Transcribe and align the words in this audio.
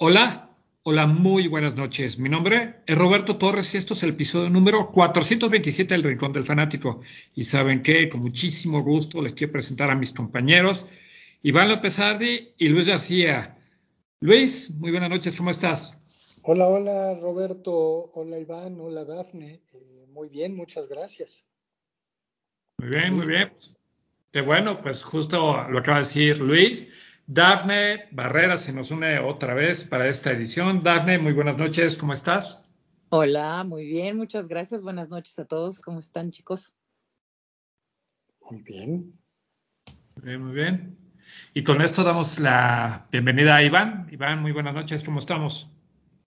Hola, 0.00 0.56
hola, 0.84 1.08
muy 1.08 1.48
buenas 1.48 1.74
noches. 1.74 2.20
Mi 2.20 2.28
nombre 2.28 2.76
es 2.86 2.96
Roberto 2.96 3.36
Torres 3.36 3.74
y 3.74 3.78
esto 3.78 3.94
es 3.94 4.04
el 4.04 4.10
episodio 4.10 4.48
número 4.48 4.92
427 4.92 5.92
del 5.92 6.04
Rincón 6.04 6.32
del 6.32 6.44
Fanático. 6.44 7.00
Y 7.34 7.42
saben 7.42 7.82
que 7.82 8.08
con 8.08 8.20
muchísimo 8.20 8.80
gusto 8.84 9.20
les 9.20 9.32
quiero 9.32 9.54
presentar 9.54 9.90
a 9.90 9.96
mis 9.96 10.12
compañeros 10.12 10.86
Iván 11.42 11.68
López 11.68 11.98
Ardi 11.98 12.54
y 12.56 12.68
Luis 12.68 12.86
García. 12.86 13.58
Luis, 14.20 14.70
muy 14.78 14.92
buenas 14.92 15.10
noches, 15.10 15.36
¿cómo 15.36 15.50
estás? 15.50 15.98
Hola, 16.42 16.68
hola 16.68 17.18
Roberto, 17.20 17.72
hola 18.14 18.38
Iván, 18.38 18.78
hola 18.80 19.04
Dafne. 19.04 19.62
Eh, 19.74 20.06
muy 20.12 20.28
bien, 20.28 20.54
muchas 20.54 20.88
gracias. 20.88 21.44
Muy 22.78 22.90
bien, 22.90 23.16
muy 23.16 23.26
bien. 23.26 23.52
Qué 24.30 24.42
bueno, 24.42 24.80
pues 24.80 25.02
justo 25.02 25.66
lo 25.68 25.80
acaba 25.80 25.98
de 25.98 26.04
decir 26.04 26.40
Luis. 26.40 27.07
Dafne 27.30 28.08
Barrera 28.10 28.56
se 28.56 28.72
nos 28.72 28.90
une 28.90 29.18
otra 29.18 29.52
vez 29.52 29.84
para 29.84 30.06
esta 30.06 30.32
edición. 30.32 30.82
Dafne, 30.82 31.18
muy 31.18 31.34
buenas 31.34 31.58
noches, 31.58 31.94
¿cómo 31.94 32.14
estás? 32.14 32.62
Hola, 33.10 33.64
muy 33.64 33.84
bien, 33.84 34.16
muchas 34.16 34.48
gracias. 34.48 34.80
Buenas 34.80 35.10
noches 35.10 35.38
a 35.38 35.44
todos. 35.44 35.78
¿Cómo 35.78 36.00
están, 36.00 36.30
chicos? 36.30 36.72
Muy 38.50 38.62
bien. 38.62 39.12
Muy 40.16 40.24
bien, 40.24 40.42
muy 40.42 40.54
bien. 40.54 40.98
Y 41.52 41.64
con 41.64 41.82
esto 41.82 42.02
damos 42.02 42.38
la 42.38 43.06
bienvenida 43.12 43.56
a 43.56 43.62
Iván. 43.62 44.08
Iván, 44.10 44.40
muy 44.40 44.52
buenas 44.52 44.72
noches, 44.72 45.04
¿cómo 45.04 45.18
estamos? 45.18 45.70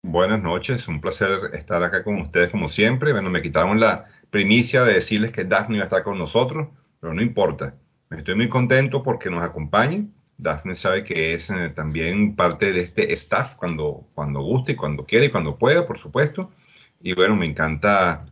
Buenas 0.03 0.43
noches, 0.43 0.87
un 0.87 1.01
placer 1.01 1.31
estar 1.53 1.81
acá 1.81 2.03
con 2.03 2.21
ustedes 2.21 2.51
como 2.51 2.67
siempre. 2.67 3.11
Bueno, 3.11 3.31
me 3.31 3.41
quitaron 3.41 3.79
la 3.79 4.05
primicia 4.29 4.83
de 4.83 4.93
decirles 4.93 5.31
que 5.31 5.45
Dafne 5.45 5.77
iba 5.77 5.85
a 5.85 5.87
estar 5.87 6.03
con 6.03 6.19
nosotros, 6.19 6.67
pero 6.99 7.11
no 7.11 7.23
importa. 7.23 7.73
Estoy 8.11 8.35
muy 8.35 8.49
contento 8.49 9.01
porque 9.01 9.31
nos 9.31 9.43
acompañen 9.43 10.13
Daphne 10.41 10.75
sabe 10.75 11.03
que 11.03 11.33
es 11.33 11.51
eh, 11.51 11.69
también 11.69 12.35
parte 12.35 12.73
de 12.73 12.81
este 12.81 13.13
staff 13.13 13.55
cuando, 13.55 14.07
cuando 14.15 14.41
guste, 14.41 14.75
cuando 14.75 15.05
quiera 15.05 15.25
y 15.25 15.31
cuando 15.31 15.57
pueda, 15.57 15.85
por 15.85 15.99
supuesto. 15.99 16.51
Y 16.99 17.13
bueno, 17.13 17.35
me 17.35 17.45
encanta 17.45 18.25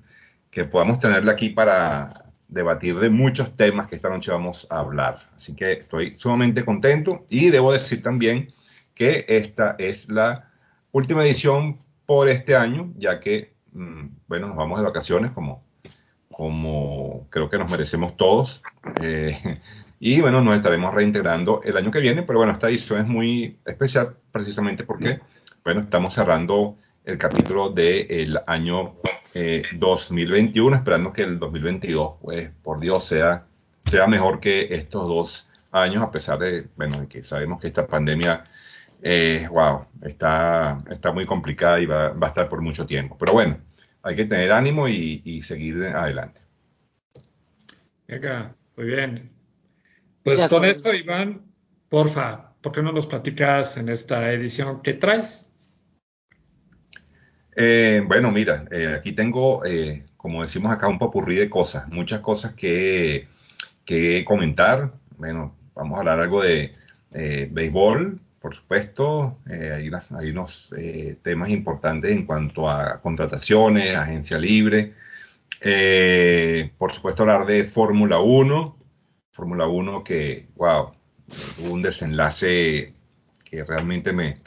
que 0.50 0.66
podamos 0.66 1.00
tenerla 1.00 1.34
aquí 1.34 1.50
para 1.50 2.32
debatir 2.48 2.98
de 2.98 3.12
muchos 3.12 3.56
temas 3.56 3.88
que 3.88 3.96
esta 3.96 4.10
noche 4.10 4.32
vamos 4.32 4.66
a 4.72 4.80
hablar. 4.80 5.30
Así 5.36 5.56
que 5.56 5.74
estoy 5.74 6.18
sumamente 6.18 6.66
contento 6.66 7.28
y 7.30 7.52
debo 7.52 7.72
decir 7.72 8.02
también 8.02 8.54
que 8.96 9.26
esta 9.30 9.76
es 9.78 10.10
la 10.10 10.50
última 10.92 11.24
edición 11.24 11.80
por 12.08 12.28
este 12.28 12.56
año, 12.56 12.92
ya 12.98 13.20
que, 13.20 13.54
mm, 13.72 14.08
bueno, 14.28 14.48
nos 14.48 14.58
vamos 14.58 14.80
de 14.80 14.86
vacaciones 14.86 15.32
como, 15.32 15.64
como 16.32 17.28
creo 17.30 17.52
que 17.52 17.60
nos 17.60 17.70
merecemos 17.70 18.18
todos. 18.18 18.64
Eh, 19.04 19.38
y 20.00 20.22
bueno, 20.22 20.42
nos 20.42 20.56
estaremos 20.56 20.94
reintegrando 20.94 21.62
el 21.64 21.76
año 21.76 21.92
que 21.92 22.00
viene, 22.00 22.24
pero 22.24 22.40
bueno, 22.40 22.54
esta 22.54 22.70
edición 22.70 23.02
es 23.02 23.08
muy 23.08 23.60
especial 23.66 24.16
precisamente 24.32 24.86
porque, 24.86 25.20
bueno, 25.64 25.82
estamos 25.82 26.14
cerrando 26.14 26.78
el 27.04 27.18
capítulo 27.18 27.70
del 27.70 28.40
año 28.48 28.96
2021, 29.74 30.76
eh, 30.76 30.80
esperando 30.80 31.12
que 31.12 31.24
el 31.24 31.38
2022, 31.38 32.14
pues, 32.22 32.50
por 32.64 32.80
Dios, 32.80 33.04
sea, 33.04 33.46
sea 33.84 34.08
mejor 34.08 34.40
que 34.40 34.68
estos 34.74 35.06
dos 35.06 35.50
años, 35.72 36.02
a 36.02 36.12
pesar 36.12 36.40
de, 36.40 36.68
bueno, 36.78 37.02
de 37.02 37.08
que 37.08 37.22
sabemos 37.22 37.60
que 37.60 37.68
esta 37.68 37.86
pandemia, 37.86 38.42
eh, 39.04 39.48
wow, 39.52 39.86
está, 40.04 40.82
está 40.90 41.12
muy 41.12 41.26
complicada 41.26 41.80
y 41.82 41.86
va, 41.86 42.10
va, 42.10 42.28
a 42.28 42.30
estar 42.30 42.48
por 42.48 42.62
mucho 42.62 42.86
tiempo. 42.86 43.18
Pero 43.18 43.34
bueno, 43.34 43.58
hay 44.02 44.16
que 44.16 44.26
tener 44.26 44.54
ánimo 44.54 44.88
y, 44.88 45.22
y 45.26 45.42
seguir 45.42 45.84
adelante. 45.84 46.40
Venga, 48.08 48.56
muy 48.78 48.86
bien. 48.86 49.39
Pues 50.24 50.48
con 50.48 50.66
eso, 50.66 50.94
Iván, 50.94 51.42
porfa, 51.88 52.54
¿por 52.62 52.72
qué 52.72 52.82
no 52.82 52.92
nos 52.92 53.08
platicas 53.08 53.78
en 53.78 53.90
esta 53.90 54.32
edición 54.32 54.82
qué 54.82 54.94
traes? 54.94 55.50
Eh, 57.62 58.02
bueno, 58.08 58.32
mira, 58.32 58.66
eh, 58.72 58.96
aquí 58.98 59.12
tengo, 59.12 59.66
eh, 59.66 60.06
como 60.16 60.42
decimos 60.42 60.72
acá, 60.72 60.88
un 60.88 60.98
popurrí 60.98 61.36
de 61.36 61.50
cosas, 61.50 61.90
muchas 61.90 62.22
cosas 62.22 62.54
que, 62.54 63.28
que 63.84 64.24
comentar. 64.24 64.94
Bueno, 65.18 65.56
vamos 65.76 65.98
a 65.98 66.00
hablar 66.00 66.20
algo 66.20 66.42
de 66.42 66.74
béisbol, 67.12 68.22
por 68.40 68.56
supuesto. 68.56 69.40
hay, 69.50 69.90
hay, 69.92 70.30
unos 70.30 70.74
temas 71.22 71.50
importantes 71.50 72.12
en 72.12 72.26
cuanto 72.26 72.70
a 72.70 73.02
contrataciones, 73.02 73.96
agencia 73.96 74.38
libre. 74.38 74.94
por 76.78 76.94
supuesto, 76.94 77.24
hablar 77.24 77.46
de 77.46 77.66
Fórmula 77.66 78.20
1. 78.20 78.79
Fórmula 79.40 79.68
1 79.68 80.04
que, 80.04 80.48
wow, 80.58 80.92
un 81.72 81.82
desenlace 81.82 82.94
que 83.46 83.64
realmente 83.64 84.12
me, 84.12 84.42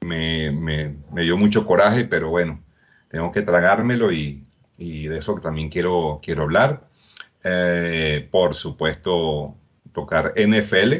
me, 0.00 0.50
me, 0.50 1.22
dio 1.22 1.36
mucho 1.36 1.64
coraje, 1.64 2.04
pero 2.04 2.28
bueno, 2.30 2.60
tengo 3.08 3.30
que 3.30 3.42
tragármelo 3.42 4.10
y, 4.10 4.44
y 4.78 5.06
de 5.06 5.18
eso 5.18 5.36
también 5.36 5.68
quiero, 5.68 6.18
quiero 6.24 6.42
hablar. 6.42 6.88
Eh, 7.44 8.26
por 8.32 8.54
supuesto, 8.54 9.54
tocar 9.92 10.34
NFL. 10.36 10.92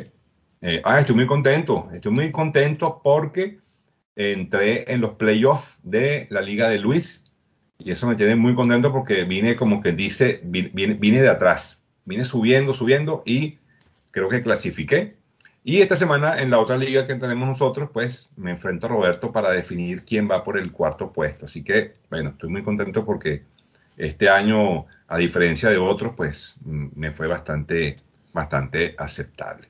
Eh, 0.60 0.81
ah, 0.84 1.00
estoy 1.00 1.16
muy 1.16 1.26
contento, 1.26 1.88
estoy 1.92 2.12
muy 2.12 2.31
contento 2.31 3.00
porque 3.03 3.59
entré 4.15 4.92
en 4.92 5.00
los 5.00 5.15
playoffs 5.15 5.81
de 5.82 6.28
la 6.31 6.42
Liga 6.42 6.69
de 6.69 6.78
Luis 6.78 7.25
y 7.76 7.91
eso 7.91 8.06
me 8.06 8.15
tiene 8.15 8.36
muy 8.36 8.54
contento 8.54 8.92
porque 8.92 9.25
vine 9.25 9.56
como 9.56 9.82
que 9.82 9.91
dice, 9.91 10.41
vine, 10.44 10.94
vine 10.94 11.20
de 11.20 11.28
atrás 11.28 11.82
vine 12.06 12.24
subiendo, 12.24 12.72
subiendo 12.72 13.22
y 13.26 13.58
creo 14.10 14.28
que 14.28 14.42
clasifiqué. 14.42 15.16
Y 15.62 15.82
esta 15.82 15.96
semana 15.96 16.40
en 16.40 16.50
la 16.50 16.60
otra 16.60 16.78
liga 16.78 17.06
que 17.06 17.16
tenemos 17.16 17.48
nosotros, 17.48 17.90
pues 17.92 18.30
me 18.36 18.52
enfrento 18.52 18.86
a 18.86 18.90
Roberto 18.90 19.32
para 19.32 19.50
definir 19.50 20.04
quién 20.04 20.30
va 20.30 20.44
por 20.44 20.56
el 20.56 20.70
cuarto 20.72 21.12
puesto. 21.12 21.44
Así 21.44 21.62
que, 21.64 21.94
bueno, 22.08 22.30
estoy 22.30 22.48
muy 22.48 22.62
contento 22.62 23.04
porque 23.04 23.42
este 23.96 24.28
año, 24.28 24.86
a 25.08 25.18
diferencia 25.18 25.68
de 25.68 25.78
otros, 25.78 26.14
pues 26.16 26.54
mm, 26.64 26.86
me 26.94 27.10
fue 27.12 27.26
bastante, 27.26 27.96
bastante 28.32 28.94
aceptable. 28.96 29.68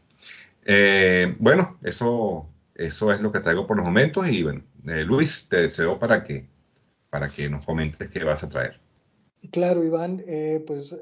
Eh, 0.66 1.34
bueno, 1.38 1.78
eso, 1.82 2.46
eso 2.74 3.12
es 3.12 3.20
lo 3.20 3.32
que 3.32 3.40
traigo 3.40 3.66
por 3.66 3.78
los 3.78 3.86
momentos 3.86 4.28
y 4.28 4.42
bueno, 4.42 4.62
eh, 4.86 5.02
Luis, 5.02 5.48
te 5.48 5.62
deseo 5.62 5.98
para 5.98 6.22
que, 6.22 6.46
para 7.08 7.30
que 7.30 7.48
nos 7.48 7.64
comentes 7.64 8.10
qué 8.10 8.22
vas 8.22 8.44
a 8.44 8.50
traer. 8.50 8.78
Claro, 9.50 9.82
Iván, 9.82 10.22
eh, 10.26 10.62
pues 10.66 10.94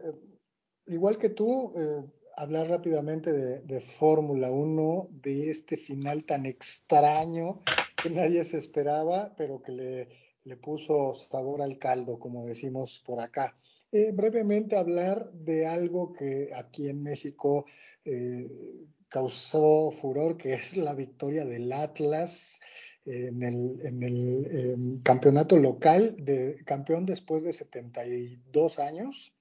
igual 0.87 1.19
que 1.19 1.31
tú, 1.31 1.73
eh, 1.77 2.05
hablar 2.37 2.69
rápidamente 2.69 3.33
de, 3.33 3.81
Fórmula 3.81 4.51
1, 4.51 5.09
de 5.11 5.51
este 5.51 5.77
final 5.77 6.25
tan 6.25 6.47
extraño 6.47 7.63
que 8.03 8.11
nadie 8.11 8.45
se 8.45 8.59
esperaba, 8.59 9.35
pero 9.37 9.63
que 9.63 9.73
le, 9.73 10.09
le 10.45 10.57
puso 10.57 11.15
sabor 11.15 11.63
al 11.63 11.79
caldo, 11.79 12.19
como 12.19 12.47
decimos 12.47 13.03
por 13.07 13.21
acá. 13.21 13.57
Eh, 13.93 14.11
brevemente 14.13 14.77
hablar 14.77 15.31
de 15.33 15.67
algo 15.67 16.13
que 16.13 16.51
aquí 16.55 16.89
en 16.89 17.03
México 17.03 17.67
eh, 18.05 18.49
causó 19.09 19.93
furor, 19.93 20.37
que 20.37 20.55
es 20.55 20.77
la 20.77 20.95
victoria 20.95 21.45
del 21.45 21.71
Atlas 21.73 22.61
en 23.07 23.43
el, 23.43 23.81
en 23.85 24.03
el 24.03 25.01
campeonato 25.03 25.59
local, 25.59 26.17
de 26.19 26.57
campeón 26.65 27.05
después 27.05 27.43
de 27.43 27.53
72 27.53 28.79
años. 28.79 29.34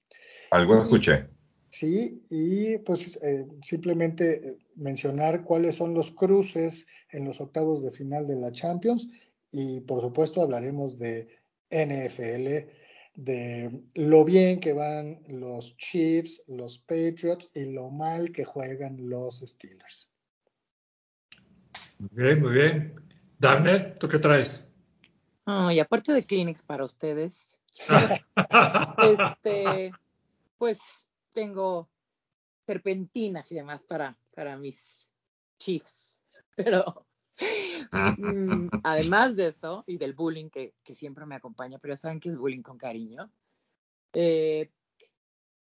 Algo 0.54 0.84
escuché. 0.84 1.26
Sí, 1.70 2.24
y 2.30 2.78
pues 2.78 3.18
eh, 3.24 3.48
simplemente 3.64 4.34
eh, 4.36 4.58
mencionar 4.76 5.44
cuáles 5.44 5.78
son 5.78 5.96
los 5.96 6.12
cruces 6.12 6.86
en 7.10 7.26
los 7.26 7.42
octavos 7.42 7.82
de 7.82 7.90
final 7.90 8.28
de 8.28 8.36
la 8.36 8.52
Champions 8.52 9.10
y 9.52 9.80
por 9.80 10.02
supuesto 10.02 10.44
hablaremos 10.44 11.00
de 11.00 11.28
NFL, 11.72 12.70
de 13.16 13.82
lo 13.96 14.24
bien 14.24 14.60
que 14.60 14.74
van 14.74 15.24
los 15.28 15.76
Chiefs, 15.78 16.44
los 16.46 16.78
Patriots 16.78 17.50
y 17.56 17.66
lo 17.66 17.90
mal 17.90 18.32
que 18.32 18.46
juegan 18.46 19.10
los 19.10 19.40
Steelers. 19.40 20.12
Muy 21.98 22.10
bien, 22.12 22.42
muy 22.44 22.54
bien. 22.54 22.94
Darnet, 23.40 23.98
¿tú 23.98 24.08
qué 24.08 24.20
traes? 24.20 24.70
y 25.48 25.80
aparte 25.80 26.14
de 26.14 26.24
Kleenex 26.24 26.62
para 26.62 26.86
ustedes, 26.86 27.60
este, 29.02 29.92
pues 30.64 30.80
tengo 31.34 31.90
serpentinas 32.66 33.52
y 33.52 33.56
demás 33.56 33.84
para, 33.84 34.18
para 34.34 34.56
mis 34.56 35.12
chiefs. 35.60 36.18
Pero 36.56 37.06
mm, 38.18 38.70
además 38.86 39.36
de 39.36 39.48
eso 39.48 39.84
y 39.88 39.98
del 39.98 40.14
bullying 40.14 40.50
que, 40.50 40.74
siempre 40.96 41.26
me 41.26 41.36
acompaña, 41.36 41.80
pero 41.80 41.98
saben 41.98 42.22
que 42.22 42.30
es 42.30 42.38
bullying 42.38 42.62
con 42.62 42.78
cariño, 42.78 43.30
eh, 44.14 44.72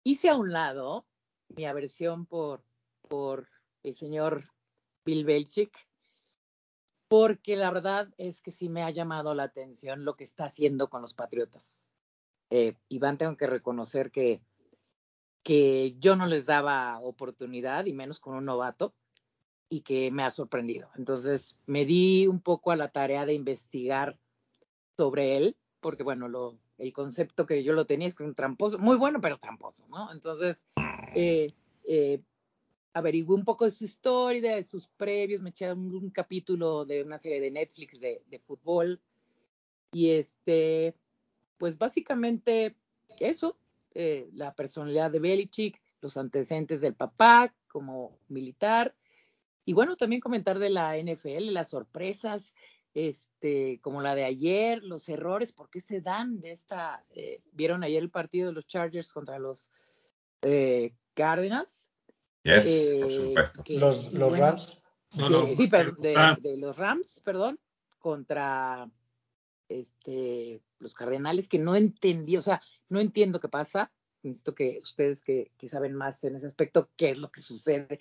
hice 0.02 0.30
a 0.30 0.36
un 0.36 0.50
lado 0.50 1.04
mi 1.48 1.66
aversión 1.66 2.24
por, 2.24 2.64
por 3.06 3.50
el 3.82 3.96
señor 3.96 4.44
Bill 5.04 5.26
Belichick, 5.26 5.76
porque 7.06 7.54
la 7.56 7.70
verdad 7.70 8.08
es 8.16 8.40
que 8.40 8.50
sí 8.50 8.70
me 8.70 8.82
ha 8.82 8.88
llamado 8.88 9.34
la 9.34 9.42
atención 9.42 10.06
lo 10.06 10.16
que 10.16 10.24
está 10.24 10.46
haciendo 10.46 10.88
con 10.88 11.02
los 11.02 11.12
Patriotas. 11.12 11.86
Eh, 12.48 12.76
Iván, 12.88 13.18
tengo 13.18 13.36
que 13.36 13.46
reconocer 13.46 14.10
que 14.10 14.40
que 15.46 15.94
yo 16.00 16.16
no 16.16 16.26
les 16.26 16.46
daba 16.46 16.98
oportunidad 16.98 17.86
y 17.86 17.92
menos 17.92 18.18
con 18.18 18.34
un 18.34 18.44
novato. 18.44 18.94
y 19.68 19.80
que 19.82 20.12
me 20.12 20.22
ha 20.22 20.30
sorprendido. 20.30 20.88
Entonces 20.96 21.56
me 21.66 21.84
di 21.84 22.26
un 22.28 22.40
poco 22.40 22.70
a 22.70 22.76
la 22.76 22.88
tarea 22.90 23.26
de 23.26 23.34
investigar 23.34 24.16
sobre 24.96 25.36
él, 25.36 25.56
porque 25.80 26.04
bueno, 26.04 26.28
lo, 26.28 26.56
el 26.78 26.92
concepto 26.92 27.46
que 27.46 27.64
yo 27.64 27.72
lo 27.72 27.84
tenía 27.84 28.08
es 28.08 28.14
que 28.14 28.22
un 28.22 28.34
tramposo, 28.34 28.78
muy 28.78 28.96
bueno, 28.96 29.20
pero 29.20 29.38
tramposo, 29.38 29.86
¿no? 29.88 30.12
Entonces, 30.12 30.66
eh, 31.14 31.52
eh, 31.84 32.20
averigué 32.92 33.32
un 33.32 33.44
poco 33.44 33.64
de 33.64 33.72
su 33.72 33.84
historia, 33.84 34.56
de 34.56 34.62
sus 34.62 34.88
previos, 34.96 35.42
me 35.42 35.50
eché 35.50 35.72
un, 35.72 36.10
capítulo 36.10 36.84
de 36.84 37.02
una 37.02 37.18
serie 37.18 37.40
de 37.40 37.50
Netflix 37.50 38.00
de, 38.00 38.22
de, 38.28 38.38
fútbol, 38.38 39.00
y 39.92 40.10
este, 40.10 40.94
pues 41.58 41.76
básicamente 41.76 42.76
eso, 43.18 43.56
eh, 43.98 44.28
la 44.34 44.54
personalidad 44.54 45.10
de 45.10 45.18
Belichick, 45.18 45.80
los 46.00 46.16
antecedentes 46.16 46.80
del 46.80 46.94
papá 46.94 47.54
como 47.68 48.18
militar, 48.28 48.94
y 49.64 49.72
bueno, 49.72 49.96
también 49.96 50.20
comentar 50.20 50.58
de 50.58 50.70
la 50.70 50.96
NFL, 50.96 51.52
las 51.52 51.70
sorpresas, 51.70 52.54
este, 52.94 53.80
como 53.82 54.00
la 54.00 54.14
de 54.14 54.24
ayer, 54.24 54.82
los 54.82 55.08
errores, 55.08 55.52
¿por 55.52 55.68
qué 55.68 55.80
se 55.80 56.00
dan 56.00 56.40
de 56.40 56.52
esta? 56.52 57.04
Eh, 57.10 57.42
¿Vieron 57.52 57.82
ayer 57.82 58.02
el 58.02 58.10
partido 58.10 58.46
de 58.46 58.52
los 58.52 58.66
Chargers 58.66 59.12
contra 59.12 59.38
los 59.38 59.72
eh, 60.42 60.94
Cardinals? 61.14 61.90
Yes, 62.44 62.96
por 63.00 63.10
supuesto. 63.10 63.64
los, 63.68 64.12
los 64.12 64.38
Rams. 64.38 64.80
sí, 65.56 65.66
pero 65.66 65.92
de, 65.92 66.14
los 66.60 66.76
Rams, 66.76 67.20
perdón, 67.24 67.58
contra 67.98 68.88
este, 69.68 70.62
los 70.78 70.94
Cardenales, 70.94 71.48
que 71.48 71.58
no 71.58 71.76
entendí, 71.76 72.36
o 72.36 72.42
sea, 72.42 72.60
no 72.88 73.00
entiendo 73.00 73.40
qué 73.40 73.48
pasa. 73.48 73.92
Necesito 74.22 74.54
que 74.54 74.80
ustedes 74.82 75.22
que, 75.22 75.52
saben 75.68 75.94
más 75.94 76.22
en 76.24 76.36
ese 76.36 76.46
aspecto, 76.46 76.90
qué 76.96 77.10
es 77.10 77.18
lo 77.18 77.30
que 77.30 77.40
sucede 77.40 78.00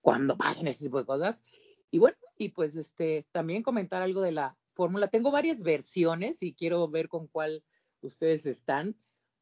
cuando 0.00 0.36
pasan 0.36 0.68
ese 0.68 0.84
tipo 0.84 0.98
de 0.98 1.06
cosas. 1.06 1.44
Y 1.90 1.98
bueno, 1.98 2.16
y 2.36 2.50
pues 2.50 2.76
este, 2.76 3.26
también 3.32 3.62
comentar 3.62 4.02
algo 4.02 4.20
de 4.20 4.32
la 4.32 4.56
fórmula. 4.74 5.08
Tengo 5.08 5.30
varias 5.30 5.62
versiones 5.62 6.42
y 6.42 6.54
quiero 6.54 6.88
ver 6.88 7.08
con 7.08 7.26
cuál 7.26 7.62
ustedes 8.00 8.46
están, 8.46 8.96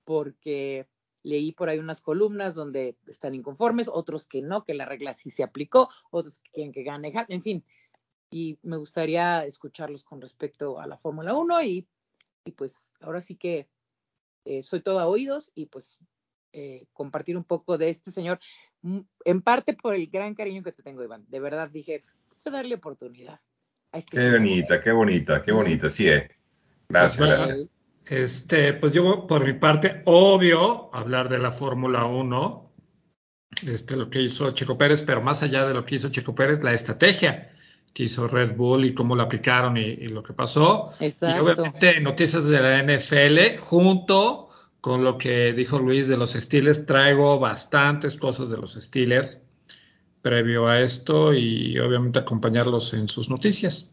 porque 0.04 0.88
leí 1.22 1.52
por 1.52 1.68
ahí 1.68 1.78
unas 1.78 2.00
columnas 2.00 2.54
donde 2.54 2.96
están 3.06 3.34
inconformes, 3.34 3.88
otros 3.92 4.26
que 4.26 4.42
no, 4.42 4.64
que 4.64 4.74
la 4.74 4.86
regla 4.86 5.12
sí 5.12 5.30
se 5.30 5.42
aplicó, 5.42 5.88
otros 6.10 6.38
que 6.40 6.50
quieren 6.50 6.72
que 6.72 6.82
gane, 6.82 7.12
en 7.28 7.42
fin. 7.42 7.64
Y 8.30 8.58
me 8.62 8.76
gustaría 8.76 9.44
escucharlos 9.44 10.04
con 10.04 10.20
respecto 10.20 10.78
a 10.78 10.86
la 10.86 10.98
Fórmula 10.98 11.34
1 11.34 11.62
y, 11.62 11.86
y, 12.44 12.52
pues 12.52 12.94
ahora 13.00 13.20
sí 13.20 13.36
que 13.36 13.68
eh, 14.44 14.62
soy 14.62 14.80
toda 14.80 15.06
oídos 15.06 15.50
y 15.54 15.66
pues 15.66 15.98
eh, 16.52 16.86
compartir 16.92 17.36
un 17.36 17.44
poco 17.44 17.78
de 17.78 17.90
este 17.90 18.10
señor, 18.10 18.38
mm, 18.82 19.00
en 19.24 19.42
parte 19.42 19.74
por 19.74 19.94
el 19.94 20.06
gran 20.08 20.34
cariño 20.34 20.62
que 20.62 20.72
te 20.72 20.82
tengo, 20.82 21.02
Iván. 21.02 21.24
De 21.28 21.40
verdad 21.40 21.70
dije, 21.70 22.00
darle 22.50 22.74
oportunidad. 22.74 23.40
Este 23.92 24.16
qué 24.16 24.30
bonita, 24.32 24.80
qué 24.80 24.92
bonita, 24.92 25.42
qué 25.42 25.52
bonita, 25.52 25.90
sí 25.90 26.08
es. 26.08 26.30
Gracias, 26.88 27.16
pues 27.16 27.30
gracias. 27.30 27.68
Este, 28.06 28.72
pues 28.74 28.92
yo 28.92 29.26
por 29.26 29.44
mi 29.44 29.52
parte, 29.52 30.02
obvio, 30.06 30.94
hablar 30.94 31.28
de 31.28 31.38
la 31.38 31.52
Fórmula 31.52 32.06
1, 32.06 32.72
este, 33.66 33.96
lo 33.96 34.08
que 34.08 34.22
hizo 34.22 34.50
Checo 34.52 34.78
Pérez, 34.78 35.02
pero 35.02 35.20
más 35.20 35.42
allá 35.42 35.66
de 35.66 35.74
lo 35.74 35.84
que 35.84 35.96
hizo 35.96 36.08
Checo 36.08 36.34
Pérez, 36.34 36.62
la 36.62 36.72
estrategia 36.72 37.54
que 37.98 38.04
hizo 38.04 38.28
Red 38.28 38.54
Bull 38.54 38.84
y 38.84 38.94
cómo 38.94 39.16
la 39.16 39.24
aplicaron 39.24 39.76
y, 39.76 40.06
lo 40.06 40.22
que 40.22 40.32
pasó. 40.32 40.92
Exacto. 41.00 41.36
Y 41.36 41.40
obviamente 41.40 42.00
noticias 42.00 42.46
de 42.46 42.60
la 42.60 42.80
NFL, 42.80 43.58
junto 43.58 44.50
con 44.80 45.02
lo 45.02 45.18
que 45.18 45.52
dijo 45.52 45.80
Luis 45.80 46.06
de 46.06 46.16
los 46.16 46.34
Steelers, 46.34 46.86
traigo 46.86 47.40
bastantes 47.40 48.16
cosas 48.16 48.50
de 48.50 48.56
los 48.56 48.74
Steelers 48.74 49.38
previo 50.22 50.68
a 50.68 50.78
esto 50.78 51.34
y 51.34 51.76
obviamente 51.80 52.20
acompañarlos 52.20 52.94
en 52.94 53.08
sus 53.08 53.30
noticias. 53.30 53.92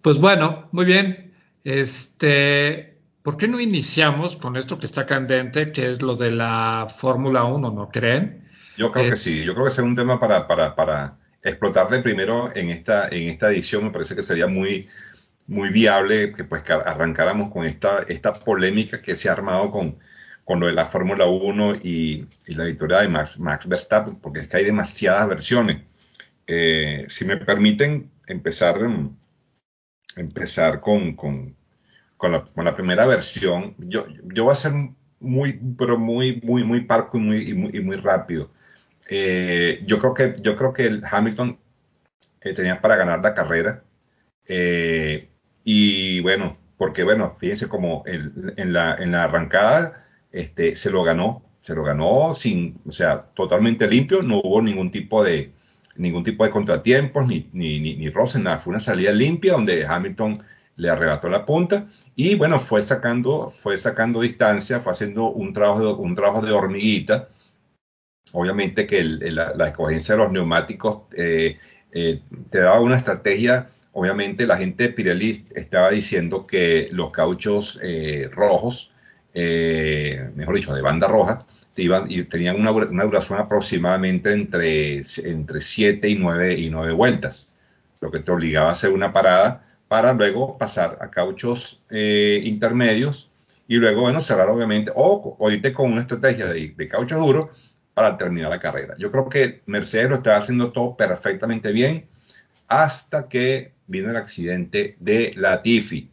Pues 0.00 0.16
bueno, 0.16 0.70
muy 0.72 0.86
bien. 0.86 1.34
Este, 1.64 2.96
¿por 3.20 3.36
qué 3.36 3.46
no 3.46 3.60
iniciamos 3.60 4.36
con 4.36 4.56
esto 4.56 4.78
que 4.78 4.86
está 4.86 5.04
candente, 5.04 5.70
que 5.70 5.90
es 5.90 6.00
lo 6.00 6.16
de 6.16 6.30
la 6.30 6.86
Fórmula 6.88 7.44
1, 7.44 7.70
¿no 7.70 7.90
creen? 7.90 8.48
Yo 8.78 8.90
creo 8.90 9.10
que 9.10 9.16
sí, 9.18 9.44
yo 9.44 9.52
creo 9.52 9.66
que 9.66 9.72
será 9.72 9.86
un 9.86 9.94
tema 9.94 10.18
para, 10.18 10.46
para, 10.46 10.74
para 10.74 11.19
explotar 11.42 11.88
de 11.88 12.02
primero 12.02 12.54
en 12.54 12.70
esta, 12.70 13.08
en 13.08 13.28
esta 13.28 13.50
edición, 13.50 13.84
me 13.84 13.90
parece 13.90 14.14
que 14.14 14.22
sería 14.22 14.46
muy, 14.46 14.88
muy 15.46 15.70
viable 15.70 16.32
que 16.32 16.44
pues 16.44 16.62
arrancáramos 16.68 17.52
con 17.52 17.66
esta, 17.66 18.00
esta 18.08 18.32
polémica 18.34 19.02
que 19.02 19.14
se 19.14 19.28
ha 19.28 19.32
armado 19.32 19.70
con, 19.70 19.98
con 20.44 20.60
lo 20.60 20.66
de 20.66 20.72
la 20.72 20.86
Fórmula 20.86 21.26
1 21.26 21.76
y, 21.82 22.26
la 22.48 22.64
victoria 22.64 22.98
de 22.98 23.08
Max, 23.08 23.38
Max 23.38 23.68
Verstappen, 23.68 24.16
porque 24.16 24.40
es 24.40 24.48
que 24.48 24.56
hay 24.58 24.64
demasiadas 24.64 25.28
versiones. 25.28 25.82
Eh, 26.46 27.06
si 27.08 27.24
me 27.24 27.36
permiten 27.36 28.10
empezar, 28.26 28.78
empezar 30.16 30.80
con, 30.80 31.14
con, 31.14 31.54
con, 32.16 32.32
la, 32.32 32.74
primera 32.74 33.06
versión, 33.06 33.74
yo, 33.78 34.06
yo 34.34 34.44
voy 34.44 34.52
a 34.52 34.56
ser 34.56 34.72
muy, 35.20 35.52
pero 35.78 35.98
muy, 35.98 36.40
muy, 36.42 36.64
muy 36.64 36.80
parco 36.80 37.18
y 37.18 37.20
muy, 37.20 37.50
y 37.72 37.80
muy, 37.80 37.96
rápido. 37.96 38.50
Eh, 39.10 39.82
yo 39.86 39.98
creo 39.98 40.14
que, 40.14 40.36
yo 40.40 40.56
creo 40.56 40.72
que 40.72 40.86
el 40.86 41.02
Hamilton 41.04 41.58
eh, 42.40 42.54
tenía 42.54 42.80
para 42.80 42.96
ganar 42.96 43.20
la 43.22 43.34
carrera. 43.34 43.82
y 45.64 46.20
bueno, 46.20 46.56
porque 46.78 47.04
bueno, 47.04 47.36
fíjense 47.38 47.68
como 47.68 48.02
en, 48.06 48.72
la, 48.72 48.96
en 48.96 49.12
la 49.12 49.24
arrancada 49.24 50.06
este, 50.32 50.76
se 50.76 50.90
lo 50.90 51.02
ganó, 51.02 51.42
se 51.60 51.74
lo 51.74 51.82
ganó 51.84 52.34
sin, 52.34 52.80
o 52.86 52.92
sea, 52.92 53.22
totalmente 53.34 53.86
limpio, 53.86 54.22
no 54.22 54.38
hubo 54.38 54.62
ningún 54.62 54.90
tipo 54.90 55.22
de, 55.22 55.52
ningún 55.96 56.24
tipo 56.24 56.44
de 56.44 56.50
contratiempos, 56.50 57.26
ni, 57.26 57.48
ni, 57.52 57.80
ni, 57.80 57.96
ni 57.96 58.12
nada, 58.42 58.58
fue 58.58 58.70
una 58.70 58.80
salida 58.80 59.12
limpia 59.12 59.52
donde 59.52 59.86
Hamilton 59.86 60.42
le 60.76 60.88
arrebató 60.88 61.28
la 61.28 61.44
punta 61.44 61.86
y 62.16 62.34
bueno, 62.34 62.58
fue 62.58 62.82
sacando, 62.82 63.48
fue 63.48 63.76
sacando 63.76 64.20
distancia, 64.20 64.80
fue 64.80 64.92
haciendo 64.92 65.30
un 65.30 65.52
trabajo 65.52 65.80
de, 65.80 65.92
un 65.92 66.14
trabajo 66.14 66.44
de 66.44 66.52
hormiguita. 66.52 67.28
Obviamente 68.32 68.86
que 68.86 69.02
la, 69.02 69.66
escogencia 69.66 70.14
de 70.14 70.20
los 70.20 70.32
neumáticos 70.32 71.02
eh, 71.16 71.58
eh, 71.92 72.20
te 72.50 72.60
daba 72.60 72.80
una 72.80 72.96
estrategia. 72.96 73.68
Obviamente 73.92 74.46
la 74.46 74.56
gente 74.56 74.84
de 74.84 74.88
Pirelli 74.90 75.46
estaba 75.54 75.90
diciendo 75.90 76.46
que 76.46 76.88
los 76.92 77.10
cauchos 77.10 77.78
eh, 77.82 78.28
rojos 78.32 78.92
mejor 79.32 80.56
dicho, 80.56 80.74
de 80.74 80.82
banda 80.82 81.06
roja, 81.06 81.46
iban, 81.76 82.10
y 82.10 82.24
tenían 82.24 82.56
una, 82.56 82.72
duración 83.04 83.38
aproximadamente 83.38 84.32
entre, 84.32 85.02
entre 85.22 85.60
7 85.60 86.08
y 86.08 86.16
9, 86.16 86.54
y 86.54 86.68
9 86.68 86.92
vueltas, 86.92 87.48
lo 88.00 88.10
que 88.10 88.18
te 88.18 88.32
obligaba 88.32 88.70
a 88.70 88.72
hacer 88.72 88.90
una 88.90 89.12
parada 89.12 89.64
para 89.86 90.12
luego 90.14 90.58
pasar 90.58 90.98
a 91.00 91.10
cauchos 91.10 91.80
intermedios 91.90 93.30
y 93.68 93.76
luego, 93.76 94.00
bueno, 94.00 94.20
cerrar 94.20 94.48
obviamente, 94.48 94.90
o, 94.96 95.36
o 95.38 95.50
irte 95.50 95.72
con 95.72 95.92
una 95.92 96.00
estrategia 96.00 96.46
de, 96.46 96.74
de 96.76 96.88
cauchos 96.88 97.20
duros 97.20 97.50
para 98.00 98.16
terminar 98.16 98.50
la 98.50 98.58
carrera. 98.58 98.94
Yo 98.98 99.10
creo 99.10 99.28
que 99.28 99.62
Mercedes 99.66 100.08
lo 100.08 100.16
estaba 100.16 100.38
haciendo 100.38 100.72
todo 100.72 100.96
perfectamente 100.96 101.72
bien 101.72 102.06
hasta 102.68 103.28
que 103.28 103.72
vino 103.86 104.10
el 104.10 104.16
accidente 104.16 104.96
de 105.00 105.32
la 105.36 105.62
Tifi 105.62 106.10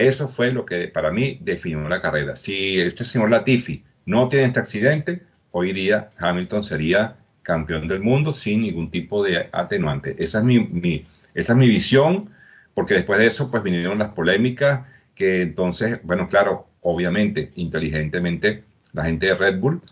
eso 0.00 0.28
fue 0.28 0.50
lo 0.50 0.64
que 0.64 0.88
para 0.88 1.10
mí 1.10 1.38
definió 1.42 1.86
la 1.86 2.00
carrera. 2.00 2.34
Si 2.34 2.80
este 2.80 3.04
señor 3.04 3.28
Latifi 3.28 3.84
no 4.06 4.28
tiene 4.28 4.46
este 4.46 4.58
accidente, 4.60 5.22
hoy 5.50 5.74
día 5.74 6.08
Hamilton 6.16 6.64
sería 6.64 7.16
campeón 7.42 7.86
del 7.86 8.00
mundo 8.00 8.32
sin 8.32 8.62
ningún 8.62 8.90
tipo 8.90 9.22
de 9.22 9.50
atenuante. 9.52 10.16
Esa 10.18 10.38
es 10.38 10.44
mi, 10.44 11.04
esa 11.34 11.52
es 11.52 11.58
mi 11.58 11.68
visión, 11.68 12.30
porque 12.72 12.94
después 12.94 13.18
de 13.18 13.26
eso 13.26 13.50
pues 13.50 13.62
vinieron 13.62 13.98
las 13.98 14.08
polémicas 14.12 14.86
que 15.14 15.42
entonces, 15.42 16.00
bueno, 16.02 16.30
claro, 16.30 16.68
obviamente, 16.80 17.50
inteligentemente, 17.56 18.64
la 18.94 19.04
gente 19.04 19.26
de 19.26 19.34
Red 19.34 19.58
Bull, 19.58 19.82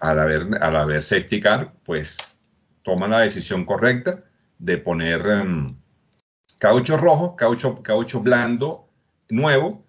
al 0.00 0.18
haber, 0.18 0.46
al 0.60 0.76
haber 0.76 1.02
safety 1.02 1.40
car, 1.40 1.72
pues 1.84 2.16
toma 2.82 3.08
la 3.08 3.20
decisión 3.20 3.64
correcta 3.64 4.24
de 4.58 4.78
poner 4.78 5.26
um, 5.26 5.76
caucho 6.58 6.96
rojo, 6.96 7.36
caucho, 7.36 7.82
caucho 7.82 8.20
blando 8.20 8.88
nuevo 9.28 9.86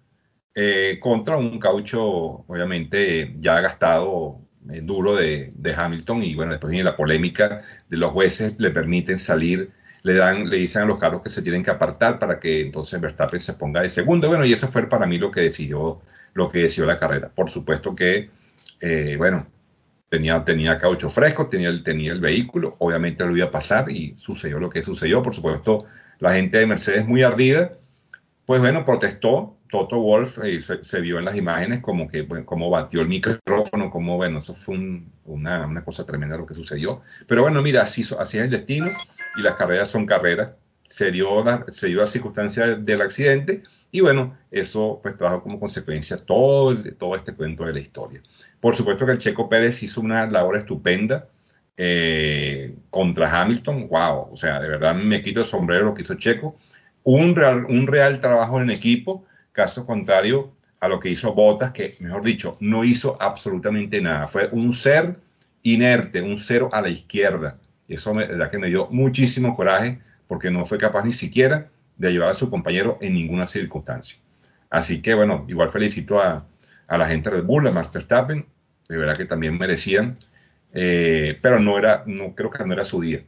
eh, 0.54 0.98
contra 1.00 1.36
un 1.36 1.58
caucho, 1.58 2.02
obviamente, 2.02 3.36
ya 3.38 3.60
gastado 3.60 4.40
eh, 4.70 4.80
duro 4.82 5.14
de, 5.14 5.52
Hamilton. 5.76 6.22
Y 6.24 6.34
bueno, 6.34 6.52
después 6.52 6.70
viene 6.70 6.84
la 6.84 6.96
polémica 6.96 7.62
de 7.88 7.96
los 7.96 8.12
jueces, 8.12 8.54
le 8.58 8.70
permiten 8.70 9.18
salir, 9.18 9.70
le 10.02 10.14
dan, 10.14 10.48
le 10.48 10.56
dicen 10.56 10.82
a 10.82 10.86
los 10.86 10.98
carros 10.98 11.22
que 11.22 11.30
se 11.30 11.42
tienen 11.42 11.62
que 11.62 11.70
apartar 11.70 12.18
para 12.18 12.40
que 12.40 12.60
entonces 12.60 13.00
Verstappen 13.00 13.40
se 13.40 13.54
ponga 13.54 13.82
de 13.82 13.88
segundo. 13.88 14.28
Bueno, 14.28 14.44
y 14.44 14.52
eso 14.52 14.68
fue 14.68 14.88
para 14.88 15.06
mí 15.06 15.18
lo 15.18 15.30
que 15.30 15.42
decidió, 15.42 16.00
lo 16.34 16.48
que 16.48 16.60
decidió 16.60 16.86
la 16.86 16.98
carrera. 16.98 17.30
Por 17.32 17.50
supuesto 17.50 17.94
que, 17.94 18.30
eh, 18.80 19.14
bueno, 19.16 19.46
tenía, 20.08 20.44
tenía 20.44 20.78
caucho 20.78 21.10
fresco, 21.10 21.48
tenía 21.48 21.68
el, 21.68 21.82
tenía 21.82 22.12
el 22.12 22.20
vehículo, 22.20 22.76
obviamente 22.78 23.24
lo 23.24 23.36
iba 23.36 23.46
a 23.46 23.50
pasar 23.50 23.90
y 23.90 24.14
sucedió 24.18 24.58
lo 24.58 24.70
que 24.70 24.82
sucedió. 24.82 25.22
Por 25.22 25.34
supuesto, 25.34 25.84
la 26.18 26.34
gente 26.34 26.58
de 26.58 26.66
Mercedes 26.66 27.06
muy 27.06 27.22
ardida 27.22 27.72
pues 28.48 28.62
bueno, 28.62 28.82
protestó, 28.82 29.58
Toto 29.70 29.98
Wolf 29.98 30.38
eh, 30.42 30.58
se, 30.62 31.00
vio 31.02 31.18
en 31.18 31.26
las 31.26 31.36
imágenes 31.36 31.82
como 31.82 32.08
que, 32.08 32.22
bueno, 32.22 32.46
como 32.46 32.70
batió 32.70 33.02
el 33.02 33.06
micrófono, 33.06 33.90
como, 33.90 34.16
bueno, 34.16 34.38
eso 34.38 34.54
fue 34.54 34.74
una, 35.26 35.66
una, 35.66 35.84
cosa 35.84 36.06
tremenda 36.06 36.38
lo 36.38 36.46
que 36.46 36.54
sucedió. 36.54 37.02
Pero 37.26 37.42
bueno, 37.42 37.60
mira, 37.60 37.82
así, 37.82 38.00
así 38.18 38.38
es 38.38 38.44
el 38.44 38.50
destino 38.50 38.86
y 39.36 39.42
las 39.42 39.56
carreras 39.56 39.90
son 39.90 40.06
carreras. 40.06 40.52
Se 40.86 41.10
dio 41.10 41.44
la, 41.44 41.66
se 41.68 41.88
dio 41.88 41.98
la 41.98 42.06
circunstancia 42.06 42.74
del 42.74 43.02
accidente 43.02 43.64
y 43.92 44.00
bueno, 44.00 44.38
eso 44.50 44.98
pues 45.02 45.18
trajo 45.18 45.42
como 45.42 45.60
consecuencia 45.60 46.16
todo, 46.16 46.74
todo 46.98 47.16
este 47.16 47.34
cuento 47.34 47.66
de 47.66 47.74
la 47.74 47.80
historia. 47.80 48.22
Por 48.60 48.74
supuesto 48.74 49.06
que 49.06 49.12
el 49.12 49.18
Checo 49.18 49.48
Pérez 49.48 49.82
hizo 49.82 50.00
una 50.00 50.26
labor 50.26 50.56
estupenda 50.56 51.28
eh, 51.76 52.74
contra 52.90 53.40
Hamilton. 53.40 53.88
Wow, 53.88 54.32
o 54.32 54.36
sea, 54.36 54.60
de 54.60 54.68
verdad 54.68 54.94
me 54.94 55.22
quito 55.22 55.40
el 55.40 55.46
sombrero 55.46 55.86
lo 55.86 55.94
que 55.94 56.02
hizo 56.02 56.14
Checo. 56.14 56.56
Un 57.04 57.36
real, 57.36 57.66
un 57.66 57.86
real 57.86 58.20
trabajo 58.20 58.60
en 58.60 58.70
equipo, 58.70 59.24
caso 59.52 59.86
contrario 59.86 60.52
a 60.80 60.88
lo 60.88 61.00
que 61.00 61.08
hizo 61.08 61.34
Bottas, 61.34 61.72
que 61.72 61.96
mejor 62.00 62.24
dicho, 62.24 62.56
no 62.60 62.84
hizo 62.84 63.16
absolutamente 63.20 64.00
nada. 64.00 64.26
Fue 64.26 64.48
un 64.52 64.72
ser 64.72 65.16
inerte, 65.62 66.22
un 66.22 66.38
cero 66.38 66.68
a 66.72 66.80
la 66.80 66.88
izquierda. 66.88 67.58
Eso 67.88 68.12
me, 68.12 68.26
da 68.26 68.50
que 68.50 68.58
me 68.58 68.68
dio 68.68 68.88
muchísimo 68.90 69.56
coraje 69.56 70.00
porque 70.26 70.50
no 70.50 70.66
fue 70.66 70.78
capaz 70.78 71.04
ni 71.04 71.12
siquiera 71.12 71.68
de 71.96 72.08
ayudar 72.08 72.30
a 72.30 72.34
su 72.34 72.50
compañero 72.50 72.98
en 73.00 73.14
ninguna 73.14 73.46
circunstancia. 73.46 74.18
Así 74.70 75.00
que 75.00 75.14
bueno, 75.14 75.44
igual 75.48 75.70
felicito 75.70 76.20
a, 76.20 76.44
a 76.88 76.98
la 76.98 77.06
gente 77.06 77.30
Red 77.30 77.44
Bull, 77.44 77.68
a 77.68 77.70
Master 77.70 78.02
Stappen, 78.02 78.44
de 78.88 78.96
verdad 78.96 79.16
que 79.16 79.26
también 79.26 79.56
merecían, 79.56 80.18
eh, 80.72 81.38
pero 81.40 81.60
no 81.60 81.78
era, 81.78 82.02
no 82.06 82.34
creo 82.34 82.50
que 82.50 82.64
no 82.64 82.72
era 82.72 82.84
su 82.84 83.00
día. 83.00 83.22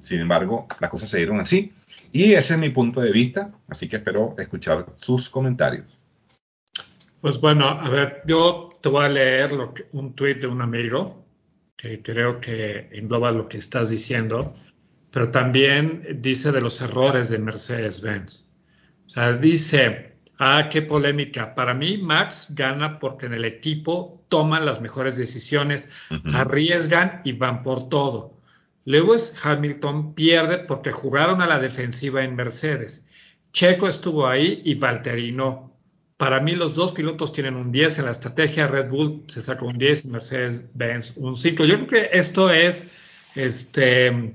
Sin 0.00 0.20
embargo, 0.20 0.68
las 0.78 0.90
cosas 0.90 1.08
se 1.08 1.16
dieron 1.16 1.40
así 1.40 1.72
y 2.12 2.34
ese 2.34 2.54
es 2.54 2.60
mi 2.60 2.70
punto 2.70 3.00
de 3.00 3.10
vista, 3.10 3.50
así 3.68 3.88
que 3.88 3.96
espero 3.96 4.34
escuchar 4.38 4.86
sus 4.98 5.28
comentarios. 5.28 5.86
Pues 7.20 7.40
bueno, 7.40 7.66
a 7.66 7.88
ver, 7.88 8.22
yo 8.26 8.68
te 8.80 8.88
voy 8.88 9.04
a 9.04 9.08
leer 9.08 9.52
lo 9.52 9.74
un 9.92 10.14
tuit 10.14 10.40
de 10.40 10.46
un 10.46 10.62
amigo 10.62 11.24
que 11.76 12.02
creo 12.02 12.40
que 12.40 12.88
engloba 12.92 13.32
lo 13.32 13.48
que 13.48 13.56
estás 13.56 13.90
diciendo 13.90 14.54
pero 15.16 15.30
también 15.30 16.20
dice 16.20 16.52
de 16.52 16.60
los 16.60 16.78
errores 16.82 17.30
de 17.30 17.38
Mercedes-Benz. 17.38 18.46
O 19.06 19.08
sea, 19.08 19.32
dice, 19.32 20.15
ah, 20.38 20.68
qué 20.70 20.82
polémica. 20.82 21.54
Para 21.54 21.74
mí, 21.74 21.98
Max 21.98 22.48
gana 22.50 22.98
porque 22.98 23.26
en 23.26 23.34
el 23.34 23.44
equipo 23.44 24.24
toman 24.28 24.66
las 24.66 24.80
mejores 24.80 25.16
decisiones, 25.16 25.88
arriesgan 26.32 27.22
y 27.24 27.32
van 27.32 27.62
por 27.62 27.88
todo. 27.88 28.36
Lewis 28.84 29.34
Hamilton 29.42 30.14
pierde 30.14 30.58
porque 30.58 30.92
jugaron 30.92 31.42
a 31.42 31.46
la 31.46 31.58
defensiva 31.58 32.22
en 32.22 32.36
Mercedes. 32.36 33.06
Checo 33.52 33.88
estuvo 33.88 34.26
ahí 34.26 34.62
y 34.64 34.74
Valtteri 34.74 35.32
no. 35.32 35.74
Para 36.16 36.40
mí 36.40 36.54
los 36.54 36.74
dos 36.74 36.92
pilotos 36.92 37.32
tienen 37.32 37.56
un 37.56 37.70
10 37.70 37.98
en 37.98 38.04
la 38.06 38.10
estrategia. 38.12 38.66
Red 38.66 38.88
Bull 38.88 39.24
se 39.26 39.42
sacó 39.42 39.66
un 39.66 39.76
10 39.76 40.06
Mercedes-Benz 40.06 41.16
un 41.16 41.34
5. 41.34 41.64
Yo 41.64 41.86
creo 41.86 41.86
que 41.86 42.18
esto 42.18 42.50
es 42.50 43.32
este, 43.34 44.34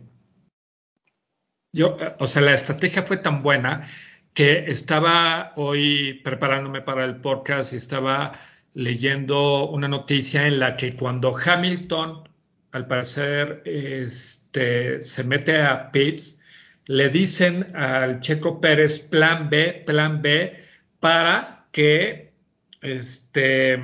yo, 1.74 1.98
o 2.20 2.28
sea, 2.28 2.42
la 2.42 2.54
estrategia 2.54 3.04
fue 3.04 3.18
tan 3.18 3.42
buena 3.42 3.88
que 4.34 4.66
estaba 4.68 5.54
hoy 5.56 6.22
preparándome 6.24 6.82
para 6.82 7.06
el 7.06 7.18
podcast 7.18 7.74
y 7.74 7.78
estaba 7.78 8.32
leyendo 8.74 9.70
una 9.70 9.88
noticia 9.88 10.48
en 10.48 10.60
la 10.60 10.78
que 10.78 10.96
cuando 10.96 11.34
Hamilton, 11.36 12.30
al 12.72 12.88
parecer, 12.88 13.62
este, 13.66 15.04
se 15.04 15.24
mete 15.24 15.62
a 15.62 15.92
pits, 15.92 16.40
le 16.88 17.10
dicen 17.10 17.76
al 17.76 18.20
Checo 18.22 18.62
Pérez 18.62 19.00
plan 19.00 19.50
B, 19.50 19.84
plan 19.86 20.22
B, 20.22 20.64
para 21.00 21.68
que 21.72 22.34
este, 22.82 23.80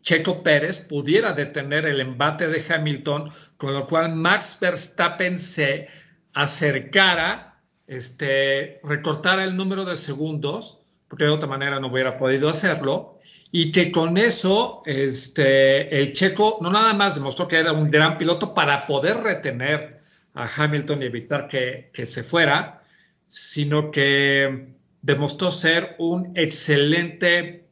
Checo 0.00 0.42
Pérez 0.42 0.80
pudiera 0.80 1.32
detener 1.32 1.86
el 1.86 2.00
embate 2.00 2.48
de 2.48 2.64
Hamilton, 2.68 3.30
con 3.56 3.74
lo 3.74 3.86
cual 3.86 4.14
Max 4.14 4.58
Verstappen 4.60 5.38
se 5.38 5.88
acercara, 6.32 7.51
este, 7.86 8.80
recortara 8.82 9.44
el 9.44 9.56
número 9.56 9.84
de 9.84 9.96
segundos, 9.96 10.80
porque 11.08 11.24
de 11.24 11.30
otra 11.30 11.48
manera 11.48 11.80
no 11.80 11.88
hubiera 11.88 12.18
podido 12.18 12.48
hacerlo, 12.48 13.18
y 13.50 13.70
que 13.70 13.92
con 13.92 14.16
eso 14.16 14.82
este, 14.86 16.00
el 16.00 16.14
checo 16.14 16.58
no 16.60 16.70
nada 16.70 16.94
más 16.94 17.14
demostró 17.14 17.48
que 17.48 17.58
era 17.58 17.72
un 17.72 17.90
gran 17.90 18.16
piloto 18.16 18.54
para 18.54 18.86
poder 18.86 19.18
retener 19.18 20.00
a 20.34 20.48
Hamilton 20.48 21.02
y 21.02 21.06
evitar 21.06 21.48
que, 21.48 21.90
que 21.92 22.06
se 22.06 22.22
fuera, 22.22 22.82
sino 23.28 23.90
que 23.90 24.74
demostró 25.02 25.50
ser 25.50 25.96
un 25.98 26.32
excelente 26.34 27.68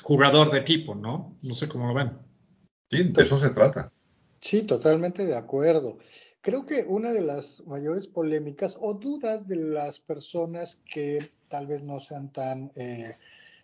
jugador 0.00 0.50
de 0.50 0.58
equipo, 0.58 0.94
¿no? 0.94 1.36
No 1.42 1.54
sé 1.54 1.68
cómo 1.68 1.88
lo 1.88 1.94
ven. 1.94 2.12
Sí, 2.90 3.04
de 3.04 3.22
eso 3.22 3.40
se 3.40 3.50
trata. 3.50 3.90
Sí, 4.40 4.62
totalmente 4.62 5.24
de 5.24 5.36
acuerdo. 5.36 5.98
Creo 6.42 6.66
que 6.66 6.82
una 6.82 7.12
de 7.12 7.20
las 7.20 7.64
mayores 7.68 8.08
polémicas 8.08 8.76
o 8.80 8.94
dudas 8.94 9.46
de 9.46 9.54
las 9.54 10.00
personas 10.00 10.82
que 10.92 11.30
tal 11.46 11.68
vez 11.68 11.84
no 11.84 12.00
sean 12.00 12.32
tan 12.32 12.72
eh, 12.74 13.14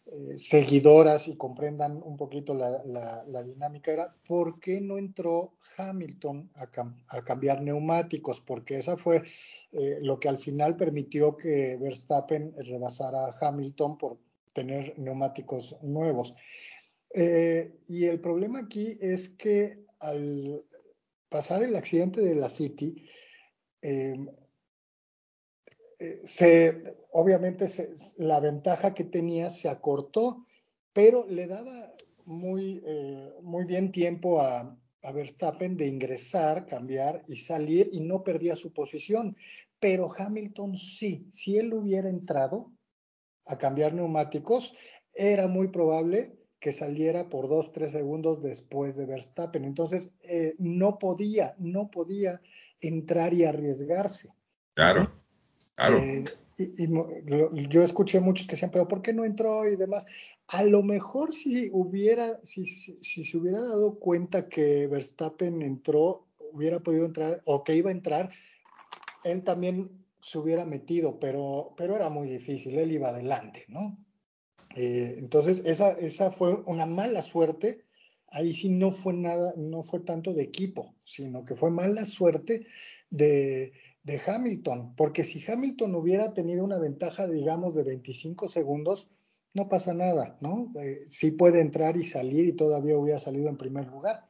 eh, 0.07 0.39
seguidoras 0.39 1.27
y 1.27 1.37
comprendan 1.37 2.01
un 2.01 2.17
poquito 2.17 2.55
la, 2.55 3.43
dinámica 3.43 3.93
era 3.93 4.15
por 4.29 4.61
qué 4.61 4.81
no 4.81 4.97
entró 4.97 5.55
Hamilton 5.77 6.51
a, 6.55 7.25
cambiar 7.25 7.63
neumáticos, 7.63 8.41
porque 8.41 8.79
esa 8.79 8.97
fue 8.97 9.25
eh, 9.73 9.99
lo 10.01 10.21
que 10.21 10.29
al 10.29 10.39
final 10.39 10.77
permitió 10.77 11.37
que 11.37 11.77
Verstappen 11.81 12.55
rebasara 12.59 13.27
a 13.27 13.37
Hamilton 13.41 13.99
por 13.99 14.19
tener 14.53 14.97
neumáticos 14.97 15.77
nuevos. 15.83 16.33
y 17.13 18.05
el 18.05 18.21
problema 18.21 18.61
aquí 18.61 18.97
es 19.01 19.31
que 19.31 19.85
al, 19.99 20.63
pasar 21.29 21.63
el 21.63 21.77
accidente 21.77 22.21
de 22.21 22.35
la 22.35 22.51
City, 22.51 23.07
em, 23.83 24.29
eh, 25.99 26.21
se, 26.25 26.97
obviamente 27.13 27.67
la 28.17 28.41
ventaja 28.41 28.95
que 28.95 29.05
tenía 29.05 29.51
se 29.51 29.69
acortó, 29.69 30.47
pero 30.93 31.27
le 31.27 31.47
daba 31.47 31.93
muy, 32.25 32.83
eh, 32.87 33.33
muy 33.43 33.65
bien 33.65 33.91
tiempo 33.91 34.41
a, 34.41 34.77
a, 35.03 35.13
Verstappen 35.13 35.77
de 35.77 35.87
ingresar, 35.87 36.67
cambiar 36.67 37.25
y 37.27 37.37
salir 37.37 37.89
y 37.93 38.01
no 38.01 38.23
perdía 38.23 38.57
su 38.57 38.73
posición. 38.73 39.37
Pero 39.81 40.13
Hamilton 40.17 40.77
sí, 40.77 41.27
si 41.31 41.59
él 41.59 41.73
hubiera 41.73 42.09
entrado 42.09 42.73
a 43.47 43.57
cambiar 43.57 43.95
neumáticos, 43.95 44.75
era 45.15 45.49
muy 45.49 45.69
probable 45.69 46.38
que 46.61 46.73
saliera 46.73 47.29
por 47.29 47.49
dos, 47.49 47.73
tres 47.73 47.93
segundos 47.93 48.43
después 48.43 48.97
de 48.97 49.07
Verstappen. 49.07 49.65
Entonces, 49.65 50.15
eh, 50.23 50.55
no 50.59 50.99
podía, 50.99 51.55
no 51.59 51.91
podía 51.91 52.41
entrar 52.81 53.33
y 53.35 53.45
arriesgarse. 53.45 54.31
Claro, 54.75 55.11
claro. 55.75 55.99
Eh, 55.99 56.25
y, 56.59 57.69
yo 57.69 57.83
escuché 57.83 58.19
muchos 58.19 58.47
que 58.47 58.53
decían, 58.53 58.73
pero 58.73 58.89
¿por 58.89 59.03
qué 59.03 59.13
no 59.13 59.25
entró 59.25 59.69
y 59.69 59.77
demás? 59.77 60.07
A 60.49 60.65
lo 60.65 60.83
mejor 60.83 61.33
si 61.33 61.71
hubiera, 61.73 62.41
si, 62.43 62.65
si, 62.67 63.25
se 63.25 63.37
hubiera 63.37 63.61
dado 63.63 63.95
cuenta 63.99 64.49
que 64.49 64.89
Verstappen 64.89 65.63
entró, 65.63 66.27
hubiera 66.53 66.81
podido 66.81 67.05
entrar 67.05 67.43
o 67.45 67.63
que 67.63 67.77
iba 67.77 67.91
a 67.91 67.93
entrar, 67.93 68.31
él 69.23 69.45
también 69.45 69.91
se 70.21 70.39
hubiera 70.39 70.65
metido, 70.65 71.21
pero, 71.21 71.75
pero 71.77 71.95
era 71.95 72.09
muy 72.09 72.29
difícil, 72.29 72.77
él 72.77 72.91
iba 72.91 73.11
adelante, 73.11 73.65
¿no? 73.69 73.97
Eh, 74.81 75.17
entonces, 75.19 75.63
esa, 75.65 75.91
esa 75.99 76.31
fue 76.31 76.55
una 76.67 76.87
mala 76.87 77.21
suerte. 77.21 77.85
Ahí 78.29 78.55
sí 78.55 78.69
no 78.69 78.93
fue 78.93 79.13
nada, 79.13 79.53
no 79.57 79.83
fue 79.83 80.01
tanto 80.01 80.33
de 80.35 80.45
equipo, 80.45 80.95
sino 81.03 81.45
que 81.45 81.57
fue 81.57 81.73
mala 81.73 82.07
suerte 82.07 82.65
de, 83.11 83.73
de 84.05 84.21
Hamilton, 84.25 84.95
porque 84.95 85.25
si 85.25 85.43
Hamilton 85.45 85.97
hubiera 85.97 86.33
tenido 86.33 86.63
una 86.63 86.79
ventaja, 86.79 87.27
digamos, 87.27 87.75
de 87.75 87.83
25 87.83 88.49
segundos, 88.49 89.11
no 89.53 89.69
pasa 89.69 89.95
nada, 89.95 90.39
¿no? 90.41 90.73
Eh, 90.81 91.07
sí 91.09 91.33
puede 91.33 91.61
entrar 91.61 91.97
y 91.97 92.05
salir 92.05 92.47
y 92.47 92.53
todavía 92.53 92.97
hubiera 92.97 93.19
salido 93.19 93.49
en 93.49 93.57
primer 93.57 93.89
lugar. 93.89 94.29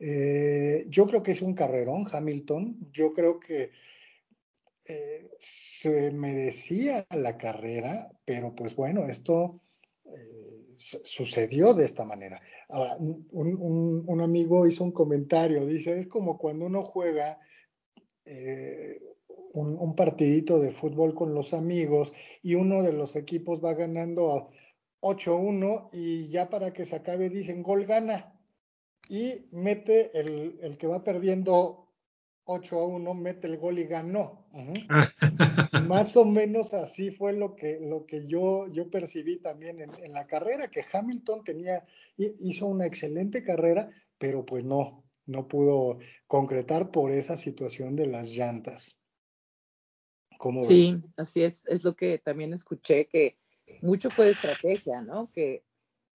Eh, 0.00 0.86
yo 0.88 1.06
creo 1.06 1.22
que 1.22 1.32
es 1.32 1.42
un 1.42 1.54
carrerón 1.54 2.06
Hamilton, 2.10 2.90
yo 2.92 3.12
creo 3.12 3.38
que 3.38 3.70
se 5.38 6.10
merecía 6.12 7.06
la 7.10 7.36
carrera, 7.36 8.10
pero 8.24 8.54
pues 8.54 8.74
bueno, 8.74 9.06
esto 9.06 9.60
eh, 10.14 10.48
sucedió 10.74 11.74
de 11.74 11.84
esta 11.84 12.04
manera. 12.04 12.40
Ahora, 12.68 12.96
un, 12.98 14.20
amigo 14.20 14.66
hizo 14.66 14.84
un 14.84 14.92
comentario, 14.92 15.66
dice, 15.66 15.98
es 15.98 16.06
como 16.06 16.38
cuando 16.38 16.66
uno 16.66 16.84
juega 16.84 17.40
eh, 18.24 19.00
un, 19.54 19.94
partidito 19.96 20.60
de 20.60 20.72
fútbol 20.72 21.14
con 21.14 21.34
los 21.34 21.54
amigos 21.54 22.12
y 22.42 22.54
uno 22.54 22.82
de 22.82 22.92
los 22.92 23.16
equipos 23.16 23.64
va 23.64 23.74
ganando 23.74 24.50
8-1 25.00 25.88
y 25.92 26.28
ya 26.28 26.50
para 26.50 26.72
que 26.72 26.84
se 26.84 26.96
acabe 26.96 27.30
dicen 27.30 27.62
gol 27.62 27.86
gana 27.86 28.38
y 29.08 29.46
mete 29.50 30.18
el, 30.18 30.58
el 30.62 30.76
que 30.76 30.86
va 30.86 31.02
perdiendo 31.02 31.88
8 32.44 32.86
1, 32.86 33.14
mete 33.14 33.46
el 33.46 33.58
gol 33.58 33.78
y 33.78 33.84
ganó 33.84 34.37
Más 35.88 36.16
o 36.16 36.24
menos 36.24 36.74
así 36.74 37.10
fue 37.10 37.32
lo 37.32 37.54
que, 37.54 37.78
lo 37.80 38.06
que 38.06 38.26
yo, 38.26 38.66
yo 38.68 38.90
percibí 38.90 39.38
también 39.38 39.80
en, 39.80 39.90
en, 40.02 40.12
la 40.12 40.26
carrera, 40.26 40.68
que 40.68 40.84
Hamilton 40.90 41.44
tenía, 41.44 41.84
hizo 42.16 42.66
una 42.66 42.86
excelente 42.86 43.42
carrera, 43.44 43.90
pero 44.18 44.44
pues 44.44 44.64
no, 44.64 45.04
no 45.26 45.46
pudo 45.46 45.98
concretar 46.26 46.90
por 46.90 47.12
esa 47.12 47.36
situación 47.36 47.94
de 47.94 48.06
las 48.06 48.30
llantas. 48.30 49.00
sí, 50.62 51.00
así 51.16 51.42
es, 51.42 51.64
es 51.66 51.84
lo 51.84 51.94
que 51.94 52.18
también 52.18 52.52
escuché, 52.52 53.06
que 53.06 53.38
mucho 53.82 54.10
fue 54.10 54.26
de 54.26 54.30
estrategia, 54.32 55.02
¿no? 55.02 55.30
Que 55.30 55.64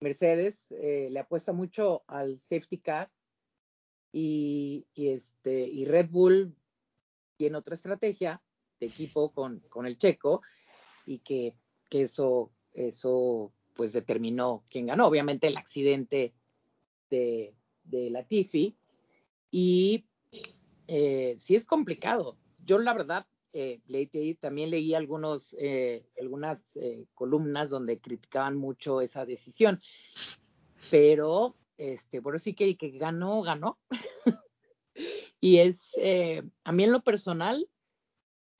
Mercedes 0.00 0.72
eh, 0.72 1.08
le 1.10 1.20
apuesta 1.20 1.52
mucho 1.52 2.04
al 2.08 2.38
safety 2.40 2.78
car 2.78 3.10
y, 4.12 4.86
este, 4.94 5.60
y 5.60 5.84
Red 5.86 6.10
Bull 6.10 6.54
tiene 7.36 7.58
otra 7.58 7.74
estrategia 7.74 8.42
de 8.80 8.86
equipo 8.86 9.32
con, 9.32 9.60
con 9.68 9.86
el 9.86 9.98
checo 9.98 10.42
y 11.06 11.18
que, 11.18 11.56
que, 11.90 12.02
eso, 12.02 12.52
eso 12.72 13.52
pues 13.74 13.92
determinó 13.92 14.64
quién 14.70 14.86
ganó. 14.86 15.06
Obviamente 15.06 15.46
el 15.46 15.56
accidente 15.56 16.34
de, 17.10 17.54
de 17.84 18.10
Latifi 18.10 18.76
y 19.50 20.06
eh, 20.88 21.34
sí 21.38 21.54
es 21.54 21.64
complicado. 21.64 22.36
Yo 22.64 22.78
la 22.78 22.94
verdad 22.94 23.26
eh, 23.56 23.80
también 24.40 24.70
leí 24.70 24.94
algunos, 24.94 25.54
eh, 25.60 26.04
algunas 26.20 26.76
eh, 26.76 27.06
columnas 27.14 27.70
donde 27.70 28.00
criticaban 28.00 28.56
mucho 28.56 29.00
esa 29.00 29.24
decisión, 29.24 29.80
pero 30.90 31.54
este, 31.76 32.18
bueno, 32.18 32.40
sí 32.40 32.54
que 32.54 32.64
el 32.64 32.76
que 32.76 32.90
ganó, 32.90 33.42
ganó. 33.42 33.78
y 35.44 35.58
es, 35.58 35.94
a 36.64 36.72
mí 36.72 36.84
en 36.84 36.92
lo 36.92 37.02
personal, 37.02 37.68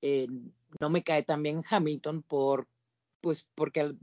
no 0.02 0.90
me 0.90 1.02
cae 1.02 1.22
tan 1.22 1.42
bien 1.42 1.62
Hamilton 1.66 2.22
por, 2.22 2.68
pues 3.22 3.48
porque 3.54 3.94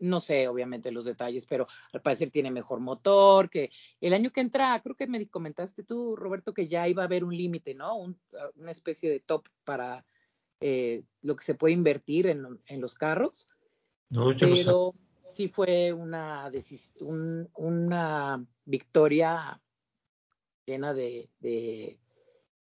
no 0.00 0.18
sé 0.18 0.48
obviamente 0.48 0.90
los 0.90 1.04
detalles, 1.04 1.46
pero 1.46 1.68
al 1.92 2.02
parecer 2.02 2.30
tiene 2.30 2.50
mejor 2.50 2.80
motor, 2.80 3.48
que 3.48 3.70
el 4.00 4.12
año 4.12 4.32
que 4.32 4.40
entra, 4.40 4.80
creo 4.82 4.96
que 4.96 5.06
me 5.06 5.24
comentaste 5.28 5.84
tú, 5.84 6.16
Roberto, 6.16 6.52
que 6.52 6.66
ya 6.66 6.88
iba 6.88 7.04
a 7.04 7.06
haber 7.06 7.22
un 7.22 7.36
límite, 7.36 7.76
¿no? 7.76 7.96
una 8.56 8.70
especie 8.72 9.08
de 9.08 9.20
top 9.20 9.46
para 9.62 10.04
eh, 10.60 11.04
lo 11.22 11.36
que 11.36 11.44
se 11.44 11.54
puede 11.54 11.74
invertir 11.74 12.26
en, 12.26 12.44
en 12.66 12.80
los 12.80 12.94
carros. 12.94 13.46
No, 14.08 14.34
pero 14.36 14.96
sí 15.28 15.46
fue 15.46 15.92
una, 15.92 16.50
un, 17.02 17.48
una 17.54 18.44
victoria 18.64 19.60
llena 20.66 20.94
de, 20.94 21.28
de, 21.40 21.98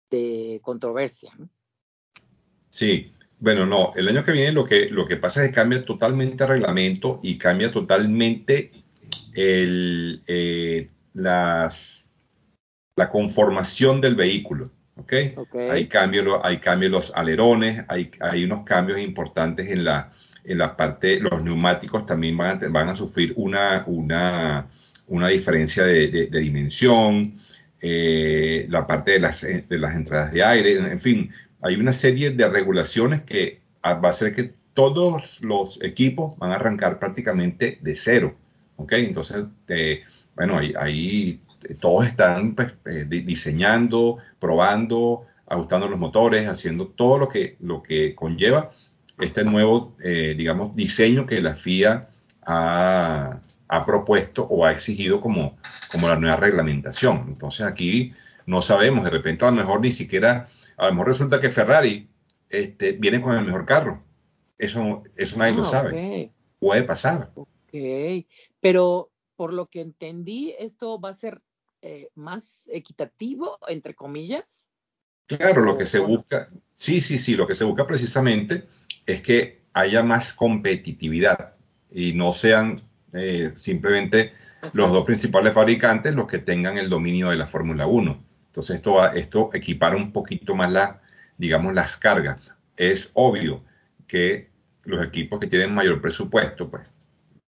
de 0.09 0.59
controversia. 0.61 1.31
¿no? 1.37 1.49
Sí, 2.69 3.13
bueno, 3.39 3.65
no, 3.65 3.93
el 3.95 4.07
año 4.07 4.23
que 4.23 4.31
viene 4.31 4.51
lo 4.51 4.65
que, 4.65 4.89
lo 4.89 5.05
que 5.05 5.17
pasa 5.17 5.43
es 5.43 5.49
que 5.49 5.55
cambia 5.55 5.83
totalmente 5.83 6.43
el 6.43 6.49
reglamento 6.49 7.19
y 7.23 7.37
cambia 7.37 7.71
totalmente 7.71 8.71
el, 9.33 10.21
eh, 10.27 10.89
las, 11.13 12.09
la 12.95 13.09
conformación 13.09 13.99
del 13.99 14.15
vehículo. 14.15 14.71
¿okay? 14.95 15.35
Hay, 15.71 15.87
cambios, 15.87 16.39
hay 16.43 16.59
cambios 16.59 16.91
los 16.91 17.11
alerones, 17.15 17.83
hay, 17.87 18.11
hay 18.19 18.43
unos 18.43 18.63
cambios 18.63 18.99
importantes 18.99 19.69
en 19.69 19.83
la, 19.83 20.13
en 20.43 20.57
la 20.57 20.75
parte, 20.75 21.19
los 21.19 21.43
neumáticos 21.43 22.05
también 22.05 22.37
van 22.37 22.63
a, 22.63 22.67
van 22.69 22.89
a 22.89 22.95
sufrir 22.95 23.33
una, 23.35 23.83
una, 23.87 24.69
una 25.07 25.27
diferencia 25.29 25.83
de, 25.83 26.07
de, 26.07 26.39
dimensión, 26.39 27.40
eh, 27.81 28.65
la 28.69 28.85
parte 28.87 29.11
de 29.11 29.19
las, 29.19 29.41
de 29.41 29.77
las 29.77 29.95
entradas 29.95 30.31
de 30.31 30.43
aire, 30.43 30.77
en 30.77 30.99
fin, 30.99 31.31
hay 31.61 31.75
una 31.75 31.93
serie 31.93 32.31
de 32.31 32.47
regulaciones 32.47 33.21
que 33.23 33.61
va 33.83 33.99
a 34.01 34.09
hacer 34.09 34.35
que 34.35 34.53
todos 34.73 35.41
los 35.41 35.81
equipos 35.81 36.37
van 36.37 36.51
a 36.51 36.55
arrancar 36.55 36.99
prácticamente 36.99 37.79
de 37.81 37.95
cero. 37.95 38.35
¿ok? 38.77 38.93
Entonces, 38.93 39.45
eh, 39.67 40.03
bueno, 40.35 40.59
ahí, 40.79 41.41
todos 41.79 42.07
están 42.07 42.55
pues, 42.55 42.73
eh, 42.85 43.05
diseñando, 43.07 44.17
probando, 44.39 45.27
ajustando 45.47 45.87
los 45.87 45.99
motores, 45.99 46.47
haciendo 46.47 46.87
todo 46.87 47.17
lo 47.17 47.29
que, 47.29 47.57
lo 47.59 47.83
que 47.83 48.15
conlleva 48.15 48.71
este 49.19 49.43
nuevo, 49.43 49.95
eh, 50.03 50.33
digamos, 50.35 50.75
diseño 50.75 51.25
que 51.25 51.41
la 51.41 51.53
FIA 51.53 52.09
ha, 52.43 53.39
ha, 53.71 53.85
propuesto 53.85 54.43
o 54.43 54.65
ha 54.65 54.71
exigido 54.71 55.21
como, 55.21 55.57
como 55.91 56.07
la 56.07 56.17
nueva 56.17 56.35
reglamentación. 56.35 57.25
Entonces 57.27 57.65
aquí 57.65 58.13
no 58.45 58.61
sabemos, 58.61 59.03
de 59.03 59.09
repente 59.09 59.45
a 59.45 59.51
lo 59.51 59.57
mejor 59.57 59.81
ni 59.81 59.91
siquiera 59.91 60.47
a 60.77 60.87
lo 60.87 60.93
mejor 60.93 61.07
resulta 61.09 61.39
que 61.39 61.49
Ferrari 61.49 62.09
este, 62.49 62.93
viene 62.93 63.21
con 63.21 63.37
el 63.37 63.45
mejor 63.45 63.65
carro. 63.65 64.03
Eso, 64.57 65.03
eso 65.15 65.37
nadie 65.37 65.53
lo 65.53 65.61
ah, 65.61 65.65
sabe. 65.65 66.31
Puede 66.59 66.83
pasar. 66.83 67.31
Ok, 67.35 68.25
pero 68.59 69.11
por 69.35 69.53
lo 69.53 69.67
que 69.67 69.81
entendí, 69.81 70.55
esto 70.57 70.99
va 70.99 71.09
a 71.09 71.13
ser 71.13 71.41
eh, 71.83 72.09
más 72.15 72.67
equitativo, 72.71 73.57
entre 73.67 73.95
comillas. 73.95 74.69
Claro, 75.27 75.61
lo 75.61 75.77
que 75.77 75.85
se 75.85 75.99
busca, 75.99 76.49
sí, 76.73 76.99
sí, 76.99 77.17
sí, 77.17 77.35
lo 77.35 77.47
que 77.47 77.55
se 77.55 77.63
busca 77.63 77.87
precisamente 77.87 78.65
es 79.05 79.21
que 79.21 79.61
haya 79.73 80.03
más 80.03 80.33
competitividad 80.33 81.55
y 81.91 82.13
no 82.13 82.33
sean 82.33 82.81
eh, 83.13 83.53
simplemente 83.57 84.33
los 84.73 84.91
dos 84.91 85.05
principales 85.05 85.53
fabricantes 85.53 86.15
los 86.15 86.27
que 86.27 86.39
tengan 86.39 86.77
el 86.77 86.89
dominio 86.89 87.29
de 87.29 87.35
la 87.35 87.47
Fórmula 87.47 87.87
1. 87.87 88.23
Entonces 88.47 88.75
esto, 88.75 89.11
esto 89.13 89.49
equipara 89.53 89.95
un 89.95 90.11
poquito 90.11 90.55
más 90.55 90.71
la, 90.71 91.01
digamos, 91.37 91.73
las 91.73 91.97
cargas. 91.97 92.39
Es 92.77 93.09
obvio 93.13 93.63
que 94.07 94.49
los 94.83 95.03
equipos 95.03 95.39
que 95.39 95.47
tienen 95.47 95.73
mayor 95.73 96.01
presupuesto, 96.01 96.69
pues, 96.69 96.91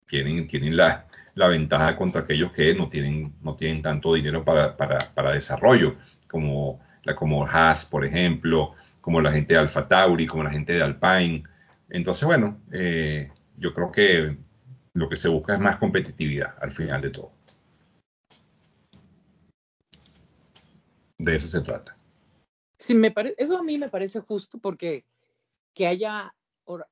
tienen, 0.07 0.47
tienen 0.47 0.77
la, 0.77 1.07
la 1.35 1.49
ventaja 1.49 1.97
contra 1.97 2.23
aquellos 2.23 2.53
que 2.53 2.75
no 2.75 2.89
tienen, 2.89 3.35
no 3.43 3.57
tienen 3.57 3.83
tanto 3.83 4.15
dinero 4.15 4.45
para, 4.45 4.77
para, 4.77 4.99
para 5.15 5.33
desarrollo, 5.33 5.97
como, 6.29 6.81
la, 7.03 7.15
como 7.15 7.47
Haas, 7.47 7.85
por 7.85 8.05
ejemplo, 8.05 8.75
como 9.01 9.21
la 9.21 9.33
gente 9.33 9.55
de 9.55 9.61
Alfa 9.61 9.89
Tauri, 9.89 10.27
como 10.27 10.45
la 10.45 10.51
gente 10.51 10.75
de 10.75 10.83
Alpine. 10.83 11.45
Entonces, 11.91 12.25
bueno, 12.25 12.59
eh, 12.73 13.31
yo 13.57 13.75
creo 13.75 13.93
que 13.93 14.37
lo 14.95 15.09
que 15.09 15.17
se 15.17 15.29
busca 15.29 15.55
es 15.55 15.61
más 15.61 15.77
competitividad 15.79 16.57
al 16.61 16.71
final 16.71 17.03
de 17.03 17.11
todo. 17.11 17.33
De 21.19 21.37
eso 21.37 21.49
se 21.49 21.61
trata. 21.61 21.97
Sí, 22.79 22.95
me 22.95 23.13
eso 23.37 23.59
a 23.59 23.63
mí 23.63 23.79
me 23.79 23.89
parece 23.89 24.21
justo 24.21 24.59
porque 24.59 25.05
que 25.75 25.87
haya, 25.87 26.35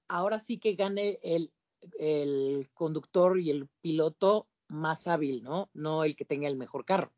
ahora 0.08 0.38
sí 0.38 0.58
que 0.58 0.74
gane 0.74 1.18
el, 1.22 1.52
el 1.98 2.68
conductor 2.74 3.38
y 3.38 3.50
el 3.50 3.68
piloto 3.80 4.48
más 4.68 5.06
hábil, 5.06 5.42
¿no? 5.42 5.70
No 5.74 6.04
el 6.04 6.16
que 6.16 6.24
tenga 6.24 6.48
el 6.48 6.56
mejor 6.56 6.84
carro. 6.84 7.12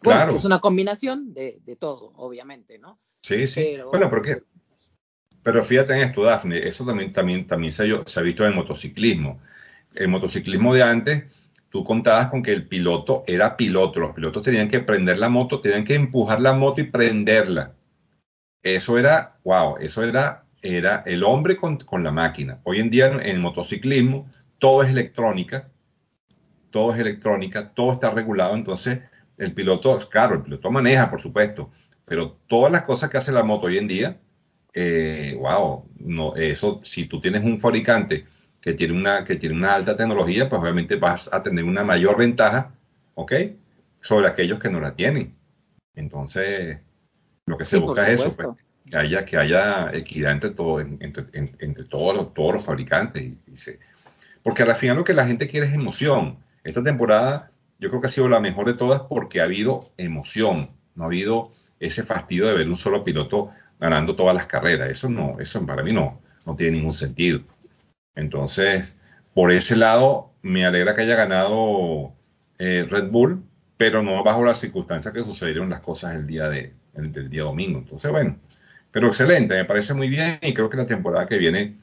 claro. 0.00 0.36
es 0.36 0.44
una 0.44 0.60
combinación 0.60 1.32
de, 1.32 1.60
de, 1.64 1.76
todo, 1.76 2.12
obviamente, 2.16 2.78
¿no? 2.78 3.00
Sí, 3.22 3.46
sí. 3.46 3.60
Pero, 3.60 3.90
bueno, 3.90 4.08
porque, 4.08 4.42
pero 5.42 5.62
fíjate 5.62 5.94
en 5.94 6.00
esto, 6.02 6.22
Dafne, 6.22 6.66
eso 6.66 6.84
también, 6.84 7.12
también, 7.12 7.46
también 7.46 7.72
se, 7.72 7.86
se 8.06 8.20
ha 8.20 8.22
visto 8.22 8.44
en 8.44 8.50
el 8.50 8.56
motociclismo. 8.56 9.40
El 9.94 10.08
motociclismo 10.08 10.74
de 10.74 10.82
antes 10.82 11.24
tú 11.70 11.84
contabas 11.84 12.28
con 12.28 12.42
que 12.42 12.52
el 12.52 12.66
piloto 12.66 13.24
era 13.26 13.56
piloto, 13.56 14.00
los 14.00 14.14
pilotos 14.14 14.42
tenían 14.42 14.68
que 14.68 14.80
prender 14.80 15.18
la 15.18 15.28
moto, 15.28 15.60
tenían 15.60 15.84
que 15.84 15.94
empujar 15.94 16.40
la 16.40 16.52
moto 16.52 16.80
y 16.80 16.84
prenderla. 16.84 17.74
Eso 18.62 18.98
era, 18.98 19.38
wow, 19.44 19.76
eso 19.78 20.02
era, 20.04 20.44
era 20.60 21.02
el 21.06 21.24
hombre 21.24 21.56
con, 21.56 21.78
la 22.02 22.12
máquina. 22.12 22.60
Hoy 22.64 22.80
en 22.80 22.90
día 22.90 23.06
en 23.06 23.20
el 23.20 23.38
motociclismo 23.38 24.30
todo 24.58 24.82
es 24.82 24.90
electrónica, 24.90 25.70
todo 26.70 26.92
es 26.92 27.00
electrónica, 27.00 27.70
todo 27.72 27.92
está 27.92 28.10
regulado, 28.10 28.54
entonces 28.54 29.00
el 29.38 29.54
piloto, 29.54 29.98
claro, 30.10 30.34
el 30.34 30.42
piloto 30.42 30.70
maneja, 30.70 31.10
por 31.10 31.20
supuesto, 31.20 31.70
pero 32.04 32.38
todas 32.46 32.70
las 32.70 32.82
cosas 32.82 33.08
que 33.08 33.16
hace 33.16 33.32
la 33.32 33.42
moto 33.42 33.68
hoy 33.68 33.78
en 33.78 33.88
día, 33.88 34.20
eh, 34.72 35.36
wow, 35.38 35.84
no, 35.98 36.36
eso, 36.36 36.80
si 36.82 37.06
tú 37.06 37.20
tienes 37.20 37.44
un 37.44 37.58
fabricante 37.58 38.26
que 38.60 38.74
tiene 38.74 38.94
una, 38.94 39.24
que 39.24 39.36
tiene 39.36 39.56
una 39.56 39.74
alta 39.74 39.96
tecnología, 39.96 40.48
pues 40.48 40.60
obviamente 40.60 40.96
vas 40.96 41.32
a 41.32 41.42
tener 41.42 41.64
una 41.64 41.82
mayor 41.82 42.18
ventaja, 42.18 42.72
¿ok? 43.14 43.32
Sobre 44.00 44.28
aquellos 44.28 44.60
que 44.60 44.70
no 44.70 44.80
la 44.80 44.94
tienen. 44.94 45.34
Entonces, 45.94 46.78
lo 47.46 47.56
que 47.56 47.64
se 47.64 47.78
busca 47.78 48.08
es 48.08 48.20
eso, 48.20 48.36
pues, 48.36 48.48
que 48.86 48.96
haya, 48.96 49.24
que 49.24 49.36
haya 49.36 49.90
equidad 49.92 50.32
entre, 50.32 50.50
todo, 50.50 50.80
entre, 50.80 51.24
entre, 51.32 51.84
todos, 51.84 52.14
los, 52.14 52.34
todos 52.34 52.54
los 52.54 52.64
fabricantes. 52.64 53.22
Y, 53.22 53.38
porque 54.42 54.62
al 54.62 54.74
final 54.76 54.96
lo 54.96 55.04
que 55.04 55.14
la 55.14 55.26
gente 55.26 55.48
quiere 55.48 55.66
es 55.66 55.72
emoción. 55.72 56.38
Esta 56.64 56.82
temporada 56.82 57.50
yo 57.78 57.88
creo 57.88 58.00
que 58.00 58.08
ha 58.08 58.10
sido 58.10 58.28
la 58.28 58.40
mejor 58.40 58.66
de 58.66 58.74
todas 58.74 59.02
porque 59.02 59.40
ha 59.40 59.44
habido 59.44 59.90
emoción, 59.96 60.70
no 60.94 61.04
ha 61.04 61.06
habido 61.06 61.52
ese 61.78 62.02
fastidio 62.02 62.46
de 62.46 62.54
ver 62.54 62.68
un 62.68 62.76
solo 62.76 63.04
piloto 63.04 63.50
ganando 63.80 64.14
todas 64.14 64.34
las 64.34 64.46
carreras. 64.46 64.90
Eso 64.90 65.08
no, 65.08 65.40
eso 65.40 65.64
para 65.66 65.82
mí 65.82 65.92
no, 65.92 66.20
no 66.46 66.54
tiene 66.54 66.76
ningún 66.76 66.94
sentido. 66.94 67.40
Entonces, 68.14 69.00
por 69.34 69.52
ese 69.52 69.76
lado, 69.76 70.32
me 70.42 70.66
alegra 70.66 70.94
que 70.94 71.02
haya 71.02 71.16
ganado 71.16 72.12
eh, 72.58 72.86
Red 72.88 73.10
Bull, 73.10 73.42
pero 73.76 74.02
no 74.02 74.22
bajo 74.22 74.44
las 74.44 74.60
circunstancias 74.60 75.14
que 75.14 75.24
sucedieron 75.24 75.70
las 75.70 75.80
cosas 75.80 76.14
el 76.14 76.26
día 76.26 76.48
de, 76.48 76.74
el, 76.94 77.30
día 77.30 77.42
domingo. 77.42 77.78
Entonces, 77.78 78.10
bueno, 78.10 78.36
Pero 78.92 79.08
excelente, 79.08 79.56
me 79.56 79.64
parece 79.64 79.94
muy 79.94 80.08
bien 80.08 80.38
y 80.42 80.52
creo 80.52 80.68
que 80.68 80.76
la 80.76 80.86
temporada 80.86 81.26
que 81.26 81.38
viene 81.38 81.76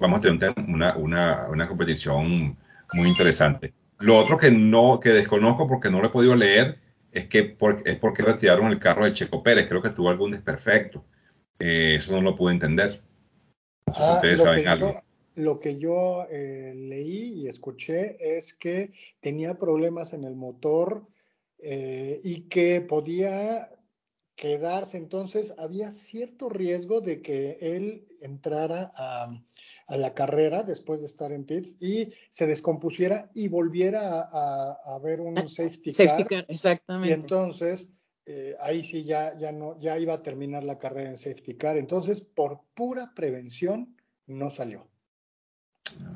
vamos 0.00 0.18
a 0.18 0.22
tener 0.22 0.54
una, 0.68 0.96
una, 0.96 1.46
una 1.48 1.68
competición 1.68 2.56
muy 2.92 3.08
interesante. 3.08 3.72
Lo 4.00 4.18
otro 4.18 4.36
que 4.36 4.50
no, 4.50 5.00
que 5.00 5.10
desconozco 5.10 5.66
porque 5.68 5.90
no 5.90 6.00
lo 6.00 6.08
he 6.08 6.10
podido 6.10 6.34
leer 6.36 6.78
es 7.16 7.28
que 7.28 7.44
por, 7.44 7.82
es 7.88 7.96
porque 7.96 8.22
retiraron 8.22 8.70
el 8.70 8.78
carro 8.78 9.06
de 9.06 9.14
Checo 9.14 9.42
Pérez. 9.42 9.66
Creo 9.66 9.80
que 9.80 9.88
tuvo 9.88 10.10
algún 10.10 10.32
desperfecto. 10.32 11.02
Eh, 11.58 11.96
eso 11.98 12.12
no 12.12 12.20
lo 12.20 12.36
pude 12.36 12.52
entender. 12.52 13.02
No 13.86 13.94
sé 13.94 14.00
si 14.00 14.04
ah, 14.06 14.14
ustedes 14.16 14.40
saben 14.42 14.68
algo. 14.68 15.02
lo 15.34 15.58
que 15.58 15.78
yo 15.78 16.26
eh, 16.30 16.74
leí 16.76 17.40
y 17.40 17.48
escuché 17.48 18.18
es 18.20 18.52
que 18.52 18.92
tenía 19.20 19.58
problemas 19.58 20.12
en 20.12 20.24
el 20.24 20.34
motor 20.34 21.06
eh, 21.58 22.20
y 22.22 22.42
que 22.48 22.82
podía 22.82 23.70
quedarse. 24.34 24.98
Entonces 24.98 25.54
había 25.56 25.92
cierto 25.92 26.50
riesgo 26.50 27.00
de 27.00 27.22
que 27.22 27.56
él 27.62 28.06
entrara 28.20 28.92
a, 28.94 29.42
la 29.88 30.14
carrera 30.14 30.64
después 30.64 31.00
de 31.00 31.06
estar 31.06 31.32
en 31.32 31.44
pits 31.44 31.76
y 31.80 32.12
se 32.28 32.46
descompusiera 32.46 33.30
y 33.34 33.48
volviera 33.48 34.28
a, 34.32 34.98
ver 34.98 35.20
un 35.20 35.38
ah, 35.38 35.48
safety 35.48 35.92
car. 35.92 36.08
Safety 36.08 36.24
car 36.24 36.46
exactamente. 36.48 37.08
Y 37.08 37.12
entonces 37.12 37.88
eh, 38.28 38.56
ahí 38.60 38.82
sí 38.82 39.04
ya, 39.04 39.38
ya, 39.38 39.52
no, 39.52 39.78
ya 39.78 39.96
iba 39.98 40.14
a 40.14 40.22
terminar 40.22 40.64
la 40.64 40.78
carrera 40.78 41.08
en 41.08 41.16
safety 41.16 41.54
car. 41.54 41.76
Entonces, 41.76 42.20
por 42.20 42.62
pura 42.74 43.12
prevención, 43.14 43.96
no 44.26 44.50
salió. 44.50 44.88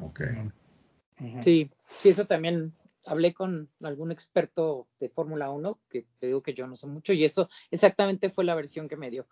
Ok. 0.02 0.22
Sí, 1.40 1.70
sí, 1.98 2.08
eso 2.08 2.26
también 2.26 2.74
hablé 3.04 3.32
con 3.32 3.70
algún 3.82 4.10
experto 4.10 4.88
de 4.98 5.08
Fórmula 5.08 5.50
1, 5.50 5.80
que 5.88 6.06
te 6.18 6.26
digo 6.26 6.42
que 6.42 6.54
yo 6.54 6.66
no 6.66 6.74
sé 6.74 6.86
mucho, 6.88 7.12
y 7.12 7.24
eso 7.24 7.48
exactamente 7.70 8.30
fue 8.30 8.44
la 8.44 8.56
versión 8.56 8.88
que 8.88 8.96
me 8.96 9.10
dio. 9.10 9.28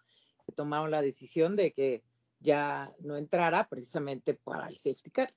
Que 0.47 0.53
tomaron 0.53 0.93
la 0.93 1.03
decisión 1.03 1.57
de 1.57 1.73
que 1.73 2.03
ya 2.41 2.93
no 3.01 3.17
entrara 3.17 3.69
precisamente 3.69 4.35
para 4.35 4.69
el 4.69 4.77
safety 4.77 5.11
car 5.11 5.33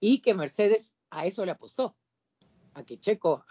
y 0.00 0.20
que 0.20 0.34
Mercedes 0.34 0.94
a 1.10 1.26
eso 1.26 1.44
le 1.44 1.52
apostó, 1.52 1.96
a 2.74 2.84
que 2.84 2.98
Checo 2.98 3.44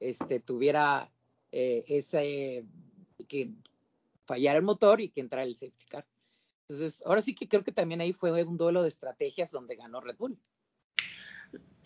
este, 0.00 0.40
tuviera 0.40 1.10
eh, 1.52 1.84
ese, 1.86 2.64
que 3.28 3.52
fallara 4.24 4.58
el 4.58 4.64
motor 4.64 5.00
y 5.00 5.10
que 5.10 5.20
entrara 5.20 5.44
el 5.44 5.54
safety 5.54 5.86
car. 5.86 6.06
Entonces, 6.68 7.02
ahora 7.06 7.22
sí 7.22 7.34
que 7.34 7.48
creo 7.48 7.62
que 7.62 7.72
también 7.72 8.00
ahí 8.00 8.12
fue 8.12 8.42
un 8.42 8.56
duelo 8.56 8.82
de 8.82 8.88
estrategias 8.88 9.50
donde 9.50 9.76
ganó 9.76 10.00
Red 10.00 10.16
Bull 10.16 10.38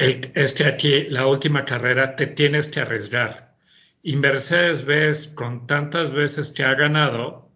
es 0.00 0.54
que 0.54 0.64
aquí 0.64 1.04
la 1.04 1.26
última 1.26 1.64
carrera 1.64 2.16
te 2.16 2.26
tienes 2.26 2.68
que 2.68 2.80
arriesgar. 2.80 3.54
Y 4.02 4.16
Mercedes 4.16 4.84
ves 4.84 5.28
con 5.28 5.66
tantas 5.66 6.12
veces 6.12 6.50
que 6.50 6.64
ha 6.64 6.74
ganado, 6.74 7.50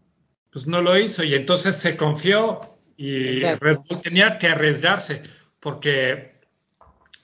pues 0.51 0.67
no 0.67 0.83
lo 0.83 0.99
hizo 0.99 1.25
y 1.25 1.35
entonces 1.35 1.77
se 1.77 1.97
confió 1.97 2.74
y 2.97 3.43
Red 3.43 3.79
Bull 3.89 4.01
tenía 4.01 4.39
que 4.39 4.49
arriesgarse 4.49 5.23
porque 5.61 6.35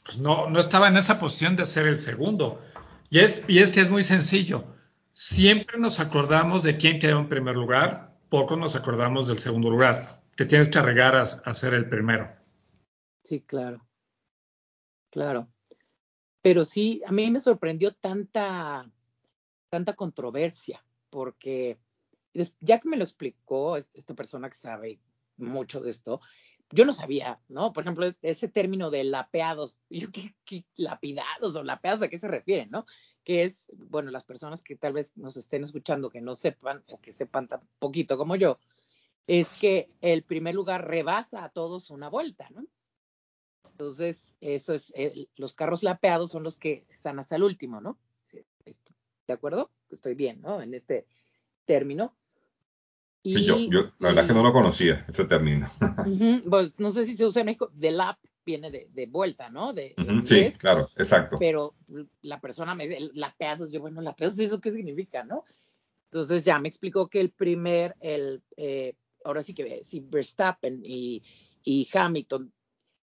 pues 0.04 0.18
no, 0.18 0.48
no 0.48 0.58
estaba 0.58 0.88
en 0.88 0.96
esa 0.96 1.20
posición 1.20 1.56
de 1.56 1.66
ser 1.66 1.86
el 1.86 1.98
segundo. 1.98 2.60
Y 3.10 3.20
es, 3.20 3.44
y 3.48 3.58
es 3.58 3.70
que 3.70 3.80
es 3.80 3.90
muy 3.90 4.02
sencillo. 4.02 4.64
Siempre 5.12 5.78
nos 5.78 6.00
acordamos 6.00 6.62
de 6.62 6.76
quién 6.76 7.00
quedó 7.00 7.18
en 7.18 7.28
primer 7.28 7.56
lugar, 7.56 8.16
poco 8.28 8.56
nos 8.56 8.76
acordamos 8.76 9.28
del 9.28 9.38
segundo 9.38 9.70
lugar. 9.70 10.06
Te 10.36 10.46
tienes 10.46 10.68
que 10.68 10.78
arriesgar 10.78 11.16
a 11.16 11.54
ser 11.54 11.74
el 11.74 11.88
primero. 11.88 12.30
Sí, 13.22 13.40
claro. 13.42 13.86
Claro. 15.10 15.48
Pero 16.42 16.64
sí, 16.64 17.02
a 17.06 17.12
mí 17.12 17.30
me 17.30 17.40
sorprendió 17.40 17.92
tanta, 17.92 18.90
tanta 19.68 19.94
controversia, 19.94 20.82
porque 21.10 21.78
ya 22.60 22.78
que 22.78 22.88
me 22.88 22.96
lo 22.96 23.04
explicó 23.04 23.76
esta 23.76 24.14
persona 24.14 24.48
que 24.48 24.56
sabe 24.56 25.00
mucho 25.40 25.80
de 25.80 25.90
esto, 25.90 26.20
yo 26.72 26.84
no 26.84 26.92
sabía, 26.92 27.36
¿no? 27.48 27.72
Por 27.72 27.84
ejemplo, 27.84 28.12
ese 28.22 28.48
término 28.48 28.90
de 28.90 29.04
lapeados, 29.04 29.78
yo 29.90 30.08
qué, 30.12 30.64
lapidados 30.76 31.56
o 31.56 31.62
lapeados 31.62 32.02
a 32.02 32.08
qué 32.08 32.18
se 32.18 32.28
refieren, 32.28 32.70
¿no? 32.70 32.86
Que 33.24 33.44
es, 33.44 33.66
bueno, 33.76 34.10
las 34.10 34.24
personas 34.24 34.62
que 34.62 34.76
tal 34.76 34.92
vez 34.92 35.16
nos 35.16 35.36
estén 35.36 35.64
escuchando 35.64 36.10
que 36.10 36.20
no 36.20 36.34
sepan 36.34 36.82
o 36.86 37.00
que 37.00 37.12
sepan 37.12 37.48
tan 37.48 37.60
poquito 37.78 38.16
como 38.16 38.36
yo, 38.36 38.58
es 39.26 39.58
que 39.60 39.90
el 40.00 40.22
primer 40.22 40.54
lugar 40.54 40.88
rebasa 40.88 41.44
a 41.44 41.50
todos 41.50 41.90
una 41.90 42.08
vuelta, 42.08 42.48
¿no? 42.50 42.66
Entonces, 43.70 44.36
eso 44.40 44.74
es, 44.74 44.92
eh, 44.94 45.26
los 45.36 45.54
carros 45.54 45.82
lapeados 45.82 46.30
son 46.30 46.42
los 46.42 46.56
que 46.56 46.84
están 46.90 47.18
hasta 47.18 47.36
el 47.36 47.42
último, 47.42 47.80
¿no? 47.80 47.98
¿De 49.26 49.32
acuerdo? 49.32 49.70
Estoy 49.90 50.14
bien, 50.14 50.40
¿no? 50.42 50.60
En 50.60 50.74
este 50.74 51.06
término. 51.64 52.16
Sí, 53.22 53.68
yo, 53.70 53.92
la 53.98 54.08
verdad 54.08 54.24
es 54.24 54.28
que 54.28 54.34
no 54.34 54.42
lo 54.42 54.52
conocía, 54.52 55.04
ese 55.08 55.24
término. 55.24 55.70
pues 56.50 56.72
no 56.78 56.90
sé 56.90 57.04
si 57.04 57.16
se 57.16 57.26
usa 57.26 57.40
en 57.40 57.46
México, 57.46 57.70
de 57.74 57.90
lap 57.90 58.18
viene 58.44 58.70
de, 58.70 59.06
vuelta, 59.06 59.50
¿no? 59.50 59.72
De, 59.72 59.94
sí, 60.24 60.52
claro, 60.58 60.88
exacto. 60.96 61.36
Pero 61.38 61.74
la 62.22 62.40
persona 62.40 62.74
me 62.74 62.88
dice, 62.88 63.10
lapeados, 63.14 63.70
yo, 63.70 63.80
bueno, 63.80 64.00
lapeados, 64.00 64.38
¿eso 64.38 64.60
qué 64.60 64.70
significa, 64.70 65.24
no? 65.24 65.44
Entonces 66.06 66.44
ya 66.44 66.58
me 66.58 66.68
explicó 66.68 67.08
que 67.08 67.20
el 67.20 67.30
primer, 67.30 67.94
el, 68.00 68.42
eh, 68.56 68.94
ahora 69.24 69.42
sí 69.42 69.54
que 69.54 69.84
si 69.84 70.00
Verstappen 70.00 70.80
y, 70.84 71.22
y 71.62 71.88
Hamilton 71.92 72.52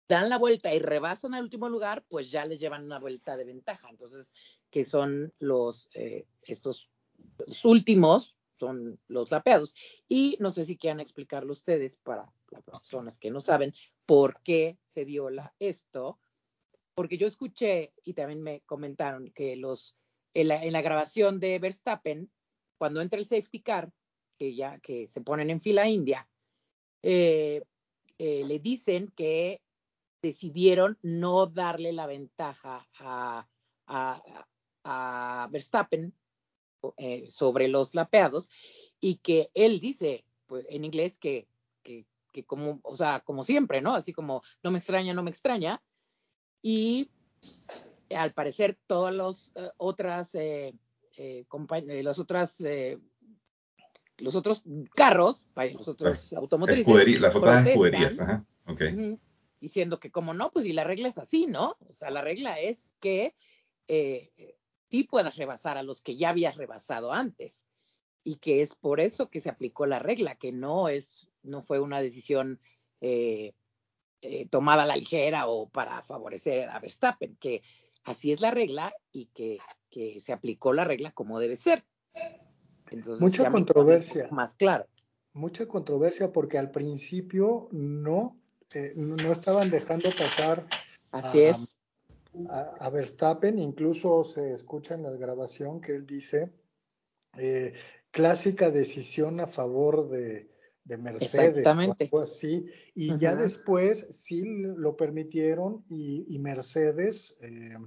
dan 0.07 0.29
la 0.29 0.37
vuelta 0.37 0.73
y 0.73 0.79
rebasan 0.79 1.33
al 1.33 1.43
último 1.43 1.69
lugar, 1.69 2.03
pues 2.07 2.31
ya 2.31 2.45
les 2.45 2.59
llevan 2.59 2.85
una 2.85 2.99
vuelta 2.99 3.35
de 3.35 3.45
ventaja. 3.45 3.89
Entonces, 3.89 4.33
que 4.69 4.85
son 4.85 5.33
los, 5.39 5.89
eh, 5.93 6.25
estos 6.43 6.89
últimos, 7.63 8.35
son 8.63 8.99
los 9.07 9.29
lapeados. 9.31 9.75
Y 10.07 10.37
no 10.39 10.51
sé 10.51 10.63
si 10.63 10.77
quieran 10.77 11.01
explicarlo 11.01 11.51
ustedes 11.51 11.97
para 11.97 12.31
las 12.49 12.63
personas 12.63 13.19
que 13.19 13.29
no 13.29 13.41
saben 13.41 13.73
por 14.05 14.41
qué 14.41 14.77
se 14.85 15.03
dio 15.03 15.27
esto, 15.59 16.19
porque 16.95 17.17
yo 17.17 17.27
escuché 17.27 17.93
y 18.03 18.13
también 18.13 18.41
me 18.41 18.61
comentaron 18.61 19.31
que 19.31 19.57
los, 19.57 19.97
en 20.33 20.47
la, 20.47 20.81
grabación 20.81 21.39
de 21.39 21.59
Verstappen, 21.59 22.31
cuando 22.77 23.01
entra 23.01 23.19
el 23.19 23.25
safety 23.25 23.61
car, 23.61 23.91
que 24.37 24.55
ya 24.55 24.79
que 24.79 25.07
se 25.07 25.21
ponen 25.21 25.49
en 25.49 25.59
fila 25.59 25.87
india, 25.89 26.29
eh, 27.01 27.63
eh, 28.17 28.43
le 28.45 28.59
dicen 28.59 29.11
que 29.15 29.61
decidieron 30.21 30.97
no 31.01 31.47
darle 31.47 31.91
la 31.91 32.07
ventaja 32.07 32.87
a, 32.97 33.47
Verstappen 35.49 36.13
eh, 36.97 37.27
sobre 37.29 37.67
los 37.67 37.95
lapeados 37.95 38.49
y 38.99 39.15
que 39.15 39.49
él 39.53 39.79
dice 39.79 40.25
pues, 40.47 40.65
en 40.69 40.85
inglés 40.85 41.17
que, 41.17 41.47
que, 41.83 42.05
como, 42.45 42.79
o 42.83 42.95
sea, 42.95 43.19
como 43.19 43.43
siempre, 43.43 43.81
¿no? 43.81 43.93
Así 43.93 44.11
como 44.11 44.41
no 44.63 44.71
me 44.71 44.79
extraña, 44.79 45.13
no 45.13 45.21
me 45.21 45.29
extraña. 45.29 45.83
Y 46.63 47.11
al 48.09 48.33
parecer 48.33 48.77
todas 48.87 49.13
las 49.13 49.51
eh, 49.55 49.69
otras 49.77 50.33
eh, 50.33 50.73
los 52.03 52.17
otras 52.17 52.63
los 54.17 54.35
otros 54.35 54.63
carros, 54.95 55.47
los 55.73 55.87
otros 55.87 56.33
automotrices, 56.33 57.21
las 57.21 57.35
otras 57.35 57.67
escuderías, 57.67 58.19
ajá. 58.19 58.45
Okay 58.65 59.19
diciendo 59.63 59.97
que 59.97 60.11
como 60.11 60.33
no, 60.33 60.51
pues 60.51 60.65
si 60.65 60.73
la 60.73 60.83
regla 60.83 61.07
es 61.07 61.17
así, 61.17 61.47
¿no? 61.47 61.77
O 61.89 61.95
sea, 61.95 62.11
la 62.11 62.21
regla 62.21 62.59
es 62.59 62.91
que 62.99 63.33
eh, 63.87 64.57
sí 64.93 65.03
puedas 65.03 65.37
rebasar 65.37 65.79
a 65.79 65.81
los 65.81 66.03
que 66.03 66.15
ya 66.15 66.29
habías 66.29 66.55
rebasado 66.55 67.11
antes 67.11 67.65
y 68.23 68.35
que 68.35 68.61
es 68.61 68.75
por 68.75 68.99
eso 68.99 69.27
que 69.27 69.41
se 69.41 69.49
aplicó 69.49 69.87
la 69.87 69.97
regla, 69.97 70.35
que 70.35 70.51
no 70.51 70.87
es, 70.87 71.31
no 71.41 71.63
fue 71.63 71.79
una 71.79 71.99
decisión 71.99 72.59
eh, 73.01 73.55
eh, 74.21 74.47
tomada 74.49 74.83
a 74.83 74.85
la 74.85 74.95
ligera 74.95 75.47
o 75.47 75.67
para 75.67 76.03
favorecer 76.03 76.69
a 76.69 76.79
Verstappen, 76.79 77.35
que 77.37 77.63
así 78.03 78.31
es 78.31 78.39
la 78.39 78.51
regla 78.51 78.93
y 79.11 79.25
que, 79.33 79.57
que 79.89 80.19
se 80.19 80.31
aplicó 80.31 80.73
la 80.73 80.83
regla 80.83 81.11
como 81.11 81.39
debe 81.39 81.55
ser. 81.55 81.83
Entonces, 82.91 83.19
Mucha 83.19 83.49
controversia. 83.49 84.27
Más 84.29 84.53
claro. 84.53 84.85
Mucha 85.33 85.67
controversia 85.67 86.31
porque 86.31 86.59
al 86.59 86.69
principio 86.69 87.67
no 87.71 88.37
este, 88.73 88.93
no 88.95 89.31
estaban 89.31 89.69
dejando 89.69 90.09
pasar 90.09 90.65
Así 91.11 91.41
a, 91.41 91.49
es. 91.49 91.77
A, 92.49 92.89
Verstappen, 92.89 93.59
incluso 93.59 94.23
se 94.23 94.51
escucha 94.51 94.95
en 94.95 95.03
la 95.03 95.11
grabación 95.11 95.81
que 95.81 95.95
él 95.95 96.05
dice, 96.05 96.51
eh, 97.37 97.73
clásica 98.11 98.71
decisión 98.71 99.39
a 99.39 99.47
favor 99.47 100.09
de, 100.09 100.49
Mercedes, 100.85 101.65
o 101.65 101.69
algo 101.69 102.19
así, 102.19 102.65
y 102.93 103.17
ya 103.17 103.35
después 103.35 104.07
sí 104.11 104.43
lo 104.43 104.97
permitieron 104.97 105.85
y, 105.89 106.37
Mercedes 106.39 107.37
eh, 107.41 107.77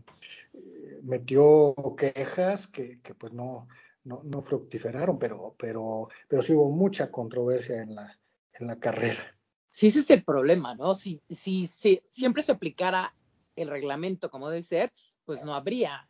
metió 1.03 1.75
quejas 1.97 2.67
que, 2.67 3.01
pues 3.19 3.33
no, 3.33 3.69
no, 4.05 4.41
fructiferaron, 4.41 5.19
pero, 5.19 5.55
pero, 5.59 6.09
pero 6.29 6.43
sí 6.43 6.53
hubo 6.53 6.71
mucha 6.71 7.11
controversia 7.11 7.83
en 7.83 7.95
la, 7.95 8.19
en 8.55 8.67
la 8.67 8.79
carrera. 8.79 9.37
Sí, 9.71 9.89
ese 9.89 10.01
es 10.01 10.11
el 10.11 10.25
problema, 10.25 10.75
¿no? 10.75 10.95
Si, 10.95 11.21
si, 11.29 11.67
siempre 11.67 12.43
se 12.43 12.53
aplicara 12.53 13.15
el 13.57 13.69
reglamento 13.69 14.31
como 14.31 14.49
debe 14.49 14.63
ser, 14.63 14.93
pues 15.25 15.45
no 15.45 15.55
habría 15.55 16.09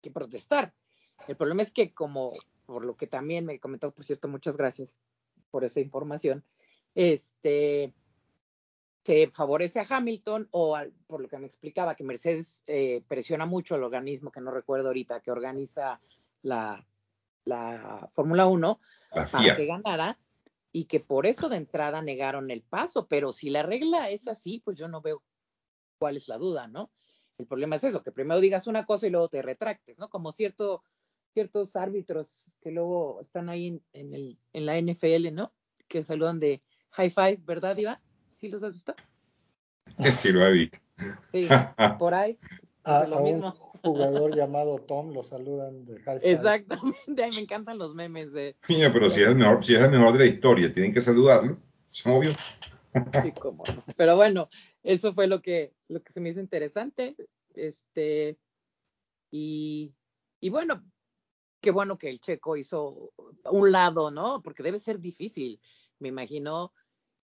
que 0.00 0.10
protestar. 0.10 0.74
El 1.28 1.36
problema 1.36 1.62
es 1.62 1.72
que 1.72 1.92
como, 1.92 2.32
por 2.66 2.84
lo 2.84 2.96
que 2.96 3.06
también 3.06 3.44
me 3.44 3.60
comentó, 3.60 3.92
por 3.92 4.04
cierto, 4.04 4.28
muchas 4.28 4.56
gracias, 4.56 5.00
por 5.50 5.64
esa 5.64 5.80
información, 5.80 6.44
este, 6.94 7.92
se 9.04 9.30
favorece 9.30 9.80
a 9.80 9.86
Hamilton 9.88 10.48
o 10.50 10.76
por 11.06 11.20
lo 11.20 11.28
que 11.28 11.38
me 11.38 11.46
explicaba 11.46 11.94
que 11.94 12.04
Mercedes 12.04 12.62
eh, 12.66 13.02
presiona 13.08 13.46
mucho 13.46 13.74
al 13.74 13.84
organismo 13.84 14.30
que 14.30 14.40
no 14.40 14.50
recuerdo 14.50 14.88
ahorita 14.88 15.20
que 15.20 15.30
organiza 15.30 16.00
la, 16.42 16.86
la 17.44 18.08
Fórmula 18.12 18.46
1 18.46 18.80
para 19.10 19.56
que 19.56 19.66
ganara 19.66 20.18
y 20.72 20.84
que 20.84 21.00
por 21.00 21.26
eso 21.26 21.48
de 21.48 21.56
entrada 21.56 22.00
negaron 22.02 22.50
el 22.50 22.62
paso, 22.62 23.08
pero 23.08 23.32
si 23.32 23.50
la 23.50 23.62
regla 23.62 24.10
es 24.10 24.28
así, 24.28 24.62
pues 24.64 24.78
yo 24.78 24.86
no 24.86 25.00
veo 25.00 25.22
cuál 26.00 26.16
es 26.16 26.26
la 26.28 26.38
duda, 26.38 26.66
¿no? 26.66 26.90
El 27.38 27.46
problema 27.46 27.76
es 27.76 27.84
eso, 27.84 28.02
que 28.02 28.10
primero 28.10 28.40
digas 28.40 28.66
una 28.66 28.86
cosa 28.86 29.06
y 29.06 29.10
luego 29.10 29.28
te 29.28 29.42
retractes, 29.42 29.98
¿no? 29.98 30.08
Como 30.08 30.32
cierto, 30.32 30.82
ciertos 31.34 31.76
árbitros 31.76 32.50
que 32.60 32.70
luego 32.70 33.20
están 33.20 33.48
ahí 33.48 33.68
en, 33.68 33.82
en, 33.92 34.14
el, 34.14 34.38
en 34.54 34.66
la 34.66 34.80
NFL, 34.80 35.32
¿no? 35.32 35.52
Que 35.88 36.02
saludan 36.02 36.40
de 36.40 36.62
high 36.92 37.10
five, 37.10 37.38
¿verdad, 37.44 37.76
Iván? 37.76 37.98
¿Sí 38.34 38.48
los 38.48 38.64
asusta? 38.64 38.96
Sí, 40.16 40.32
lo 40.32 40.46
he 40.46 40.52
visto. 40.52 40.78
Sí, 41.32 41.48
por 41.98 42.14
ahí. 42.14 42.38
A, 42.84 43.06
lo 43.06 43.20
mismo. 43.20 43.72
un 43.74 43.80
jugador 43.92 44.34
llamado 44.34 44.78
Tom 44.78 45.12
lo 45.12 45.22
saludan 45.22 45.84
de 45.84 46.00
high 46.00 46.20
five. 46.20 46.32
Exactamente, 46.32 47.28
me 47.34 47.40
encantan 47.40 47.76
los 47.76 47.94
memes 47.94 48.32
de. 48.32 48.56
Mira, 48.68 48.90
pero 48.92 49.10
si 49.10 49.20
es 49.20 49.28
el 49.28 49.34
mejor, 49.34 49.62
si 49.62 49.74
es 49.74 49.80
el 49.80 49.90
mejor 49.90 50.14
de 50.14 50.20
la 50.20 50.26
historia, 50.26 50.72
tienen 50.72 50.94
que 50.94 51.02
saludarlo, 51.02 51.58
es 51.92 52.06
obvio. 52.06 52.30
Pero 53.96 54.16
bueno, 54.16 54.48
eso 54.82 55.14
fue 55.14 55.26
lo 55.26 55.40
que, 55.42 55.72
lo 55.88 56.02
que 56.02 56.12
se 56.12 56.20
me 56.20 56.30
hizo 56.30 56.40
interesante. 56.40 57.16
Este, 57.54 58.38
y, 59.30 59.92
y 60.40 60.50
bueno, 60.50 60.82
qué 61.60 61.70
bueno 61.70 61.98
que 61.98 62.08
el 62.08 62.20
checo 62.20 62.56
hizo 62.56 63.12
un 63.44 63.72
lado, 63.72 64.10
¿no? 64.10 64.42
Porque 64.42 64.62
debe 64.62 64.78
ser 64.78 65.00
difícil. 65.00 65.60
Me 65.98 66.08
imagino 66.08 66.72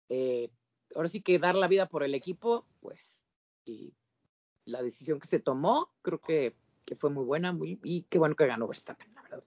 eh, 0.08 0.50
ahora 0.94 1.08
sí 1.08 1.20
que 1.20 1.38
dar 1.38 1.54
la 1.54 1.68
vida 1.68 1.86
por 1.88 2.02
el 2.02 2.14
equipo, 2.14 2.66
pues, 2.80 3.22
y 3.64 3.92
la 4.64 4.82
decisión 4.82 5.20
que 5.20 5.26
se 5.26 5.40
tomó, 5.40 5.90
creo 6.02 6.20
que, 6.20 6.54
fue 6.98 7.10
muy 7.10 7.24
buena, 7.24 7.52
muy, 7.52 7.80
y 7.82 8.02
qué 8.02 8.18
bueno 8.18 8.36
que 8.36 8.46
ganó 8.46 8.68
Verstappen, 8.68 9.12
la 9.14 9.22
verdad. 9.22 9.42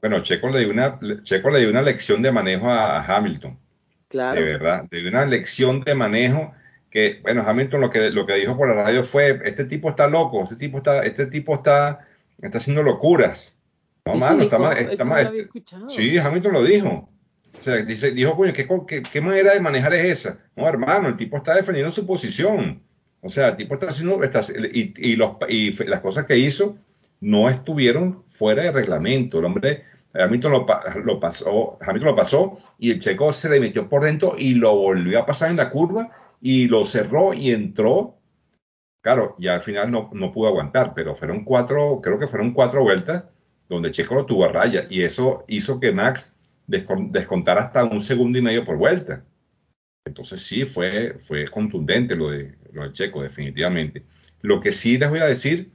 Bueno, 0.00 0.22
Checo 0.22 0.48
le 0.48 0.60
dio 0.60 0.70
una, 0.70 0.98
Checo 1.22 1.50
le 1.50 1.60
dio 1.60 1.70
una 1.70 1.82
lección 1.82 2.22
de 2.22 2.32
manejo 2.32 2.70
a, 2.70 3.04
Hamilton. 3.04 3.58
Claro. 4.08 4.40
De 4.40 4.46
verdad, 4.46 4.84
dio 4.90 5.08
una 5.08 5.26
lección 5.26 5.82
de 5.82 5.94
manejo 5.94 6.52
que, 6.90 7.20
bueno, 7.22 7.42
Hamilton 7.46 7.80
lo 7.80 7.90
que, 7.90 8.10
lo 8.10 8.26
que 8.26 8.34
dijo 8.34 8.56
por 8.56 8.68
la 8.68 8.82
radio 8.82 9.04
fue, 9.04 9.40
este 9.44 9.64
tipo 9.64 9.90
está 9.90 10.08
loco, 10.08 10.44
este 10.44 10.56
tipo 10.56 10.78
está, 10.78 11.04
este 11.04 11.26
tipo 11.26 11.54
está, 11.54 12.06
está 12.40 12.58
haciendo 12.58 12.82
locuras. 12.82 13.54
No, 14.06 14.14
mano, 14.14 14.42
está 14.42 14.58
mal, 14.58 14.78
está 14.78 15.04
mal. 15.04 15.50
Sí, 15.88 16.16
Hamilton 16.16 16.52
lo 16.52 16.62
dijo. 16.62 17.10
O 17.58 17.62
sea, 17.62 17.76
dice, 17.76 18.12
dijo, 18.12 18.36
coño, 18.36 18.52
¿qué, 18.52 19.02
qué, 19.02 19.20
manera 19.20 19.52
de 19.52 19.60
manejar 19.60 19.92
es 19.94 20.04
esa? 20.04 20.38
No, 20.56 20.68
hermano, 20.68 21.08
el 21.08 21.16
tipo 21.16 21.36
está 21.36 21.54
defendiendo 21.54 21.92
su 21.92 22.06
posición. 22.06 22.80
O 23.20 23.28
sea, 23.28 23.48
el 23.48 23.56
tipo 23.56 23.74
está 23.74 23.90
haciendo, 23.90 24.20
y, 24.72 24.94
y, 24.96 25.16
los, 25.16 25.32
y 25.48 25.72
las 25.84 26.00
cosas 26.00 26.24
que 26.24 26.38
hizo 26.38 26.78
no 27.20 27.50
estuvieron 27.50 28.22
fuera 28.30 28.62
de 28.62 28.72
reglamento. 28.72 29.40
El 29.40 29.46
hombre, 29.46 29.84
Hamilton 30.14 30.52
lo, 31.04 31.20
pasó, 31.20 31.78
Hamilton 31.80 32.08
lo 32.08 32.16
pasó 32.16 32.58
y 32.78 32.90
el 32.90 33.00
checo 33.00 33.32
se 33.32 33.50
le 33.50 33.60
metió 33.60 33.88
por 33.88 34.04
dentro 34.04 34.34
y 34.36 34.54
lo 34.54 34.74
volvió 34.74 35.20
a 35.20 35.26
pasar 35.26 35.50
en 35.50 35.56
la 35.56 35.70
curva 35.70 36.10
y 36.40 36.68
lo 36.68 36.86
cerró 36.86 37.34
y 37.34 37.50
entró. 37.50 38.16
Claro, 39.02 39.36
ya 39.38 39.54
al 39.54 39.60
final 39.60 39.90
no, 39.90 40.10
no 40.12 40.32
pudo 40.32 40.48
aguantar, 40.48 40.92
pero 40.94 41.14
fueron 41.14 41.44
cuatro, 41.44 42.00
creo 42.02 42.18
que 42.18 42.26
fueron 42.26 42.52
cuatro 42.52 42.82
vueltas 42.82 43.24
donde 43.68 43.90
Checo 43.90 44.14
lo 44.14 44.26
tuvo 44.26 44.46
a 44.46 44.52
raya 44.52 44.86
y 44.88 45.02
eso 45.02 45.44
hizo 45.46 45.78
que 45.78 45.92
Max 45.92 46.36
descontar 46.66 47.58
hasta 47.58 47.84
un 47.84 48.00
segundo 48.00 48.38
y 48.38 48.42
medio 48.42 48.64
por 48.64 48.76
vuelta. 48.76 49.24
Entonces 50.04 50.42
sí, 50.42 50.64
fue, 50.64 51.18
fue 51.20 51.46
contundente 51.48 52.16
lo 52.16 52.30
de, 52.30 52.56
lo 52.72 52.90
Checo, 52.92 53.22
definitivamente. 53.22 54.04
Lo 54.40 54.60
que 54.60 54.72
sí 54.72 54.98
les 54.98 55.10
voy 55.10 55.18
a 55.20 55.26
decir 55.26 55.70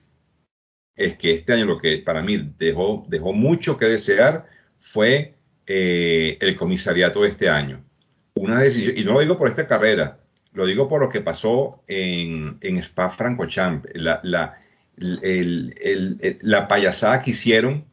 es 0.96 1.18
que 1.18 1.34
este 1.34 1.54
año 1.54 1.66
lo 1.66 1.78
que 1.78 1.98
para 1.98 2.22
mí 2.22 2.54
dejó, 2.58 3.06
dejó 3.08 3.34
mucho 3.34 3.78
que 3.78 3.86
desear 3.86 4.46
fue 4.80 5.36
eh, 5.68 6.38
el 6.42 6.56
comisariato 6.56 7.24
de 7.24 7.30
este 7.30 7.50
año. 7.50 7.84
Una 8.36 8.62
decisión, 8.62 8.98
y 8.98 9.04
no 9.04 9.14
lo 9.14 9.20
digo 9.22 9.38
por 9.38 9.50
esta 9.50 9.68
carrera, 9.68 10.20
lo 10.54 10.66
digo 10.66 10.88
por 10.88 11.02
lo 11.02 11.10
que 11.10 11.22
pasó 11.22 11.84
en, 11.88 12.58
en 12.62 12.78
Spa 12.78 13.10
Francorchamps, 13.10 13.90
la, 13.94 14.20
la, 14.24 14.60
la 14.96 16.68
payasada 16.68 17.22
que 17.22 17.32
hicieron 17.32 17.86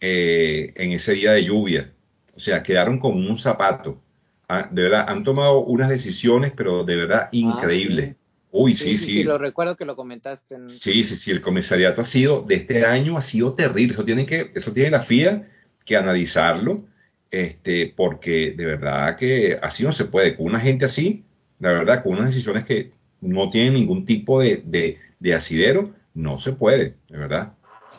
eh, 0.00 0.72
en 0.76 0.92
ese 0.92 1.14
día 1.14 1.32
de 1.32 1.44
lluvia 1.44 1.92
o 2.34 2.40
sea, 2.40 2.62
quedaron 2.62 2.98
como 2.98 3.18
un 3.18 3.38
zapato. 3.38 4.00
Ah, 4.48 4.68
de 4.70 4.82
verdad, 4.82 5.06
han 5.08 5.24
tomado 5.24 5.60
unas 5.60 5.88
decisiones, 5.88 6.52
pero 6.54 6.84
de 6.84 6.96
verdad 6.96 7.22
ah, 7.24 7.28
increíbles. 7.32 8.16
Uy, 8.54 8.74
sí, 8.74 8.98
sí, 8.98 9.06
sí, 9.06 9.24
Lo 9.24 9.38
recuerdo 9.38 9.76
que 9.76 9.86
lo 9.86 9.96
comentaste. 9.96 10.56
Sí, 10.68 11.04
sí, 11.04 11.16
sí. 11.16 11.30
El 11.30 11.40
comisariato 11.40 12.02
ha 12.02 12.04
sido, 12.04 12.42
de 12.42 12.56
este 12.56 12.84
año, 12.84 13.16
ha 13.16 13.22
sido 13.22 13.54
terrible. 13.54 13.94
Eso 13.94 14.04
tiene 14.04 14.26
que, 14.26 14.52
eso 14.54 14.72
tiene 14.72 14.90
la 14.90 15.00
FIA 15.00 15.48
que 15.86 15.96
analizarlo, 15.96 16.84
este, 17.30 17.92
porque 17.96 18.52
de 18.56 18.66
verdad 18.66 19.16
que 19.16 19.58
así 19.62 19.84
no 19.84 19.92
se 19.92 20.04
puede. 20.04 20.36
Con 20.36 20.46
una 20.46 20.60
gente 20.60 20.84
así, 20.84 21.24
la 21.60 21.72
verdad, 21.72 22.02
con 22.02 22.12
unas 22.12 22.26
decisiones 22.26 22.64
que 22.64 22.92
no 23.22 23.48
tienen 23.50 23.72
ningún 23.72 24.04
tipo 24.04 24.40
de, 24.40 24.62
de, 24.66 24.98
de 25.18 25.34
asidero, 25.34 25.94
no 26.12 26.38
se 26.38 26.52
puede, 26.52 26.96
de 27.08 27.18
verdad. 27.18 27.54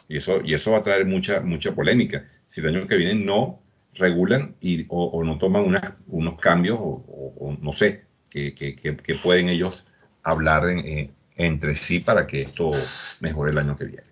Y 0.07 0.17
eso, 0.17 0.41
y 0.43 0.53
eso 0.53 0.71
va 0.71 0.77
a 0.77 0.83
traer 0.83 1.05
mucha, 1.05 1.41
mucha 1.41 1.73
polémica. 1.73 2.27
Si 2.47 2.61
el 2.61 2.67
año 2.67 2.87
que 2.87 2.97
viene 2.97 3.15
no 3.15 3.59
regulan 3.95 4.55
y, 4.61 4.85
o, 4.89 5.23
no 5.23 5.37
toman 5.37 5.75
unos 6.07 6.39
cambios 6.39 6.77
o, 6.79 7.57
no 7.59 7.73
sé, 7.73 8.03
que, 8.29 8.53
que, 8.53 9.15
pueden 9.21 9.49
ellos 9.49 9.85
hablar 10.23 10.69
eh, 10.69 11.11
entre 11.35 11.75
sí 11.75 11.99
para 11.99 12.25
que 12.25 12.43
esto 12.43 12.71
mejore 13.19 13.51
el 13.51 13.57
año 13.57 13.77
que 13.77 13.85
viene. 13.85 14.07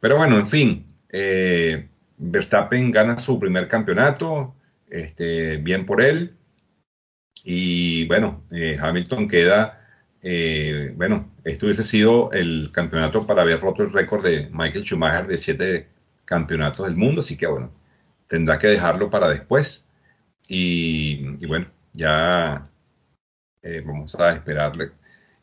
Pero 0.00 0.16
bueno, 0.16 0.36
en 0.38 0.46
fin, 0.46 0.86
eh, 1.08 1.88
Verstappen 2.18 2.90
gana 2.90 3.18
su 3.18 3.38
primer 3.40 3.68
campeonato, 3.68 4.54
este, 4.88 5.56
bien 5.56 5.86
por 5.86 6.02
él. 6.02 6.34
Y 7.44 8.06
bueno, 8.08 8.42
eh, 8.50 8.76
Hamilton 8.80 9.28
queda, 9.28 9.82
bueno, 10.96 11.30
esto 11.44 11.66
hubiese 11.66 11.84
sido 11.84 12.32
el 12.32 12.70
campeonato 12.72 13.24
para 13.24 13.42
haber 13.42 13.60
roto 13.60 13.84
el 13.84 13.92
récord 13.92 14.24
de 14.24 14.48
Michael 14.52 14.84
Schumacher 14.84 15.28
de 15.28 15.38
siete 15.38 15.88
campeonatos 16.24 16.86
del 16.86 16.96
mundo, 16.96 17.20
así 17.20 17.36
que 17.36 17.46
bueno, 17.46 17.70
tendrá 18.26 18.58
que 18.58 18.66
dejarlo 18.66 19.08
para 19.08 19.28
después. 19.28 19.84
Y, 20.48 21.46
bueno, 21.46 21.66
ya 21.92 22.68
vamos 23.84 24.14
a 24.16 24.32
esperarle, 24.32 24.90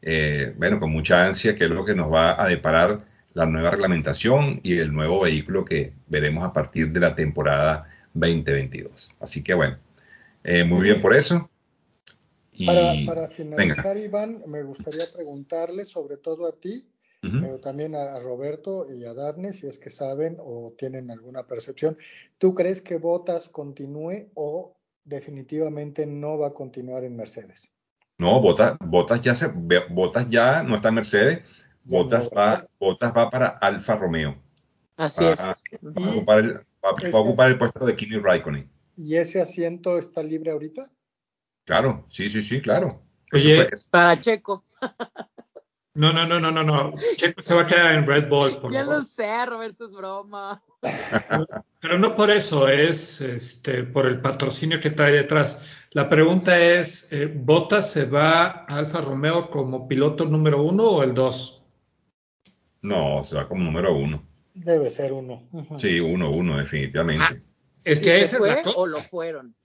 eh, 0.05 0.53
bueno, 0.57 0.81
con 0.81 0.91
mucha 0.91 1.25
ansia, 1.25 1.55
que 1.55 1.63
es 1.63 1.69
lo 1.69 1.85
que 1.85 1.95
nos 1.95 2.11
va 2.11 2.41
a 2.41 2.47
deparar 2.47 3.05
la 3.33 3.45
nueva 3.45 3.71
reglamentación 3.71 4.59
y 4.61 4.77
el 4.77 4.93
nuevo 4.93 5.21
vehículo 5.21 5.63
que 5.63 5.93
veremos 6.07 6.43
a 6.43 6.51
partir 6.51 6.91
de 6.91 6.99
la 6.99 7.15
temporada 7.15 7.89
2022. 8.13 9.15
Así 9.21 9.41
que 9.41 9.53
bueno, 9.53 9.77
eh, 10.43 10.65
muy 10.65 10.81
bien 10.81 11.01
por 11.01 11.15
eso. 11.15 11.49
para, 13.05 13.29
finalizar, 13.29 13.97
Iván, 13.97 14.43
me 14.47 14.61
gustaría 14.63 15.05
preguntarle, 15.11 15.85
sobre 15.85 16.17
todo 16.17 16.47
a 16.47 16.59
ti, 16.59 16.85
pero 17.21 17.57
también 17.59 17.95
a, 17.95 18.19
Roberto 18.19 18.85
y 18.93 19.05
a 19.05 19.13
Daphne, 19.13 19.53
si 19.53 19.65
es 19.67 19.79
que 19.79 19.89
saben 19.89 20.35
o 20.39 20.73
tienen 20.77 21.09
alguna 21.09 21.47
percepción. 21.47 21.97
¿Tú 22.37 22.53
crees 22.53 22.81
que 22.81 22.97
Botas 22.97 23.47
continúe 23.47 24.27
o 24.33 24.75
definitivamente 25.05 26.05
no 26.05 26.37
va 26.37 26.47
a 26.47 26.53
continuar 26.53 27.05
en 27.05 27.15
Mercedes? 27.15 27.72
No, 28.23 28.39
Botas, 28.39 28.77
Botas 28.79 29.21
ya 29.21 29.35
se, 29.35 29.47
Botas 29.89 30.29
ya 30.29 30.63
no 30.63 30.75
está 30.75 30.87
en 30.87 30.95
Mercedes, 30.95 31.39
Botas 31.83 32.29
va, 32.29 32.65
Botas 32.79 33.11
va 33.11 33.29
para 33.29 33.47
Alfa 33.47 33.97
Romeo. 33.97 34.41
Así 34.95 35.25
es. 35.25 35.37
Va 35.41 35.49
a, 35.49 36.09
ocupar 36.09 36.39
el, 36.39 36.53
va, 36.81 37.19
ocupar 37.19 37.51
el 37.51 37.57
puesto 37.57 37.85
de 37.85 37.97
Kimi 37.97 38.17
Raikkonen. 38.19 38.71
¿Y 38.95 39.17
ese 39.17 39.41
asiento 39.41 39.97
está 39.99 40.23
libre 40.23 40.51
ahorita? 40.51 40.89
Claro, 41.65 42.05
sí, 42.07 42.29
sí, 42.29 42.41
sí, 42.41 42.61
claro. 42.61 43.01
Oye, 43.33 43.67
para 43.91 44.15
Checo. 44.15 44.63
No, 45.95 46.11
no, 46.11 46.25
no, 46.25 46.39
no, 46.39 46.51
no, 46.51 46.63
no. 46.63 46.93
Checo 47.15 47.41
se 47.41 47.53
va 47.53 47.61
a 47.61 47.67
quedar 47.67 47.93
en 47.93 48.07
Red 48.07 48.27
Bull. 48.27 48.59
Por 48.59 48.73
ya 48.73 48.83
lo 48.83 49.03
sé, 49.03 49.45
Roberto, 49.45 49.85
es 49.85 49.91
broma. 49.91 50.63
Pero 51.79 51.99
no 51.99 52.15
por 52.15 52.31
eso, 52.31 52.67
es 52.67 53.21
este, 53.21 53.83
por 53.83 54.07
el 54.07 54.19
patrocinio 54.19 54.79
que 54.79 54.89
trae 54.89 55.11
detrás. 55.11 55.85
La 55.91 56.09
pregunta 56.09 56.59
es, 56.59 57.11
eh, 57.11 57.31
¿Bottas 57.31 57.91
se 57.91 58.05
va 58.05 58.65
a 58.67 58.77
Alfa 58.77 59.01
Romeo 59.01 59.51
como 59.51 59.87
piloto 59.87 60.25
número 60.25 60.63
uno 60.63 60.83
o 60.85 61.03
el 61.03 61.13
dos? 61.13 61.63
No, 62.81 63.23
se 63.23 63.35
va 63.35 63.47
como 63.47 63.63
número 63.63 63.95
uno. 63.95 64.23
Debe 64.55 64.89
ser 64.89 65.13
uno. 65.13 65.43
Sí, 65.77 65.99
uno, 65.99 66.31
uno, 66.31 66.57
definitivamente. 66.57 67.23
Ah, 67.23 67.35
es 67.83 67.99
que 67.99 68.21
ese 68.21 68.37
fue 68.37 68.61
o 68.75 68.87
lo 68.87 69.01
fueron? 69.01 69.55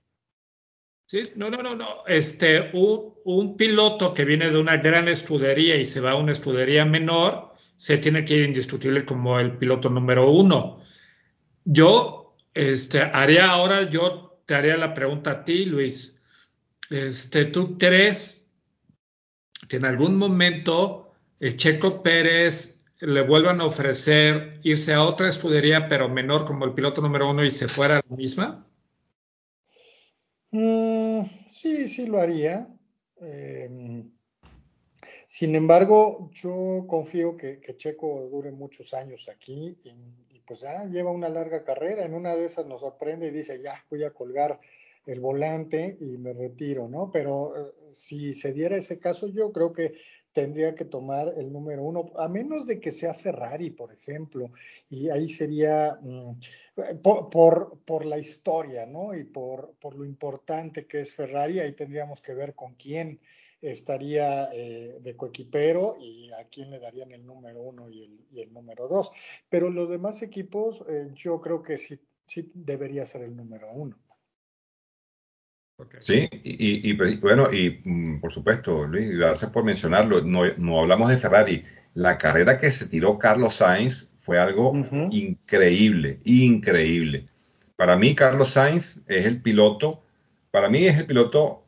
Sí, 1.08 1.22
no, 1.36 1.48
no, 1.48 1.62
no, 1.62 1.74
no. 1.74 2.04
Este, 2.06 2.70
un, 2.74 3.56
piloto 3.56 4.12
que 4.12 4.26
viene 4.26 4.50
de 4.50 4.58
una 4.58 4.76
gran 4.76 5.08
escudería 5.08 5.76
y 5.76 5.86
se 5.86 6.00
va 6.00 6.10
a 6.10 6.16
una 6.16 6.32
escudería 6.32 6.84
menor, 6.84 7.54
se 7.76 7.96
tiene 7.96 8.26
que 8.26 8.34
ir 8.34 8.44
indiscutible 8.44 9.06
como 9.06 9.40
el 9.40 9.56
piloto 9.56 9.88
número 9.88 10.30
uno. 10.30 10.80
Yo, 11.64 12.36
este, 12.52 13.00
haría 13.00 13.50
ahora, 13.50 13.88
yo 13.88 14.42
te 14.44 14.54
haría 14.54 14.76
la 14.76 14.92
pregunta 14.92 15.30
a 15.30 15.44
ti, 15.44 15.64
Luis. 15.64 16.20
este, 16.90 17.46
¿tú 17.46 17.78
crees 17.78 18.54
que 19.66 19.76
en 19.78 19.86
algún 19.86 20.16
momento 20.18 21.14
el 21.40 21.56
Checo 21.56 22.02
Pérez 22.02 22.84
le 23.00 23.22
vuelvan 23.22 23.62
a 23.62 23.66
ofrecer 23.66 24.60
irse 24.62 24.92
a 24.92 25.02
otra 25.04 25.28
escudería, 25.28 25.88
pero 25.88 26.10
menor 26.10 26.44
como 26.44 26.66
el 26.66 26.74
piloto 26.74 27.00
número 27.00 27.30
uno 27.30 27.44
y 27.46 27.50
se 27.50 27.66
fuera 27.66 27.96
a 27.96 28.02
la 28.06 28.16
misma? 28.16 28.68
Mm, 30.50 30.87
sí, 31.60 31.88
sí 31.88 32.06
lo 32.06 32.20
haría. 32.20 32.68
Eh, 33.20 34.04
sin 35.26 35.54
embargo, 35.54 36.30
yo 36.32 36.86
confío 36.88 37.36
que, 37.36 37.60
Checo 37.76 38.28
dure 38.30 38.50
muchos 38.50 38.94
años 38.94 39.28
aquí 39.28 39.78
y, 39.84 40.40
pues 40.46 40.60
ya 40.60 40.86
lleva 40.86 41.10
una 41.10 41.28
larga 41.28 41.64
carrera. 41.64 42.04
En 42.04 42.14
una 42.14 42.34
de 42.34 42.46
esas 42.46 42.66
nos 42.66 42.80
sorprende 42.80 43.28
y 43.28 43.30
dice, 43.30 43.60
ya 43.62 43.84
voy 43.90 44.04
a 44.04 44.10
colgar 44.10 44.58
el 45.04 45.20
volante 45.20 45.98
y 46.00 46.16
me 46.16 46.32
retiro, 46.32 46.88
¿no? 46.88 47.10
Pero 47.12 47.54
eh, 47.56 47.72
si 47.90 48.34
se 48.34 48.52
diera 48.52 48.76
ese 48.76 48.98
caso, 48.98 49.28
yo 49.28 49.52
creo 49.52 49.72
que 49.72 49.94
tendría 50.32 50.74
que 50.74 50.84
tomar 50.84 51.34
el 51.36 51.52
número 51.52 51.82
uno, 51.82 52.12
a 52.16 52.28
menos 52.28 52.66
de 52.66 52.78
que 52.80 52.92
sea 52.92 53.12
Ferrari, 53.12 53.70
por 53.70 53.92
ejemplo, 53.92 54.50
y 54.88 55.10
ahí 55.10 55.28
sería 55.28 55.98
mm, 56.00 56.32
por, 57.02 57.78
por, 57.84 58.04
la 58.04 58.18
historia, 58.18 58.86
¿no? 58.86 59.14
Y 59.14 59.24
por, 59.24 59.74
por 59.80 59.94
lo 59.94 60.04
importante 60.04 60.86
que 60.86 61.00
es 61.00 61.12
Ferrari, 61.12 61.60
ahí 61.60 61.72
tendríamos 61.72 62.20
que 62.20 62.34
ver 62.34 62.54
con 62.54 62.74
quién 62.74 63.20
estaría 63.60 64.50
eh, 64.52 64.98
de 65.00 65.16
coequipero 65.16 65.96
y 66.00 66.30
a 66.32 66.48
quién 66.48 66.70
le 66.70 66.78
darían 66.78 67.10
el 67.12 67.26
número 67.26 67.60
uno 67.60 67.90
y 67.90 68.04
el, 68.36 68.52
número 68.52 68.88
dos. 68.88 69.10
Pero 69.48 69.70
los 69.70 69.90
demás 69.90 70.22
equipos, 70.22 70.84
eh, 70.88 71.10
yo 71.14 71.40
creo 71.40 71.62
que 71.62 71.76
sí, 71.76 71.98
sí 72.26 72.50
debería 72.54 73.06
ser 73.06 73.22
el 73.22 73.36
número 73.36 73.70
uno. 73.72 73.98
Sí, 76.00 76.28
y, 76.32 76.92
bueno, 77.20 77.52
y 77.52 77.80
mm, 77.84 78.20
por 78.20 78.32
supuesto, 78.32 78.84
Luis, 78.84 79.10
gracias 79.10 79.50
por 79.52 79.62
mencionarlo. 79.62 80.20
No, 80.22 80.80
hablamos 80.80 81.08
de 81.08 81.18
Ferrari. 81.18 81.64
La 81.94 82.18
carrera 82.18 82.58
que 82.58 82.70
se 82.70 82.88
tiró 82.88 83.16
Carlos 83.16 83.56
Sainz 83.56 84.08
fue 84.28 84.38
algo 84.38 84.74
increíble, 85.10 86.18
increíble. 86.24 87.28
Para 87.76 87.96
mí, 87.96 88.14
Carlos 88.14 88.50
Sainz 88.50 89.02
es 89.08 89.24
el 89.24 89.40
piloto, 89.40 90.02
para 90.50 90.68
mí 90.68 90.84
es 90.84 90.98
el 90.98 91.06
piloto 91.06 91.64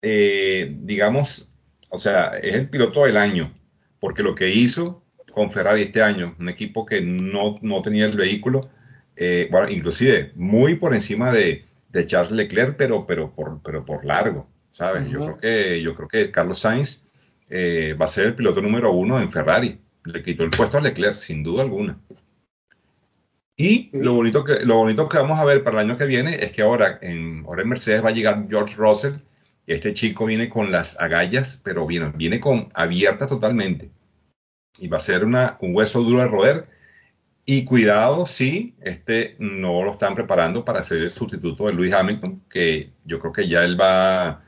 eh, 0.00 0.74
digamos, 0.80 1.52
o 1.90 1.98
sea, 1.98 2.38
es 2.38 2.54
el 2.54 2.70
piloto 2.70 3.04
del 3.04 3.18
año, 3.18 3.52
porque 4.00 4.22
lo 4.22 4.34
que 4.34 4.48
hizo 4.48 5.02
con 5.34 5.50
Ferrari 5.50 5.82
este 5.82 6.02
año, 6.02 6.34
un 6.40 6.48
equipo 6.48 6.86
que 6.86 7.02
no, 7.02 7.58
no 7.60 7.82
tenía 7.82 8.06
el 8.06 8.16
vehículo, 8.16 8.70
eh, 9.14 9.46
bueno, 9.50 9.68
inclusive 9.68 10.32
muy 10.34 10.76
por 10.76 10.94
encima 10.94 11.30
de, 11.30 11.66
de, 11.90 12.06
Charles 12.06 12.32
Leclerc, 12.32 12.76
pero, 12.78 13.06
pero, 13.06 13.34
por, 13.34 13.60
pero 13.62 13.84
por 13.84 14.06
largo, 14.06 14.48
¿sabes? 14.70 15.10
yo, 15.10 15.18
creo 15.18 15.36
que, 15.36 15.82
yo 15.82 15.94
creo 15.94 16.08
que 16.08 16.30
Carlos 16.30 16.60
Sainz 16.60 17.04
eh, 17.50 17.94
va 18.00 18.06
a 18.06 18.08
ser 18.08 18.28
el 18.28 18.34
piloto 18.34 18.62
número 18.62 18.92
uno 18.92 19.20
en 19.20 19.28
Ferrari. 19.28 19.78
Le 20.12 20.22
quitó 20.22 20.44
el 20.44 20.50
puesto 20.50 20.78
a 20.78 20.80
Leclerc, 20.80 21.16
sin 21.16 21.42
duda 21.42 21.62
alguna. 21.62 21.98
Y 23.56 23.90
lo 23.92 24.14
bonito, 24.14 24.44
que, 24.44 24.60
lo 24.60 24.76
bonito 24.76 25.08
que 25.08 25.18
vamos 25.18 25.38
a 25.38 25.44
ver 25.44 25.62
para 25.62 25.80
el 25.80 25.90
año 25.90 25.98
que 25.98 26.06
viene 26.06 26.36
es 26.42 26.52
que 26.52 26.62
ahora 26.62 26.98
en, 27.02 27.44
ahora 27.46 27.62
en 27.62 27.68
Mercedes 27.68 28.04
va 28.04 28.08
a 28.08 28.12
llegar 28.12 28.46
George 28.48 28.76
Russell, 28.76 29.14
este 29.66 29.92
chico 29.92 30.24
viene 30.24 30.48
con 30.48 30.72
las 30.72 30.98
agallas, 30.98 31.60
pero 31.62 31.86
viene, 31.86 32.12
viene 32.14 32.40
con 32.40 32.68
abierta 32.72 33.26
totalmente. 33.26 33.90
Y 34.78 34.88
va 34.88 34.96
a 34.96 35.00
ser 35.00 35.24
una, 35.24 35.58
un 35.60 35.74
hueso 35.74 36.02
duro 36.02 36.22
de 36.22 36.28
roer. 36.28 36.68
Y 37.44 37.64
cuidado 37.64 38.26
si 38.26 38.76
este 38.80 39.36
no 39.38 39.82
lo 39.82 39.92
están 39.92 40.14
preparando 40.14 40.64
para 40.64 40.82
ser 40.82 41.02
el 41.02 41.10
sustituto 41.10 41.66
de 41.66 41.74
Lewis 41.74 41.92
Hamilton, 41.92 42.44
que 42.48 42.92
yo 43.04 43.18
creo 43.18 43.32
que 43.32 43.48
ya 43.48 43.64
él 43.64 43.78
va, 43.78 44.42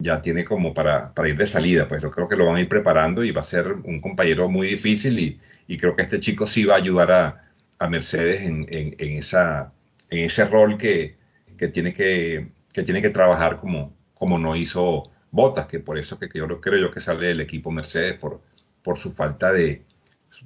ya 0.00 0.20
tiene 0.22 0.44
como 0.44 0.74
para, 0.74 1.14
para 1.14 1.28
ir 1.28 1.36
de 1.36 1.46
salida, 1.46 1.86
pues 1.86 2.02
yo 2.02 2.10
creo 2.10 2.28
que 2.28 2.36
lo 2.36 2.46
van 2.46 2.56
a 2.56 2.60
ir 2.60 2.68
preparando 2.68 3.22
y 3.22 3.30
va 3.30 3.40
a 3.40 3.44
ser 3.44 3.72
un 3.72 4.00
compañero 4.00 4.48
muy 4.48 4.68
difícil 4.68 5.18
y, 5.18 5.40
y 5.68 5.78
creo 5.78 5.94
que 5.94 6.02
este 6.02 6.20
chico 6.20 6.46
sí 6.46 6.64
va 6.64 6.74
a 6.74 6.78
ayudar 6.78 7.12
a, 7.12 7.50
a 7.78 7.88
Mercedes 7.88 8.42
en, 8.42 8.66
en, 8.70 8.94
en, 8.98 9.18
esa, 9.18 9.72
en 10.08 10.20
ese 10.20 10.44
rol 10.46 10.78
que, 10.78 11.16
que, 11.56 11.68
tiene 11.68 11.94
que, 11.94 12.50
que 12.72 12.82
tiene 12.82 13.02
que 13.02 13.10
trabajar 13.10 13.58
como, 13.60 13.94
como 14.14 14.38
no 14.38 14.56
hizo 14.56 15.10
Botas, 15.32 15.66
que 15.66 15.78
por 15.78 15.96
eso 15.96 16.18
que, 16.18 16.28
yo 16.34 16.46
lo 16.46 16.60
creo 16.60 16.80
yo 16.80 16.90
que 16.90 17.00
sale 17.00 17.28
del 17.28 17.40
equipo 17.40 17.70
Mercedes 17.70 18.18
por, 18.18 18.40
por 18.82 18.98
su 18.98 19.12
falta 19.12 19.52
de 19.52 19.84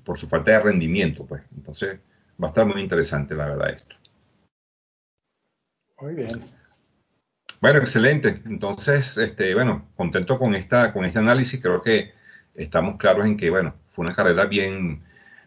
por 0.04 0.18
su 0.18 0.28
falta 0.28 0.52
de 0.52 0.60
rendimiento, 0.60 1.24
pues. 1.26 1.42
Entonces, 1.56 2.00
va 2.42 2.48
a 2.48 2.50
estar 2.50 2.66
muy 2.66 2.80
interesante 2.80 3.34
la 3.34 3.46
verdad 3.48 3.70
esto. 3.70 3.96
Muy 6.00 6.14
bien. 6.14 6.42
Bueno, 7.60 7.78
excelente. 7.78 8.42
Entonces, 8.46 9.16
este, 9.16 9.54
bueno, 9.54 9.88
contento 9.96 10.38
con 10.38 10.54
esta, 10.54 10.92
con 10.92 11.04
este 11.04 11.18
análisis. 11.18 11.60
Creo 11.60 11.82
que 11.82 12.12
estamos 12.54 12.96
claros 12.98 13.26
en 13.26 13.36
que, 13.36 13.50
bueno, 13.50 13.74
fue 13.92 14.04
una 14.04 14.14
carrera 14.14 14.44
bien, 14.46 15.02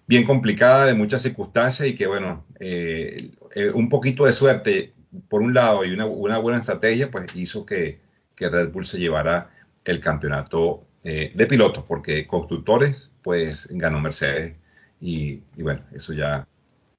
bien 0.08 0.26
complicada 0.26 0.86
de 0.86 0.96
muchas 0.96 1.22
circunstancias 1.22 1.88
y 1.88 1.96
que, 1.96 2.08
bueno, 2.08 2.46
eh, 2.60 3.32
eh, 3.56 3.70
un 3.72 3.90
poquito 3.90 4.26
de 4.26 4.34
suerte 4.34 4.94
por 5.30 5.42
un 5.42 5.54
lado 5.54 5.86
y 5.86 5.94
una, 5.94 6.06
una 6.06 6.38
buena 6.40 6.60
estrategia, 6.60 7.12
pues 7.12 7.28
hizo 7.36 7.66
que, 7.66 8.00
que 8.36 8.50
Red 8.50 8.72
Bull 8.72 8.86
se 8.86 9.00
llevara 9.00 9.52
el 9.86 10.00
campeonato 10.00 10.86
eh, 11.04 11.32
de 11.34 11.46
pilotos, 11.48 11.84
porque 11.88 12.28
constructores, 12.28 13.12
pues 13.22 13.68
ganó 13.72 14.00
Mercedes 14.02 14.56
y, 15.00 15.42
bueno, 15.58 15.84
eso 15.94 16.14
ya 16.14 16.48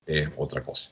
es 0.06 0.30
otra 0.36 0.62
cosa. 0.62 0.90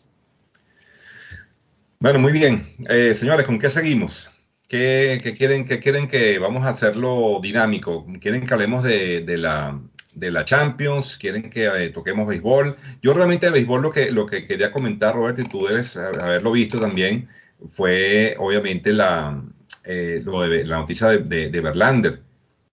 Bueno, 1.98 2.18
muy 2.18 2.32
bien. 2.32 2.66
Eh, 2.88 3.14
señores, 3.14 3.46
¿con 3.46 3.58
qué 3.58 3.70
seguimos? 3.70 4.30
¿Qué, 4.68 5.20
quieren, 5.36 5.64
¿Qué 5.64 5.80
quieren 5.80 6.08
que 6.08 6.38
vamos 6.38 6.64
a 6.66 6.70
hacerlo 6.70 7.40
dinámico? 7.42 8.06
¿Quieren 8.20 8.46
que 8.46 8.52
hablemos 8.54 8.82
de, 8.82 9.24
la, 9.38 9.80
de 10.14 10.30
la 10.30 10.44
Champions? 10.44 11.16
¿Quieren 11.16 11.48
que 11.48 11.66
eh, 11.66 11.90
toquemos 11.90 12.26
béisbol? 12.26 12.76
Yo 13.02 13.14
realmente 13.14 13.46
de 13.46 13.52
béisbol 13.52 13.82
lo 13.82 13.90
que, 13.90 14.10
lo 14.10 14.26
que 14.26 14.46
quería 14.46 14.72
comentar, 14.72 15.14
Robert, 15.14 15.38
y 15.38 15.44
tú 15.44 15.66
debes 15.66 15.96
haberlo 15.96 16.52
visto 16.52 16.78
también, 16.78 17.28
fue 17.68 18.36
obviamente 18.38 18.92
la, 18.92 19.42
eh, 19.84 20.20
lo 20.24 20.42
de, 20.42 20.64
la 20.64 20.78
noticia 20.78 21.08
de, 21.08 21.48
de, 21.48 21.60
Verlander, 21.60 22.20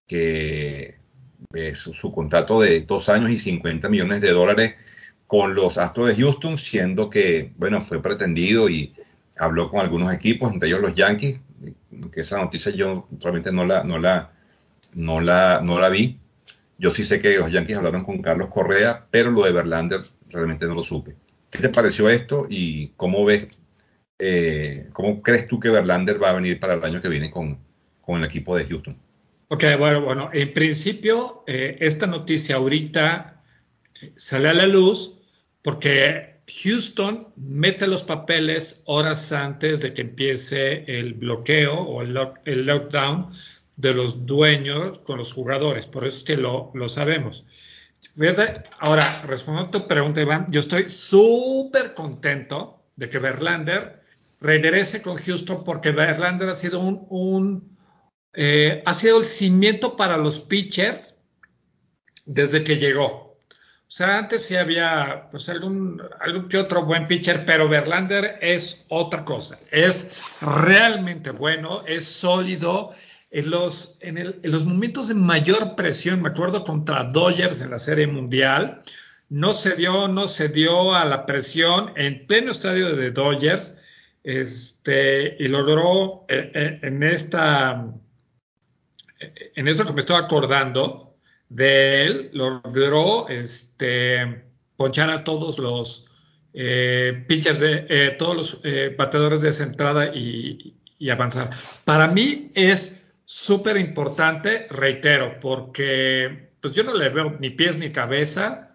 que 0.07 0.97
eh, 1.53 1.75
su, 1.75 2.12
contrato 2.12 2.59
de 2.59 2.81
dos 2.81 3.07
años 3.07 3.31
y 3.31 3.38
50 3.39 3.88
millones 3.88 4.21
de 4.21 4.31
dólares 4.31 4.75
con 5.27 5.55
los 5.55 5.77
Astros 5.77 6.09
de 6.09 6.15
Houston, 6.15 6.57
siendo 6.57 7.09
que, 7.09 7.51
bueno, 7.57 7.81
fue 7.81 8.01
pretendido 8.01 8.69
y 8.69 8.93
habló 9.38 9.69
con 9.69 9.82
algunos 9.82 10.13
equipos, 10.13 10.52
entre 10.52 10.69
ellos 10.69 10.82
los 10.82 10.96
Yankees, 10.96 11.39
que 12.12 12.22
esa 12.22 12.38
noticia 12.38 12.72
yo 12.72 13.08
realmente 13.19 13.52
no 13.52 13.65
la, 13.65 13.84
no 13.84 13.98
la, 13.98 14.32
no 14.93 15.22
la, 15.22 15.62
no 15.62 15.80
la 15.80 15.89
vi. 15.89 16.19
Yo 16.78 16.91
sí 16.91 17.04
sé 17.04 17.19
que 17.19 17.38
los 17.38 17.52
Yankees 17.52 17.78
hablaron 17.78 18.04
con 18.04 18.22
Carlos 18.22 18.50
Correa, 18.50 19.06
pero 19.10 19.32
lo 19.32 19.43
de 19.43 19.52
Verlander 19.52 20.02
realmente 20.30 20.65
no 20.67 20.76
lo 20.76 20.84
supe. 20.84 21.15
¿Qué 21.50 21.60
te 21.60 21.69
pareció 21.69 22.10
esto 22.10 22.48
y 22.50 22.89
cómo 22.98 23.24
ves 23.26 23.48
eh, 24.19 24.88
¿cómo 24.93 25.22
crees 25.22 25.48
tú 25.48 25.60
que 25.60 25.69
Verlander 25.69 26.22
va 26.22 26.30
a 26.30 26.34
venir 26.34 26.58
para 26.58 26.76
el 26.76 26.84
año 26.86 27.02
que 27.02 27.10
viene 27.10 27.30
con, 27.30 27.60
el 28.08 28.24
equipo 28.24 28.56
de 28.56 28.65
Houston? 28.65 28.98
Ok, 29.50 29.65
bueno, 29.78 30.02
bueno, 30.02 30.30
en 30.32 30.54
principio 30.54 31.43
eh, 31.48 31.78
esta 31.82 32.08
noticia 32.08 32.56
ahorita 32.56 33.43
eh, 34.02 34.13
sale 34.15 34.48
a 34.48 34.54
la 34.54 34.65
luz 34.65 35.19
porque 35.62 36.33
Houston 36.47 37.27
mete 37.36 37.88
los 37.88 38.03
papeles 38.03 38.84
horas 38.86 39.32
antes 39.32 39.79
de 39.79 39.93
que 39.93 40.01
empiece 40.01 40.84
el 40.99 41.13
bloqueo 41.13 41.73
o 41.73 42.01
el, 42.01 42.13
lockdown 42.13 43.32
de 43.77 43.93
los 43.93 44.25
dueños 44.25 44.99
con 44.99 45.17
los 45.17 45.34
jugadores, 45.34 45.88
por 45.88 46.06
eso 46.06 46.17
es 46.17 46.23
que 46.23 46.38
lo, 46.38 46.71
lo 46.73 46.89
sabemos. 46.89 47.45
Ahora, 48.79 49.23
respondiendo 49.23 49.69
a 49.77 49.82
tu 49.82 49.88
pregunta, 49.88 50.21
Iván, 50.21 50.47
yo 50.49 50.60
estoy 50.60 50.89
súper 50.89 51.93
contento 51.93 52.84
de 52.95 53.10
que 53.10 53.17
Verlander 53.17 54.03
regrese 54.39 55.01
con 55.01 55.17
Houston 55.17 55.63
porque 55.63 55.91
Verlander 55.91 56.49
ha 56.49 56.56
sido 56.56 56.79
un, 56.79 57.77
eh, 58.34 58.84
ha 58.86 58.93
sido 58.93 59.17
el 59.19 59.25
cimiento 59.25 59.95
para 59.95 60.17
los 60.17 60.39
pitchers 60.41 61.17
desde 62.25 62.63
que 62.63 62.77
llegó. 62.77 63.33
O 63.93 63.95
sea, 63.95 64.17
antes 64.17 64.43
sí 64.47 64.56
había 64.56 65.27
pues 65.29 65.47
algún, 65.49 66.01
algún 66.19 66.49
que 66.49 66.58
otro 66.58 66.84
buen 66.84 67.06
pitcher, 67.06 67.45
pero 67.45 67.69
Verlander 67.69 68.39
es 68.41 68.88
otra 68.89 69.24
cosa. 69.24 69.59
Es 69.70 70.39
realmente 70.41 71.30
bueno, 71.30 71.84
es 71.86 72.03
sólido. 72.03 72.89
En 73.30 73.51
los, 73.51 73.99
en, 74.01 74.18
en 74.18 74.39
los 74.41 74.65
momentos 74.65 75.09
de 75.09 75.13
mayor 75.13 75.76
presión, 75.76 76.24
me 76.24 76.30
acuerdo 76.30 76.63
contra 76.63 77.03
Dodgers 77.03 77.61
en 77.61 77.70
la 77.70 77.78
Serie 77.78 78.07
Mundial, 78.07 78.82
no 79.30 79.53
se 79.53 79.76
dio, 79.76 80.07
no 80.07 80.28
se 80.28 80.51
a 80.95 81.05
la 81.05 81.28
presión 81.28 81.93
en 81.95 82.26
pleno 82.26 82.49
estadio 82.49 82.95
de 82.95 83.11
Dodgers 83.11 83.76
este, 84.24 85.36
y 85.38 85.47
logró 85.49 86.26
eh, 86.30 86.51
eh, 86.55 86.80
en 86.82 87.03
esta, 87.03 87.93
en 89.20 89.68
esto 89.68 89.86
que 89.86 89.93
me 89.93 89.99
estoy 89.99 90.18
acordando 90.18 91.12
de 91.50 92.06
él, 92.06 92.30
logró 92.34 93.28
este, 93.30 94.44
ponchar 94.76 95.10
a 95.10 95.24
todos 95.24 95.60
los 95.60 96.10
eh, 96.54 97.26
pitchers, 97.28 97.60
de, 97.60 98.16
todos 98.18 98.36
los 98.36 98.62
bateadores 98.98 99.41
de 99.41 99.50
esa 99.50 99.64
entrada 99.64 100.14
y, 100.14 100.76
y, 100.98 101.10
avanzar. 101.10 101.50
Para 101.86 102.08
mí 102.08 102.52
es 102.56 103.04
súper 103.26 103.78
importante, 103.78 104.68
reitero, 104.70 105.39
porque 105.39 106.52
pues 106.62 106.74
yo 106.74 106.84
no 106.84 106.94
le 106.94 107.10
veo 107.10 107.38
ni 107.39 107.50
pies 107.50 107.78
ni 107.78 107.91
cabeza 107.91 108.74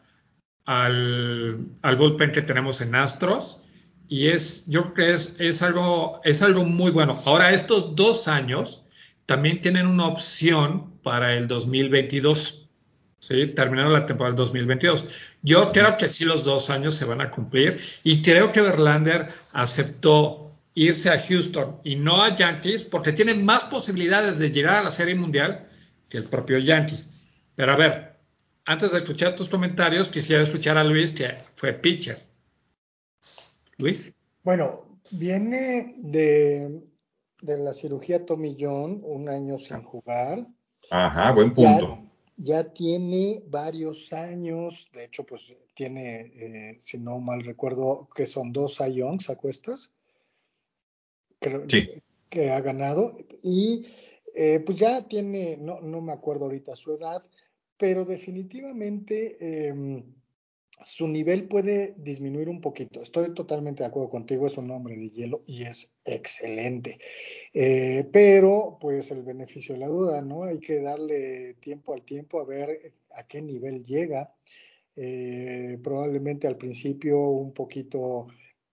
al, 0.66 1.66
al 1.80 1.96
bullpen 1.96 2.32
que 2.32 2.42
tenemos 2.42 2.82
en 2.82 2.94
Astros 2.94 3.62
y 4.08 4.28
es, 4.28 4.66
yo 4.66 4.82
creo 4.82 4.94
que 4.94 5.12
es, 5.12 5.36
es, 5.38 5.62
algo, 5.62 6.20
es 6.24 6.42
algo 6.42 6.64
muy 6.64 6.90
bueno. 6.90 7.18
Ahora, 7.24 7.52
estos 7.52 7.96
dos 7.96 8.28
años 8.28 8.82
también 9.28 9.60
tienen 9.60 9.86
una 9.86 10.06
opción 10.06 10.98
para 11.02 11.34
el 11.34 11.46
2022. 11.46 12.70
¿sí? 13.18 13.48
Terminaron 13.48 13.92
la 13.92 14.06
temporada 14.06 14.34
del 14.34 14.38
2022. 14.38 15.06
Yo 15.42 15.70
creo 15.70 15.98
que 15.98 16.08
sí 16.08 16.24
los 16.24 16.44
dos 16.44 16.70
años 16.70 16.94
se 16.94 17.04
van 17.04 17.20
a 17.20 17.30
cumplir 17.30 17.78
y 18.04 18.22
creo 18.22 18.50
que 18.52 18.62
Verlander 18.62 19.28
aceptó 19.52 20.56
irse 20.72 21.10
a 21.10 21.18
Houston 21.20 21.76
y 21.84 21.96
no 21.96 22.22
a 22.22 22.34
Yankees 22.34 22.84
porque 22.84 23.12
tiene 23.12 23.34
más 23.34 23.64
posibilidades 23.64 24.38
de 24.38 24.50
llegar 24.50 24.76
a 24.76 24.84
la 24.84 24.90
Serie 24.90 25.14
Mundial 25.14 25.68
que 26.08 26.16
el 26.16 26.24
propio 26.24 26.56
Yankees. 26.56 27.10
Pero 27.54 27.72
a 27.72 27.76
ver, 27.76 28.16
antes 28.64 28.92
de 28.92 28.98
escuchar 29.00 29.36
tus 29.36 29.50
comentarios, 29.50 30.08
quisiera 30.08 30.42
escuchar 30.42 30.78
a 30.78 30.84
Luis, 30.84 31.12
que 31.12 31.34
fue 31.54 31.74
pitcher. 31.74 32.18
Luis. 33.76 34.10
Bueno, 34.42 34.86
viene 35.10 35.96
de, 35.98 36.80
de 37.40 37.58
la 37.58 37.72
cirugía 37.72 38.24
John, 38.58 39.00
un 39.02 39.28
año 39.28 39.58
sin 39.58 39.82
jugar. 39.82 40.46
Ajá, 40.90 41.32
buen 41.32 41.54
punto. 41.54 41.98
Ya, 42.36 42.72
tiene 42.72 43.42
varios 43.46 44.12
años, 44.12 44.88
de 44.92 45.04
hecho, 45.04 45.24
pues 45.24 45.52
tiene, 45.74 46.20
eh, 46.20 46.78
si 46.80 46.98
no 46.98 47.18
mal 47.18 47.42
recuerdo, 47.42 48.08
que 48.14 48.26
son 48.26 48.52
dos 48.52 48.78
Youngs, 48.78 49.28
¿acuestas? 49.30 49.92
sí. 51.68 52.02
que 52.28 52.50
ha 52.50 52.60
ganado. 52.60 53.16
Y 53.42 53.86
eh, 54.34 54.60
pues 54.60 54.78
ya 54.78 55.06
tiene, 55.08 55.56
no, 55.56 55.80
no 55.80 56.00
me 56.00 56.12
acuerdo 56.12 56.44
ahorita 56.44 56.76
su 56.76 56.92
edad, 56.92 57.24
pero 57.76 58.04
definitivamente 58.04 59.36
eh, 59.40 60.04
su 60.82 61.08
nivel 61.08 61.48
puede 61.48 61.94
disminuir 61.98 62.48
un 62.48 62.60
poquito. 62.60 63.02
Estoy 63.02 63.34
totalmente 63.34 63.82
de 63.82 63.88
acuerdo 63.88 64.10
contigo, 64.10 64.46
es 64.46 64.56
un 64.58 64.70
hombre 64.70 64.96
de 64.96 65.10
hielo 65.10 65.42
y 65.46 65.64
es 65.64 65.92
excelente. 66.04 66.98
Eh, 67.52 68.08
pero 68.12 68.78
pues 68.80 69.10
el 69.10 69.22
beneficio 69.22 69.74
de 69.74 69.80
la 69.80 69.88
duda, 69.88 70.22
¿no? 70.22 70.44
Hay 70.44 70.58
que 70.58 70.80
darle 70.80 71.54
tiempo 71.54 71.94
al 71.94 72.02
tiempo 72.02 72.40
a 72.40 72.44
ver 72.44 72.92
a 73.10 73.26
qué 73.26 73.42
nivel 73.42 73.84
llega. 73.84 74.34
Eh, 74.96 75.78
probablemente 75.82 76.46
al 76.46 76.56
principio 76.56 77.20
un 77.20 77.52
poquito 77.52 78.26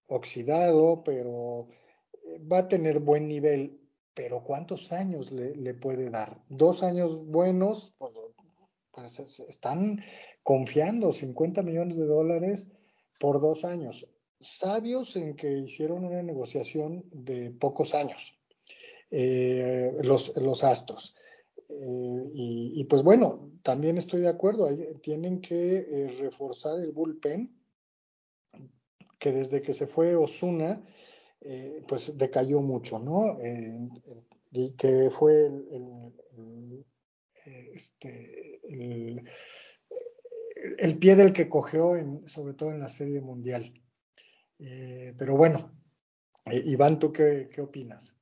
oxidado, 0.08 1.04
pero 1.04 1.68
eh, 2.14 2.40
va 2.52 2.60
a 2.60 2.68
tener 2.68 3.00
buen 3.00 3.28
nivel. 3.28 3.80
Pero 4.14 4.44
¿cuántos 4.44 4.92
años 4.92 5.32
le, 5.32 5.56
le 5.56 5.74
puede 5.74 6.10
dar? 6.10 6.42
Dos 6.50 6.84
años 6.84 7.26
buenos, 7.26 7.94
pues, 7.98 8.14
pues 8.92 9.40
están 9.42 10.02
confiando 10.46 11.12
50 11.12 11.64
millones 11.64 11.98
de 11.98 12.06
dólares 12.06 12.70
por 13.20 13.42
dos 13.42 13.66
años. 13.66 14.08
Sabios 14.40 15.16
en 15.16 15.36
que 15.36 15.52
hicieron 15.52 16.06
una 16.06 16.22
negociación 16.22 17.04
de 17.12 17.50
pocos 17.50 17.96
años, 17.96 18.38
eh, 19.10 19.92
los, 20.04 20.38
los 20.38 20.64
astros. 20.64 21.16
Eh, 21.68 22.30
y, 22.36 22.84
pues 22.84 23.02
bueno, 23.02 23.50
también 23.64 23.98
estoy 23.98 24.22
de 24.22 24.28
acuerdo, 24.28 24.70
tienen 25.02 25.42
que 25.42 25.78
eh, 25.78 26.16
reforzar 26.20 26.80
el 26.80 26.92
bullpen, 26.92 27.52
que 29.18 29.32
desde 29.32 29.64
que 29.64 29.74
se 29.74 29.88
fue 29.88 30.16
Osuna, 30.16 30.86
pues 31.88 32.16
decayó 32.18 32.62
mucho, 32.62 33.00
¿no? 33.00 33.38
y 34.52 34.72
que 34.74 35.10
fue 35.10 35.48
el, 35.48 36.86
este, 37.74 38.60
el 38.64 39.24
el 40.78 40.98
pie 40.98 41.16
del 41.16 41.34
que 41.34 41.50
cogió, 41.50 41.94
sobre 42.26 42.54
todo 42.54 42.72
en 42.72 42.80
la 42.80 42.90
serie 42.90 43.22
mundial. 43.22 43.74
Eh, 44.60 45.14
pero 45.18 45.36
bueno, 45.36 45.72
eh, 46.46 46.62
Iván, 46.66 47.00
¿tú 47.00 47.12
qué, 47.12 47.50
opinas? 47.60 48.16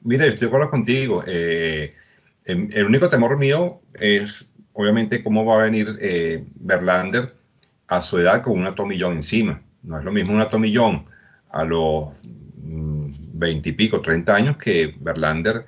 Mira, 0.00 0.26
estoy 0.26 0.48
de 0.48 0.68
contigo. 0.68 1.22
Eh, 1.26 1.90
em, 2.44 2.68
el 2.72 2.86
único 2.86 3.08
temor 3.08 3.38
mío 3.38 3.80
es, 3.94 4.50
obviamente, 4.72 5.22
cómo 5.22 5.44
va 5.44 5.60
a 5.60 5.64
venir 5.64 5.98
Verlander 6.56 7.32
a 7.86 8.00
su 8.00 8.18
edad 8.18 8.42
con 8.42 8.58
una 8.58 8.74
tomillón 8.74 9.14
encima. 9.14 9.62
No 9.82 9.98
es 9.98 10.04
lo 10.04 10.12
mismo 10.12 10.32
una 10.32 10.50
tomillón 10.50 11.04
a 11.50 11.64
los 11.64 12.08
mm, 12.24 13.10
veintipico, 13.34 14.00
treinta 14.00 14.34
años 14.34 14.56
que 14.56 14.94
Verlander 14.98 15.66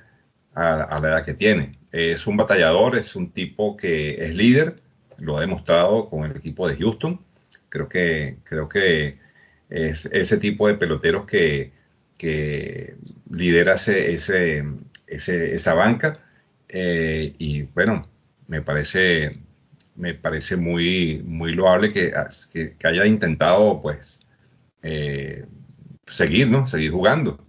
a 0.53 0.99
la 0.99 1.07
edad 1.09 1.25
que 1.25 1.35
tiene. 1.35 1.77
Es 1.91 2.25
un 2.25 2.35
batallador, 2.35 2.95
es 2.95 3.15
un 3.15 3.31
tipo 3.31 3.77
que 3.77 4.25
es 4.25 4.33
líder, 4.33 4.81
lo 5.19 5.37
ha 5.37 5.41
demostrado 5.41 6.09
con 6.09 6.29
el 6.29 6.35
equipo 6.35 6.67
de 6.67 6.75
Houston. 6.75 7.19
Creo 7.69 7.89
que, 7.89 8.37
creo 8.43 8.69
que 8.69 9.17
es 9.69 10.05
ese 10.11 10.37
tipo 10.37 10.67
de 10.67 10.75
peloteros 10.75 11.25
que, 11.25 11.71
lidera 13.29 13.75
ese, 13.75 14.13
ese, 14.13 14.63
esa 15.07 15.73
banca. 15.73 16.19
Eh, 16.69 17.33
y 17.37 17.63
bueno, 17.63 18.07
me 18.47 18.61
parece, 18.61 19.37
me 19.95 20.13
parece 20.13 20.57
muy, 20.57 21.21
muy 21.23 21.53
loable 21.53 21.91
que, 21.93 22.13
que, 22.51 22.87
haya 22.87 23.05
intentado 23.05 23.81
pues 23.81 24.19
eh, 24.81 25.45
seguir, 26.07 26.49
¿no? 26.49 26.67
Seguir 26.67 26.91
jugando. 26.91 27.45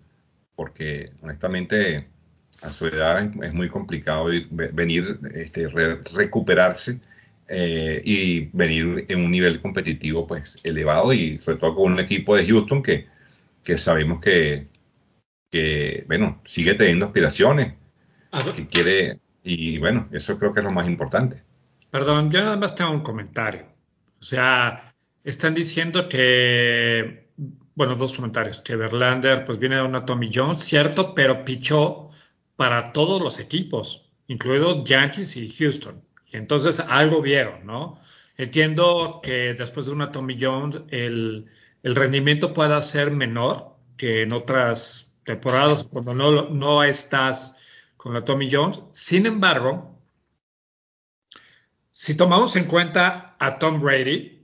Porque 0.57 1.13
honestamente 1.23 2.09
a 2.63 2.71
su 2.71 2.87
edad 2.87 3.31
es, 3.43 3.55
muy 3.55 3.69
complicado 3.69 4.29
venir, 4.51 5.19
este, 5.35 5.69
recuperarse 5.69 7.01
eh, 7.49 8.03
y 8.05 8.51
venir 8.53 9.07
en 9.09 9.25
un 9.25 9.31
nivel 9.31 9.61
competitivo 9.61 10.27
pues 10.27 10.57
elevado 10.63 11.13
y 11.13 11.39
sobre 11.39 11.57
todo 11.59 11.75
con 11.75 11.93
un 11.93 12.01
equipo 12.01 12.37
de 12.37 12.47
Houston 12.47 12.83
que, 12.83 13.07
que 13.65 13.79
sabemos 13.79 14.21
que, 14.21 14.69
que, 15.51 16.05
bueno, 16.07 16.43
sigue 16.45 16.75
teniendo 16.75 17.07
aspiraciones, 17.07 17.75
que 18.55 18.67
quiere, 18.67 19.21
y 19.43 19.79
bueno, 19.79 20.09
eso 20.13 20.39
creo 20.39 20.53
que 20.53 20.61
es 20.61 20.65
lo 20.65 20.73
más 20.73 20.87
importante. 20.87 21.43
Perdón, 21.91 22.31
yo 22.31 22.41
nada 22.41 22.57
más 22.57 22.75
tengo 22.75 22.91
un 22.91 23.01
comentario. 23.01 23.67
O 24.21 24.23
sea, 24.23 24.95
están 25.25 25.55
diciendo 25.55 26.09
que, 26.09 27.31
bueno, 27.75 27.95
dos 27.95 28.13
comentarios, 28.13 28.61
que 28.61 28.77
Verlander 28.77 29.45
pues 29.45 29.59
viene 29.59 29.77
de 29.77 29.83
una 29.83 30.05
Tommy 30.05 30.31
Jones, 30.33 30.61
cierto, 30.61 31.15
pero 31.15 31.45
pichó 31.45 32.11
para 32.57 32.93
todos 32.93 33.23
los 33.23 33.39
equipos, 33.39 34.11
incluidos 34.27 34.85
Yankees 34.85 35.37
y 35.37 35.49
Houston. 35.51 36.03
Entonces 36.33 36.81
algo 36.81 37.23
vieron, 37.23 37.67
¿no? 37.67 38.01
Entiendo 38.37 39.21
que 39.23 39.55
después 39.55 39.87
de 39.87 39.93
una 39.93 40.13
Tommy 40.13 40.37
Jones 40.41 40.83
el, 40.91 41.51
rendimiento 41.83 42.53
pueda 42.53 42.81
ser 42.83 43.11
menor 43.11 43.77
que 43.97 44.23
en 44.23 44.33
otras 44.33 45.15
temporadas 45.25 45.85
cuando 45.85 46.15
no, 46.15 46.49
no 46.51 46.85
estás 46.85 47.57
con 47.97 48.15
la 48.15 48.25
Tommy 48.25 48.49
Jones. 48.51 48.81
Sin 48.93 49.27
embargo, 49.27 49.99
si 51.91 52.17
tomamos 52.17 52.55
en 52.57 52.65
cuenta 52.65 53.37
a 53.39 53.59
Tom 53.59 53.81
Brady, 53.81 54.38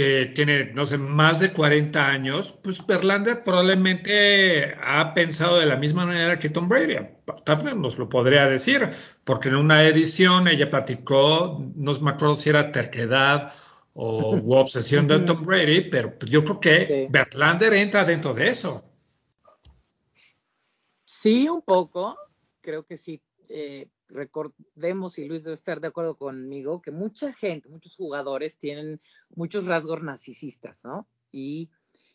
que 0.00 0.32
tiene, 0.34 0.72
no 0.72 0.86
sé, 0.86 0.96
más 0.96 1.40
de 1.40 1.52
40 1.52 2.06
años, 2.06 2.58
pues 2.62 2.86
Verlander 2.86 3.44
probablemente 3.44 4.74
ha 4.82 5.12
pensado 5.12 5.58
de 5.58 5.66
la 5.66 5.76
misma 5.76 6.06
manera 6.06 6.38
que 6.38 6.48
Tom 6.48 6.70
Brady. 6.70 6.96
Tafner 7.44 7.76
nos 7.76 7.98
lo 7.98 8.08
podría 8.08 8.48
decir, 8.48 8.88
porque 9.24 9.50
en 9.50 9.56
una 9.56 9.84
edición 9.84 10.48
ella 10.48 10.70
platicó, 10.70 11.62
no 11.76 11.92
me 12.00 12.12
acuerdo 12.12 12.38
si 12.38 12.48
era 12.48 12.72
terquedad 12.72 13.52
o 13.92 14.40
obsesión 14.58 15.06
de 15.06 15.20
Tom 15.20 15.42
Brady, 15.42 15.90
pero 15.90 16.14
yo 16.26 16.44
creo 16.44 16.60
que 16.60 17.08
Verlander 17.10 17.74
entra 17.74 18.02
dentro 18.06 18.32
de 18.32 18.48
eso. 18.48 18.82
Sí, 21.04 21.46
un 21.46 21.60
poco, 21.60 22.16
creo 22.62 22.84
que 22.84 22.96
sí. 22.96 23.20
Eh, 23.50 23.86
recordemos, 24.10 25.18
y 25.18 25.24
Luis 25.26 25.44
debe 25.44 25.54
estar 25.54 25.80
de 25.80 25.88
acuerdo 25.88 26.16
conmigo, 26.16 26.82
que 26.82 26.90
mucha 26.90 27.32
gente, 27.32 27.68
muchos 27.68 27.96
jugadores 27.96 28.58
tienen 28.58 29.00
muchos 29.30 29.66
rasgos 29.66 30.02
narcisistas, 30.02 30.84
¿no? 30.84 31.08
Y 31.32 31.70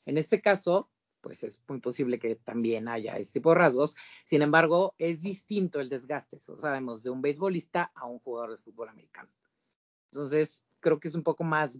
en 0.05 0.17
este 0.17 0.41
caso, 0.41 0.89
pues 1.21 1.43
es 1.43 1.59
muy 1.67 1.79
posible 1.79 2.19
que 2.19 2.35
también 2.35 2.87
haya 2.87 3.17
este 3.17 3.39
tipo 3.39 3.49
de 3.49 3.55
rasgos. 3.55 3.95
Sin 4.25 4.43
embargo, 4.43 4.93
es 4.99 5.23
distinto 5.23 5.79
el 5.79 5.89
desgaste, 5.89 6.37
eso 6.37 6.57
sabemos, 6.57 7.01
de 7.01 7.09
un 7.09 7.21
beisbolista 7.21 7.91
a 7.95 8.05
un 8.05 8.19
jugador 8.19 8.51
de 8.51 8.61
fútbol 8.61 8.89
americano. 8.89 9.31
Entonces, 10.11 10.63
creo 10.79 10.99
que 10.99 11.07
es 11.07 11.15
un 11.15 11.23
poco 11.23 11.43
más, 11.43 11.79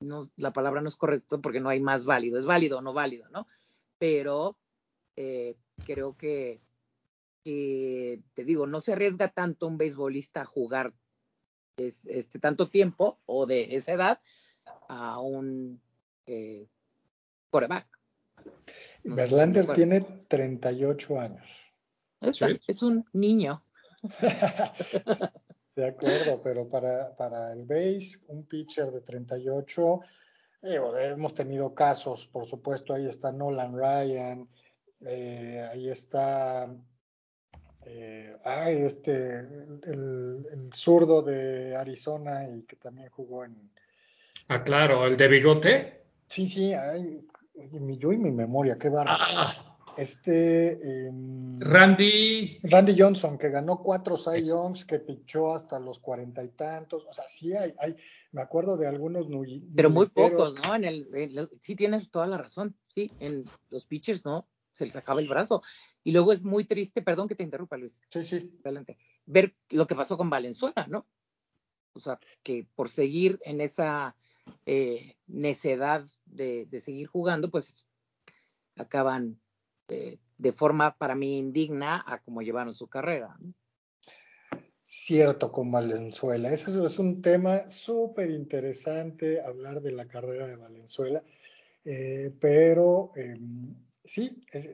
no, 0.00 0.22
la 0.36 0.52
palabra 0.52 0.80
no 0.80 0.88
es 0.88 0.96
correcta 0.96 1.38
porque 1.38 1.60
no 1.60 1.68
hay 1.68 1.78
más 1.78 2.04
válido, 2.04 2.36
es 2.36 2.46
válido 2.46 2.78
o 2.78 2.82
no 2.82 2.92
válido, 2.92 3.28
¿no? 3.30 3.46
Pero 3.98 4.58
eh, 5.14 5.56
creo 5.84 6.16
que 6.16 6.60
que, 7.44 8.20
te 8.34 8.44
digo, 8.44 8.66
no 8.66 8.80
se 8.80 8.94
arriesga 8.94 9.28
tanto 9.28 9.68
un 9.68 9.78
beisbolista 9.78 10.40
a 10.40 10.46
jugar 10.46 10.92
este 11.76 12.38
tanto 12.38 12.68
tiempo 12.70 13.18
o 13.26 13.46
de 13.46 13.76
esa 13.76 13.92
edad 13.92 14.20
a 14.88 15.20
un 15.20 15.80
eh, 16.26 16.66
quarterback. 17.50 17.86
Verlander 19.04 19.66
tiene 19.74 20.00
38 20.00 21.20
años. 21.20 21.46
Es 22.20 22.82
un 22.82 23.04
niño. 23.12 23.62
de 25.76 25.86
acuerdo, 25.86 26.40
pero 26.42 26.68
para, 26.68 27.14
para 27.16 27.52
el 27.52 27.64
base, 27.64 28.20
un 28.28 28.46
pitcher 28.46 28.90
de 28.90 29.00
38, 29.02 30.00
hemos 30.62 31.34
tenido 31.34 31.74
casos, 31.74 32.26
por 32.26 32.46
supuesto, 32.46 32.94
ahí 32.94 33.06
está 33.06 33.32
Nolan 33.32 33.76
Ryan, 33.76 34.48
eh, 35.00 35.68
ahí 35.70 35.90
está 35.90 36.74
eh, 37.86 38.36
ay, 38.44 38.76
este, 38.78 39.38
el, 39.40 40.46
el, 40.52 40.70
zurdo 40.72 41.22
de 41.22 41.76
Arizona 41.76 42.48
y 42.48 42.62
que 42.62 42.76
también 42.76 43.08
jugó 43.10 43.44
en. 43.44 43.70
Ah, 44.48 44.62
claro, 44.62 45.06
el 45.06 45.16
de 45.16 45.28
bigote. 45.28 46.04
Sí, 46.28 46.48
sí, 46.48 46.72
ay, 46.72 47.26
yo 47.98 48.12
y 48.12 48.18
mi 48.18 48.30
memoria, 48.30 48.78
qué 48.78 48.88
bárbaro. 48.88 49.18
Ah. 49.20 49.74
Este. 49.96 50.72
Eh, 50.72 51.10
Randy. 51.60 52.58
Randy 52.64 52.94
Johnson, 52.98 53.38
que 53.38 53.50
ganó 53.50 53.82
cuatro 53.82 54.16
Cy 54.16 54.42
Youngs, 54.42 54.84
que 54.84 54.98
pichó 54.98 55.54
hasta 55.54 55.78
los 55.78 56.00
cuarenta 56.00 56.42
y 56.42 56.48
tantos. 56.48 57.06
O 57.08 57.12
sea, 57.12 57.28
sí 57.28 57.54
hay, 57.54 57.74
hay 57.78 57.96
me 58.32 58.42
acuerdo 58.42 58.76
de 58.76 58.88
algunos. 58.88 59.26
Pero 59.74 59.90
muy 59.90 60.06
pocos, 60.06 60.54
¿no? 60.54 60.74
En 60.74 60.84
el, 60.84 61.48
sí 61.60 61.76
tienes 61.76 62.10
toda 62.10 62.26
la 62.26 62.38
razón. 62.38 62.74
Sí, 62.88 63.10
en 63.20 63.44
los 63.70 63.84
pitchers, 63.86 64.24
¿no? 64.24 64.48
Se 64.74 64.84
les 64.84 64.94
acaba 64.96 65.20
el 65.20 65.28
brazo. 65.28 65.62
Y 66.02 66.12
luego 66.12 66.32
es 66.32 66.44
muy 66.44 66.66
triste, 66.66 67.00
perdón 67.00 67.28
que 67.28 67.34
te 67.34 67.42
interrumpa, 67.42 67.78
Luis. 67.78 67.98
Sí, 68.10 68.22
sí. 68.22 68.58
Adelante. 68.62 68.98
Ver 69.24 69.54
lo 69.70 69.86
que 69.86 69.94
pasó 69.94 70.18
con 70.18 70.28
Valenzuela, 70.28 70.86
¿no? 70.88 71.06
O 71.94 72.00
sea, 72.00 72.18
que 72.42 72.66
por 72.74 72.90
seguir 72.90 73.38
en 73.42 73.62
esa 73.62 74.14
eh, 74.66 75.16
necedad 75.26 76.02
de, 76.26 76.68
seguir 76.80 77.06
jugando, 77.06 77.50
pues 77.50 77.86
acaban 78.76 79.40
eh, 79.88 80.18
de 80.36 80.52
forma 80.52 80.96
para 80.96 81.14
mí 81.14 81.38
indigna 81.38 82.04
a 82.06 82.18
cómo 82.18 82.42
llevaron 82.42 82.74
su 82.74 82.88
carrera. 82.88 83.38
Cierto, 84.86 85.50
con 85.50 85.70
Valenzuela. 85.70 86.52
Ese 86.52 86.84
es 86.84 86.98
un 86.98 87.22
tema 87.22 87.70
súper 87.70 88.30
interesante, 88.30 89.40
hablar 89.40 89.80
de 89.80 89.92
la 89.92 90.06
carrera 90.06 90.46
de 90.46 90.56
Valenzuela. 90.56 91.22
Eh, 91.84 92.32
pero 92.40 93.12
em, 93.16 93.74
sí, 94.04 94.40
es, 94.52 94.68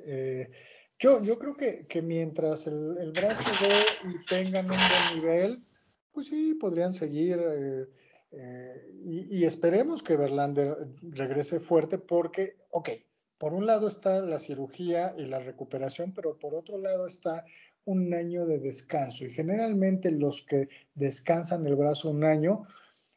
yo, 0.98 1.22
yo 1.22 1.38
creo 1.38 1.56
que, 1.56 1.86
que 1.86 2.02
mientras 2.02 2.66
el, 2.66 2.98
el 2.98 3.12
brazo 3.12 3.50
ve 3.62 4.10
y 4.10 4.24
tengan 4.26 4.66
un 4.66 4.76
buen 4.76 5.22
nivel, 5.22 5.64
pues 6.12 6.26
sí, 6.28 6.54
podrían 6.54 6.92
seguir. 6.92 7.40
Eh, 7.42 7.86
eh, 8.32 9.28
y, 9.30 9.44
esperemos 9.44 10.02
que 10.02 10.16
Verlander 10.16 10.76
regrese 11.02 11.58
fuerte 11.58 11.98
porque, 11.98 12.58
ok, 12.70 12.90
por 13.38 13.54
un 13.54 13.66
lado 13.66 13.88
está 13.88 14.20
la 14.20 14.38
cirugía 14.38 15.14
y 15.16 15.24
la 15.24 15.40
recuperación, 15.40 16.12
pero 16.12 16.38
por 16.38 16.54
otro 16.54 16.78
lado 16.78 17.06
está 17.06 17.44
un 17.86 18.12
año 18.12 18.46
de 18.46 18.58
descanso. 18.58 19.24
Y 19.24 19.30
generalmente 19.30 20.10
los 20.10 20.42
que 20.42 20.68
descansan 20.94 21.66
el 21.66 21.76
brazo 21.76 22.10
un 22.10 22.24
año 22.24 22.66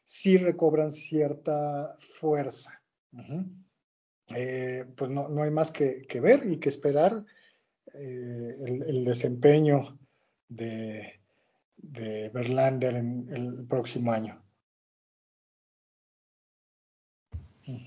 sí 0.02 0.38
recobran 0.38 0.90
cierta 0.90 1.96
fuerza. 2.00 2.82
Eh, 4.28 4.84
pues 4.96 5.10
no, 5.10 5.28
no, 5.28 5.42
hay 5.42 5.50
más 5.50 5.70
que, 5.70 6.06
que 6.06 6.20
ver 6.20 6.46
y 6.46 6.58
que 6.58 6.68
esperar 6.68 7.24
eh, 7.92 8.56
el, 8.86 9.04
desempeño 9.04 9.98
de, 10.48 11.20
de 11.76 12.30
Verlander 12.30 12.96
en 12.96 13.28
el 13.30 13.66
próximo 13.66 14.12
año. 14.12 14.42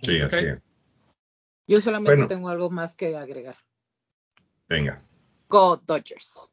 Sí, 0.01 0.21
así 0.21 0.45
es. 0.45 0.59
Yo 1.67 1.81
solamente 1.81 2.27
tengo 2.27 2.49
algo 2.49 2.69
más 2.69 2.95
que 2.95 3.15
agregar. 3.15 3.55
Venga. 4.69 4.97
Go 5.49 5.77
Dodgers. 5.77 6.49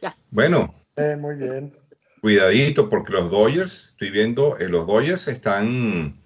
Ya. 0.00 0.16
Bueno. 0.30 0.74
Eh, 0.96 1.16
muy 1.16 1.36
bien. 1.36 1.76
Cuidadito, 2.20 2.88
porque 2.88 3.12
los 3.12 3.30
Dodgers, 3.30 3.88
estoy 3.88 4.10
viendo, 4.10 4.58
eh, 4.58 4.68
los 4.68 4.86
Dodgers 4.86 5.26
están 5.26 6.21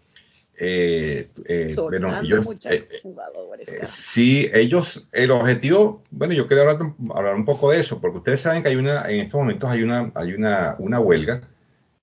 eh, 0.59 1.29
eh, 1.45 1.75
bueno, 1.77 2.19
ellos, 2.23 2.47
eh, 2.65 2.89
eh, 3.05 3.81
sí, 3.85 4.49
ellos, 4.55 5.07
el 5.13 5.31
objetivo, 5.31 6.03
bueno, 6.11 6.33
yo 6.33 6.49
quería 6.49 6.63
hablar, 6.63 6.93
hablar, 7.15 7.35
un 7.35 7.45
poco 7.45 7.71
de 7.71 7.81
eso, 7.81 8.01
porque 8.01 8.19
ustedes 8.19 8.41
saben 8.41 8.63
que 8.63 8.71
hay 8.71 8.77
una, 8.77 9.07
en 9.11 9.21
estos 9.21 9.39
momentos 9.39 9.71
hay 9.71 9.83
una, 9.83 10.11
hay 10.15 10.33
una, 10.33 10.77
una 10.79 10.99
huelga, 10.99 11.43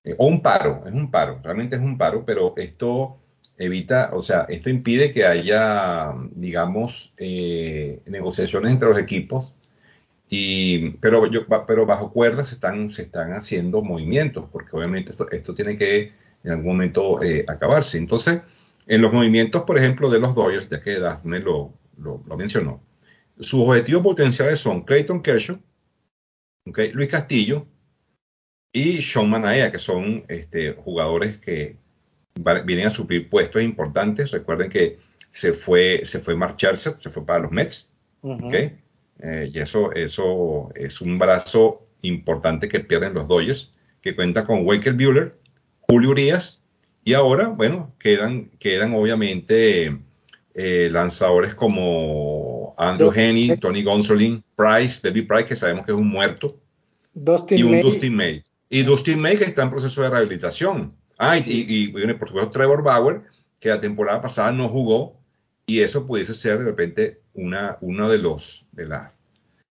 eh, 0.04 0.14
o 0.18 0.28
un 0.28 0.40
paro, 0.40 0.84
es 0.86 0.92
un 0.92 1.10
paro, 1.10 1.40
realmente 1.42 1.74
es 1.74 1.82
un 1.82 1.98
paro, 1.98 2.24
pero 2.24 2.54
esto 2.56 3.16
evita, 3.58 4.10
o 4.12 4.22
sea, 4.22 4.46
esto 4.48 4.70
impide 4.70 5.12
que 5.12 5.26
haya, 5.26 6.14
digamos, 6.32 7.12
negociaciones 7.18 8.72
entre 8.72 8.88
los 8.88 8.98
equipos, 8.98 9.54
y, 10.28 10.90
pero, 11.00 11.26
yo, 11.26 11.46
pero 11.66 11.86
bajo 11.86 12.12
cuerdas 12.12 12.48
se 12.48 12.54
están, 12.54 12.90
se 12.90 13.02
están 13.02 13.32
haciendo 13.32 13.82
movimientos, 13.82 14.46
porque 14.52 14.76
obviamente 14.76 15.10
esto, 15.10 15.28
esto 15.30 15.54
tiene 15.54 15.76
que 15.76 16.23
en 16.44 16.52
algún 16.52 16.66
momento 16.66 17.22
eh, 17.22 17.44
acabarse. 17.48 17.98
Entonces, 17.98 18.42
en 18.86 19.02
los 19.02 19.12
movimientos, 19.12 19.62
por 19.62 19.78
ejemplo, 19.78 20.10
de 20.10 20.20
los 20.20 20.34
Dodgers, 20.34 20.68
ya 20.68 20.80
que 20.80 21.00
Daphne 21.00 21.40
lo, 21.40 21.72
lo, 21.98 22.36
mencionó, 22.36 22.82
sus 23.40 23.60
objetivos 23.60 24.02
potenciales 24.02 24.60
son 24.60 24.82
Clayton 24.82 25.22
Kershaw, 25.22 25.58
okay, 26.68 26.92
Luis 26.92 27.08
Castillo 27.08 27.66
y 28.72 28.98
Sean 28.98 29.30
Manaea, 29.30 29.72
que 29.72 29.78
son 29.78 30.24
este, 30.28 30.72
jugadores 30.72 31.38
que 31.38 31.78
vienen 32.64 32.86
a 32.86 32.90
suplir 32.90 33.30
puestos 33.30 33.62
importantes. 33.62 34.30
Recuerden 34.30 34.68
que 34.68 34.98
se 35.30 35.52
fue, 35.52 36.02
se 36.04 36.20
fue 36.20 36.36
Mark 36.36 36.56
se 36.58 37.10
fue 37.10 37.24
para 37.24 37.40
los 37.40 37.52
Mets. 37.52 37.88
okay, 38.20 38.78
eh, 39.20 39.50
y 39.52 39.58
eso, 39.58 39.92
eso 39.92 40.70
es 40.74 41.00
un 41.00 41.18
brazo 41.18 41.86
importante 42.02 42.68
que 42.68 42.80
pierden 42.80 43.14
los 43.14 43.28
Dodgers, 43.28 43.72
que 44.02 44.14
cuenta 44.14 44.44
con 44.44 44.66
Waker 44.66 44.92
Bueller, 44.92 45.38
Julio 45.88 46.10
Urias, 46.10 46.62
y 47.04 47.14
ahora, 47.14 47.48
bueno, 47.48 47.92
quedan, 47.98 48.50
quedan 48.58 48.94
obviamente 48.94 49.98
eh, 50.54 50.88
lanzadores 50.90 51.54
como 51.54 52.74
Andrew 52.78 53.12
Henny, 53.14 53.56
Tony 53.58 53.82
Gonsolin, 53.82 54.42
Price, 54.56 55.00
David 55.02 55.26
Price, 55.28 55.46
que 55.46 55.56
sabemos 55.56 55.84
que 55.84 55.92
es 55.92 55.98
un 55.98 56.08
muerto, 56.08 56.58
Dustin 57.12 57.58
y 57.58 57.62
un 57.62 57.72
May. 57.72 57.82
Dustin 57.82 58.14
May. 58.14 58.44
Y 58.70 58.82
Dustin 58.82 59.20
May 59.20 59.36
que 59.36 59.44
está 59.44 59.62
en 59.62 59.70
proceso 59.70 60.02
de 60.02 60.10
rehabilitación. 60.10 60.94
Ah, 61.18 61.38
sí. 61.38 61.64
y, 61.68 61.84
y, 61.84 62.14
por 62.14 62.28
supuesto 62.28 62.50
Trevor 62.50 62.82
Bauer, 62.82 63.22
que 63.60 63.68
la 63.68 63.80
temporada 63.80 64.20
pasada 64.20 64.50
no 64.52 64.68
jugó, 64.68 65.16
y 65.66 65.80
eso 65.80 66.06
pudiese 66.06 66.34
ser 66.34 66.58
de 66.58 66.64
repente 66.64 67.20
una, 67.34 67.78
uno 67.80 68.08
de 68.08 68.18
los, 68.18 68.66
de 68.72 68.86
las, 68.86 69.20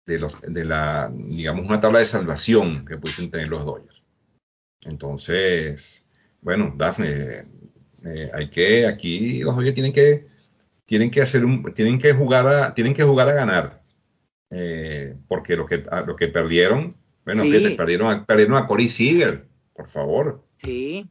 de 0.07 0.19
los, 0.19 0.41
de 0.41 0.65
la, 0.65 1.11
digamos, 1.13 1.67
una 1.67 1.81
tabla 1.81 1.99
de 1.99 2.07
salvación 2.07 2.85
que 2.87 2.97
pudiesen 2.97 3.31
tener 3.31 3.49
los 3.49 3.65
Dodgers. 3.65 3.94
Entonces, 4.85 6.05
bueno, 6.41 6.75
Dafne, 6.77 7.45
eh, 8.05 8.31
hay 8.33 8.51
que, 8.51 8.87
aquí 8.87 9.41
los 9.41 9.57
Dodgers 9.57 9.75
tienen 9.75 9.93
que, 9.93 10.27
tienen 10.85 11.11
que 11.11 11.23
hacer 11.23 11.45
un, 11.45 11.73
tienen 11.73 11.99
que 11.99 12.13
jugar 12.13 12.47
a, 12.47 12.75
tienen 12.75 12.95
que 12.95 13.05
jugar 13.05 13.29
a 13.29 13.35
ganar. 13.35 13.83
Eh, 14.51 15.17
porque 15.27 15.57
lo 15.57 15.67
que, 15.67 15.85
lo 16.07 16.15
que 16.17 16.29
perdieron, 16.29 16.95
bueno, 17.25 17.43
sí. 17.43 17.51
fíjate, 17.51 17.75
perdieron 17.75 18.11
a, 18.11 18.25
perdieron 18.25 18.57
a 18.57 18.67
Corey 18.67 18.89
Seager, 18.89 19.47
por 19.75 19.89
favor. 19.89 20.45
Sí. 20.59 21.11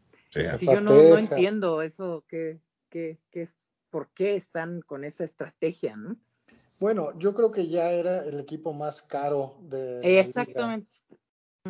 Sí, 0.57 0.65
yo 0.65 0.81
no, 0.81 0.91
no, 0.95 1.17
entiendo 1.17 1.83
eso, 1.83 2.25
que, 2.27 2.59
que, 2.89 3.19
que, 3.29 3.47
por 3.91 4.09
qué 4.15 4.35
están 4.35 4.81
con 4.81 5.03
esa 5.03 5.23
estrategia, 5.23 5.95
¿no? 5.95 6.17
Bueno, 6.79 7.17
yo 7.19 7.35
creo 7.35 7.51
que 7.51 7.67
ya 7.67 7.91
era 7.91 8.25
el 8.25 8.39
equipo 8.39 8.73
más 8.73 9.03
caro 9.03 9.57
de. 9.61 9.99
Exactamente. 10.19 10.95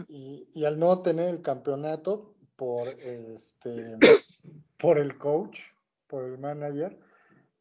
Y, 0.08 0.50
y, 0.56 0.66
al 0.66 0.80
no 0.80 1.04
tener 1.04 1.30
el 1.30 1.42
campeonato 1.44 2.34
por 2.56 2.88
este 2.88 3.98
por 4.80 4.98
el 4.98 5.18
coach, 5.20 5.60
por 6.08 6.24
el 6.24 6.40
manager 6.40 7.00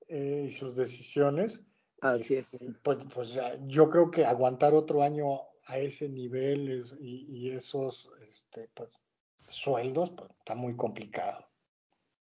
eh, 0.09 0.47
y 0.49 0.53
sus 0.53 0.75
decisiones. 0.75 1.61
Así 2.01 2.37
es. 2.37 2.65
Pues, 2.83 3.05
pues 3.15 3.33
ya, 3.33 3.59
yo 3.67 3.89
creo 3.89 4.11
que 4.11 4.25
aguantar 4.25 4.75
otro 4.75 5.03
año 5.03 5.41
a 5.67 5.79
ese 5.79 6.09
nivel 6.09 6.81
es, 6.81 6.95
y, 6.99 7.27
y, 7.29 7.51
esos 7.51 8.11
este, 8.29 8.69
pues, 8.75 8.99
sueldos 9.37 10.11
pues, 10.11 10.31
está 10.39 10.55
muy 10.55 10.75
complicado. 10.75 11.47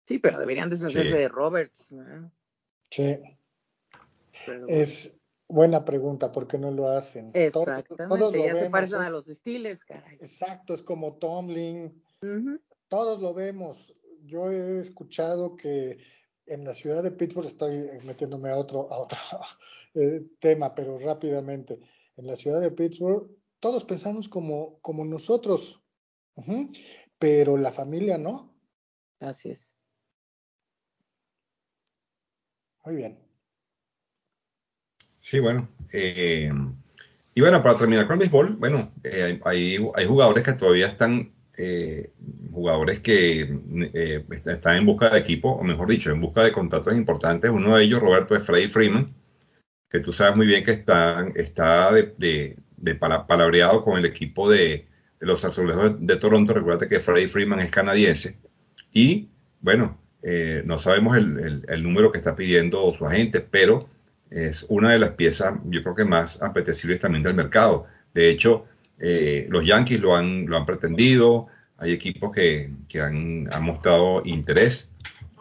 Sí, 0.06 0.20
pero 0.20 0.40
deberían 0.40 0.70
deshacerse 0.70 1.10
sí. 1.10 1.18
de 1.18 1.28
Roberts. 1.28 1.92
¿no? 1.92 2.32
Sí. 2.92 3.18
Pero, 4.46 4.68
es, 4.68 5.18
Buena 5.48 5.86
pregunta, 5.86 6.32
¿por 6.32 6.48
qué 6.48 6.58
no 6.58 6.72
lo 6.72 6.88
hacen? 6.88 7.32
Exactamente, 7.34 7.96
todos, 7.96 8.20
todos 8.20 8.34
ya 8.34 8.40
vemos, 8.40 8.60
se 8.60 8.70
parecen 8.70 9.00
a 9.02 9.10
los 9.10 9.26
Steelers, 9.28 9.86
caray. 9.86 10.16
Exacto, 10.16 10.74
es 10.74 10.82
como 10.82 11.18
Tomlin, 11.18 12.02
uh 12.22 12.26
-huh. 12.26 12.62
todos 12.88 13.22
lo 13.22 13.34
vemos. 13.34 13.96
Yo 14.24 14.52
he 14.52 14.80
escuchado 14.80 15.56
que 15.56 16.00
en 16.48 16.64
la 16.66 16.74
ciudad 16.74 17.04
de 17.04 17.12
Pittsburgh, 17.12 17.46
estoy 17.46 17.90
metiéndome 18.04 18.50
a 18.50 18.58
otro, 18.58 18.92
a 18.92 18.98
otro 19.00 19.18
eh, 19.94 20.26
tema, 20.40 20.74
pero 20.74 20.98
rápidamente, 20.98 21.80
en 22.18 22.26
la 22.26 22.36
ciudad 22.36 22.60
de 22.60 22.72
Pittsburgh, 22.72 23.30
todos 23.60 23.84
pensamos 23.86 24.28
como, 24.28 24.80
como 24.82 25.06
nosotros, 25.06 25.82
uh 26.36 26.44
-huh, 26.44 26.78
pero 27.20 27.56
la 27.56 27.72
familia 27.72 28.18
no. 28.18 28.56
Así 29.20 29.50
es. 29.50 29.78
Muy 32.84 32.96
bien. 32.96 33.25
Sí, 35.26 35.40
bueno, 35.40 35.68
eh, 35.92 36.52
Y 37.34 37.42
bueno, 37.42 37.64
para 37.64 37.78
terminar 37.80 38.06
con 38.06 38.14
el 38.14 38.20
béisbol, 38.20 38.58
bueno, 38.58 38.92
eh, 39.04 39.40
hay, 39.44 39.78
hay, 39.96 40.06
jugadores 40.06 40.44
que 40.44 40.54
todavía 40.54 40.86
están, 40.86 41.32
eh, 41.58 42.12
jugadores 42.52 43.00
que 43.00 43.42
eh, 43.94 44.24
están 44.46 44.78
en 44.78 44.86
busca 44.86 45.10
de 45.10 45.20
equipo, 45.20 45.50
o 45.50 45.64
mejor 45.64 45.90
dicho, 45.90 46.12
en 46.12 46.22
busca 46.22 46.44
de 46.44 46.52
contratos 46.52 46.96
importantes. 46.96 47.50
Uno 47.50 47.76
de 47.76 47.84
ellos, 47.86 48.02
Roberto, 48.02 48.36
es 48.36 48.44
Freddy 48.44 48.68
Freeman, 48.68 49.16
que 49.90 50.00
tú 50.00 50.14
sabes 50.14 50.36
muy 50.36 50.46
bien 50.46 50.64
que 50.64 50.74
está, 50.74 51.28
está 51.36 51.92
de, 51.92 52.56
de, 52.78 52.96
palabreado 52.96 53.84
con 53.84 53.98
el 53.98 54.06
equipo 54.06 54.48
de, 54.48 54.88
los 55.20 55.44
azulejos 55.44 56.06
de, 56.06 56.18
Toronto. 56.18 56.54
Recuerda 56.54 56.88
que 56.88 57.00
Freddy 57.00 57.28
Freeman 57.28 57.62
es 57.62 57.72
canadiense. 57.72 58.38
Y 58.94 59.30
bueno, 59.60 59.98
no 60.66 60.78
sabemos 60.78 61.18
el, 61.18 61.66
el 61.68 61.84
número 61.84 62.12
que 62.12 62.20
está 62.20 62.36
pidiendo 62.36 62.94
su 62.94 63.08
agente, 63.08 63.42
pero 63.42 63.90
es 64.30 64.66
una 64.70 64.92
de 64.92 65.00
las 65.00 65.12
piezas, 65.12 65.60
yo 65.66 65.82
creo 65.84 65.96
que 65.96 66.06
más 66.06 66.42
apetecibles 66.42 67.00
también 67.00 67.24
del 67.24 67.34
mercado. 67.34 67.86
De 68.14 68.30
hecho, 68.30 68.66
eh, 69.00 69.48
los 69.50 69.66
Yankees 69.66 70.02
lo 70.02 70.16
han, 70.16 70.46
lo 70.46 70.58
han 70.58 70.66
pretendido, 70.66 71.48
hay 71.78 71.94
equipos 71.94 72.32
que, 72.32 72.72
que 72.88 73.02
han, 73.02 73.48
mostrado 73.62 74.22
interés, 74.26 74.90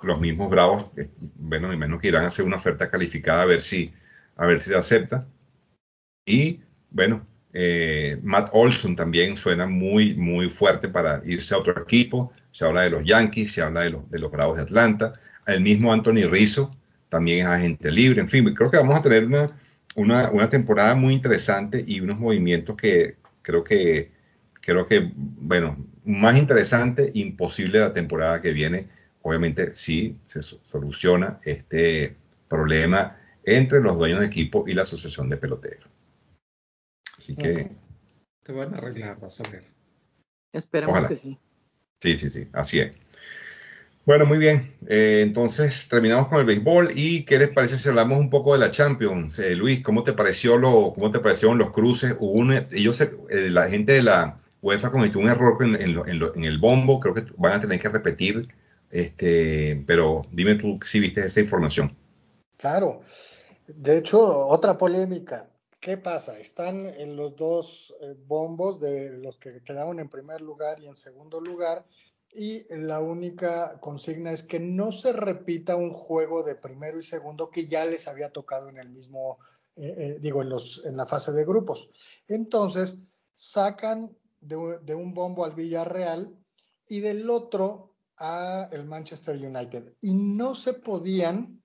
los 0.03 0.20
mismos 0.20 0.51
Bravos, 0.51 0.87
eh, 0.97 1.09
bueno, 1.37 1.68
me 1.68 1.74
imagino 1.74 1.99
que 1.99 2.09
irán 2.09 2.24
a 2.24 2.28
hacer 2.28 2.45
una 2.45 2.57
oferta 2.57 2.91
calificada 2.91 3.43
a 3.43 3.47
ver 3.47 3.62
si, 3.62 3.93
a 4.37 4.47
ver 4.47 4.61
si 4.61 4.70
se 4.70 4.76
acepta. 4.76 5.26
Y 6.26 6.61
bueno, 6.91 7.26
eh, 7.53 8.18
Matt 8.22 8.51
Olson 8.53 8.97
también 8.97 9.37
suena 9.37 9.66
muy, 9.66 10.14
muy 10.14 10.49
fuerte 10.51 10.89
para 10.89 11.22
irse 11.24 11.55
a 11.55 11.59
otro 11.59 11.80
equipo. 11.80 12.32
Se 12.51 12.64
habla 12.64 12.82
de 12.82 12.91
los 12.91 13.05
Yankees, 13.05 13.53
se 13.53 13.62
habla 13.62 13.82
de 13.82 13.91
los, 13.91 14.11
de 14.11 14.18
los 14.18 14.30
Bravos 14.30 14.57
de 14.57 14.62
Atlanta. 14.62 15.14
El 15.47 15.61
mismo 15.61 15.93
Anthony 15.93 16.28
Rizzo, 16.28 16.76
también 17.15 17.47
es 17.47 17.53
agente 17.53 17.93
libre, 17.93 18.21
en 18.21 18.27
fin, 18.27 18.45
creo 18.57 18.73
que 18.73 18.77
vamos 18.77 18.99
a 18.99 19.03
tener 19.03 19.25
una, 19.25 19.57
una, 20.33 20.51
temporada 20.51 20.97
muy 20.97 21.15
interesante 21.15 21.85
y 21.87 22.01
unos 22.01 22.19
movimientos 22.19 22.75
que 22.75 23.19
creo 23.41 23.62
que, 23.62 24.11
creo 24.55 24.85
que, 24.85 25.12
bueno, 25.15 25.77
más 26.05 26.37
interesante, 26.37 27.12
imposible 27.15 27.79
la 27.79 27.93
temporada 27.93 28.43
que 28.43 28.53
viene, 28.53 28.89
obviamente 29.23 29.77
si 29.77 30.19
se 30.27 30.43
soluciona 30.43 31.39
este 31.45 32.17
problema 32.49 33.17
entre 33.45 33.81
los 33.81 33.97
dueños 33.97 34.19
de 34.19 34.27
equipo 34.27 34.65
y 34.67 34.73
la 34.73 34.83
asociación 34.83 35.29
de 35.29 35.37
peloteros. 35.37 35.89
Así 37.17 37.37
que... 37.37 37.71
Se 38.43 38.53
van 38.53 38.75
a 38.75 38.79
arreglar, 38.79 39.21
vas 39.21 39.41
a 39.41 39.49
ver. 39.49 39.62
Esperamos 40.53 41.05
que 41.05 41.15
sí. 41.15 41.39
Sí, 42.01 42.19
sí, 42.19 42.29
sí, 42.29 42.49
así 42.53 42.81
es. 42.81 42.97
Bueno, 44.07 44.27
muy 44.27 44.37
bien. 44.37 44.77
Eh, 44.87 45.23
entonces 45.23 45.89
terminamos 45.89 46.29
con 46.29 46.39
el 46.39 46.45
béisbol 46.45 46.91
y 46.95 47.25
¿qué 47.25 47.39
les 47.39 47.49
parece 47.49 47.79
si 47.79 47.89
hablamos 47.89 48.19
un 48.19 48.29
poco 48.29 48.53
de 48.53 48.59
la 48.59 48.71
Champions? 48.71 49.39
Eh, 49.39 49.55
Luis, 49.55 49.83
¿cómo 49.83 50.03
te 50.03 50.13
pareció 50.13 50.59
lo, 50.59 50.93
cómo 50.93 51.11
te 51.11 51.21
parecieron 51.21 51.57
los 51.57 51.71
cruces? 51.71 52.15
Hubo 52.21 52.33
un, 52.33 52.53
ellos, 52.71 53.01
eh, 53.01 53.11
la 53.49 53.71
gente 53.71 53.93
de 53.93 54.03
la 54.03 54.39
UEFA 54.61 54.91
cometió 54.91 55.21
un 55.21 55.31
error 55.31 55.57
en, 55.65 55.77
en, 55.77 56.45
el 56.45 56.59
bombo. 56.59 57.01
Creo 57.01 57.15
que 57.15 57.25
van 57.39 57.53
a 57.53 57.61
tener 57.63 57.81
que 57.81 57.89
repetir. 57.89 58.49
Este, 58.91 59.83
pero 59.87 60.27
dime 60.31 60.57
tú 60.57 60.79
si 60.85 61.01
viste 61.01 61.25
esa 61.25 61.41
información. 61.41 61.97
Claro. 62.59 63.01
De 63.67 63.97
hecho, 63.97 64.21
otra 64.49 64.77
polémica. 64.77 65.49
¿Qué 65.81 65.97
pasa? 65.97 66.39
Están 66.39 66.87
en 66.87 67.17
los 67.17 67.37
dos 67.37 67.95
bombos 68.27 68.81
de 68.81 69.17
los 69.17 69.39
que 69.39 69.63
quedaron 69.65 69.99
en 69.99 70.11
primer 70.11 70.43
lugar 70.43 70.79
y 70.79 70.89
en 70.89 70.95
segundo 70.95 71.41
lugar 71.41 71.85
y 72.35 72.66
la 72.68 73.01
única 73.01 73.78
consigna 73.80 74.32
es 74.32 74.43
que 74.43 74.59
no 74.59 74.91
se 74.91 75.12
repita 75.12 75.76
un 75.76 75.91
juego 75.91 76.43
de 76.43 76.57
primero 76.57 76.99
y 76.99 77.05
segundo 77.05 77.49
que 77.49 77.68
ya 77.68 77.85
les 77.85 78.09
había 78.09 78.30
tocado 78.30 78.68
en 78.68 78.78
el 78.78 78.89
mismo, 78.89 79.39
eh, 79.76 79.95
eh, 79.97 80.18
digo, 80.20 80.43
en, 80.43 80.49
los, 80.49 80.85
en 80.85 80.97
la 80.97 81.07
fase 81.07 81.30
de 81.30 81.45
grupos. 81.45 81.91
Entonces, 82.26 82.99
sacan 83.37 84.16
de, 84.41 84.57
un 84.57 85.14
bombo 85.14 85.45
al 85.45 85.55
Villarreal 85.55 86.37
y 86.89 87.01
del 87.01 87.30
otro 87.30 87.95
a 88.16 88.68
el 88.72 88.85
Manchester 88.85 89.37
United. 89.37 89.95
Y 90.01 90.14
no 90.14 90.57
se 90.57 90.74
podían 90.74 91.62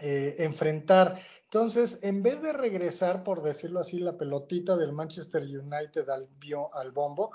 eh, 0.00 0.36
enfrentar. 0.38 1.20
Entonces, 1.44 1.98
en 2.02 2.22
vez 2.22 2.40
de 2.40 2.54
regresar, 2.54 3.22
por 3.22 3.42
decirlo 3.42 3.80
así, 3.80 3.98
la 3.98 4.16
pelotita 4.16 4.76
del 4.76 4.92
Manchester 4.92 5.42
United 5.42 6.08
al, 6.08 6.28
al 6.72 6.92
bombo, 6.92 7.32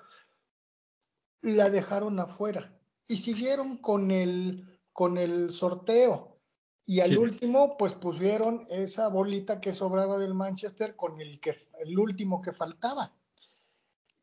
la 1.44 1.70
dejaron 1.70 2.20
afuera 2.20 2.74
y 3.08 3.18
siguieron 3.18 3.78
con 3.78 4.12
el, 4.12 4.80
con 4.92 5.18
el 5.18 5.52
sorteo. 5.52 6.40
Y 6.86 7.00
al 7.00 7.18
último, 7.18 7.78
pues 7.78 7.94
pusieron 7.94 8.68
esa 8.70 9.08
bolita 9.08 9.62
que 9.62 9.74
sobraba 9.74 10.18
del 10.18 10.34
Manchester 10.34 10.96
con 10.96 11.22
el, 11.22 11.40
que, 11.40 11.56
el 11.80 11.98
último 11.98 12.42
que 12.42 12.52
faltaba. 12.52 13.14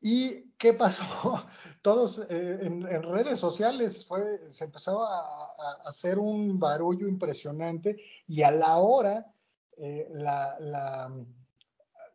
¿Y 0.01 0.53
qué 0.53 0.73
pasó? 0.73 1.47
Todos 1.83 2.21
eh, 2.29 2.59
en, 2.63 3.03
redes 3.03 3.39
sociales 3.39 4.07
fue, 4.07 4.51
se 4.51 4.65
empezó 4.65 5.05
a, 5.05 5.87
hacer 5.87 6.19
un 6.19 6.59
barullo 6.59 7.07
impresionante 7.07 7.97
y 8.27 8.43
a 8.43 8.51
la 8.51 8.77
hora 8.79 9.33
eh, 9.77 10.09
la, 10.13 10.59
la, 10.61 11.15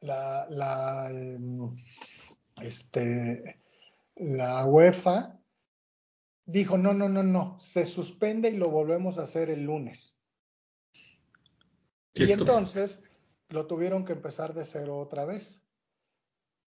la, 0.02 0.48
la 0.50 1.10
em, 1.10 1.76
este, 2.62 3.65
la 4.16 4.66
UEFA 4.66 5.40
dijo, 6.46 6.78
no, 6.78 6.94
no, 6.94 7.10
no, 7.10 7.24
no, 7.24 7.58
se 7.60 7.86
suspende 7.86 8.50
y 8.50 8.58
lo 8.58 8.70
volvemos 8.70 9.18
a 9.18 9.24
hacer 9.24 9.50
el 9.50 9.64
lunes. 9.64 10.22
Y 12.14 12.32
entonces 12.32 13.04
lo 13.50 13.68
tuvieron 13.68 14.06
que 14.06 14.14
empezar 14.14 14.54
de 14.54 14.64
cero 14.64 14.98
otra 15.00 15.26
vez. 15.26 15.62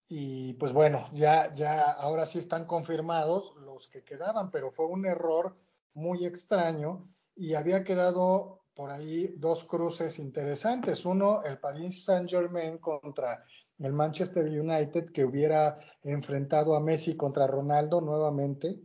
Y 0.08 0.54
pues 0.54 0.72
bueno, 0.72 1.08
ya, 1.12 1.54
ya, 1.54 1.82
ahora 1.82 2.26
sí 2.26 2.38
están 2.38 2.66
confirmados 2.66 3.54
los 3.56 3.88
que 3.88 4.04
quedaban, 4.04 4.50
pero 4.50 4.70
fue 4.70 4.86
un 4.86 5.06
error 5.06 5.56
muy 5.94 6.24
extraño 6.24 7.08
y 7.36 7.54
había 7.54 7.84
quedado 7.84 8.64
por 8.74 8.90
ahí 8.90 9.34
dos 9.36 9.64
cruces 9.64 10.18
interesantes. 10.18 11.04
Uno, 11.04 11.42
el 11.44 11.58
Paris 11.58 12.04
Saint 12.04 12.28
Germain 12.28 12.78
contra 12.78 13.44
el 13.78 13.92
Manchester 13.92 14.44
United 14.44 15.12
que 15.12 15.24
hubiera 15.24 15.78
enfrentado 16.02 16.74
a 16.74 16.80
Messi 16.80 17.16
contra 17.16 17.46
Ronaldo 17.46 18.00
nuevamente 18.00 18.80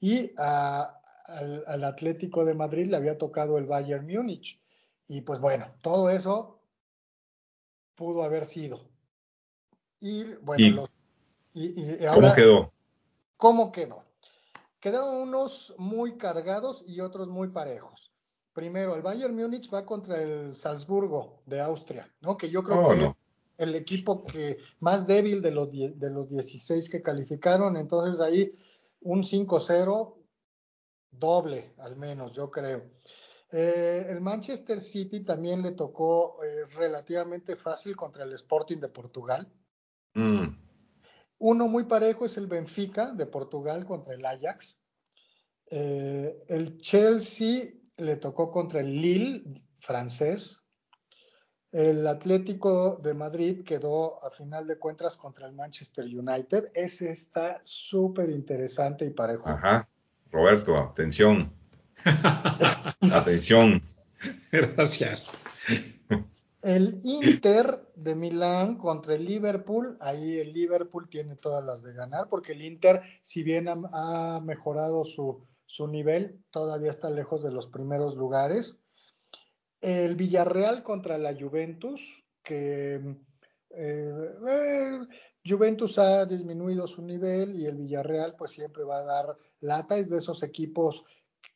y 0.00 0.32
al, 0.36 1.84
Atlético 1.84 2.44
de 2.44 2.54
Madrid 2.54 2.88
le 2.88 2.96
había 2.96 3.18
tocado 3.18 3.58
el 3.58 3.66
Bayern 3.66 4.06
Múnich. 4.06 4.60
Y 5.08 5.22
pues 5.22 5.40
bueno, 5.40 5.66
todo 5.82 6.10
eso 6.10 6.60
pudo 7.94 8.22
haber 8.22 8.46
sido. 8.46 8.88
Y 10.00 10.24
bueno, 10.42 10.84
¿cómo 12.14 12.34
quedó? 12.34 12.72
¿Cómo 13.36 13.72
quedó? 13.72 14.04
Quedaron 14.80 15.16
unos 15.16 15.74
muy 15.76 16.16
cargados 16.16 16.84
y 16.86 17.00
otros 17.00 17.28
muy 17.28 17.48
parejos. 17.48 18.12
Primero, 18.52 18.94
el 18.94 19.02
Bayern 19.02 19.34
Múnich 19.34 19.72
va 19.72 19.84
contra 19.84 20.22
el 20.22 20.54
Salzburgo 20.54 21.42
de 21.46 21.60
Austria, 21.60 22.12
¿no? 22.20 22.36
Que 22.36 22.50
yo 22.50 22.62
creo 22.62 22.86
oh, 22.86 22.90
que 22.90 23.14
el 23.58 23.74
equipo 23.74 24.24
que 24.24 24.58
más 24.80 25.06
débil 25.06 25.42
de 25.42 25.50
los, 25.50 25.70
de 25.70 26.10
los 26.10 26.30
16 26.30 26.88
que 26.88 27.02
calificaron. 27.02 27.76
Entonces 27.76 28.20
ahí 28.20 28.54
un 29.00 29.22
5-0 29.22 30.14
doble, 31.10 31.74
al 31.78 31.96
menos, 31.96 32.32
yo 32.32 32.50
creo. 32.50 32.90
Eh, 33.50 34.06
el 34.08 34.20
Manchester 34.20 34.80
City 34.80 35.24
también 35.24 35.62
le 35.62 35.72
tocó 35.72 36.42
eh, 36.44 36.66
relativamente 36.76 37.56
fácil 37.56 37.96
contra 37.96 38.24
el 38.24 38.32
Sporting 38.34 38.78
de 38.78 38.88
Portugal. 38.88 39.50
Mm. 40.14 40.48
Uno 41.38 41.68
muy 41.68 41.84
parejo 41.84 42.24
es 42.24 42.36
el 42.36 42.46
Benfica 42.46 43.12
de 43.12 43.26
Portugal 43.26 43.86
contra 43.86 44.14
el 44.14 44.24
Ajax. 44.24 44.82
Eh, 45.70 46.44
el 46.48 46.78
Chelsea 46.78 47.72
le 47.96 48.16
tocó 48.16 48.50
contra 48.50 48.80
el 48.80 49.00
Lille 49.00 49.44
francés. 49.80 50.67
El 51.70 52.06
Atlético 52.06 52.98
de 53.02 53.12
Madrid 53.12 53.62
quedó 53.62 54.24
a 54.24 54.30
final 54.30 54.66
de 54.66 54.78
cuentas 54.78 55.16
contra 55.16 55.46
el 55.46 55.52
Manchester 55.52 56.06
United. 56.06 56.70
Ese 56.74 57.10
está 57.10 57.60
súper 57.64 58.30
interesante 58.30 59.04
y 59.04 59.10
parejo. 59.10 59.46
Ajá. 59.46 59.86
Roberto, 60.30 60.76
atención. 60.78 61.52
atención. 63.12 63.82
Gracias. 64.50 65.44
El 66.62 67.00
Inter 67.04 67.86
de 67.94 68.14
Milán 68.14 68.76
contra 68.78 69.14
el 69.14 69.24
Liverpool, 69.24 69.96
ahí 70.00 70.38
el 70.38 70.52
Liverpool 70.52 71.08
tiene 71.08 71.36
todas 71.36 71.64
las 71.64 71.82
de 71.82 71.92
ganar, 71.92 72.28
porque 72.28 72.52
el 72.52 72.62
Inter, 72.62 73.02
si 73.20 73.42
bien 73.42 73.68
ha, 73.68 74.40
mejorado 74.42 75.04
su, 75.04 75.44
su 75.66 75.86
nivel, 75.86 76.40
todavía 76.50 76.90
está 76.90 77.10
lejos 77.10 77.42
de 77.42 77.52
los 77.52 77.66
primeros 77.66 78.16
lugares. 78.16 78.80
El 79.80 80.16
Villarreal 80.16 80.82
contra 80.82 81.18
la 81.18 81.34
Juventus, 81.34 82.24
que 82.42 82.94
eh, 83.70 84.34
eh, 84.48 84.98
Juventus 85.44 85.98
ha 85.98 86.26
disminuido 86.26 86.86
su 86.86 87.02
nivel 87.02 87.58
y 87.58 87.66
el 87.66 87.76
Villarreal 87.76 88.34
pues 88.36 88.52
siempre 88.52 88.84
va 88.84 88.98
a 88.98 89.04
dar 89.04 89.36
lata, 89.60 89.96
es 89.96 90.10
de 90.10 90.18
esos 90.18 90.42
equipos 90.42 91.04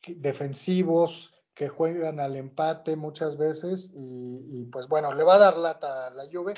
defensivos 0.07 1.33
que 1.53 1.69
juegan 1.69 2.19
al 2.19 2.35
empate 2.35 2.95
muchas 2.95 3.37
veces 3.37 3.91
y, 3.95 4.65
pues 4.71 4.87
bueno, 4.87 5.13
le 5.13 5.23
va 5.23 5.35
a 5.35 5.39
dar 5.39 5.57
lata 5.57 6.07
a 6.07 6.11
la 6.11 6.25
Juve. 6.31 6.53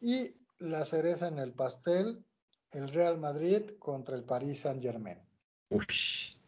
Y 0.00 0.34
la 0.58 0.84
cereza 0.84 1.28
en 1.28 1.38
el 1.38 1.52
pastel, 1.52 2.24
el 2.72 2.88
Real 2.88 3.18
Madrid 3.18 3.62
contra 3.78 4.16
el 4.16 4.24
Paris 4.24 4.60
Saint 4.60 4.82
Germain. 4.82 5.18
Uy, 5.68 5.86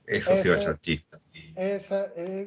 eso 0.07 0.37
sí 0.37 0.49
va 0.49 0.71
a 0.71 0.81
chista. 0.81 1.21
E, 1.33 1.77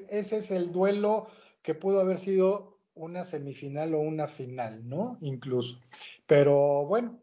ese 0.10 0.38
es 0.38 0.52
el 0.52 0.72
duelo 0.74 1.28
que 1.66 1.74
pudo 1.74 2.00
haber 2.00 2.20
sido 2.20 2.78
una 2.94 3.24
semifinal 3.24 3.96
o 3.96 4.00
una 4.00 4.28
final, 4.28 4.88
¿no? 4.88 5.18
Incluso. 5.22 5.82
Pero 6.28 6.86
bueno, 6.86 7.20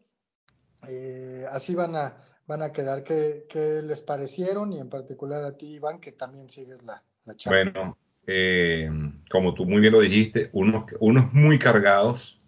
eh, 0.87 1.45
así 1.49 1.73
van 1.73 1.95
a, 1.95 2.21
van 2.45 2.61
a 2.61 2.73
quedar. 2.73 3.03
¿Qué, 3.03 3.45
les 3.83 4.01
parecieron? 4.01 4.73
Y 4.73 4.79
en 4.79 4.89
particular 4.89 5.43
a 5.43 5.57
ti, 5.57 5.75
Iván, 5.75 5.99
que 5.99 6.11
también 6.11 6.49
sigues 6.49 6.83
la, 6.83 7.01
la 7.25 7.35
charla. 7.35 7.71
Bueno, 7.71 7.97
eh, 8.27 8.89
como 9.31 9.53
tú 9.53 9.65
muy 9.65 9.79
bien 9.79 9.93
lo 9.93 10.01
dijiste, 10.01 10.49
unos, 10.51 10.85
unos 10.99 11.33
muy 11.33 11.57
cargados, 11.57 12.39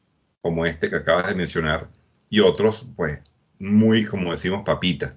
como 0.42 0.66
este 0.66 0.90
que 0.90 0.98
acabas 0.98 1.30
de 1.30 1.36
mencionar, 1.36 1.90
y 2.30 2.42
otros, 2.42 2.86
pues, 2.96 3.20
muy, 3.58 4.06
como 4.06 4.32
decimos, 4.32 4.64
papita. 4.66 5.16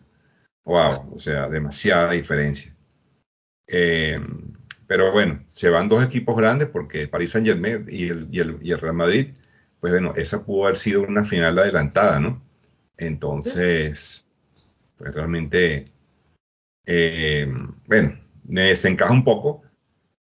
Wow, 0.64 1.14
o 1.14 1.18
sea, 1.18 1.48
demasiada 1.48 2.12
diferencia. 2.12 2.74
Eh, 3.66 4.20
pero 4.88 5.12
bueno, 5.12 5.44
se 5.50 5.68
van 5.68 5.88
dos 5.88 6.02
equipos 6.02 6.36
grandes 6.36 6.68
porque 6.68 7.02
el 7.02 7.10
Paris 7.10 7.32
Saint 7.32 7.46
Germain 7.46 7.86
y 7.88 8.08
el, 8.08 8.26
y, 8.32 8.40
el, 8.40 8.58
y 8.60 8.72
el, 8.72 8.80
Real 8.80 8.94
Madrid, 8.94 9.28
pues 9.78 9.92
bueno, 9.92 10.14
esa 10.16 10.44
pudo 10.44 10.64
haber 10.64 10.78
sido 10.78 11.02
una 11.02 11.24
final 11.24 11.58
adelantada, 11.58 12.18
¿no? 12.18 12.42
Entonces, 12.96 14.26
pues 14.96 15.14
realmente, 15.14 15.92
eh, 16.86 17.46
bueno, 17.86 18.18
me 18.44 18.62
desencaja 18.62 19.12
un 19.12 19.24
poco, 19.24 19.62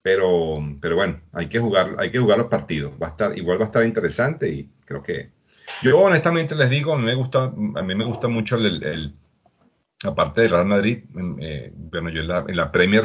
pero, 0.02 0.58
pero 0.80 0.96
bueno, 0.96 1.20
hay 1.32 1.48
que 1.48 1.58
jugar, 1.58 1.96
hay 1.98 2.12
que 2.12 2.20
jugar 2.20 2.38
los 2.38 2.48
partidos. 2.48 2.92
Va 3.02 3.08
a 3.08 3.10
estar, 3.10 3.36
igual 3.36 3.58
va 3.58 3.64
a 3.64 3.68
estar 3.68 3.84
interesante 3.84 4.48
y 4.50 4.70
creo 4.84 5.02
que 5.02 5.30
yo 5.82 5.98
honestamente 5.98 6.54
les 6.54 6.70
digo, 6.70 6.92
a 6.92 6.98
mí 6.98 7.04
me 7.04 7.14
gusta, 7.14 7.44
a 7.44 7.82
me 7.82 8.04
gusta 8.04 8.28
mucho 8.28 8.56
el, 8.56 8.82
el 8.84 9.14
aparte 10.04 10.42
del 10.42 10.50
Real 10.50 10.66
Madrid, 10.66 11.04
eh, 11.40 11.72
bueno, 11.74 12.10
yo 12.10 12.20
en 12.20 12.56
la, 12.56 12.70
Premier 12.70 13.04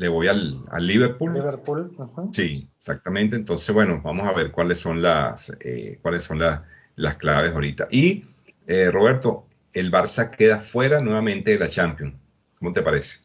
le 0.00 0.08
voy 0.08 0.28
al, 0.28 0.64
al 0.70 0.86
Liverpool. 0.86 1.34
Liverpool, 1.34 1.94
Sí, 2.32 2.70
exactamente. 2.74 3.36
Entonces, 3.36 3.74
bueno, 3.74 4.00
vamos 4.02 4.26
a 4.26 4.32
ver 4.32 4.50
cuáles 4.50 4.78
son 4.78 5.02
las, 5.02 5.54
eh, 5.60 5.98
cuáles 6.00 6.24
son 6.24 6.38
la, 6.38 6.66
las 6.96 7.16
claves 7.16 7.52
ahorita. 7.52 7.86
Y 7.90 8.24
eh, 8.66 8.90
Roberto, 8.90 9.46
el 9.74 9.92
Barça 9.92 10.30
queda 10.30 10.58
fuera 10.58 11.02
nuevamente 11.02 11.50
de 11.50 11.58
la 11.58 11.68
Champions. 11.68 12.14
¿Cómo 12.58 12.72
te 12.72 12.80
parece? 12.80 13.18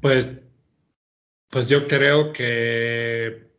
Pues, 0.00 0.26
pues 1.50 1.68
yo 1.68 1.86
creo 1.86 2.32
que, 2.32 3.50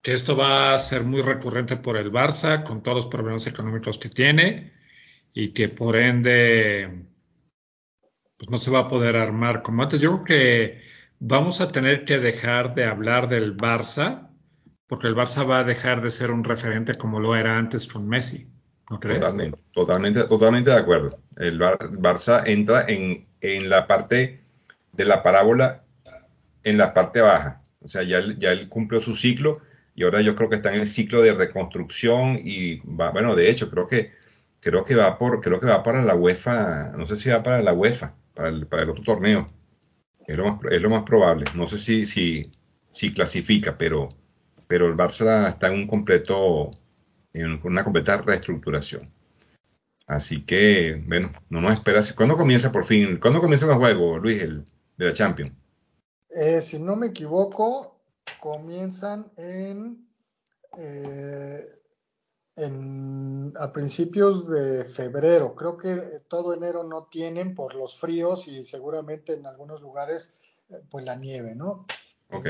que 0.00 0.12
esto 0.12 0.36
va 0.36 0.74
a 0.74 0.78
ser 0.78 1.02
muy 1.02 1.22
recurrente 1.22 1.76
por 1.76 1.96
el 1.96 2.12
Barça, 2.12 2.62
con 2.62 2.84
todos 2.84 2.98
los 2.98 3.06
problemas 3.06 3.48
económicos 3.48 3.98
que 3.98 4.10
tiene, 4.10 4.74
y 5.34 5.48
que 5.48 5.68
por 5.68 5.96
ende 5.96 7.04
pues 8.36 8.48
no 8.48 8.58
se 8.58 8.70
va 8.70 8.78
a 8.78 8.88
poder 8.88 9.16
armar 9.16 9.62
como 9.62 9.82
antes. 9.82 10.00
Yo 10.00 10.22
creo 10.22 10.24
que 10.24 10.91
vamos 11.24 11.60
a 11.60 11.68
tener 11.68 12.04
que 12.04 12.18
dejar 12.18 12.74
de 12.74 12.84
hablar 12.84 13.28
del 13.28 13.56
Barça, 13.56 14.28
porque 14.88 15.06
el 15.06 15.14
Barça 15.14 15.48
va 15.48 15.60
a 15.60 15.64
dejar 15.64 16.02
de 16.02 16.10
ser 16.10 16.32
un 16.32 16.42
referente 16.42 16.94
como 16.94 17.20
lo 17.20 17.36
era 17.36 17.56
antes 17.56 17.86
con 17.86 18.08
Messi. 18.08 18.48
¿No 18.90 18.98
crees? 18.98 19.20
Totalmente, 19.20 19.58
totalmente, 19.72 20.24
totalmente 20.24 20.70
de 20.70 20.76
acuerdo. 20.76 21.20
El 21.36 21.60
Barça 21.60 22.42
entra 22.44 22.84
en, 22.88 23.28
en 23.40 23.70
la 23.70 23.86
parte 23.86 24.40
de 24.92 25.04
la 25.04 25.22
parábola, 25.22 25.84
en 26.64 26.76
la 26.76 26.92
parte 26.92 27.20
baja. 27.20 27.62
O 27.80 27.88
sea, 27.88 28.02
ya, 28.02 28.20
ya 28.36 28.50
él 28.50 28.68
cumplió 28.68 29.00
su 29.00 29.14
ciclo 29.14 29.60
y 29.94 30.02
ahora 30.02 30.22
yo 30.22 30.34
creo 30.34 30.48
que 30.48 30.56
está 30.56 30.74
en 30.74 30.80
el 30.80 30.88
ciclo 30.88 31.22
de 31.22 31.34
reconstrucción 31.34 32.40
y 32.42 32.78
va, 32.80 33.10
bueno, 33.10 33.36
de 33.36 33.48
hecho, 33.48 33.70
creo 33.70 33.86
que 33.86 34.10
creo 34.60 34.84
que 34.84 34.96
va 34.96 35.18
por 35.18 35.40
creo 35.40 35.60
que 35.60 35.66
va 35.66 35.82
para 35.84 36.02
la 36.02 36.16
UEFA, 36.16 36.92
no 36.96 37.06
sé 37.06 37.16
si 37.16 37.30
va 37.30 37.42
para 37.42 37.62
la 37.62 37.72
UEFA, 37.72 38.14
para 38.34 38.48
el, 38.48 38.66
para 38.66 38.82
el 38.82 38.90
otro 38.90 39.04
torneo. 39.04 39.61
Es 40.26 40.36
lo, 40.36 40.44
más, 40.44 40.60
es 40.70 40.80
lo 40.80 40.90
más 40.90 41.02
probable. 41.04 41.44
No 41.54 41.66
sé 41.66 41.78
si, 41.78 42.06
si, 42.06 42.52
si 42.90 43.12
clasifica, 43.12 43.76
pero, 43.76 44.10
pero 44.66 44.86
el 44.86 44.96
Barça 44.96 45.48
está 45.48 45.68
en 45.68 45.74
un 45.74 45.86
completo 45.86 46.70
en 47.32 47.60
una 47.64 47.84
completa 47.84 48.18
reestructuración. 48.18 49.10
Así 50.06 50.44
que, 50.44 51.02
bueno, 51.06 51.32
no 51.48 51.60
nos 51.60 51.74
esperas. 51.74 52.12
¿Cuándo 52.12 52.36
comienza 52.36 52.70
por 52.70 52.84
fin? 52.84 53.18
¿Cuándo 53.18 53.40
comienza 53.40 53.66
el 53.66 53.78
juego, 53.78 54.18
Luis, 54.18 54.42
el, 54.42 54.64
de 54.96 55.06
la 55.06 55.12
Champions? 55.12 55.52
Eh, 56.28 56.60
si 56.60 56.78
no 56.78 56.96
me 56.96 57.08
equivoco, 57.08 58.00
comienzan 58.40 59.30
en, 59.36 60.06
eh, 60.76 61.66
en, 62.56 63.52
a 63.56 63.72
principios 63.72 64.48
de 64.48 64.84
febrero. 64.84 65.54
Creo 65.54 65.76
que 65.76 66.22
todo 66.28 66.54
enero 66.54 66.84
no 66.84 67.04
tienen 67.04 67.54
por 67.54 67.74
los 67.74 67.98
fríos 67.98 68.48
y 68.48 68.64
seguramente 68.64 69.34
en 69.34 69.46
algunos 69.46 69.80
lugares, 69.80 70.36
eh, 70.68 70.80
pues 70.90 71.04
la 71.04 71.16
nieve, 71.16 71.54
¿no? 71.54 71.86
Ok. 72.30 72.48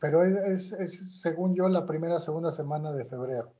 Pero 0.00 0.24
es, 0.24 0.72
es, 0.72 1.20
según 1.20 1.54
yo, 1.54 1.68
la 1.68 1.86
primera, 1.86 2.20
segunda 2.20 2.52
semana 2.52 2.92
de 2.92 3.04
febrero. 3.04 3.52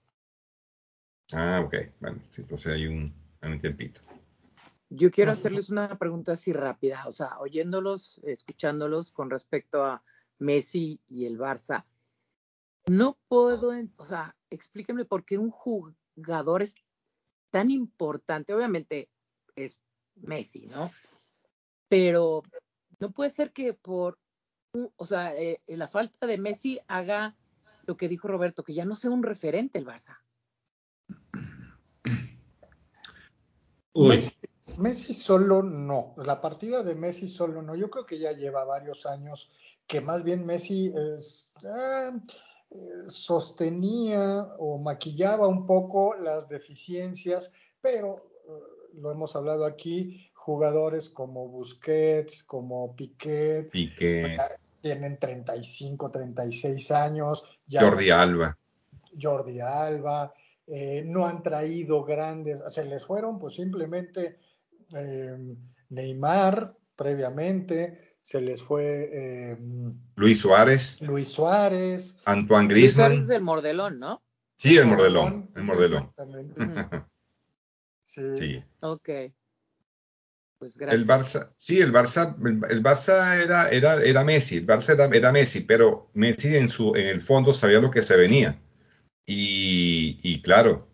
Ah, 1.33 1.63
ok. 1.65 1.75
Bueno, 2.01 2.21
sí, 2.31 2.43
entonces 2.43 2.73
hay 2.73 2.87
un, 2.87 3.13
hay 3.41 3.53
un 3.53 3.61
tiempito. 3.61 4.01
Yo 4.91 5.11
quiero 5.11 5.33
hacerles 5.33 5.71
una 5.71 5.99
pregunta 5.99 6.33
así 6.33 6.53
rápida, 6.53 7.05
o 7.09 7.13
sea, 7.13 7.41
oyéndolos, 7.41 8.21
escuchándolos 8.23 9.11
con 9.11 9.29
respecto 9.29 9.83
a 9.83 10.05
Messi 10.39 11.01
y 11.09 11.27
el 11.27 11.39
Barça. 11.39 11.85
No 12.87 13.19
puedo, 13.29 13.73
o 13.97 14.05
sea, 14.05 14.37
explíquenme 14.55 15.05
por 15.05 15.25
qué 15.25 15.39
un 15.39 15.51
jugador 15.51 16.63
es 16.63 16.75
tan 17.51 17.71
importante. 17.71 18.55
Obviamente 18.55 19.09
es 19.57 19.81
Messi, 20.17 20.67
¿no? 20.67 20.91
Pero 21.89 22.43
no 23.01 23.11
puede 23.11 23.31
ser 23.31 23.53
que 23.53 23.75
por, 23.75 24.19
o 24.97 25.07
sea, 25.07 25.35
eh, 25.37 25.61
la 25.67 25.89
falta 25.89 26.27
de 26.27 26.39
Messi 26.39 26.81
haga 26.89 27.37
lo 27.87 27.97
que 27.97 28.09
dijo 28.09 28.29
Roberto, 28.29 28.65
que 28.65 28.75
ya 28.75 28.85
no 28.85 28.97
sea 28.97 29.11
un 29.11 29.23
referente 29.23 29.79
el 29.79 29.87
Barça. 29.87 30.19
Messi, 34.79 35.15
solo 35.15 35.63
no. 35.63 36.15
La 36.17 36.41
partida 36.41 36.83
de 36.83 36.95
Messi 36.95 37.29
solo 37.29 37.63
no. 37.63 37.77
Yo 37.77 37.91
creo 37.91 38.07
que 38.07 38.19
ya 38.19 38.33
lleva 38.33 38.65
varios 38.65 39.07
años 39.07 39.51
que 39.87 40.01
más 40.01 40.25
bien 40.25 40.47
Messi 40.47 40.93
es, 41.17 41.55
eh, 41.63 42.11
sostenía 43.07 44.55
o 44.59 44.79
maquillaba 44.79 45.47
un 45.47 45.67
poco 45.67 46.15
las 46.15 46.49
deficiencias, 46.49 47.53
pero 47.81 48.31
eh, 48.47 48.51
lo 48.95 49.11
hemos 49.11 49.37
hablado 49.37 49.65
aquí, 49.65 50.31
jugadores 50.33 51.11
como 51.11 51.49
Busquets, 51.49 52.45
como 52.45 52.95
Piquet, 52.95 53.71
Piquet. 53.71 54.39
tienen 54.81 55.19
35, 55.19 56.11
36 56.11 56.91
años. 56.91 57.59
Jordi 57.71 58.11
Alba. 58.11 58.57
Jordi 59.21 59.61
Alba. 59.61 60.33
Eh, 60.67 61.03
no 61.05 61.27
han 61.27 61.43
traído 61.43 62.05
grandes, 62.05 62.63
se 62.71 62.87
les 62.87 63.05
fueron 63.05 63.39
pues 63.39 63.55
simplemente 63.55 64.39
eh, 64.95 65.37
Neymar 65.91 66.75
previamente, 66.97 68.14
se 68.25 68.41
les 68.41 68.63
fue 68.63 69.11
eh, 69.13 69.59
Luis 70.17 70.41
Suárez. 70.41 70.99
Luis 71.03 71.29
Suárez. 71.29 72.17
Antoine 72.25 72.69
Griezmann. 72.69 73.11
Luis 73.11 73.19
Suárez 73.19 73.31
es 73.31 73.37
el 73.37 73.43
mordelón, 73.43 73.99
¿no? 73.99 74.23
Sí, 74.57 74.79
el 74.79 74.87
mordelón, 74.87 75.51
el 75.55 75.63
mordelón. 75.63 76.05
Exactamente. 76.05 76.55
sí. 78.05 78.37
sí. 78.37 78.65
Ok. 78.81 79.11
Pues 80.59 80.79
gracias. 80.79 81.01
El 81.03 81.07
Barça, 81.07 81.53
sí, 81.57 81.81
el 81.81 81.93
Barça, 81.93 82.35
el, 82.71 82.83
Barça 82.83 83.43
era, 83.43 83.69
era, 83.69 84.03
era 84.03 84.25
Messi, 84.25 84.57
el 84.57 84.67
Barça 84.67 84.95
era, 84.95 85.05
era 85.05 85.31
Messi, 85.31 85.61
pero 85.61 86.09
Messi 86.15 86.57
en 86.57 86.71
su, 86.71 86.95
en 86.97 87.09
el 87.09 87.21
fondo 87.21 87.53
sabía 87.53 87.81
lo 87.81 87.91
que 87.91 88.03
se 88.03 88.17
venía. 88.17 88.59
Y, 89.27 90.19
y 90.23 90.41
claro, 90.41 90.89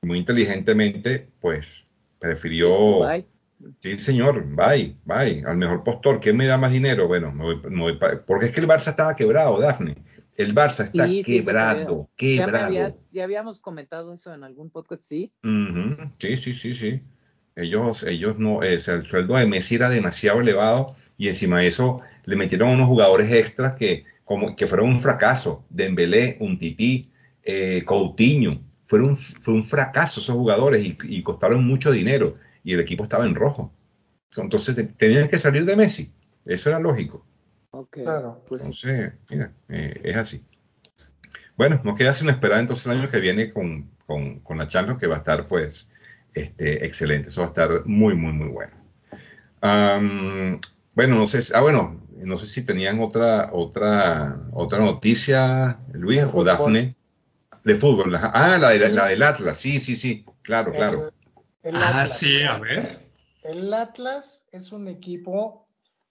muy 0.00 0.18
inteligentemente, 0.18 1.28
pues 1.40 1.84
prefirió. 2.18 3.06
Bye. 3.06 3.31
Sí, 3.80 3.98
señor, 3.98 4.44
bye, 4.54 4.96
bye. 5.04 5.42
Al 5.46 5.56
mejor 5.56 5.82
postor, 5.84 6.20
¿quién 6.20 6.36
me 6.36 6.46
da 6.46 6.56
más 6.58 6.72
dinero? 6.72 7.06
Bueno, 7.08 7.32
me 7.32 7.44
voy, 7.44 7.60
me 7.70 7.80
voy 7.80 7.98
porque 8.26 8.46
es 8.46 8.52
que 8.52 8.60
el 8.60 8.68
Barça 8.68 8.88
estaba 8.90 9.14
quebrado, 9.16 9.60
Dafne. 9.60 9.96
El 10.36 10.54
Barça 10.54 10.84
está 10.84 11.06
Sí, 11.06 11.22
sí, 11.22 11.40
quebrado, 11.40 12.08
Ya, 12.18 12.44
quebrado. 12.46 12.66
habías- 12.66 13.10
ya 13.12 13.24
habíamos 13.24 13.60
comentado 13.60 14.14
eso 14.14 14.32
en 14.32 14.44
algún 14.44 14.70
podcast, 14.70 15.02
sí. 15.02 15.32
Sí, 16.18 16.36
sí, 16.36 16.54
sí, 16.54 16.74
sí. 16.74 17.02
Ellos, 17.54 18.02
ellos 18.04 18.38
no, 18.38 18.62
eh, 18.62 18.76
o 18.76 18.80
sea, 18.80 18.94
el 18.94 19.04
sueldo 19.04 19.36
de 19.36 19.46
Messi 19.46 19.74
era 19.74 19.90
demasiado 19.90 20.40
elevado 20.40 20.96
y 21.18 21.28
encima 21.28 21.60
de 21.60 21.66
eso 21.66 22.00
le 22.24 22.36
metieron 22.36 22.70
unos 22.70 22.88
jugadores 22.88 23.30
extras 23.30 23.74
que, 23.74 24.04
como, 24.24 24.56
que 24.56 24.66
fueron 24.66 24.88
un 24.88 25.00
fracaso. 25.00 25.64
Dembélé, 25.68 26.38
un 26.40 26.58
tití, 26.58 27.10
eh, 27.42 27.82
Coutinho. 27.84 28.62
Fueron, 28.86 29.16
fue 29.16 29.54
un 29.54 29.64
fracaso 29.64 30.20
esos 30.20 30.34
jugadores 30.34 30.84
y, 30.84 30.96
y 31.04 31.22
costaron 31.22 31.64
mucho 31.66 31.90
dinero 31.92 32.34
y 32.64 32.74
el 32.74 32.80
equipo 32.80 33.04
estaba 33.04 33.26
en 33.26 33.34
rojo. 33.34 33.72
Entonces 34.36 34.74
te- 34.74 34.84
tenían 34.84 35.28
que 35.28 35.38
salir 35.38 35.64
de 35.64 35.76
Messi. 35.76 36.12
Eso 36.44 36.70
era 36.70 36.78
lógico. 36.80 37.24
Ok. 37.70 37.98
Claro. 38.02 38.42
Pues, 38.48 38.62
Entonces, 38.62 39.12
mira, 39.30 39.52
eh, 39.68 40.00
es 40.04 40.16
así. 40.16 40.44
Bueno, 41.56 41.80
nos 41.84 41.96
queda 41.96 42.12
sin 42.12 42.28
esperar 42.30 42.60
entonces 42.60 42.86
el 42.86 42.92
año 42.92 43.10
que 43.10 43.20
viene 43.20 43.52
con, 43.52 43.90
con, 44.06 44.40
con 44.40 44.58
la 44.58 44.66
Champions, 44.66 44.98
que 45.00 45.06
va 45.06 45.16
a 45.16 45.18
estar 45.18 45.46
pues 45.48 45.88
este, 46.34 46.84
excelente. 46.84 47.28
Eso 47.28 47.40
va 47.42 47.46
a 47.48 47.50
estar 47.50 47.86
muy, 47.86 48.14
muy, 48.14 48.32
muy 48.32 48.48
bueno. 48.48 48.72
bueno, 50.94 51.16
no 51.16 51.26
sé, 51.26 51.40
ah, 51.54 51.60
bueno, 51.60 52.00
no 52.16 52.36
sé 52.36 52.46
si 52.46 52.62
tenían 52.64 53.00
otra, 53.00 53.50
otra, 53.52 54.40
otra 54.52 54.78
noticia, 54.78 55.78
Luis 55.92 56.24
o 56.32 56.44
Dafne, 56.44 56.96
de 57.64 57.74
fútbol. 57.76 58.14
Ah, 58.16 58.58
la, 58.58 58.70
de, 58.70 58.88
la 58.88 59.06
del 59.06 59.22
Atlas, 59.22 59.58
sí, 59.58 59.78
sí, 59.80 59.96
sí, 59.96 60.24
claro, 60.42 60.72
claro. 60.72 61.10
Ah, 61.64 62.06
sí, 62.06 62.42
a 62.42 62.58
ver. 62.58 63.10
El 63.42 63.72
Atlas 63.74 64.46
es 64.52 64.72
un 64.72 64.88
equipo 64.88 65.68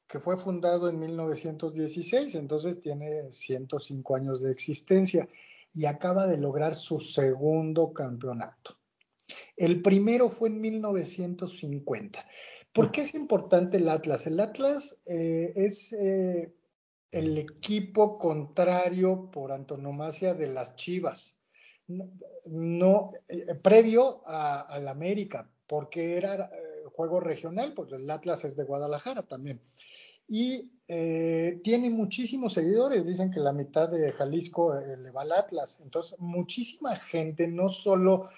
que 0.07 0.19
fue 0.19 0.37
fundado 0.37 0.89
en 0.89 0.99
1916, 0.99 2.35
entonces 2.35 2.81
tiene 2.81 3.31
105 3.31 4.15
años 4.15 4.41
de 4.41 4.51
existencia 4.51 5.27
y 5.73 5.85
acaba 5.85 6.27
de 6.27 6.37
lograr 6.37 6.75
su 6.75 6.99
segundo 6.99 7.93
campeonato. 7.93 8.77
El 9.55 9.81
primero 9.81 10.27
fue 10.27 10.49
en 10.49 10.59
1950. 10.59 12.25
¿Por 12.73 12.91
qué 12.91 13.01
es 13.01 13.13
importante 13.13 13.77
el 13.77 13.87
Atlas? 13.89 14.27
El 14.27 14.39
Atlas 14.39 15.01
eh, 15.05 15.53
es 15.55 15.93
eh, 15.93 16.53
el 17.11 17.37
equipo 17.37 18.17
contrario 18.17 19.29
por 19.31 19.51
antonomasia 19.51 20.33
de 20.33 20.47
las 20.47 20.75
Chivas. 20.75 21.40
No, 22.45 23.11
eh, 23.27 23.55
previo 23.55 24.21
al 24.25 24.87
América, 24.87 25.49
porque 25.67 26.17
era 26.17 26.49
juego 26.93 27.19
regional, 27.19 27.73
porque 27.73 27.95
el 27.95 28.09
Atlas 28.09 28.43
es 28.45 28.55
de 28.55 28.63
Guadalajara 28.63 29.23
también. 29.23 29.61
Y 30.27 30.71
tiene 30.87 31.89
muchísimos 31.89 32.53
seguidores, 32.53 33.05
dicen 33.05 33.31
que 33.31 33.39
la 33.39 33.53
mitad 33.53 33.89
de 33.89 34.11
Jalisco 34.11 34.75
le 34.75 35.11
va 35.11 35.21
al 35.21 35.31
Atlas. 35.31 35.79
Entonces, 35.81 36.19
muchísima 36.19 36.95
gente, 36.97 37.47
no 37.47 37.69
solo 37.69 38.29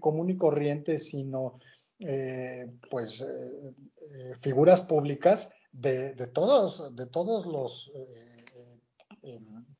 común 0.00 0.30
y 0.30 0.36
corriente, 0.36 0.98
sino 0.98 1.58
eh, 2.02 2.66
pues 2.90 3.20
eh, 3.20 3.74
eh, 4.00 4.34
figuras 4.40 4.80
públicas 4.80 5.52
de, 5.70 6.14
todos, 6.32 6.96
de 6.96 7.06
todos 7.06 7.44
los 7.44 7.92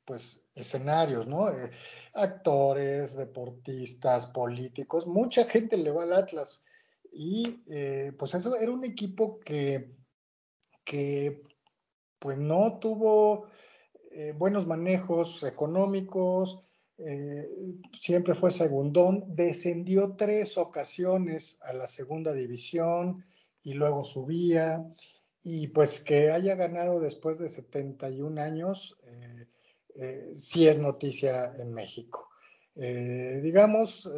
pues 0.05 0.45
escenarios, 0.61 1.27
¿no? 1.27 1.49
actores, 2.13 3.17
deportistas, 3.17 4.27
políticos, 4.27 5.07
mucha 5.07 5.45
gente 5.45 5.77
le 5.77 5.91
va 5.91 6.03
al 6.03 6.13
Atlas. 6.13 6.63
Y 7.13 7.59
pues 8.19 8.35
eso 8.35 8.57
era 8.57 8.71
un 8.71 8.85
equipo 8.85 9.41
que, 9.41 9.93
que 10.85 11.43
pues 12.19 12.39
no 12.39 12.79
tuvo 12.79 13.47
buenos 14.37 14.67
manejos 14.67 15.43
económicos, 15.43 16.65
eh, 17.03 17.49
siempre 17.95 18.35
fue 18.35 18.51
segundón, 18.51 19.25
descendió 19.29 20.17
tres 20.17 20.59
ocasiones 20.59 21.59
a 21.63 21.73
la 21.73 21.87
segunda 21.87 22.35
división 22.35 23.25
y 23.63 23.73
luego 23.73 24.05
subía, 24.05 24.85
y 25.43 25.69
pues 25.69 26.01
que 26.01 26.31
haya 26.31 26.57
ganado 26.57 27.01
después 27.01 27.39
de 27.39 27.49
71 27.49 28.39
años, 28.43 28.99
eh, 29.05 29.39
eh, 29.97 30.32
sí 30.36 30.68
es 30.68 30.78
noticia 30.78 31.55
en 31.59 31.72
México. 31.72 32.28
digamos 32.74 34.09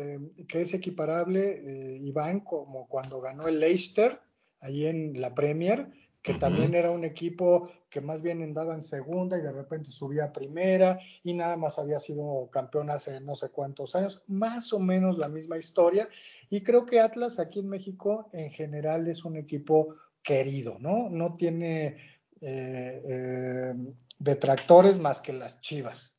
que 0.46 0.60
es 0.60 0.74
equiparable, 0.74 1.98
Iván, 2.00 2.40
como 2.40 2.86
cuando 2.86 3.20
ganó 3.20 3.48
el 3.48 3.58
Leicester, 3.58 4.20
ahí 4.60 4.86
en 4.86 5.14
la 5.20 5.34
Premier, 5.34 5.88
que 6.22 6.34
también 6.34 6.74
era 6.74 6.90
un 6.90 7.04
equipo 7.04 7.68
que 7.90 8.00
más 8.00 8.22
bien 8.22 8.42
andaba 8.42 8.74
en 8.74 8.82
segunda 8.82 9.36
y 9.36 9.42
de 9.42 9.52
repente 9.52 9.90
subía 9.90 10.26
a 10.26 10.32
primera 10.32 10.98
y 11.24 11.34
nada 11.34 11.56
más 11.56 11.78
había 11.78 11.98
sido 11.98 12.48
campeón 12.50 12.90
hace 12.90 13.20
no 13.20 13.34
sé 13.34 13.50
cuántos 13.50 13.96
años, 13.96 14.22
más 14.28 14.72
o 14.72 14.78
menos 14.78 15.18
la 15.18 15.28
misma 15.28 15.58
historia. 15.58 16.08
Y 16.48 16.62
creo 16.62 16.86
que 16.86 17.00
Atlas 17.00 17.38
aquí 17.38 17.58
en 17.58 17.68
México 17.68 18.30
en 18.32 18.50
general 18.50 19.08
es 19.08 19.24
un 19.24 19.36
equipo 19.36 19.96
querido, 20.22 20.78
¿no? 20.78 21.10
No 21.10 21.36
tiene 21.36 21.96
eh, 22.40 23.02
eh, 23.04 23.74
detractores 24.22 24.98
más 24.98 25.20
que 25.20 25.32
las 25.32 25.60
Chivas, 25.60 26.14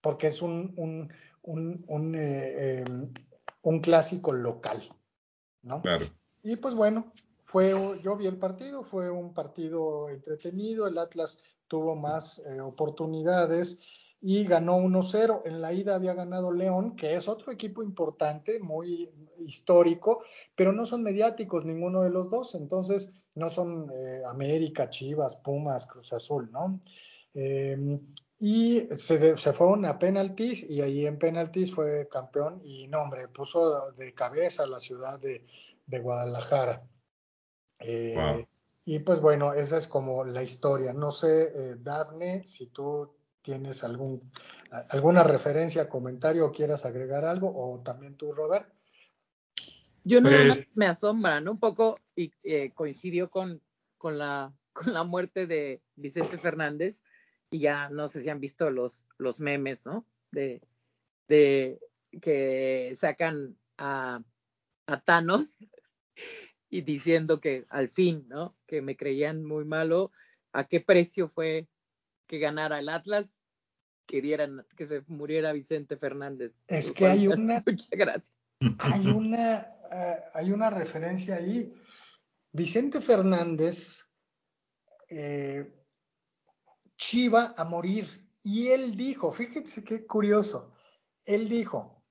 porque 0.00 0.28
es 0.28 0.40
un, 0.40 0.72
un, 0.76 1.12
un, 1.42 1.84
un, 1.86 2.14
eh, 2.16 2.84
un 3.62 3.80
clásico 3.80 4.32
local, 4.32 4.88
¿no? 5.62 5.82
Claro. 5.82 6.06
Y 6.42 6.56
pues 6.56 6.74
bueno, 6.74 7.12
fue, 7.44 7.74
yo 8.02 8.16
vi 8.16 8.26
el 8.26 8.38
partido, 8.38 8.84
fue 8.84 9.10
un 9.10 9.34
partido 9.34 10.08
entretenido, 10.08 10.86
el 10.86 10.96
Atlas 10.96 11.40
tuvo 11.68 11.94
más 11.94 12.38
eh, 12.46 12.60
oportunidades 12.60 13.80
y 14.20 14.44
ganó 14.44 14.78
1-0. 14.78 15.42
En 15.44 15.60
la 15.60 15.74
ida 15.74 15.94
había 15.94 16.14
ganado 16.14 16.52
León, 16.52 16.96
que 16.96 17.14
es 17.14 17.28
otro 17.28 17.52
equipo 17.52 17.82
importante, 17.82 18.60
muy 18.60 19.10
histórico, 19.40 20.22
pero 20.54 20.72
no 20.72 20.86
son 20.86 21.02
mediáticos 21.02 21.66
ninguno 21.66 22.02
de 22.02 22.10
los 22.10 22.30
dos, 22.30 22.54
entonces 22.54 23.12
no 23.34 23.50
son 23.50 23.90
eh, 23.92 24.22
América, 24.26 24.88
Chivas, 24.88 25.36
Pumas, 25.36 25.86
Cruz 25.86 26.12
Azul, 26.12 26.50
¿no? 26.50 26.80
Em, 27.34 28.00
y 28.38 28.88
se, 28.96 29.36
se, 29.36 29.52
fueron 29.52 29.84
a 29.84 29.98
penaltis 29.98 30.68
y 30.68 30.80
ahí 30.82 31.06
en 31.06 31.18
penaltis 31.18 31.72
fue 31.72 32.08
campeón 32.10 32.60
y 32.64 32.88
no, 32.88 33.02
hombre, 33.02 33.28
puso 33.28 33.92
de 33.92 34.12
cabeza 34.14 34.64
a 34.64 34.66
la 34.66 34.80
ciudad 34.80 35.20
de, 35.20 35.46
de 35.86 35.98
Guadalajara. 36.00 36.82
Eh, 37.78 38.46
y 38.84 38.98
pues 39.00 39.20
bueno, 39.20 39.52
esa 39.54 39.78
es 39.78 39.86
como 39.86 40.24
la 40.24 40.42
historia. 40.42 40.92
No 40.92 41.12
sé, 41.12 41.52
eh, 41.54 41.76
Daphne, 41.78 42.44
si 42.46 42.66
tú 42.66 43.14
tienes 43.42 43.84
algún, 43.84 44.20
alguna 44.88 45.22
referencia, 45.22 45.88
comentario 45.88 46.46
o 46.46 46.52
quieras 46.52 46.84
agregar 46.84 47.24
algo, 47.24 47.52
o 47.54 47.80
también 47.80 48.16
tú, 48.16 48.32
Robert. 48.32 48.68
Yo 50.04 50.20
no 50.20 50.30
pues 50.30 50.66
me 50.74 50.86
asombra, 50.86 51.40
¿no? 51.40 51.52
Un 51.52 51.60
poco 51.60 51.98
y 52.16 52.32
eh, 52.42 52.72
coincidió 52.74 53.30
con, 53.30 53.60
con, 53.98 54.18
la, 54.18 54.52
con 54.72 54.92
la 54.92 55.04
muerte 55.04 55.46
de 55.46 55.80
Vicente 55.94 56.38
Fernández 56.38 57.04
y 57.52 57.58
ya 57.60 57.90
no 57.90 58.08
sé 58.08 58.22
si 58.22 58.30
han 58.30 58.40
visto 58.40 58.70
los, 58.70 59.04
los 59.18 59.38
memes, 59.38 59.84
¿no? 59.84 60.06
De, 60.32 60.62
de 61.28 61.78
que 62.20 62.92
sacan 62.96 63.58
a, 63.76 64.22
a 64.86 65.00
Thanos 65.02 65.58
y 66.70 66.80
diciendo 66.80 67.40
que 67.40 67.66
al 67.68 67.88
fin, 67.88 68.26
¿no? 68.28 68.56
Que 68.66 68.80
me 68.80 68.96
creían 68.96 69.44
muy 69.44 69.66
malo, 69.66 70.10
¿a 70.52 70.66
qué 70.66 70.80
precio 70.80 71.28
fue 71.28 71.68
que 72.26 72.38
ganara 72.38 72.78
el 72.78 72.88
Atlas? 72.88 73.38
Que 74.06 74.22
dieran, 74.22 74.66
que 74.74 74.86
se 74.86 75.02
muriera 75.06 75.52
Vicente 75.52 75.98
Fernández. 75.98 76.54
Es 76.68 76.90
que 76.90 77.06
hay 77.06 77.26
una. 77.28 77.62
Muchas 77.66 77.90
gracias. 77.90 78.34
Hay 78.78 79.06
una, 79.08 79.58
eh, 79.90 80.20
hay 80.32 80.52
una 80.52 80.70
referencia 80.70 81.36
ahí. 81.36 81.74
Vicente 82.52 83.02
Fernández 83.02 84.06
eh, 85.10 85.70
chiva 87.02 87.54
a 87.56 87.64
morir. 87.64 88.06
Y 88.44 88.68
él 88.68 88.96
dijo, 88.96 89.32
fíjense 89.32 89.84
qué 89.84 90.06
curioso, 90.06 90.72
él 91.24 91.48
dijo, 91.48 92.02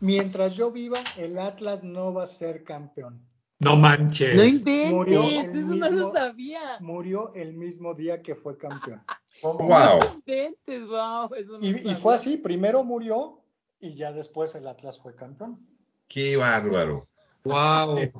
mientras 0.00 0.54
yo 0.54 0.70
viva, 0.70 0.98
el 1.16 1.38
Atlas 1.38 1.82
no 1.82 2.12
va 2.12 2.24
a 2.24 2.26
ser 2.26 2.64
campeón. 2.64 3.24
No 3.58 3.76
manches. 3.76 4.36
No 4.36 4.44
inventes, 4.44 4.90
murió 4.92 5.22
eso 5.22 5.58
no 5.58 5.90
lo 5.90 6.12
sabía. 6.12 6.78
Murió 6.80 7.32
el 7.34 7.54
mismo 7.54 7.94
día 7.94 8.22
que 8.22 8.34
fue 8.34 8.56
campeón. 8.58 9.02
wow. 9.42 9.58
No 9.58 9.98
inventes, 10.14 10.86
wow. 10.86 11.34
Eso 11.34 11.58
no 11.58 11.64
y, 11.64 11.90
y 11.90 11.94
fue 11.94 12.14
así, 12.14 12.36
primero 12.36 12.84
murió 12.84 13.40
y 13.80 13.94
ya 13.94 14.12
después 14.12 14.54
el 14.54 14.68
Atlas 14.68 15.00
fue 15.00 15.14
campeón. 15.14 15.58
Qué 16.06 16.36
bárbaro. 16.36 17.08
Wow. 17.44 18.12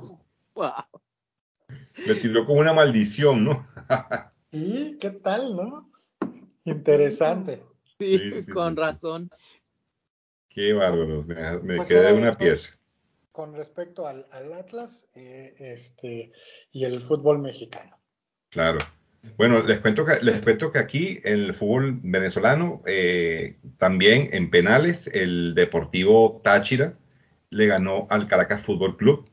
wow. 0.55 0.71
Le 2.05 2.15
tiró 2.15 2.45
como 2.45 2.59
una 2.59 2.73
maldición, 2.73 3.45
¿no? 3.45 3.67
sí, 4.57 4.97
¿qué 4.99 5.11
tal, 5.11 5.55
no? 5.55 5.91
Interesante. 6.65 7.63
Sí, 7.99 8.17
sí, 8.17 8.41
sí 8.41 8.51
con 8.51 8.75
razón. 8.75 9.29
Qué 10.49 10.73
bárbaro, 10.73 11.23
me, 11.23 11.59
me 11.59 11.75
pues 11.77 11.87
quedé 11.87 12.13
una 12.13 12.33
pieza 12.33 12.77
con 13.37 13.53
respecto 13.53 14.07
al, 14.07 14.25
Atlas 14.31 15.07
eh, 15.13 15.53
este, 15.59 16.31
y 16.71 16.85
el 16.85 17.01
fútbol 17.01 17.37
mexicano. 17.37 17.95
Claro. 18.49 18.79
Bueno, 19.37 19.61
les 19.61 19.79
cuento 19.79 20.05
que, 20.05 20.17
les 20.23 20.41
cuento 20.41 20.71
que 20.71 20.79
aquí 20.79 21.19
en 21.23 21.41
el 21.41 21.53
fútbol 21.53 21.99
venezolano, 22.01 22.81
eh, 22.87 23.57
también 23.77 24.29
en 24.31 24.49
penales, 24.49 25.05
el 25.13 25.53
Deportivo 25.53 26.41
Táchira 26.43 26.97
le 27.51 27.67
ganó 27.67 28.07
al 28.09 28.27
Caracas 28.27 28.61
Fútbol 28.61 28.97
Club 28.97 29.29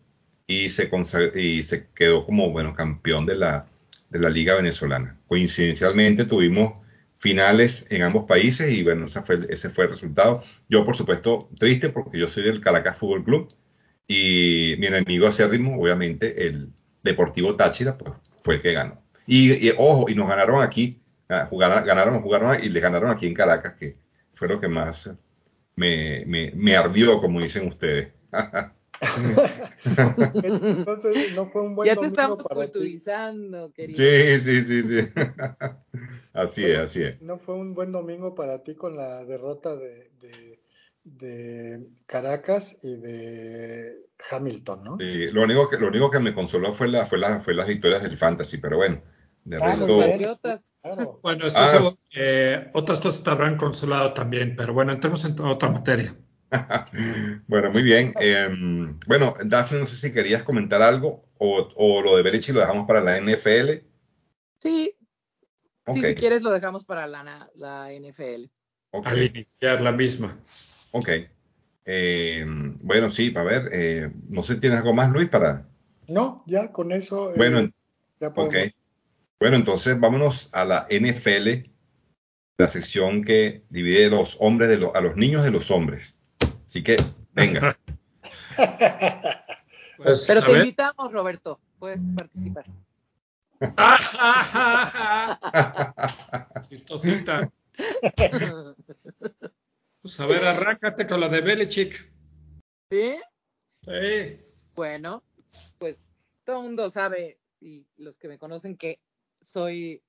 y 0.46 0.68
se, 0.68 0.90
y 1.34 1.62
se 1.62 1.88
quedó 1.94 2.26
como 2.26 2.50
bueno, 2.50 2.74
campeón 2.74 3.24
de 3.24 3.36
la, 3.36 3.70
de 4.10 4.18
la 4.18 4.30
Liga 4.30 4.54
Venezolana. 4.54 5.18
Coincidencialmente 5.26 6.24
tuvimos 6.24 6.80
finales 7.18 7.86
en 7.90 8.02
ambos 8.02 8.24
países 8.26 8.70
y 8.70 8.82
bueno, 8.82 9.06
ese 9.06 9.22
fue, 9.22 9.40
ese 9.48 9.70
fue 9.70 9.84
el 9.84 9.90
resultado. 9.90 10.42
Yo, 10.68 10.84
por 10.84 10.96
supuesto, 10.96 11.48
triste 11.58 11.88
porque 11.88 12.18
yo 12.18 12.28
soy 12.28 12.44
del 12.44 12.60
Caracas 12.60 12.96
Fútbol 12.96 13.24
Club 13.24 13.54
y 14.06 14.76
mi 14.78 14.86
enemigo 14.86 15.26
acérrimo, 15.26 15.80
obviamente, 15.80 16.46
el 16.46 16.70
Deportivo 17.02 17.56
Táchira, 17.56 17.96
pues 17.96 18.12
fue 18.42 18.56
el 18.56 18.62
que 18.62 18.72
ganó. 18.72 19.02
Y, 19.26 19.70
ojo, 19.78 20.06
y 20.08 20.14
nos 20.14 20.28
ganaron 20.28 20.62
aquí, 20.62 21.00
ah, 21.28 21.46
jugaron, 21.48 21.84
ganaron, 21.86 22.20
jugaron 22.20 22.62
y 22.62 22.68
le 22.68 22.80
ganaron 22.80 23.10
aquí 23.10 23.26
en 23.26 23.34
Caracas, 23.34 23.74
que 23.74 23.96
fue 24.34 24.48
lo 24.48 24.60
que 24.60 24.68
más 24.68 25.14
me, 25.76 26.24
me, 26.26 26.52
me 26.54 26.76
ardió, 26.76 27.20
como 27.20 27.40
dicen 27.40 27.66
ustedes. 27.68 28.12
Entonces 30.42 31.32
no 31.34 31.46
fue 31.46 31.62
un 31.62 31.74
buen 31.74 31.86
ya 31.86 31.94
domingo 31.94 32.00
te 32.00 32.06
estamos 32.22 32.38
para 32.48 32.60
ti. 32.66 32.72
culturizando, 32.72 33.72
querido. 33.72 33.96
Sí, 33.98 34.40
sí, 34.40 34.64
sí, 34.64 34.82
sí. 34.82 35.08
Así 36.32 36.64
es, 36.64 36.78
así 36.78 37.02
es. 37.04 37.22
No 37.22 37.38
fue 37.38 37.54
un 37.54 37.74
buen 37.74 37.92
domingo 37.92 38.34
para 38.34 38.64
ti 38.64 38.74
con 38.74 38.96
la 38.96 39.24
derrota 39.24 39.76
de, 39.76 40.10
de, 40.20 40.60
de 41.04 41.86
Caracas 42.06 42.78
y 42.82 42.96
de 42.96 43.92
Hamilton, 44.30 44.82
¿no? 44.84 44.98
Sí, 44.98 45.28
lo 45.28 45.44
único 45.44 45.68
que, 45.68 45.78
lo 45.78 45.86
único 45.86 46.10
que 46.10 46.18
me 46.18 46.34
consoló 46.34 46.72
fue, 46.72 46.88
la, 46.88 47.06
fue, 47.06 47.18
la, 47.18 47.40
fue 47.40 47.54
las 47.54 47.68
victorias 47.68 48.02
del 48.02 48.16
Fantasy, 48.18 48.58
pero 48.58 48.78
bueno, 48.78 49.00
de 49.44 49.58
Ah. 49.58 49.76
Patriotas. 49.78 50.74
Claro. 50.82 51.20
Bueno, 51.22 51.46
estoy 51.46 51.62
Ah. 52.16 52.70
otras 52.74 52.98
cosas 52.98 53.22
te 53.22 53.30
habrán 53.30 53.56
consolado 53.56 54.12
también, 54.12 54.56
pero 54.56 54.74
bueno, 54.74 54.90
entremos 54.90 55.24
en 55.24 55.38
otra 55.40 55.68
materia. 55.70 56.16
bueno, 57.48 57.70
muy 57.70 57.82
bien. 57.82 58.12
Eh, 58.20 58.48
bueno, 59.06 59.34
Daphne, 59.44 59.80
no 59.80 59.86
sé 59.86 59.96
si 59.96 60.12
querías 60.12 60.42
comentar 60.42 60.82
algo 60.82 61.22
o, 61.38 61.68
o 61.76 62.02
lo 62.02 62.16
de 62.16 62.22
Belichick 62.22 62.54
lo 62.54 62.60
dejamos 62.60 62.86
para 62.86 63.00
la 63.00 63.18
NFL. 63.20 63.84
Sí, 64.58 64.94
sí, 65.92 66.02
si 66.02 66.14
quieres 66.14 66.42
lo 66.42 66.50
dejamos 66.50 66.84
para 66.84 67.06
la, 67.06 67.50
la 67.54 67.88
NFL. 67.92 68.46
ok, 68.92 69.06
Al 69.06 69.22
iniciar 69.22 69.80
la 69.80 69.92
misma. 69.92 70.38
ok. 70.92 71.08
Eh, 71.86 72.44
bueno, 72.82 73.10
sí, 73.10 73.32
a 73.36 73.42
ver, 73.42 73.68
eh, 73.72 74.10
no 74.30 74.42
sé, 74.42 74.56
¿tienes 74.56 74.78
algo 74.78 74.94
más, 74.94 75.12
Luis, 75.12 75.28
para...? 75.28 75.68
No, 76.08 76.42
ya 76.46 76.72
con 76.72 76.92
eso 76.92 77.30
eh, 77.30 77.34
Bueno, 77.36 77.70
ya 78.20 78.28
ok. 78.28 78.34
podemos. 78.34 78.78
Bueno, 79.38 79.56
entonces 79.56 80.00
vámonos 80.00 80.48
a 80.54 80.64
la 80.64 80.86
NFL, 80.88 81.68
la 82.56 82.68
sección 82.68 83.22
que 83.22 83.64
divide 83.68 84.08
los 84.08 84.38
hombres 84.40 84.70
de 84.70 84.78
los, 84.78 84.94
a 84.94 85.00
los 85.02 85.16
niños 85.16 85.44
de 85.44 85.50
los 85.50 85.70
hombres. 85.70 86.16
Así 86.74 86.82
que, 86.82 86.96
venga. 87.32 87.76
Pues, 89.96 90.24
Pero 90.26 90.44
te 90.44 90.50
ver. 90.50 90.60
invitamos, 90.62 91.12
Roberto. 91.12 91.60
Puedes 91.78 92.02
participar. 92.16 92.64
Chistosita. 96.68 97.52
Pues 100.02 100.18
a 100.18 100.26
ver, 100.26 100.44
arráncate 100.44 101.06
con 101.06 101.20
la 101.20 101.28
de 101.28 101.42
Belichick. 101.42 102.10
¿Sí? 102.90 103.20
Sí. 103.84 104.40
Bueno, 104.74 105.22
pues 105.78 106.10
todo 106.42 106.56
el 106.56 106.62
mundo 106.64 106.90
sabe, 106.90 107.38
y 107.60 107.86
los 107.96 108.18
que 108.18 108.26
me 108.26 108.40
conocen, 108.40 108.76
que 108.76 109.00
soy 109.40 110.02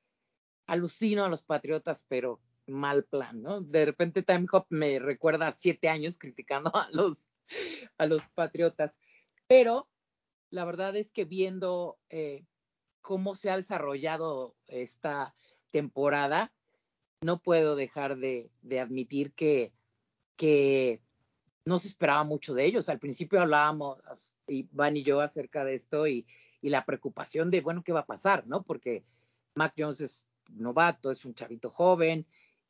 alucino 0.66 1.26
a 1.26 1.30
los 1.30 1.44
Patriotas, 1.44 2.06
pero 2.08 2.42
mal 2.68 3.04
plan, 3.06 3.42
¿no? 3.42 3.62
De 3.62 3.86
repente 3.86 4.24
Time 4.24 4.48
Hop 4.52 4.66
me 4.70 5.00
recuerda 5.00 5.48
a 5.48 5.52
siete 5.52 5.90
años 5.90 6.18
criticando 6.18 6.72
a 6.76 6.90
los, 6.92 7.28
a 7.98 8.06
los 8.06 8.28
Patriotas, 8.30 8.98
pero 9.48 9.88
la 10.50 10.66
verdad 10.66 10.96
es 10.96 11.12
que 11.12 11.26
viendo 11.26 11.98
eh, 12.10 12.46
cómo 13.02 13.36
se 13.36 13.50
ha 13.50 13.56
desarrollado 13.56 14.56
esta 14.68 15.34
temporada, 15.72 16.54
no 17.22 17.42
puedo 17.42 17.76
dejar 17.76 18.18
de, 18.18 18.52
de 18.62 18.80
admitir 18.80 19.34
que, 19.34 19.74
que 20.36 21.02
no 21.66 21.80
se 21.80 21.88
esperaba 21.88 22.24
mucho 22.24 22.54
de 22.54 22.66
ellos. 22.66 22.90
Al 22.90 23.00
principio 23.00 23.42
hablábamos, 23.42 23.98
Iván 24.48 24.98
y 24.98 25.04
yo, 25.04 25.22
acerca 25.22 25.66
de 25.66 25.76
esto 25.76 26.08
y, 26.08 26.26
y, 26.62 26.70
la 26.70 26.86
preocupación 26.86 27.52
de, 27.52 27.62
bueno, 27.62 27.84
¿qué 27.84 27.92
va 27.92 28.02
a 28.02 28.06
pasar? 28.06 28.48
¿no? 28.48 28.64
Porque 28.64 29.04
Mac 29.56 29.74
Jones 29.78 30.02
es 30.02 30.26
novato, 30.50 31.12
es 31.12 31.26
un 31.26 31.34
chavito 31.34 31.70
joven. 31.70 32.26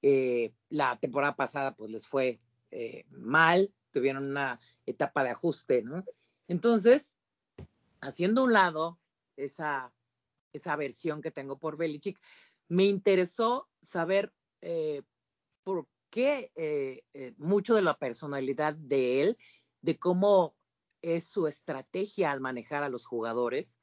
Eh, 0.07 0.53
la 0.69 0.99
temporada 0.99 1.35
pasada, 1.35 1.75
pues 1.75 1.89
les 1.89 2.07
fue 2.07 2.37
eh, 2.69 3.05
mal, 3.09 3.73
tuvieron 3.89 4.25
una 4.25 4.59
etapa 4.85 5.23
de 5.23 5.31
ajuste, 5.31 5.81
¿no? 5.81 6.05
Entonces, 6.47 7.17
haciendo 8.01 8.43
un 8.43 8.53
lado 8.53 8.99
esa, 9.35 9.91
esa 10.53 10.75
versión 10.75 11.23
que 11.23 11.31
tengo 11.31 11.57
por 11.57 11.75
Belichick, 11.75 12.19
me 12.67 12.83
interesó 12.83 13.67
saber 13.81 14.31
eh, 14.61 15.01
por 15.63 15.87
qué 16.11 16.51
mucho 17.37 17.73
de 17.73 17.81
la 17.81 17.97
personalidad 17.97 18.75
de 18.75 19.23
él, 19.23 19.37
de 19.81 19.97
cómo 19.97 20.55
es 21.01 21.25
su 21.25 21.47
estrategia 21.47 22.31
al 22.31 22.41
manejar 22.41 22.83
a 22.83 22.89
los 22.89 23.07
jugadores. 23.07 23.81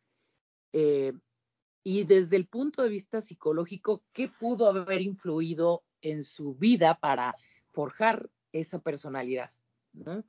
Y 0.73 2.05
desde 2.05 2.37
el 2.37 2.47
punto 2.47 2.81
de 2.83 2.89
vista 2.91 3.21
psicológico, 3.21 4.05
¿qué 4.13 4.29
pudo 4.29 4.69
haber 4.69 5.03
influido 5.03 5.83
en 6.03 6.23
su 6.23 6.55
vida 6.55 6.99
para 7.01 7.35
forjar 7.71 8.29
esa 8.53 8.81
personalidad? 8.81 9.51
¿no? 9.93 10.19
Uh 10.19 10.25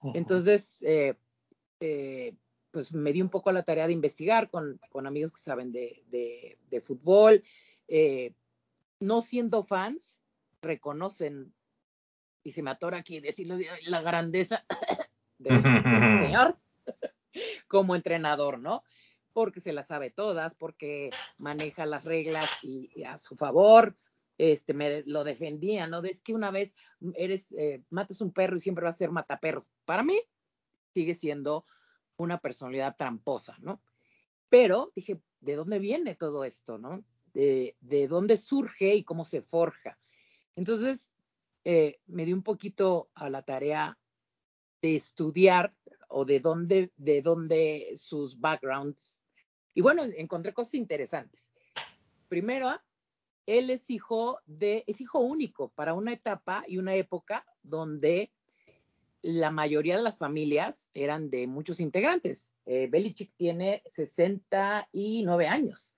-huh. 0.00 0.12
Entonces, 0.14 0.78
eh, 0.80 1.14
eh, 1.80 2.34
pues 2.70 2.92
me 2.92 3.12
di 3.12 3.22
un 3.22 3.30
poco 3.30 3.50
a 3.50 3.54
la 3.54 3.62
tarea 3.62 3.86
de 3.86 3.92
investigar 3.92 4.50
con, 4.50 4.78
con 4.90 5.06
amigos 5.06 5.32
que 5.32 5.40
saben 5.40 5.72
de, 5.72 6.04
de, 6.08 6.58
de 6.68 6.80
fútbol. 6.80 7.42
Eh, 7.88 8.34
no 9.00 9.22
siendo 9.22 9.62
fans, 9.62 10.22
reconocen, 10.60 11.54
y 12.42 12.50
se 12.50 12.62
me 12.62 12.70
atora 12.70 12.98
aquí 12.98 13.20
decirlo, 13.20 13.56
la 13.86 14.02
grandeza 14.02 14.64
de, 15.38 15.50
del 15.50 15.62
señor 16.26 16.58
como 17.68 17.94
entrenador, 17.94 18.58
¿no? 18.58 18.82
Porque 19.32 19.60
se 19.60 19.72
las 19.72 19.86
sabe 19.86 20.10
todas, 20.10 20.54
porque 20.54 21.10
maneja 21.38 21.86
las 21.86 22.04
reglas 22.04 22.62
y, 22.62 22.90
y 22.94 23.04
a 23.04 23.18
su 23.18 23.36
favor, 23.36 23.96
este, 24.38 24.74
me 24.74 25.02
lo 25.06 25.24
defendía, 25.24 25.86
¿no? 25.86 26.02
Es 26.04 26.20
que 26.20 26.34
una 26.34 26.50
vez 26.50 26.74
eres, 27.14 27.52
eh, 27.52 27.82
matas 27.90 28.20
un 28.20 28.32
perro 28.32 28.56
y 28.56 28.60
siempre 28.60 28.84
vas 28.84 28.96
a 28.96 28.98
ser 28.98 29.10
mataperro. 29.10 29.66
Para 29.84 30.02
mí, 30.02 30.20
sigue 30.94 31.14
siendo 31.14 31.66
una 32.16 32.38
personalidad 32.38 32.96
tramposa, 32.96 33.56
¿no? 33.60 33.82
Pero 34.48 34.92
dije, 34.94 35.20
¿de 35.40 35.56
dónde 35.56 35.78
viene 35.78 36.14
todo 36.14 36.44
esto, 36.44 36.78
no? 36.78 37.04
De, 37.34 37.76
de 37.80 38.08
dónde 38.08 38.36
surge 38.36 38.94
y 38.94 39.04
cómo 39.04 39.24
se 39.24 39.42
forja. 39.42 39.98
Entonces, 40.54 41.12
eh, 41.64 42.00
me 42.06 42.24
di 42.24 42.32
un 42.32 42.42
poquito 42.42 43.10
a 43.14 43.28
la 43.28 43.42
tarea 43.42 43.98
de 44.80 44.96
estudiar 44.96 45.74
o 46.08 46.24
de 46.24 46.40
dónde, 46.40 46.92
de 46.96 47.22
dónde 47.22 47.92
sus 47.96 48.38
backgrounds. 48.38 49.20
Y 49.74 49.80
bueno, 49.80 50.04
encontré 50.04 50.54
cosas 50.54 50.74
interesantes. 50.74 51.52
Primero, 52.28 52.70
él 53.46 53.70
es 53.70 53.90
hijo 53.90 54.40
es 54.60 55.00
hijo 55.00 55.20
único 55.20 55.68
para 55.70 55.94
una 55.94 56.12
etapa 56.12 56.64
y 56.66 56.78
una 56.78 56.94
época 56.94 57.46
donde 57.62 58.32
la 59.22 59.50
mayoría 59.50 59.96
de 59.96 60.02
las 60.02 60.18
familias 60.18 60.90
eran 60.94 61.30
de 61.30 61.46
muchos 61.46 61.80
integrantes. 61.80 62.52
Eh, 62.64 62.88
Belichick 62.88 63.32
tiene 63.36 63.82
69 63.86 65.48
años. 65.48 65.96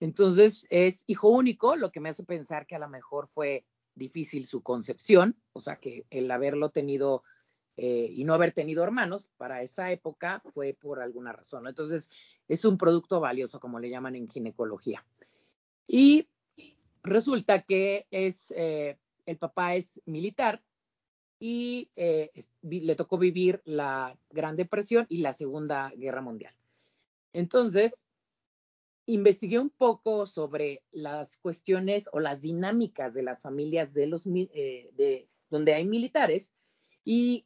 Entonces 0.00 0.66
es 0.70 1.04
hijo 1.06 1.28
único, 1.28 1.76
lo 1.76 1.90
que 1.90 2.00
me 2.00 2.08
hace 2.08 2.24
pensar 2.24 2.66
que 2.66 2.76
a 2.76 2.78
lo 2.78 2.88
mejor 2.88 3.28
fue 3.28 3.66
difícil 3.94 4.46
su 4.46 4.62
concepción, 4.62 5.36
o 5.52 5.60
sea 5.60 5.76
que 5.76 6.06
el 6.10 6.30
haberlo 6.30 6.70
tenido 6.70 7.24
eh, 7.76 8.08
y 8.12 8.24
no 8.24 8.34
haber 8.34 8.52
tenido 8.52 8.82
hermanos 8.82 9.30
para 9.36 9.62
esa 9.62 9.90
época 9.90 10.42
fue 10.54 10.74
por 10.74 11.00
alguna 11.00 11.32
razón. 11.32 11.66
Entonces 11.66 12.10
es 12.48 12.64
un 12.64 12.78
producto 12.78 13.20
valioso, 13.20 13.60
como 13.60 13.78
le 13.78 13.90
llaman 13.90 14.16
en 14.16 14.28
ginecología. 14.28 15.04
Y 15.86 16.28
resulta 17.08 17.62
que 17.62 18.06
es, 18.10 18.52
eh, 18.56 18.98
el 19.26 19.38
papá 19.38 19.74
es 19.74 20.00
militar 20.06 20.62
y 21.40 21.90
eh, 21.96 22.30
le 22.62 22.96
tocó 22.96 23.18
vivir 23.18 23.62
la 23.64 24.18
Gran 24.30 24.56
Depresión 24.56 25.06
y 25.08 25.18
la 25.18 25.32
Segunda 25.32 25.92
Guerra 25.96 26.20
Mundial. 26.20 26.54
Entonces, 27.32 28.06
investigué 29.06 29.58
un 29.58 29.70
poco 29.70 30.26
sobre 30.26 30.82
las 30.90 31.36
cuestiones 31.38 32.08
o 32.12 32.20
las 32.20 32.42
dinámicas 32.42 33.14
de 33.14 33.22
las 33.22 33.40
familias 33.40 33.94
de 33.94 34.06
los 34.06 34.26
eh, 34.26 34.90
de 34.94 35.28
donde 35.50 35.74
hay 35.74 35.86
militares 35.86 36.54
y, 37.04 37.44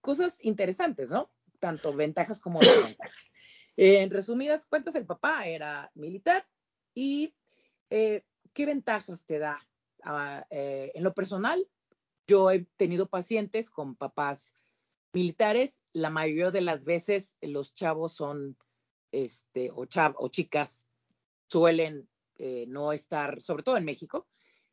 cosas 0.00 0.42
interesantes, 0.42 1.10
¿no? 1.10 1.30
Tanto 1.58 1.92
ventajas 1.92 2.40
como 2.40 2.60
desventajas. 2.60 3.34
En 3.76 4.10
resumidas 4.10 4.64
cuentas, 4.64 4.94
el 4.94 5.04
papá 5.04 5.46
era 5.46 5.90
militar 5.94 6.46
y 6.94 7.34
¿qué 8.58 8.66
ventajas 8.66 9.24
te 9.24 9.38
da? 9.38 9.56
Uh, 10.04 10.42
en 10.50 11.04
lo 11.04 11.14
personal, 11.14 11.64
yo 12.26 12.50
he 12.50 12.66
tenido 12.76 13.08
pacientes 13.08 13.70
con 13.70 13.94
papás 13.94 14.52
militares, 15.12 15.80
la 15.92 16.10
mayoría 16.10 16.50
de 16.50 16.60
las 16.60 16.84
veces 16.84 17.36
los 17.40 17.72
chavos 17.76 18.14
son, 18.14 18.58
este, 19.12 19.70
o, 19.72 19.84
chav 19.86 20.16
o 20.18 20.26
chicas 20.26 20.88
suelen 21.46 22.08
eh, 22.34 22.64
no 22.66 22.92
estar, 22.92 23.40
sobre 23.40 23.62
todo 23.62 23.76
en 23.76 23.84
México, 23.84 24.26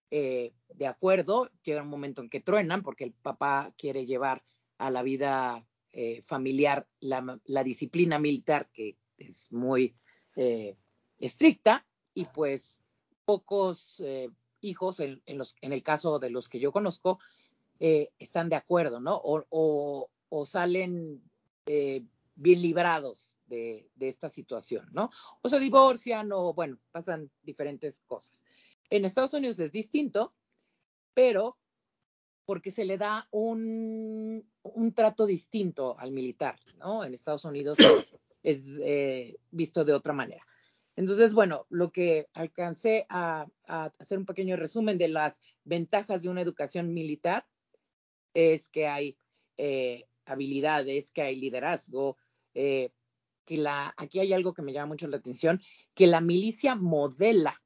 eh, 0.10 0.56
de 0.74 0.88
acuerdo, 0.88 1.52
llega 1.62 1.84
un 1.84 1.90
momento 1.90 2.24
en 2.24 2.30
que 2.32 2.42
truenan 2.42 2.82
porque 2.82 3.04
el 3.04 3.14
papá 3.14 3.72
quiere 3.78 4.08
llevar 4.08 4.44
a 4.80 4.90
la 4.90 5.04
vida 5.04 5.64
eh, 5.92 6.24
familiar 6.24 6.88
la, 7.02 7.64
disciplina 7.64 8.18
militar 8.18 8.68
que 8.74 8.98
es 9.20 9.52
muy 9.52 9.96
eh, 10.38 10.76
estricta 11.20 11.86
y 12.16 12.26
pues 12.26 12.82
pocos 13.26 14.02
eh, 14.06 14.30
hijos, 14.62 15.00
en, 15.00 15.22
los, 15.28 15.56
en 15.62 15.74
el 15.74 15.84
caso 15.84 16.20
de 16.20 16.30
los 16.30 16.50
que 16.50 16.60
yo 16.60 16.72
conozco, 16.72 17.20
eh, 17.80 18.12
están 18.20 18.50
de 18.50 18.56
acuerdo, 18.56 19.00
¿no? 19.00 19.20
O, 19.24 20.10
salen 20.46 21.22
eh, 21.66 22.04
bien 22.36 22.62
librados 22.62 23.36
de, 23.48 23.90
esta 24.00 24.30
situación, 24.30 24.88
¿no? 24.92 25.10
O 25.42 25.50
se 25.50 25.60
divorcian 25.60 26.32
o, 26.32 26.54
bueno, 26.54 26.78
pasan 26.92 27.32
diferentes 27.42 28.02
cosas. 28.02 28.46
En 28.90 29.06
Estados 29.06 29.34
Unidos 29.34 29.60
es 29.60 29.72
distinto, 29.72 30.34
pero 31.14 31.58
porque 32.46 32.70
se 32.70 32.86
le 32.86 32.98
da 32.98 33.28
un, 33.32 34.48
un 34.62 34.94
trato 34.94 35.26
distinto 35.26 35.98
al 35.98 36.12
militar, 36.12 36.60
¿no? 36.78 37.04
En 37.04 37.14
Estados 37.14 37.46
Unidos 37.46 37.78
es 38.44 38.80
eh, 38.84 39.38
visto 39.52 39.84
de 39.84 39.94
otra 39.94 40.14
manera. 40.14 40.46
Entonces, 40.96 41.34
bueno, 41.34 41.66
lo 41.70 41.92
que 41.92 42.28
alcancé 42.34 43.06
a, 43.10 43.48
hacer 43.68 44.18
un 44.18 44.26
pequeño 44.26 44.56
resumen 44.56 44.98
de 44.98 45.10
las 45.10 45.42
ventajas 45.64 46.22
de 46.22 46.30
una 46.30 46.42
educación 46.42 46.94
militar 46.94 47.46
es 48.34 48.70
que 48.70 48.88
hay 48.88 49.18
eh, 49.58 50.08
habilidades, 50.26 51.12
que 51.12 51.22
hay 51.22 51.36
liderazgo, 51.36 52.18
eh, 52.54 52.92
que 53.46 53.58
la, 53.58 53.94
aquí 53.98 54.20
hay 54.20 54.34
algo 54.34 54.54
que 54.54 54.62
me 54.62 54.74
llama 54.74 54.94
mucho 54.94 55.08
la 55.08 55.18
atención, 55.18 55.62
que 55.94 56.08
la 56.08 56.22
milicia 56.22 56.76
modela, 56.76 57.62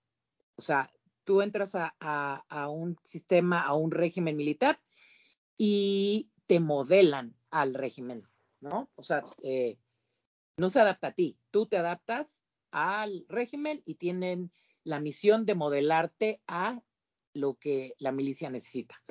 o 0.56 0.62
sea, 0.62 0.92
tú 1.24 1.42
entras 1.42 1.74
a 1.76 2.68
un 2.70 2.98
sistema, 3.04 3.62
a 3.62 3.76
un 3.76 3.92
régimen 3.92 4.36
militar 4.36 4.80
y 5.56 6.32
te 6.48 6.60
modelan 6.60 7.36
al 7.52 7.76
régimen, 7.76 8.28
¿no? 8.60 8.90
O 8.96 9.04
sea, 9.04 9.24
eh, 9.44 9.78
no 10.58 10.72
se 10.72 10.80
adapta 10.80 11.08
a 11.10 11.14
ti, 11.14 11.38
tú 11.52 11.68
te 11.68 11.78
adaptas 11.78 12.44
al 12.72 13.26
régimen 13.30 13.82
y 13.86 13.96
tienen 13.96 14.52
la 14.84 15.00
misión 15.00 15.46
de 15.46 15.56
modelarte 15.56 16.42
a 16.48 16.82
lo 17.34 17.56
que 17.56 17.96
la 17.98 18.12
milicia 18.12 18.50
necesita. 18.50 19.02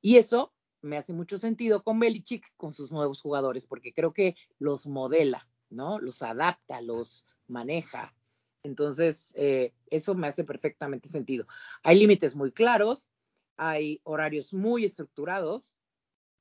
Y 0.00 0.16
eso 0.16 0.52
me 0.82 0.96
hace 0.96 1.12
mucho 1.12 1.38
sentido 1.38 1.82
con 1.82 1.98
Belichick, 1.98 2.52
con 2.56 2.72
sus 2.72 2.92
nuevos 2.92 3.20
jugadores, 3.20 3.66
porque 3.66 3.92
creo 3.92 4.12
que 4.12 4.36
los 4.58 4.86
modela, 4.86 5.48
¿no? 5.70 5.98
Los 5.98 6.22
adapta, 6.22 6.80
los 6.82 7.26
maneja. 7.48 8.14
Entonces, 8.62 9.32
eh, 9.36 9.72
eso 9.90 10.14
me 10.14 10.26
hace 10.26 10.44
perfectamente 10.44 11.08
sentido. 11.08 11.46
Hay 11.82 11.98
límites 11.98 12.36
muy 12.36 12.52
claros, 12.52 13.10
hay 13.56 14.00
horarios 14.04 14.52
muy 14.52 14.84
estructurados, 14.84 15.76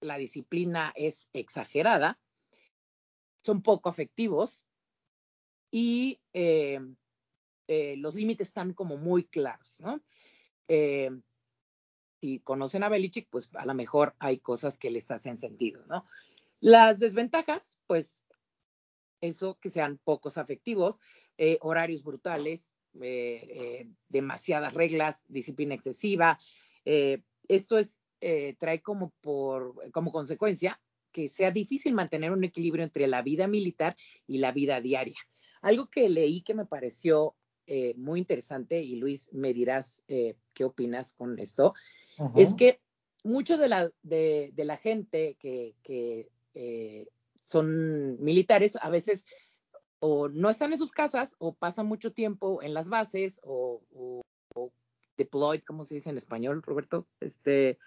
la 0.01 0.17
disciplina 0.17 0.91
es 0.95 1.30
exagerada, 1.34 2.19
son 3.43 3.61
poco 3.61 3.89
afectivos 3.89 4.65
y 5.74 6.21
eh, 6.34 6.80
eh, 7.67 7.95
los 7.97 8.13
límites 8.13 8.49
están 8.49 8.74
como 8.74 8.95
muy 8.95 9.24
claros, 9.24 9.80
¿no? 9.80 10.03
Eh, 10.67 11.09
si 12.21 12.41
conocen 12.41 12.84
a 12.84 12.89
Belichick, 12.89 13.28
pues 13.32 13.49
a 13.55 13.65
lo 13.65 13.74
mejor 13.74 14.15
hay 14.19 14.38
cosas 14.38 14.78
que 14.78 14.91
les 14.91 15.09
hacen 15.09 15.36
sentido, 15.36 15.84
¿no? 15.88 16.05
Las 16.59 16.99
desventajas, 16.99 17.80
pues 17.88 18.24
eso, 19.19 19.57
que 19.59 19.69
sean 19.69 19.99
pocos 20.03 20.38
afectivos, 20.38 20.99
horarios 21.61 22.03
brutales, 22.03 22.76
demasiadas 24.09 24.74
reglas, 24.76 25.26
disciplina 25.28 25.74
excesiva. 25.74 26.38
esto 26.86 27.78
es, 27.80 27.99
trae 28.59 28.82
como, 28.82 29.09
por, 29.21 29.91
como 29.91 30.11
consecuencia 30.11 30.80
que 31.11 31.30
sea 31.30 31.51
difícil 31.51 31.93
mantener 31.93 32.32
un 32.32 32.43
equilibrio 32.43 32.84
entre 32.84 33.07
la 33.07 33.21
vida 33.21 33.47
militar 33.47 33.95
y 34.28 34.38
la 34.38 34.51
vida 34.51 34.80
diaria. 34.80 35.17
Algo 35.64 35.88
que 35.89 36.07
leí 36.09 36.41
que 36.43 36.53
me 36.53 36.66
pareció 36.66 37.34
muy 37.95 38.20
interesante, 38.20 38.82
y 38.84 38.97
Luis, 38.97 39.30
me 39.34 39.53
dirás 39.53 40.03
qué 40.07 40.64
opinas 40.64 41.14
con 41.14 41.39
esto, 41.39 41.74
Uh 42.20 42.26
-huh. 42.26 42.41
es 42.43 42.53
que 42.53 42.80
mucho 43.24 43.57
de 43.57 43.68
la, 43.68 43.89
de, 44.03 44.51
de 44.53 44.66
la 44.66 44.78
gente 44.78 45.36
que, 45.39 45.74
que 45.82 46.30
eh, 46.53 47.07
son 47.41 48.22
militares 48.24 48.78
a 48.80 48.89
veces 48.91 49.26
o 49.99 50.30
no 50.30 50.49
están 50.51 50.72
en 50.74 50.78
sus 50.78 50.91
casas 50.91 51.36
o 51.39 51.55
pasan 51.55 51.88
mucho 51.88 52.11
tiempo 52.11 52.61
en 52.61 52.76
las 52.76 52.89
bases 52.89 53.39
o, 53.43 53.82
o, 53.95 54.22
o 54.53 54.72
deployed, 55.18 55.64
¿cómo 55.66 55.86
se 55.86 55.95
dice 55.95 56.11
en 56.11 56.18
español, 56.18 56.61
Roberto? 56.61 57.07
Este, 57.20 57.80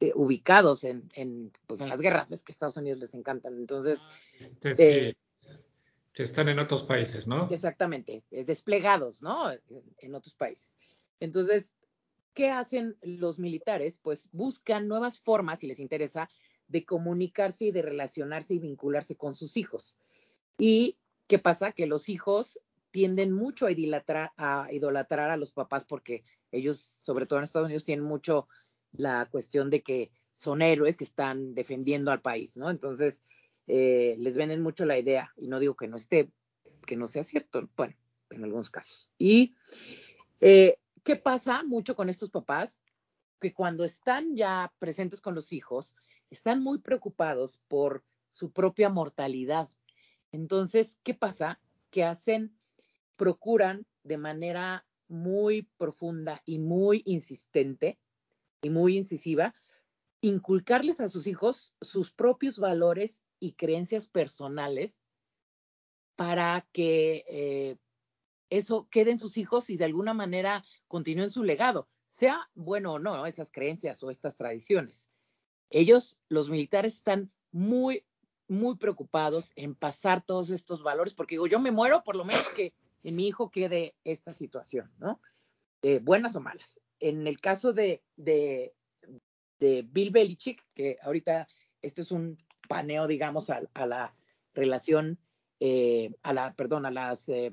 eh, 0.00 0.12
ubicados 0.14 0.84
en, 0.84 1.10
en, 1.14 1.52
pues 1.66 1.82
en 1.82 1.90
las 1.90 2.00
guerras, 2.00 2.28
ves 2.30 2.42
que 2.42 2.52
a 2.52 2.54
Estados 2.54 2.78
Unidos 2.78 3.00
les 3.00 3.12
encantan. 3.14 3.58
Entonces, 3.58 4.00
este, 4.38 4.74
sí. 4.74 5.16
Que 6.12 6.22
están 6.22 6.48
en 6.48 6.58
otros 6.58 6.82
países, 6.82 7.26
¿no? 7.26 7.48
Exactamente, 7.50 8.24
eh, 8.30 8.44
desplegados, 8.44 9.22
¿no? 9.22 9.50
En 9.98 10.14
otros 10.14 10.34
países. 10.34 10.76
Entonces, 11.20 11.74
¿qué 12.34 12.50
hacen 12.50 12.96
los 13.02 13.38
militares? 13.38 13.98
Pues 14.02 14.28
buscan 14.32 14.88
nuevas 14.88 15.20
formas, 15.20 15.60
si 15.60 15.66
les 15.66 15.78
interesa, 15.78 16.28
de 16.68 16.84
comunicarse 16.84 17.66
y 17.66 17.72
de 17.72 17.82
relacionarse 17.82 18.54
y 18.54 18.58
vincularse 18.58 19.16
con 19.16 19.34
sus 19.34 19.56
hijos. 19.56 19.96
¿Y 20.58 20.96
qué 21.26 21.38
pasa? 21.38 21.72
Que 21.72 21.86
los 21.86 22.08
hijos 22.08 22.60
tienden 22.90 23.32
mucho 23.32 23.66
a 23.66 23.72
idolatrar, 23.72 24.32
a 24.36 24.68
idolatrar 24.70 25.30
a 25.30 25.36
los 25.36 25.52
papás 25.52 25.84
porque 25.84 26.24
ellos, 26.50 26.78
sobre 26.78 27.26
todo 27.26 27.38
en 27.38 27.44
Estados 27.44 27.66
Unidos, 27.66 27.84
tienen 27.84 28.04
mucho 28.04 28.48
la 28.92 29.26
cuestión 29.30 29.70
de 29.70 29.82
que 29.82 30.10
son 30.36 30.62
héroes 30.62 30.96
que 30.96 31.04
están 31.04 31.54
defendiendo 31.54 32.10
al 32.10 32.20
país, 32.20 32.56
¿no? 32.56 32.70
Entonces, 32.70 33.22
eh, 33.72 34.16
les 34.18 34.36
venden 34.36 34.62
mucho 34.62 34.84
la 34.84 34.98
idea, 34.98 35.32
y 35.36 35.46
no 35.46 35.60
digo 35.60 35.76
que 35.76 35.86
no 35.86 35.96
esté, 35.96 36.32
que 36.84 36.96
no 36.96 37.06
sea 37.06 37.22
cierto, 37.22 37.70
bueno, 37.76 37.94
en 38.30 38.42
algunos 38.42 38.68
casos. 38.68 39.08
Y 39.16 39.54
eh, 40.40 40.78
¿qué 41.04 41.14
pasa 41.14 41.62
mucho 41.62 41.94
con 41.94 42.08
estos 42.08 42.30
papás? 42.30 42.82
Que 43.38 43.54
cuando 43.54 43.84
están 43.84 44.34
ya 44.34 44.72
presentes 44.80 45.20
con 45.20 45.36
los 45.36 45.52
hijos, 45.52 45.94
están 46.30 46.64
muy 46.64 46.78
preocupados 46.78 47.60
por 47.68 48.02
su 48.32 48.50
propia 48.50 48.88
mortalidad. 48.88 49.68
Entonces, 50.32 50.98
¿qué 51.04 51.14
pasa? 51.14 51.60
Que 51.90 52.02
hacen, 52.02 52.52
procuran 53.16 53.86
de 54.02 54.18
manera 54.18 54.84
muy 55.06 55.68
profunda 55.76 56.42
y 56.44 56.58
muy 56.58 57.02
insistente 57.04 57.98
y 58.62 58.70
muy 58.70 58.96
incisiva, 58.96 59.54
inculcarles 60.20 61.00
a 61.00 61.08
sus 61.08 61.28
hijos 61.28 61.72
sus 61.80 62.10
propios 62.12 62.58
valores 62.58 63.22
y 63.40 63.52
creencias 63.52 64.06
personales 64.06 65.00
para 66.14 66.66
que 66.72 67.24
eh, 67.28 67.76
eso 68.50 68.88
quede 68.90 69.12
en 69.12 69.18
sus 69.18 69.38
hijos 69.38 69.70
y 69.70 69.76
de 69.76 69.86
alguna 69.86 70.12
manera 70.12 70.64
continúen 70.86 71.30
su 71.30 71.42
legado, 71.42 71.88
sea 72.10 72.50
bueno 72.54 72.94
o 72.94 72.98
no, 72.98 73.26
esas 73.26 73.50
creencias 73.50 74.02
o 74.02 74.10
estas 74.10 74.36
tradiciones. 74.36 75.08
Ellos, 75.70 76.18
los 76.28 76.50
militares, 76.50 76.94
están 76.94 77.32
muy, 77.52 78.04
muy 78.48 78.76
preocupados 78.76 79.52
en 79.56 79.74
pasar 79.74 80.24
todos 80.24 80.50
estos 80.50 80.82
valores, 80.82 81.14
porque 81.14 81.36
digo, 81.36 81.46
yo 81.46 81.60
me 81.60 81.70
muero, 81.70 82.02
por 82.04 82.16
lo 82.16 82.24
menos 82.24 82.46
que 82.54 82.74
en 83.02 83.16
mi 83.16 83.26
hijo 83.26 83.50
quede 83.50 83.94
esta 84.04 84.32
situación, 84.32 84.92
¿no? 84.98 85.20
Eh, 85.82 86.00
buenas 86.02 86.36
o 86.36 86.40
malas. 86.40 86.80
En 86.98 87.26
el 87.26 87.40
caso 87.40 87.72
de, 87.72 88.02
de, 88.16 88.74
de, 89.58 89.82
Bill 89.82 90.10
Belichick, 90.10 90.66
que 90.74 90.98
ahorita 91.00 91.48
esto 91.80 92.02
es 92.02 92.10
un 92.10 92.36
paneo, 92.70 93.08
digamos, 93.08 93.50
a, 93.50 93.62
a 93.74 93.84
la 93.84 94.14
relación, 94.54 95.18
eh, 95.58 96.14
a 96.22 96.32
la, 96.32 96.54
perdón, 96.54 96.86
a 96.86 96.92
las, 96.92 97.28
eh, 97.28 97.50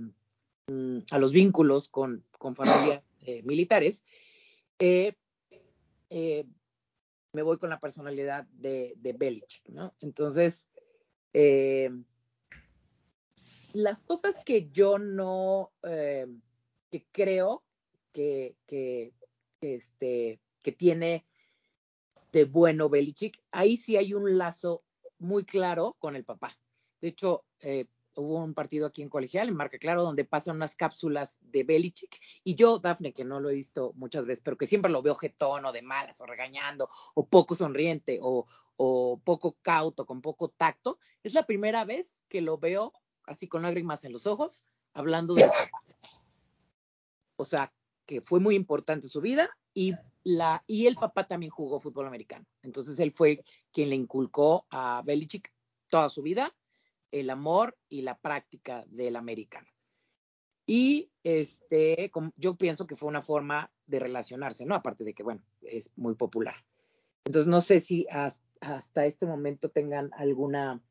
a 1.10 1.18
los 1.18 1.32
vínculos 1.32 1.90
con, 1.90 2.24
con 2.38 2.56
familias 2.56 3.04
eh, 3.22 3.42
militares, 3.42 4.04
me 4.80 5.16
voy 7.42 7.58
con 7.58 7.72
la 7.72 7.80
personalidad 7.80 8.46
de, 8.52 8.94
de 8.98 9.14
Belichick, 9.14 9.68
¿no? 9.70 9.96
Entonces, 10.02 10.68
las 13.74 14.00
cosas 14.04 14.46
que 14.46 14.70
yo 14.70 15.00
no, 15.00 15.72
que 15.82 17.08
creo 17.12 17.64
que, 18.14 18.56
que, 18.68 19.14
que, 19.60 19.76
este, 19.76 20.40
que 20.62 20.72
tiene 20.74 21.26
de 22.32 22.46
bueno 22.46 22.88
Belichick, 22.88 23.42
ahí 23.52 23.78
sí 23.78 23.98
hay 23.98 24.14
un 24.14 24.38
lazo 24.38 24.78
muy 25.20 25.46
claro 25.46 25.96
con 26.00 26.16
el 26.16 26.24
papá. 26.24 26.58
De 27.02 27.10
hecho, 27.10 27.46
eh, 27.60 27.88
hubo 28.16 28.44
un 28.44 28.54
partido 28.54 28.88
aquí 28.88 29.02
en 29.02 29.10
Colegial, 29.10 29.48
en 29.48 29.56
Marca 29.56 29.78
Claro, 29.78 30.04
donde 30.04 30.26
pasan 30.26 30.56
unas 30.56 30.76
cápsulas 30.76 31.40
de 31.42 31.64
Belichick. 31.64 32.20
Y 32.44 32.56
yo, 32.56 32.80
Dafne, 32.80 33.14
que 33.14 33.24
no 33.24 33.40
lo 33.40 33.50
he 33.50 33.54
visto 33.54 33.94
muchas 33.96 34.26
veces, 34.26 34.42
pero 34.44 34.58
que 34.58 34.66
siempre 34.66 34.92
lo 34.92 35.02
veo 35.02 35.16
jetón 35.16 35.66
o 35.66 35.72
de 35.72 35.82
malas 35.82 36.20
o 36.22 36.26
regañando 36.26 36.90
o 37.14 37.28
poco 37.28 37.56
sonriente 37.56 38.20
o, 38.22 38.46
o 38.76 39.22
poco 39.24 39.58
cauto, 39.62 40.06
con 40.06 40.22
poco 40.22 40.50
tacto, 40.50 41.00
es 41.24 41.34
la 41.34 41.46
primera 41.46 41.86
vez 41.86 42.24
que 42.28 42.42
lo 42.42 42.58
veo 42.58 42.94
así 43.24 43.48
con 43.48 43.62
lágrimas 43.62 44.04
en 44.04 44.14
los 44.14 44.26
ojos, 44.26 44.66
hablando 44.94 45.36
de. 45.36 45.46
O 47.36 47.46
sea, 47.46 47.72
que 48.08 48.22
fue 48.22 48.40
muy 48.40 48.56
importante 48.56 49.08
su 49.08 49.22
vida 49.22 49.56
y, 49.78 49.94
la, 50.24 50.64
y 50.66 50.88
el 50.88 50.96
papá 50.96 51.28
también 51.28 51.52
jugó 51.52 51.80
fútbol 51.80 52.08
americano. 52.08 52.48
Entonces 52.64 53.00
él 53.00 53.12
fue 53.12 53.44
quien 53.72 53.90
le 53.90 53.96
inculcó 53.96 54.66
a 54.72 55.04
Belichick 55.06 55.54
toda 55.88 56.10
su 56.10 56.24
vida 56.24 56.56
el 57.12 57.30
amor 57.30 57.78
y 57.88 58.02
la 58.02 58.18
práctica 58.18 58.84
del 58.88 59.16
americano. 59.16 59.68
Y 60.66 61.12
este, 61.24 62.12
yo 62.38 62.56
pienso 62.56 62.88
que 62.88 62.96
fue 62.96 63.08
una 63.08 63.22
forma 63.22 63.72
de 63.86 64.00
relacionarse, 64.00 64.66
¿no? 64.66 64.74
Aparte 64.74 65.04
de 65.04 65.14
que, 65.14 65.22
bueno, 65.22 65.44
es 65.62 65.92
muy 65.96 66.16
popular. 66.16 66.56
Entonces, 67.26 67.48
no 67.48 67.62
sé 67.62 67.80
si 67.80 68.08
hasta, 68.10 69.06
este 69.06 69.28
momento 69.28 69.70
tengan 69.70 70.10
alguna 70.14 70.82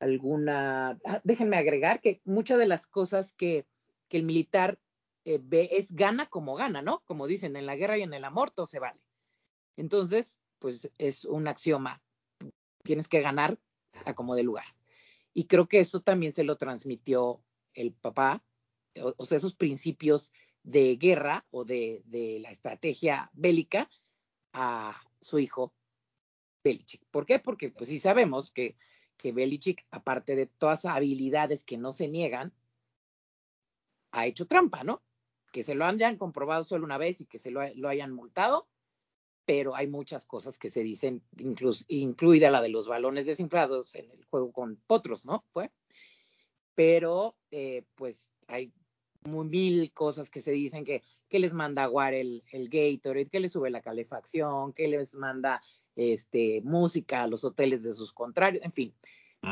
alguna, 0.00 0.98
ah, 1.04 1.20
déjenme 1.24 1.56
agregar 1.56 2.00
que 2.00 2.22
muchas 2.24 2.58
de 2.58 2.66
las 2.66 2.86
cosas 2.86 3.32
que, 3.34 3.66
que 4.08 4.16
el 4.16 4.22
militar 4.22 4.78
eh, 5.24 5.40
es 5.72 5.92
gana 5.92 6.26
como 6.26 6.54
gana, 6.54 6.82
¿no? 6.82 7.02
Como 7.06 7.26
dicen, 7.26 7.56
en 7.56 7.66
la 7.66 7.76
guerra 7.76 7.98
y 7.98 8.02
en 8.02 8.14
el 8.14 8.24
amor 8.24 8.50
todo 8.50 8.66
se 8.66 8.78
vale. 8.78 9.00
Entonces, 9.76 10.42
pues 10.58 10.90
es 10.98 11.24
un 11.24 11.48
axioma. 11.48 12.02
Tienes 12.82 13.08
que 13.08 13.22
ganar 13.22 13.58
a 14.04 14.14
como 14.14 14.34
de 14.34 14.42
lugar. 14.42 14.66
Y 15.32 15.46
creo 15.46 15.66
que 15.68 15.80
eso 15.80 16.00
también 16.00 16.32
se 16.32 16.44
lo 16.44 16.56
transmitió 16.56 17.42
el 17.72 17.92
papá, 17.92 18.44
o, 19.16 19.24
sea, 19.24 19.38
esos 19.38 19.54
principios 19.54 20.32
de 20.62 20.96
guerra 20.96 21.44
o 21.50 21.64
de, 21.64 22.02
de, 22.06 22.38
la 22.40 22.50
estrategia 22.50 23.30
bélica 23.34 23.90
a 24.52 25.00
su 25.20 25.40
hijo 25.40 25.74
Belichick. 26.62 27.02
¿Por 27.10 27.26
qué? 27.26 27.40
Porque 27.40 27.70
pues 27.70 27.90
sí 27.90 27.98
sabemos 27.98 28.52
que, 28.52 28.76
que 29.16 29.32
Belichick, 29.32 29.84
aparte 29.90 30.36
de 30.36 30.46
todas 30.46 30.84
las 30.84 30.96
habilidades 30.96 31.64
que 31.64 31.76
no 31.76 31.92
se 31.92 32.08
niegan, 32.08 32.54
ha 34.12 34.26
hecho 34.26 34.46
trampa, 34.46 34.84
¿no? 34.84 35.02
Que 35.54 35.62
se 35.62 35.76
lo 35.76 35.84
hayan 35.84 36.16
comprobado 36.16 36.64
solo 36.64 36.84
una 36.84 36.98
vez 36.98 37.20
y 37.20 37.26
que 37.26 37.38
se 37.38 37.52
lo, 37.52 37.60
lo 37.76 37.88
hayan 37.88 38.12
multado, 38.12 38.66
pero 39.44 39.76
hay 39.76 39.86
muchas 39.86 40.26
cosas 40.26 40.58
que 40.58 40.68
se 40.68 40.82
dicen, 40.82 41.22
incluso, 41.38 41.84
incluida 41.86 42.50
la 42.50 42.60
de 42.60 42.70
los 42.70 42.88
balones 42.88 43.26
desinflados 43.26 43.94
en 43.94 44.10
el 44.10 44.24
juego 44.24 44.50
con 44.50 44.80
Potros, 44.88 45.26
¿no? 45.26 45.44
Fue. 45.52 45.70
Pero, 46.74 47.36
eh, 47.52 47.84
pues, 47.94 48.28
hay 48.48 48.72
muy 49.22 49.46
mil 49.46 49.92
cosas 49.92 50.28
que 50.28 50.40
se 50.40 50.50
dicen 50.50 50.84
que, 50.84 51.04
que 51.28 51.38
les 51.38 51.54
manda 51.54 51.84
aguar 51.84 52.14
el, 52.14 52.42
el 52.50 52.68
Gatorade, 52.68 53.28
que 53.28 53.38
les 53.38 53.52
sube 53.52 53.70
la 53.70 53.80
calefacción, 53.80 54.72
que 54.72 54.88
les 54.88 55.14
manda 55.14 55.62
este, 55.94 56.62
música 56.62 57.22
a 57.22 57.28
los 57.28 57.44
hoteles 57.44 57.84
de 57.84 57.92
sus 57.92 58.12
contrarios, 58.12 58.64
en 58.64 58.72
fin. 58.72 58.92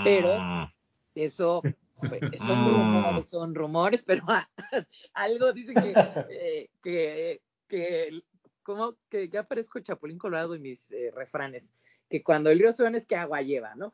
Pero 0.02 0.36
mm. 0.36 0.72
eso 1.14 1.62
son 2.38 2.64
mm. 2.64 2.68
rumores, 2.68 3.28
son 3.28 3.54
rumores, 3.54 4.04
pero 4.04 4.24
algo 5.14 5.52
dice 5.52 5.74
que, 5.74 5.94
eh, 6.30 6.70
que, 6.82 7.42
que 7.68 8.22
como 8.62 8.96
que 9.08 9.28
ya 9.28 9.42
parezco 9.44 9.80
Chapulín 9.80 10.18
Colorado 10.18 10.54
en 10.54 10.62
mis 10.62 10.90
eh, 10.92 11.10
refranes, 11.14 11.74
que 12.08 12.22
cuando 12.22 12.50
el 12.50 12.58
río 12.58 12.72
suena 12.72 12.96
es 12.96 13.06
que 13.06 13.16
agua 13.16 13.42
lleva, 13.42 13.74
¿no? 13.74 13.92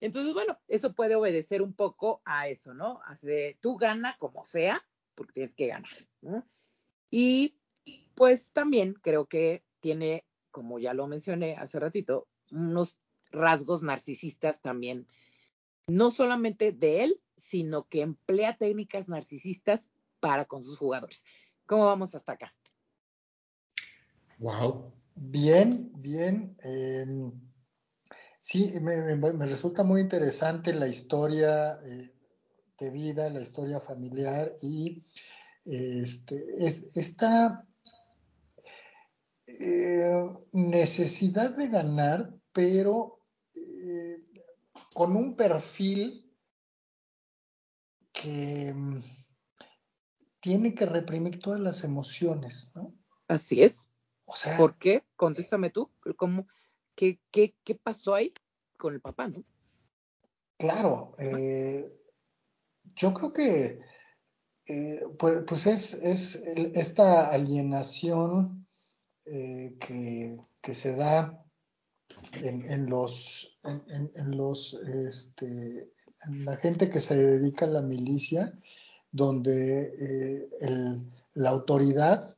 Entonces, 0.00 0.34
bueno, 0.34 0.58
eso 0.66 0.94
puede 0.94 1.14
obedecer 1.14 1.62
un 1.62 1.74
poco 1.74 2.22
a 2.24 2.48
eso, 2.48 2.74
¿no? 2.74 3.00
Hace, 3.06 3.56
tú 3.60 3.76
gana 3.76 4.16
como 4.18 4.44
sea, 4.44 4.84
porque 5.14 5.34
tienes 5.34 5.54
que 5.54 5.68
ganar, 5.68 6.08
¿no? 6.22 6.44
Y 7.08 7.56
pues 8.14 8.52
también 8.52 8.94
creo 8.94 9.26
que 9.26 9.64
tiene, 9.80 10.24
como 10.50 10.78
ya 10.78 10.94
lo 10.94 11.06
mencioné 11.06 11.56
hace 11.56 11.78
ratito, 11.78 12.26
unos 12.50 12.98
rasgos 13.30 13.82
narcisistas 13.82 14.60
también, 14.60 15.06
no 15.86 16.10
solamente 16.10 16.72
de 16.72 17.04
él, 17.04 17.20
sino 17.42 17.88
que 17.88 18.02
emplea 18.02 18.56
técnicas 18.56 19.08
narcisistas 19.08 19.90
para 20.20 20.44
con 20.44 20.62
sus 20.62 20.78
jugadores. 20.78 21.24
¿Cómo 21.66 21.86
vamos 21.86 22.14
hasta 22.14 22.32
acá? 22.32 22.54
Wow. 24.38 24.92
Bien, 25.16 25.90
bien. 25.96 26.56
Em, 26.62 27.32
sí, 28.38 28.72
me, 28.80 29.46
resulta 29.46 29.82
muy 29.82 30.00
interesante 30.00 30.72
la 30.72 30.86
historia 30.86 31.74
eh, 31.84 32.12
de 32.78 32.90
vida, 32.90 33.28
la 33.28 33.40
historia 33.40 33.80
familiar 33.80 34.54
y 34.62 35.04
este, 35.64 36.44
es, 36.64 36.86
esta 36.94 37.66
eh, 39.46 40.30
necesidad 40.52 41.56
de 41.56 41.68
ganar, 41.68 42.32
pero 42.52 43.18
eh, 43.54 44.22
con 44.94 45.16
un 45.16 45.34
perfil 45.34 46.21
que 48.22 48.68
em, 48.68 49.02
tiene 50.40 50.74
que 50.74 50.86
reprimir 50.86 51.40
todas 51.40 51.60
las 51.60 51.82
emociones, 51.82 52.70
¿no? 52.74 52.94
Así 53.26 53.62
es. 53.62 53.90
¿Por 54.56 54.78
qué? 54.78 55.04
Contéstame 55.16 55.70
tú. 55.70 55.90
¿Cómo, 56.16 56.46
qué, 56.94 57.18
qué, 57.30 57.54
qué 57.64 57.74
pasó 57.74 58.14
ahí 58.14 58.32
con 58.78 58.94
el 58.94 59.00
papá, 59.00 59.26
no? 59.26 59.44
Claro. 60.56 61.14
Eh, 61.18 61.92
yo 62.94 63.12
creo 63.12 63.32
que 63.32 63.80
eh, 64.66 65.00
pues, 65.18 65.42
pues, 65.46 65.66
es, 65.66 65.94
es 65.94 66.36
esta 66.74 67.30
alienación 67.30 68.66
eh, 69.24 69.76
que, 69.80 70.38
que, 70.60 70.74
se 70.74 70.94
da 70.94 71.44
en, 72.34 72.70
en 72.70 72.86
los, 72.88 73.58
en, 73.64 74.12
en, 74.14 74.36
los 74.36 74.74
este, 74.74 75.92
la 76.30 76.56
gente 76.56 76.90
que 76.90 77.00
se 77.00 77.16
dedica 77.16 77.66
a 77.66 77.70
la 77.70 77.82
milicia, 77.82 78.52
donde 79.10 80.48
el, 80.60 81.10
la 81.34 81.50
autoridad 81.50 82.36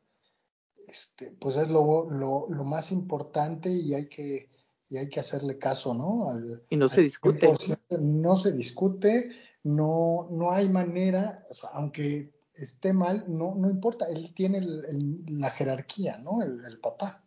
este, 0.94 1.32
pues 1.40 1.56
es 1.56 1.70
lo, 1.70 2.08
lo, 2.08 2.46
lo, 2.48 2.64
más 2.64 2.92
importante 2.92 3.68
y 3.68 3.94
hay 3.94 4.08
que, 4.08 4.48
y 4.88 4.96
hay 4.96 5.08
que 5.08 5.18
hacerle 5.18 5.58
caso, 5.58 5.92
¿no? 5.92 6.60
y 6.70 6.76
no 6.76 6.88
se 6.88 7.02
discute. 7.02 7.52
No 7.98 8.36
se 8.36 8.52
discute, 8.52 9.32
no, 9.64 10.28
no 10.30 10.52
hay 10.52 10.68
manera, 10.68 11.46
aunque 11.72 12.32
esté 12.54 12.92
mal, 12.92 13.24
no, 13.26 13.56
no 13.56 13.68
importa, 13.68 14.06
él 14.06 14.32
tiene 14.34 14.60
la 14.60 15.50
jerarquía, 15.50 16.18
¿no? 16.18 16.42
El, 16.42 16.78
papá. 16.78 17.24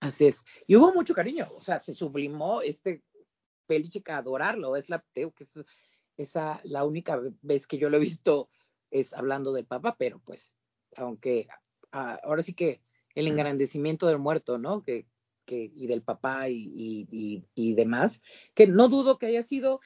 Así 0.00 0.26
es. 0.26 0.44
Y 0.66 0.76
hubo 0.76 0.94
mucho 0.94 1.12
cariño, 1.12 1.48
o 1.54 1.60
sea, 1.60 1.78
se 1.78 1.92
sublimó 1.92 2.62
este 2.62 3.02
Belichick 3.68 4.08
a 4.10 4.18
adorarlo, 4.18 4.76
es 4.76 4.88
la, 4.88 5.04
que 5.12 5.30
es, 5.38 5.54
esa, 6.16 6.60
la 6.64 6.84
única 6.84 7.20
vez 7.42 7.66
que 7.66 7.78
yo 7.78 7.90
lo 7.90 7.96
he 7.96 8.00
visto 8.00 8.48
es 8.90 9.14
hablando 9.14 9.52
del 9.52 9.66
papá, 9.66 9.96
pero 9.98 10.20
pues, 10.24 10.56
aunque 10.96 11.48
ah, 11.92 12.18
ahora 12.22 12.42
sí 12.42 12.54
que 12.54 12.80
el 13.14 13.26
engrandecimiento 13.26 14.06
del 14.06 14.18
muerto, 14.18 14.58
¿no? 14.58 14.82
Que, 14.82 15.06
que, 15.44 15.70
y 15.74 15.86
del 15.86 16.02
papá 16.02 16.48
y, 16.48 17.06
y, 17.10 17.44
y, 17.54 17.74
demás, 17.74 18.22
que 18.54 18.66
no 18.66 18.88
dudo 18.88 19.18
que 19.18 19.26
haya 19.26 19.42
sido, 19.42 19.80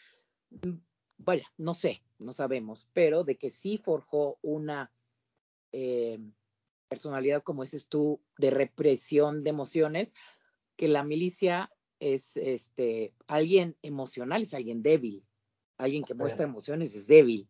mm, 0.51 0.77
vaya, 1.19 1.47
no 1.57 1.75
sé, 1.75 2.03
no 2.19 2.33
sabemos, 2.33 2.89
pero 2.93 3.25
de 3.25 3.37
que 3.37 3.51
sí 3.51 3.79
forjó 3.79 4.39
una 4.43 4.91
eh, 5.73 6.19
personalidad, 6.89 7.43
como 7.43 7.63
dices 7.63 7.87
tú, 7.87 8.21
de 8.37 8.51
represión 8.51 9.45
de 9.45 9.51
emociones, 9.51 10.15
que 10.77 10.89
la 10.89 11.05
milicia 11.05 11.71
es 12.01 12.37
este 12.37 13.13
alguien 13.29 13.77
emocional, 13.83 14.43
es 14.43 14.55
alguien 14.55 14.83
débil, 14.83 15.23
alguien 15.79 16.03
que 16.03 16.15
muestra 16.15 16.45
emociones 16.45 16.95
es 16.97 17.07
débil. 17.07 17.49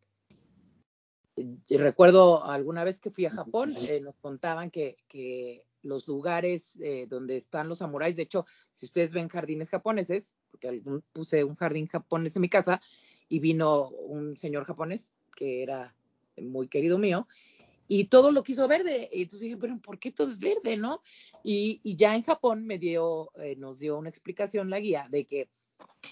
Y 1.36 1.76
recuerdo 1.78 2.44
alguna 2.44 2.84
vez 2.84 2.98
que 2.98 3.10
fui 3.10 3.24
a 3.24 3.30
Japón, 3.30 3.72
eh, 3.88 4.00
nos 4.02 4.16
contaban 4.16 4.70
que, 4.70 4.98
que 5.08 5.64
los 5.82 6.06
lugares 6.06 6.76
eh, 6.80 7.06
donde 7.08 7.36
están 7.36 7.68
los 7.68 7.78
samuráis. 7.78 8.16
De 8.16 8.22
hecho, 8.22 8.44
si 8.74 8.84
ustedes 8.84 9.14
ven 9.14 9.28
jardines 9.28 9.70
japoneses, 9.70 10.34
porque 10.50 10.82
puse 11.12 11.44
un 11.44 11.54
jardín 11.54 11.86
japonés 11.86 12.36
en 12.36 12.42
mi 12.42 12.50
casa 12.50 12.80
y 13.28 13.38
vino 13.38 13.88
un 13.88 14.36
señor 14.36 14.64
japonés 14.64 15.14
que 15.34 15.62
era 15.62 15.94
muy 16.36 16.68
querido 16.68 16.98
mío 16.98 17.26
y 17.92 18.04
todo 18.04 18.30
lo 18.30 18.44
quiso 18.44 18.68
verde. 18.68 19.10
Y 19.12 19.22
entonces 19.22 19.40
dije, 19.40 19.56
pero 19.56 19.76
¿por 19.80 19.98
qué 19.98 20.12
todo 20.12 20.28
es 20.28 20.38
verde, 20.38 20.76
no? 20.76 21.02
Y, 21.42 21.80
ya 21.96 22.14
en 22.14 22.22
Japón 22.22 22.64
me 22.64 22.78
dio, 22.78 23.32
eh, 23.34 23.56
nos 23.56 23.80
dio 23.80 23.98
una 23.98 24.08
explicación 24.08 24.70
la 24.70 24.78
guía 24.78 25.08
de 25.10 25.26
que 25.26 25.50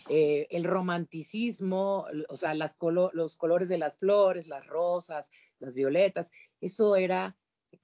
eh, 0.09 0.49
el 0.51 0.65
romanticismo, 0.65 2.07
o 2.29 2.37
sea, 2.37 2.55
las 2.55 2.77
los 3.13 3.37
colores 3.37 3.69
de 3.69 3.79
las 3.79 3.97
flores, 3.97 4.49
las 4.49 4.67
rosas, 4.67 5.31
las 5.61 5.75
violetas, 5.75 6.33
eso 6.61 6.97
era 6.97 7.37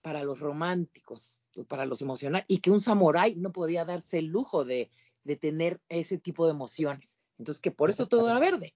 para 0.03 0.25
los 0.25 0.41
románticos 0.41 1.39
para 1.69 1.87
los 1.87 2.03
emocionales, 2.03 2.47
y 2.49 2.59
que 2.59 2.73
un 2.73 2.81
samurái 2.81 3.37
no 3.37 3.53
podía 3.53 3.85
darse 3.85 4.19
el 4.19 4.27
lujo 4.27 4.65
de, 4.65 4.91
de 5.23 5.37
tener 5.37 5.81
ese 5.89 6.19
tipo 6.19 6.47
de 6.47 6.51
emociones. 6.51 7.21
Entonces, 7.39 7.61
que 7.61 7.71
por 7.71 7.91
eso 7.91 8.09
todo 8.09 8.29
era 8.29 8.41
verde. 8.41 8.75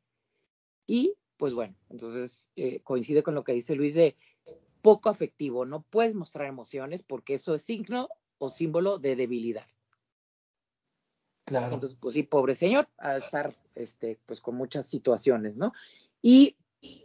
Y, 0.86 1.16
pues 1.36 1.54
bueno, 1.54 1.74
entonces 1.88 2.50
eh, 2.54 2.80
coincide 2.84 3.24
con 3.24 3.34
lo 3.34 3.42
que 3.42 3.52
dice 3.52 3.74
Luis 3.74 3.96
de 3.96 4.16
poco 4.88 5.10
afectivo, 5.10 5.66
no 5.66 5.82
puedes 5.82 6.14
mostrar 6.14 6.46
emociones 6.46 7.02
porque 7.02 7.34
eso 7.34 7.54
es 7.54 7.62
signo 7.62 8.08
o 8.38 8.50
símbolo 8.50 8.98
de 8.98 9.16
debilidad. 9.16 9.66
Claro. 11.44 11.74
Entonces, 11.74 11.98
pues 12.00 12.14
sí, 12.14 12.22
pobre 12.22 12.54
señor, 12.54 12.88
a 12.96 13.16
estar 13.16 13.54
este, 13.74 14.18
pues 14.24 14.40
con 14.40 14.54
muchas 14.54 14.86
situaciones, 14.86 15.56
¿no? 15.56 15.72
Y 16.22 16.56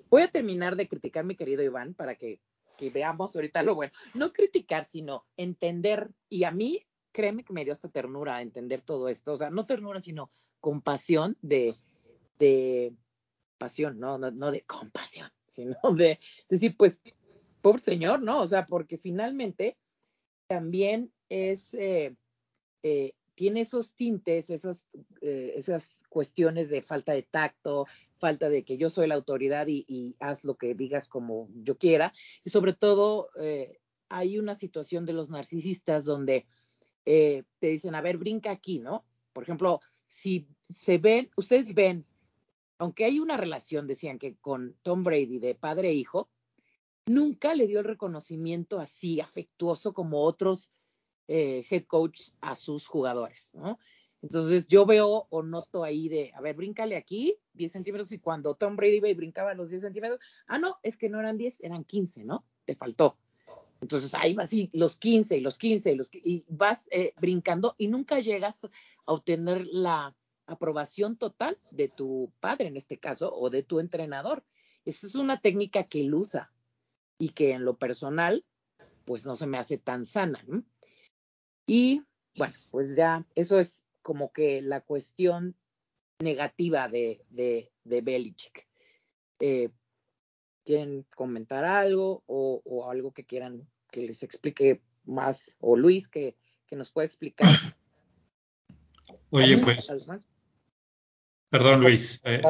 voy 0.09 0.21
a 0.21 0.31
terminar 0.31 0.77
de 0.77 0.87
criticar, 0.87 1.25
mi 1.25 1.35
querido 1.35 1.61
Iván, 1.61 1.93
para 1.93 2.15
que 2.15 2.39
que 2.77 2.89
veamos 2.89 3.35
ahorita 3.35 3.63
lo 3.63 3.75
bueno. 3.75 3.93
No 4.13 4.33
criticar, 4.33 4.83
sino 4.83 5.25
entender. 5.37 6.09
Y 6.29 6.43
a 6.43 6.51
mí, 6.51 6.85
créeme 7.11 7.43
que 7.43 7.53
me 7.53 7.63
dio 7.63 7.73
hasta 7.73 7.89
ternura 7.89 8.41
entender 8.41 8.81
todo 8.81 9.09
esto. 9.09 9.33
O 9.33 9.37
sea, 9.37 9.49
no 9.49 9.65
ternura, 9.65 9.99
sino 9.99 10.31
compasión 10.59 11.37
de, 11.41 11.75
de 12.39 12.93
pasión, 13.57 13.99
no, 13.99 14.17
no, 14.17 14.31
no 14.31 14.51
de 14.51 14.61
compasión, 14.61 15.29
sino 15.47 15.75
de 15.95 16.19
decir, 16.49 16.75
pues, 16.77 17.01
pobre 17.63 17.81
señor, 17.81 18.21
¿no? 18.21 18.41
O 18.41 18.47
sea, 18.47 18.65
porque 18.67 18.97
finalmente 18.97 19.77
también 20.47 21.11
es, 21.29 21.73
eh, 21.73 22.13
eh, 22.83 23.13
tiene 23.35 23.61
esos 23.61 23.95
tintes, 23.95 24.49
esas, 24.49 24.85
eh, 25.21 25.53
esas 25.55 26.03
cuestiones 26.09 26.69
de 26.69 26.81
falta 26.81 27.13
de 27.13 27.23
tacto, 27.23 27.87
falta 28.19 28.49
de 28.49 28.63
que 28.63 28.77
yo 28.77 28.89
soy 28.89 29.07
la 29.07 29.15
autoridad 29.15 29.65
y, 29.67 30.15
haz 30.19 30.43
lo 30.43 30.55
que 30.55 30.75
digas 30.75 31.07
como 31.07 31.47
yo 31.55 31.77
quiera. 31.77 32.11
Y 32.43 32.49
sobre 32.49 32.73
todo, 32.73 33.29
eh, 33.39 33.79
hay 34.09 34.37
una 34.37 34.55
situación 34.55 35.05
de 35.05 35.13
los 35.13 35.29
narcisistas 35.29 36.05
donde 36.05 36.45
te 37.05 37.45
dicen, 37.59 37.95
a 37.95 38.01
ver, 38.01 38.17
brinca 38.17 38.51
aquí, 38.51 38.79
¿no? 38.79 39.03
Por 39.33 39.43
ejemplo, 39.43 39.81
si 40.07 40.47
se 40.61 40.97
ven, 40.97 41.31
ustedes 41.35 41.73
ven, 41.73 42.05
aunque 42.77 43.05
hay 43.05 43.19
una 43.19 43.35
relación, 43.35 43.87
decían 43.87 44.19
que 44.19 44.35
con 44.35 44.75
Tom 44.83 45.03
Brady 45.03 45.39
de 45.39 45.55
padre 45.55 45.89
e 45.89 45.93
hijo, 45.93 46.29
nunca 47.05 47.53
le 47.53 47.67
dio 47.67 47.79
el 47.79 47.85
reconocimiento 47.85 48.79
así 48.79 49.19
afectuoso 49.19 49.93
como 49.93 50.23
otros 50.23 50.71
eh, 51.27 51.65
head 51.69 51.85
coach 51.85 52.29
a 52.41 52.55
sus 52.55 52.87
jugadores, 52.87 53.51
¿no? 53.55 53.79
Entonces 54.21 54.67
yo 54.69 54.85
veo 54.85 55.27
o 55.29 55.43
noto 55.43 55.83
ahí 55.83 56.07
de, 56.07 56.31
a 56.33 56.39
ver, 56.39 56.55
bríncale 56.55 56.95
aquí 56.95 57.35
10 57.53 57.71
centímetros 57.71 58.11
y 58.13 58.19
cuando 58.19 58.55
Tom 58.55 58.77
Brady 58.77 58.97
iba 58.97 59.09
y 59.09 59.13
brincaba 59.13 59.53
los 59.53 59.69
10 59.69 59.81
centímetros, 59.81 60.21
ah, 60.47 60.57
no, 60.57 60.77
es 60.81 60.97
que 60.97 61.09
no 61.09 61.19
eran 61.19 61.37
10, 61.37 61.61
eran 61.61 61.83
15, 61.83 62.23
¿no? 62.23 62.45
Te 62.63 62.75
faltó. 62.75 63.17
Entonces 63.81 64.13
ahí 64.13 64.33
vas 64.33 64.45
así, 64.45 64.69
los 64.71 64.95
15 64.95 65.37
y 65.37 65.41
los 65.41 65.57
15 65.57 65.91
y, 65.91 65.95
los, 65.95 66.09
y 66.13 66.45
vas 66.47 66.87
eh, 66.91 67.13
brincando 67.19 67.75
y 67.77 67.87
nunca 67.87 68.21
llegas 68.21 68.63
a 68.63 68.69
obtener 69.11 69.67
la 69.67 70.15
aprobación 70.45 71.17
total 71.17 71.57
de 71.71 71.89
tu 71.89 72.31
padre 72.39 72.67
en 72.67 72.77
este 72.77 72.97
caso 72.97 73.33
o 73.35 73.49
de 73.49 73.61
tu 73.61 73.81
entrenador. 73.81 74.45
Esa 74.85 75.07
es 75.07 75.15
una 75.15 75.41
técnica 75.41 75.83
que 75.83 75.99
él 75.99 76.13
usa 76.13 76.53
y 77.17 77.29
que 77.29 77.51
en 77.51 77.65
lo 77.65 77.77
personal 77.77 78.45
pues 79.05 79.25
no 79.25 79.35
se 79.35 79.47
me 79.47 79.57
hace 79.57 79.77
tan 79.77 80.05
sana. 80.05 80.43
¿no? 80.47 80.63
Y 81.67 82.03
bueno, 82.35 82.53
pues 82.71 82.95
ya 82.95 83.25
eso 83.35 83.59
es 83.59 83.83
como 84.01 84.31
que 84.31 84.61
la 84.61 84.81
cuestión 84.81 85.55
negativa 86.19 86.87
de, 86.87 87.23
de, 87.29 87.71
de 87.83 88.01
Belichick. 88.01 88.67
Eh, 89.39 89.69
¿Quieren 90.65 91.05
comentar 91.15 91.65
algo 91.65 92.23
o, 92.25 92.89
algo 92.89 93.11
que 93.11 93.25
quieran 93.25 93.67
que 93.91 94.03
les 94.03 94.23
explique 94.23 94.81
más? 95.03 95.57
O 95.59 95.75
Luis, 95.75 96.07
que, 96.07 96.37
que 96.65 96.77
nos 96.77 96.91
pueda 96.91 97.05
explicar. 97.05 97.49
Oye, 99.29 99.57
pues. 99.57 100.07
Perdón, 101.49 101.81
Luis. 101.81 102.21
Eh, 102.23 102.41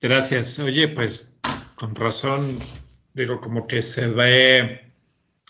gracias. 0.00 0.58
Oye, 0.60 0.88
pues 0.88 1.32
con 1.74 1.96
razón, 1.96 2.58
digo, 3.14 3.40
como 3.40 3.66
que 3.66 3.80
se 3.80 4.08
ve 4.08 4.92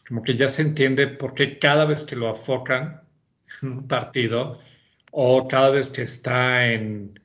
como 0.07 0.23
que 0.23 0.37
ya 0.37 0.49
se 0.49 0.63
entiende 0.63 1.07
por 1.09 1.35
qué 1.35 1.59
cada 1.59 1.87
vez 1.87 2.05
que 2.05 2.17
lo 2.17 2.29
afocan 2.29 3.03
en 3.63 3.73
un 3.73 3.89
partido 3.89 4.59
o 5.11 5.49
cada 5.49 5.71
vez 5.71 5.89
que 5.89 6.03
está 6.03 6.71
en, 6.73 7.19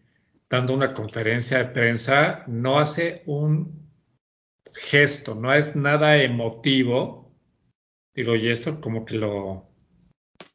dando 0.49 0.73
una 0.73 0.93
conferencia 0.93 1.57
de 1.57 1.65
prensa, 1.65 2.43
no 2.47 2.77
hace 2.79 3.23
un 3.25 3.89
gesto, 4.73 5.33
no 5.33 5.53
es 5.53 5.75
nada 5.75 6.21
emotivo. 6.21 7.31
Digo, 8.13 8.35
y 8.35 8.49
esto 8.49 8.79
como 8.79 9.05
que 9.05 9.15
lo, 9.15 9.67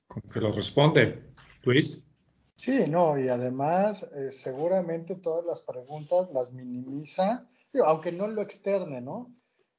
como 0.06 0.28
que 0.32 0.40
lo 0.40 0.52
responde. 0.52 1.24
Luis. 1.65 2.09
Sí, 2.56 2.85
no, 2.89 3.19
y 3.19 3.28
además 3.28 4.09
eh, 4.15 4.31
seguramente 4.31 5.16
todas 5.16 5.44
las 5.44 5.61
preguntas 5.61 6.28
las 6.32 6.52
minimiza, 6.52 7.48
aunque 7.85 8.12
no 8.12 8.28
lo 8.28 8.43
externe, 8.43 9.01
¿no? 9.01 9.35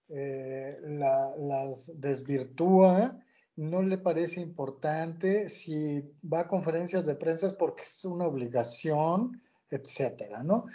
Eh, 0.07 0.77
las 0.83 1.91
desvirtúa, 1.99 3.19
no 3.55 3.81
le 3.81 3.97
parece 3.97 4.39
importante, 4.39 5.49
si 5.49 6.01
va 6.21 6.41
a 6.41 6.47
conferencias 6.47 7.05
de 7.05 7.15
prensa 7.15 7.55
porque 7.57 7.81
es 7.81 8.05
una 8.05 8.27
obligación, 8.27 9.41
etcétera, 9.69 10.43
¿no? 10.43 10.65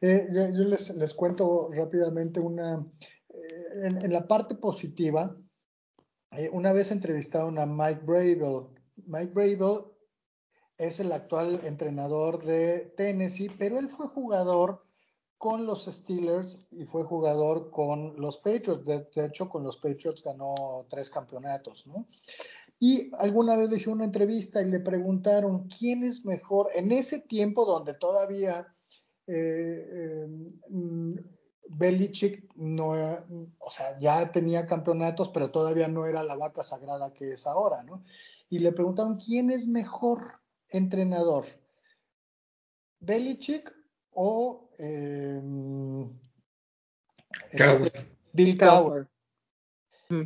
Eh, 0.00 0.28
yo, 0.30 0.64
les, 0.64 1.14
cuento 1.14 1.68
rápidamente 1.72 2.38
una, 2.38 2.86
eh, 3.30 3.98
en, 4.02 4.12
la 4.12 4.28
parte 4.28 4.54
positiva, 4.54 5.36
una 6.52 6.72
vez 6.72 6.92
entrevistaron 6.92 7.58
a 7.58 7.66
Mike 7.66 8.02
Bravel. 8.04 8.66
Mike 9.06 9.32
Bravel 9.32 9.84
es 10.78 11.00
el 11.00 11.10
actual 11.10 11.60
entrenador 11.64 12.44
de 12.44 12.92
Tennessee, 12.96 13.50
pero 13.58 13.78
él 13.78 13.88
fue 13.88 14.06
jugador 14.08 14.85
con 15.38 15.66
los 15.66 15.84
Steelers 15.84 16.66
y 16.70 16.84
fue 16.84 17.04
jugador 17.04 17.70
con 17.70 18.14
los 18.20 18.38
Patriots. 18.38 18.84
De, 18.84 19.26
hecho, 19.26 19.48
con 19.48 19.64
los 19.64 19.76
Patriots 19.76 20.22
ganó 20.22 20.86
tres 20.88 21.10
campeonatos, 21.10 21.86
¿no? 21.86 22.06
Y 22.78 23.10
alguna 23.18 23.56
vez 23.56 23.70
le 23.70 23.76
hice 23.76 23.90
una 23.90 24.04
entrevista 24.04 24.60
y 24.60 24.70
le 24.70 24.80
preguntaron 24.80 25.68
quién 25.68 26.04
es 26.04 26.24
mejor 26.26 26.70
en 26.74 26.92
ese 26.92 27.20
tiempo 27.20 27.64
donde 27.64 27.94
todavía 27.94 28.66
eh, 29.26 29.88
eh, 29.90 30.26
Belichick 31.68 32.54
no, 32.54 32.90
o 33.58 33.70
sea, 33.70 33.98
ya 33.98 34.30
tenía 34.30 34.66
campeonatos, 34.66 35.30
pero 35.30 35.50
todavía 35.50 35.88
no 35.88 36.06
era 36.06 36.22
la 36.22 36.36
vaca 36.36 36.62
sagrada 36.62 37.12
que 37.12 37.32
es 37.32 37.46
ahora, 37.46 37.82
¿no? 37.82 38.04
Y 38.48 38.58
le 38.58 38.72
preguntaron 38.72 39.18
quién 39.18 39.50
es 39.50 39.66
mejor 39.66 40.40
entrenador, 40.68 41.46
Belichick 43.00 43.72
o 44.10 44.65
em, 44.78 46.10
Bill 48.32 48.58
Cowher. 48.58 49.08
Mm. 50.08 50.22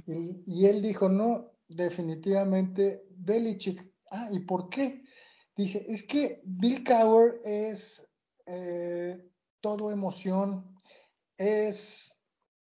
Y, 0.47 0.67
él 0.67 0.83
dijo, 0.83 1.09
no, 1.09 1.53
definitivamente 1.69 3.05
Belichick. 3.11 3.89
Ah, 4.11 4.29
¿y 4.31 4.41
por 4.41 4.69
qué? 4.69 5.05
Dice, 5.57 5.85
es 5.89 6.07
que 6.07 6.41
Bill 6.45 6.85
Cowher 6.85 7.41
es 7.45 8.09
eh, 8.47 9.31
todo 9.61 9.91
emoción, 9.91 10.81
es, 11.37 12.27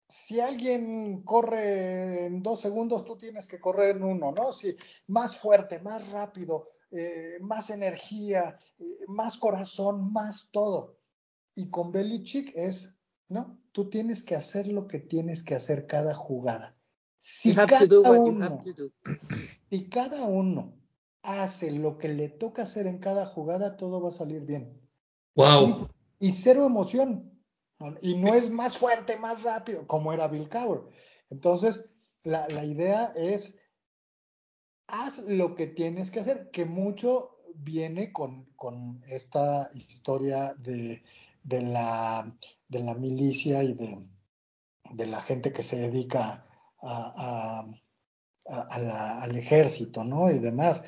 si 0.08 0.40
alguien 0.40 1.22
corre 1.22 2.26
en 2.26 2.42
dos 2.42 2.60
segundos, 2.60 3.04
tú 3.04 3.16
tienes 3.16 3.46
que 3.46 3.60
correr 3.60 3.96
en 3.96 4.02
uno, 4.02 4.32
¿no? 4.32 4.52
Si, 4.52 4.76
más 5.06 5.36
fuerte, 5.36 5.80
más 5.80 6.08
rápido, 6.10 6.68
eh, 6.90 7.38
más 7.40 7.70
energía, 7.70 8.58
eh, 8.78 8.98
más 9.08 9.38
corazón, 9.38 10.12
más 10.12 10.50
todo. 10.50 10.98
Y 11.54 11.70
con 11.70 11.92
Belichick 11.92 12.52
es, 12.54 12.96
¿no? 13.28 13.58
Tú 13.72 13.90
tienes 13.90 14.22
que 14.22 14.36
hacer 14.36 14.66
lo 14.66 14.86
que 14.86 14.98
tienes 14.98 15.42
que 15.42 15.54
hacer 15.54 15.86
cada 15.86 16.14
jugada. 16.14 16.76
Si 17.18 17.54
cada, 17.54 17.84
uno, 18.18 18.60
si 19.70 19.88
cada 19.88 20.24
uno 20.24 20.74
hace 21.22 21.70
lo 21.70 21.96
que 21.98 22.08
le 22.08 22.28
toca 22.28 22.62
hacer 22.62 22.86
en 22.86 22.98
cada 22.98 23.26
jugada, 23.26 23.76
todo 23.76 24.00
va 24.00 24.08
a 24.08 24.12
salir 24.12 24.42
bien. 24.42 24.80
Wow. 25.36 25.88
Y, 26.18 26.32
cero 26.32 26.66
emoción. 26.66 27.30
Y 28.00 28.16
no 28.16 28.34
es 28.34 28.50
más 28.50 28.76
fuerte, 28.78 29.16
más 29.16 29.42
rápido, 29.42 29.86
como 29.86 30.12
era 30.12 30.28
Bill 30.28 30.48
Cowher. 30.48 30.82
Entonces, 31.30 31.90
la, 32.22 32.46
la 32.48 32.64
idea 32.64 33.12
es, 33.16 33.58
haz 34.86 35.18
lo 35.18 35.54
que 35.54 35.66
tienes 35.66 36.10
que 36.10 36.20
hacer, 36.20 36.50
que 36.50 36.64
mucho 36.64 37.32
viene 37.54 38.12
con, 38.12 38.44
con 38.56 39.02
esta 39.06 39.70
historia 39.74 40.54
de 40.54 41.02
de 41.42 41.62
la, 41.62 42.36
de 42.68 42.78
la 42.80 42.94
milicia 42.94 43.62
y 43.62 43.74
de, 43.74 44.06
de, 44.90 45.06
la 45.06 45.20
gente 45.22 45.52
que 45.52 45.62
se 45.62 45.78
dedica 45.78 46.46
a, 46.82 47.66
al 48.46 49.36
ejército, 49.36 50.04
¿no? 50.04 50.30
Y 50.30 50.38
demás. 50.38 50.84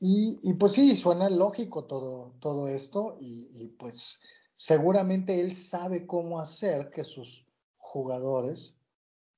Y, 0.00 0.38
y, 0.42 0.54
pues 0.54 0.72
sí, 0.72 0.94
suena 0.94 1.28
lógico 1.28 1.84
todo, 1.84 2.36
todo 2.40 2.68
esto 2.68 3.18
y, 3.20 3.50
y, 3.52 3.68
pues 3.78 4.20
seguramente 4.54 5.40
él 5.40 5.54
sabe 5.54 6.06
cómo 6.06 6.40
hacer 6.40 6.90
que 6.90 7.02
sus 7.02 7.44
jugadores 7.76 8.74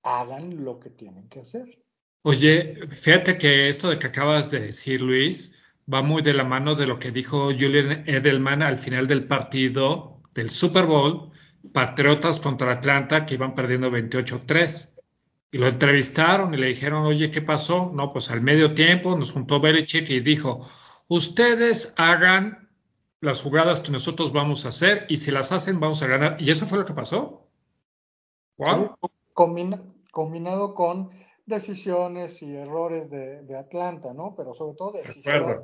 hagan 0.03 0.65
lo 0.65 0.79
que 0.79 0.91
tienen 0.91 1.29
que 1.29 1.41
hacer. 1.41 1.83
Oye, 2.23 2.87
fíjate 2.89 3.39
que 3.39 3.69
esto 3.69 3.89
de 3.89 3.99
que 3.99 4.09
acabas 4.09 4.51
de 4.51 4.61
decir, 4.61 5.01
Luis, 5.01 5.55
va 5.93 6.03
muy 6.03 6.21
de 6.21 6.35
la 6.35 6.45
mano 6.45 6.75
de 6.75 6.87
lo 6.87 6.99
que 6.99 7.11
dijo 7.11 7.47
Julian 7.47 8.05
Edelman 8.07 8.63
al 8.63 8.77
final 8.77 9.07
del 9.07 9.27
partido 9.27 10.20
del 10.35 10.51
Super 10.51 10.87
Bowl, 10.87 11.31
Patriotas 11.73 12.41
contra 12.41 12.73
Atlanta, 12.73 13.27
que 13.27 13.35
iban 13.35 13.55
perdiendo 13.55 13.91
28-3. 13.91 14.91
Y 15.53 15.59
lo 15.59 15.67
entrevistaron 15.67 16.55
y 16.55 16.57
le 16.57 16.69
dijeron, 16.69 17.05
oye, 17.05 17.31
¿qué 17.31 17.43
pasó? 17.43 17.91
No, 17.93 18.13
pues 18.13 18.31
al 18.31 18.41
medio 18.41 18.73
tiempo 18.73 19.17
nos 19.17 19.33
juntó 19.33 19.61
Belichick 19.61 20.09
y 20.11 20.21
dijo, 20.21 20.67
ustedes 21.09 21.93
hagan 21.97 22.71
las 23.21 23.43
jugadas 23.43 23.81
que 23.81 23.91
nosotros 23.91 24.33
vamos 24.33 24.65
a 24.65 24.71
hacer 24.71 25.07
y 25.09 25.17
si 25.17 25.31
las 25.31 25.53
hacen 25.53 25.81
vamos 25.81 26.03
a 26.03 26.07
ganar. 26.07 26.41
Y 26.41 26.51
eso 26.51 26.67
fue 26.67 26.79
lo 26.79 26.85
que 26.85 26.95
pasó. 26.95 27.47
Wow. 28.57 28.97
combinado 30.13 30.75
con 30.75 31.11
decisiones 31.47 32.43
y 32.43 32.55
errores 32.55 33.11
de, 33.11 33.57
Atlanta, 33.57 34.15
¿no? 34.15 34.35
Pero 34.37 34.55
sobre 34.55 34.77
todo 34.77 34.93
decisiones. 34.93 35.61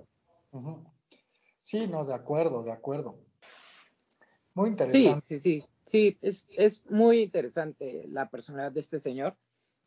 Sí, 1.62 1.86
no, 1.88 2.04
de 2.04 2.14
acuerdo, 2.14 2.62
de 2.62 2.72
acuerdo. 2.72 3.25
Muy 4.56 4.70
interesante. 4.70 5.38
Sí, 5.38 5.38
sí, 5.38 5.64
sí, 5.84 6.18
es, 6.22 6.46
es 6.48 6.84
muy 6.90 7.20
interesante 7.20 8.06
la 8.08 8.30
personalidad 8.30 8.72
de 8.72 8.80
este 8.80 8.98
señor, 8.98 9.36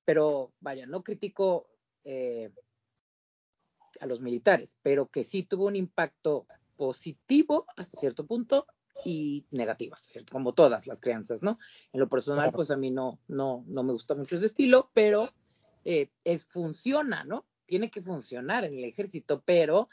pero 0.05 0.53
vaya, 0.59 0.85
no 0.85 1.03
critico 1.03 1.67
eh, 2.03 2.51
a 3.99 4.05
los 4.05 4.21
militares, 4.21 4.77
pero 4.83 5.07
que 5.07 5.23
sí 5.23 5.41
tuvo 5.41 5.65
un 5.65 5.75
impacto 5.75 6.45
positivo 6.77 7.65
hasta 7.77 7.99
cierto 7.99 8.27
punto 8.27 8.67
y 9.03 9.43
negativo, 9.49 9.95
como 10.31 10.53
todas 10.53 10.85
las 10.85 11.01
crianzas, 11.01 11.41
¿no? 11.41 11.57
En 11.91 11.99
lo 11.99 12.07
personal, 12.07 12.51
pues 12.51 12.69
a 12.69 12.77
mí 12.77 12.91
no, 12.91 13.19
no, 13.27 13.63
no 13.65 13.81
me 13.81 13.93
gusta 13.93 14.13
mucho 14.13 14.35
ese 14.35 14.45
estilo, 14.45 14.91
pero 14.93 15.33
eh, 15.83 16.11
es, 16.23 16.45
funciona, 16.45 17.23
¿no? 17.23 17.47
Tiene 17.65 17.89
que 17.89 18.03
funcionar 18.03 18.65
en 18.65 18.73
el 18.73 18.83
ejército, 18.83 19.41
pero 19.43 19.89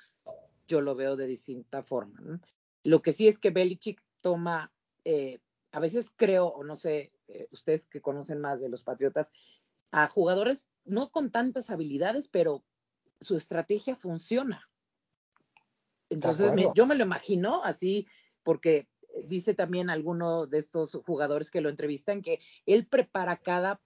yo 0.69 0.83
lo 0.83 0.95
veo 0.95 1.17
de 1.17 1.27
distinta 1.27 1.83
forma. 1.83 2.21
¿no? 2.21 2.41
Lo 2.85 3.01
que 3.01 3.15
sí 3.15 3.27
es 3.27 3.39
que 3.39 3.51
Belichick 3.51 4.03
toma, 4.27 4.73
eh, 5.05 5.39
a 5.71 5.79
veces 5.79 6.13
creo, 6.17 6.49
o 6.49 6.65
no 6.65 6.75
sé, 6.75 7.13
eh, 7.29 7.47
ustedes 7.53 7.87
que 7.87 8.01
conocen 8.01 8.41
más 8.41 8.61
de 8.61 8.69
los 8.69 8.83
Patriotas, 8.83 9.33
a 9.93 10.09
jugadores 10.09 10.67
no 10.85 11.13
con 11.13 11.31
tantas 11.31 11.71
habilidades, 11.71 12.27
pero 12.27 12.65
su 13.21 13.37
estrategia 13.37 13.95
funciona. 13.95 14.69
Entonces 16.11 16.51
yo 16.75 16.87
me 16.87 16.97
lo 16.97 17.05
imagino 17.05 17.63
así, 17.63 18.09
porque 18.43 18.89
dice 19.29 19.55
también 19.55 19.91
alguno 19.91 20.49
de 20.49 20.59
estos 20.59 21.01
jugadores 21.07 21.53
que 21.53 21.61
lo 21.61 21.69
entrevistan 21.69 22.21
que 22.21 22.41
él 22.67 22.89
prepara 22.89 23.37
cada 23.37 23.81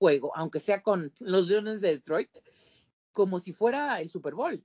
juego, 0.00 0.32
aunque 0.34 0.58
sea 0.58 0.82
con 0.82 1.14
los 1.20 1.46
Leones 1.46 1.80
de 1.80 1.90
Detroit, 1.90 2.36
como 3.12 3.38
si 3.38 3.52
fuera 3.52 4.00
el 4.00 4.10
Super 4.10 4.34
Bowl 4.34 4.60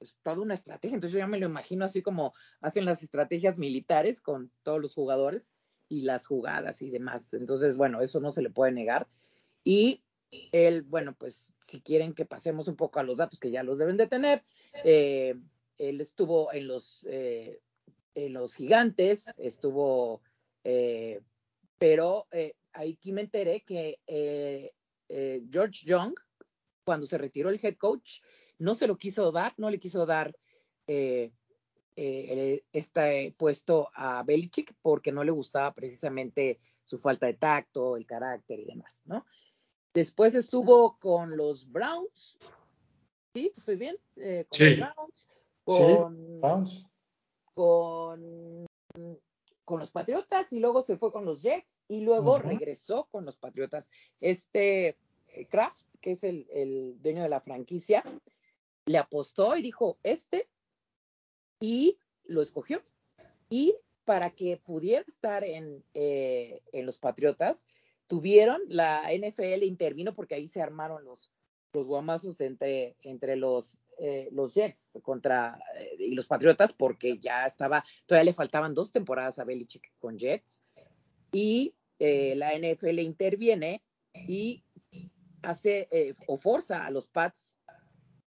es 0.00 0.16
toda 0.22 0.40
una 0.40 0.54
estrategia. 0.54 0.94
Entonces 0.94 1.14
yo 1.14 1.18
ya 1.18 1.26
me 1.26 1.38
lo 1.38 1.46
imagino 1.46 1.84
así 1.84 2.02
como 2.02 2.34
hacen 2.60 2.84
las 2.84 3.02
estrategias 3.02 3.58
militares 3.58 4.20
con 4.20 4.50
todos 4.62 4.80
los 4.80 4.94
jugadores 4.94 5.50
y 5.88 6.02
las 6.02 6.26
jugadas 6.26 6.82
y 6.82 6.90
demás. 6.90 7.32
Entonces, 7.34 7.76
bueno, 7.76 8.00
eso 8.00 8.20
no 8.20 8.32
se 8.32 8.42
le 8.42 8.50
puede 8.50 8.72
negar. 8.72 9.06
Y 9.64 10.02
él, 10.52 10.82
bueno, 10.82 11.14
pues 11.18 11.52
si 11.66 11.80
quieren 11.80 12.14
que 12.14 12.24
pasemos 12.24 12.68
un 12.68 12.76
poco 12.76 13.00
a 13.00 13.02
los 13.02 13.18
datos 13.18 13.40
que 13.40 13.50
ya 13.50 13.62
los 13.62 13.78
deben 13.78 13.96
de 13.96 14.06
tener, 14.06 14.44
eh, 14.84 15.34
él 15.78 16.00
estuvo 16.00 16.52
en 16.52 16.66
los, 16.66 17.06
eh, 17.08 17.60
en 18.14 18.32
los 18.32 18.54
gigantes, 18.54 19.26
estuvo, 19.36 20.22
eh, 20.64 21.20
pero 21.78 22.26
aquí 22.72 23.12
me 23.12 23.22
enteré 23.22 23.62
que 23.62 24.00
George 25.50 25.86
Young, 25.86 26.14
cuando 26.84 27.06
se 27.06 27.18
retiró 27.18 27.50
el 27.50 27.60
head 27.62 27.76
coach, 27.76 28.20
no 28.58 28.74
se 28.74 28.86
lo 28.86 28.96
quiso 28.96 29.32
dar, 29.32 29.54
no 29.56 29.70
le 29.70 29.78
quiso 29.78 30.06
dar 30.06 30.34
eh, 30.86 31.32
eh, 31.96 32.64
este 32.72 33.34
puesto 33.36 33.90
a 33.94 34.22
Belichick 34.22 34.74
porque 34.82 35.12
no 35.12 35.24
le 35.24 35.32
gustaba 35.32 35.72
precisamente 35.74 36.60
su 36.84 36.98
falta 36.98 37.26
de 37.26 37.34
tacto, 37.34 37.96
el 37.96 38.06
carácter 38.06 38.60
y 38.60 38.66
demás, 38.66 39.02
¿no? 39.06 39.24
Después 39.92 40.34
estuvo 40.34 40.98
con 40.98 41.36
los 41.36 41.70
Browns, 41.70 42.38
¿sí? 43.34 43.50
¿Estoy 43.56 43.76
bien? 43.76 43.96
Eh, 44.16 44.46
con 44.48 44.58
sí. 44.58 44.76
los 44.76 44.78
Browns, 44.78 45.28
con, 45.64 46.40
Browns. 46.40 46.86
Con, 47.54 48.66
con, 49.64 49.80
los 49.80 49.90
Patriotas 49.90 50.52
y 50.52 50.60
luego 50.60 50.82
se 50.82 50.98
fue 50.98 51.10
con 51.10 51.24
los 51.24 51.42
Jets 51.42 51.82
y 51.88 52.00
luego 52.02 52.38
regresó 52.38 53.08
con 53.10 53.24
los 53.24 53.36
Patriotas. 53.36 53.90
Este 54.20 54.98
Kraft, 55.48 55.86
que 56.00 56.12
es 56.12 56.24
el, 56.24 56.46
el 56.50 57.00
dueño 57.00 57.22
de 57.22 57.30
la 57.30 57.40
franquicia, 57.40 58.04
le 58.86 58.98
apostó 58.98 59.56
y 59.56 59.62
dijo, 59.62 59.98
este, 60.02 60.48
y 61.60 61.98
lo 62.24 62.40
escogió. 62.40 62.82
Y 63.50 63.74
para 64.04 64.30
que 64.30 64.56
pudiera 64.56 65.04
estar 65.06 65.44
en, 65.44 65.84
eh, 65.94 66.62
en 66.72 66.86
los 66.86 66.98
Patriotas, 66.98 67.66
tuvieron, 68.06 68.62
la 68.68 69.02
NFL 69.12 69.64
intervino 69.64 70.14
porque 70.14 70.36
ahí 70.36 70.46
se 70.46 70.62
armaron 70.62 71.04
los, 71.04 71.32
los 71.72 71.86
guamazos 71.86 72.40
entre, 72.40 72.96
entre 73.02 73.34
los, 73.34 73.80
eh, 73.98 74.28
los 74.30 74.54
Jets 74.54 75.00
contra 75.02 75.58
eh, 75.76 75.96
y 75.98 76.12
los 76.12 76.28
Patriotas 76.28 76.72
porque 76.72 77.18
ya 77.18 77.44
estaba, 77.44 77.82
todavía 78.06 78.30
le 78.30 78.34
faltaban 78.34 78.74
dos 78.74 78.92
temporadas 78.92 79.40
a 79.40 79.44
Belichick 79.44 79.92
con 79.98 80.16
Jets 80.18 80.62
y 81.32 81.74
la 81.98 82.52
NFL 82.52 82.98
interviene 82.98 83.82
y 84.28 84.62
hace 85.40 86.14
o 86.26 86.36
forza 86.36 86.84
a 86.84 86.90
los 86.90 87.08
Pats 87.08 87.55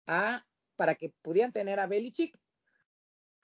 a, 0.07 0.45
para 0.77 0.95
que 0.95 1.13
pudieran 1.23 1.53
tener 1.53 1.81
a 1.81 1.87
Belichick, 1.87 2.39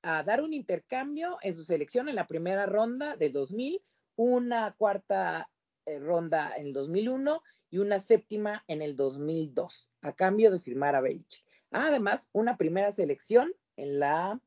a 0.02 0.22
dar 0.22 0.42
un 0.42 0.52
intercambio 0.52 1.38
en 1.42 1.54
su 1.54 1.64
selección 1.64 2.08
en 2.08 2.14
la 2.14 2.26
primera 2.26 2.66
ronda 2.66 3.16
de 3.16 3.30
2000, 3.30 3.82
una 4.16 4.72
cuarta 4.72 5.50
eh, 5.86 5.98
ronda 5.98 6.54
en 6.56 6.68
el 6.68 6.72
2001 6.72 7.42
y 7.70 7.78
una 7.78 8.00
séptima 8.00 8.64
en 8.66 8.82
el 8.82 8.96
2002, 8.96 9.90
a 10.02 10.12
cambio 10.14 10.50
de 10.50 10.60
firmar 10.60 10.94
a 10.94 11.00
Belichick. 11.00 11.44
Además, 11.70 12.28
una 12.32 12.56
primera 12.56 12.90
selección 12.92 13.52
en 13.76 14.00
la, 14.00 14.40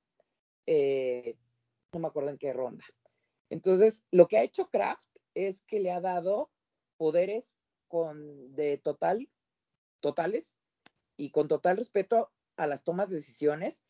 eh, 0.66 1.38
no 1.94 2.00
me 2.00 2.08
acuerdo 2.08 2.30
en 2.30 2.38
qué 2.38 2.54
ronda. 2.54 2.84
Entonces, 3.50 4.04
lo 4.12 4.28
que 4.28 4.38
ha 4.38 4.44
hecho 4.44 4.68
Kraft 4.70 5.10
es 5.36 5.62
que 5.62 5.80
le 5.80 5.92
ha 5.92 6.02
dado 6.02 6.52
poderes 6.98 7.60
con, 7.88 8.56
de 8.56 8.78
total, 8.78 9.30
totales 10.00 10.58
y 11.18 11.30
con 11.32 11.48
total 11.48 11.78
respeto 11.78 12.32
a 12.58 12.68
las 12.68 12.84
tomas 12.84 13.10
de 13.10 13.18
decisiones 13.18 13.84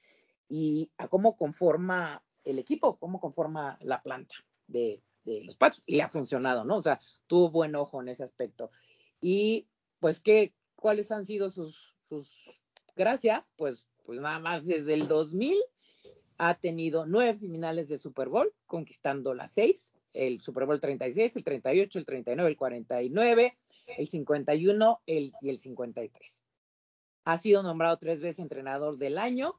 y 0.50 0.92
a 0.98 1.08
cómo 1.08 1.38
conforma 1.38 2.24
el 2.44 2.60
equipo, 2.60 2.98
cómo 2.98 3.20
conforma 3.20 3.78
la 3.82 4.02
planta 4.02 4.36
de, 4.68 5.02
los 5.26 5.56
patos. 5.56 5.82
Y 5.86 6.02
ha 6.02 6.10
funcionado, 6.10 6.66
¿no? 6.66 6.78
O 6.78 6.82
sea, 6.82 7.00
tuvo 7.28 7.50
buen 7.50 7.76
ojo 7.76 8.02
en 8.02 8.10
ese 8.10 8.24
aspecto. 8.24 8.72
Y 9.22 9.68
pues, 10.00 10.20
¿qué, 10.20 10.54
¿cuáles 10.76 11.12
han 11.12 11.24
sido 11.24 11.50
sus, 11.50 11.96
sus 12.10 12.30
gracias? 12.96 13.52
Pues, 13.56 13.88
pues 14.04 14.20
nada 14.20 14.40
más 14.40 14.66
desde 14.66 14.94
el 14.94 15.08
2000 15.08 15.58
ha 16.38 16.56
tenido 16.56 17.06
nueve 17.06 17.40
finales 17.40 17.88
de 17.88 17.98
Super 17.98 18.28
Bowl, 18.28 18.54
conquistando 18.66 19.34
las 19.34 19.54
seis, 19.54 19.94
el 20.14 20.42
Super 20.42 20.66
Bowl 20.66 20.80
36, 20.80 21.36
el 21.38 21.44
38, 21.44 22.00
el 22.00 22.06
39, 22.06 22.50
el 22.50 22.58
49, 22.58 23.58
el 23.98 24.08
51 24.08 25.02
el, 25.06 25.34
y 25.42 25.50
el 25.50 25.60
53. 25.60 26.44
Ha 27.26 27.38
sido 27.38 27.64
nombrado 27.64 27.98
tres 27.98 28.22
veces 28.22 28.40
entrenador 28.40 28.98
del 28.98 29.18
año 29.18 29.56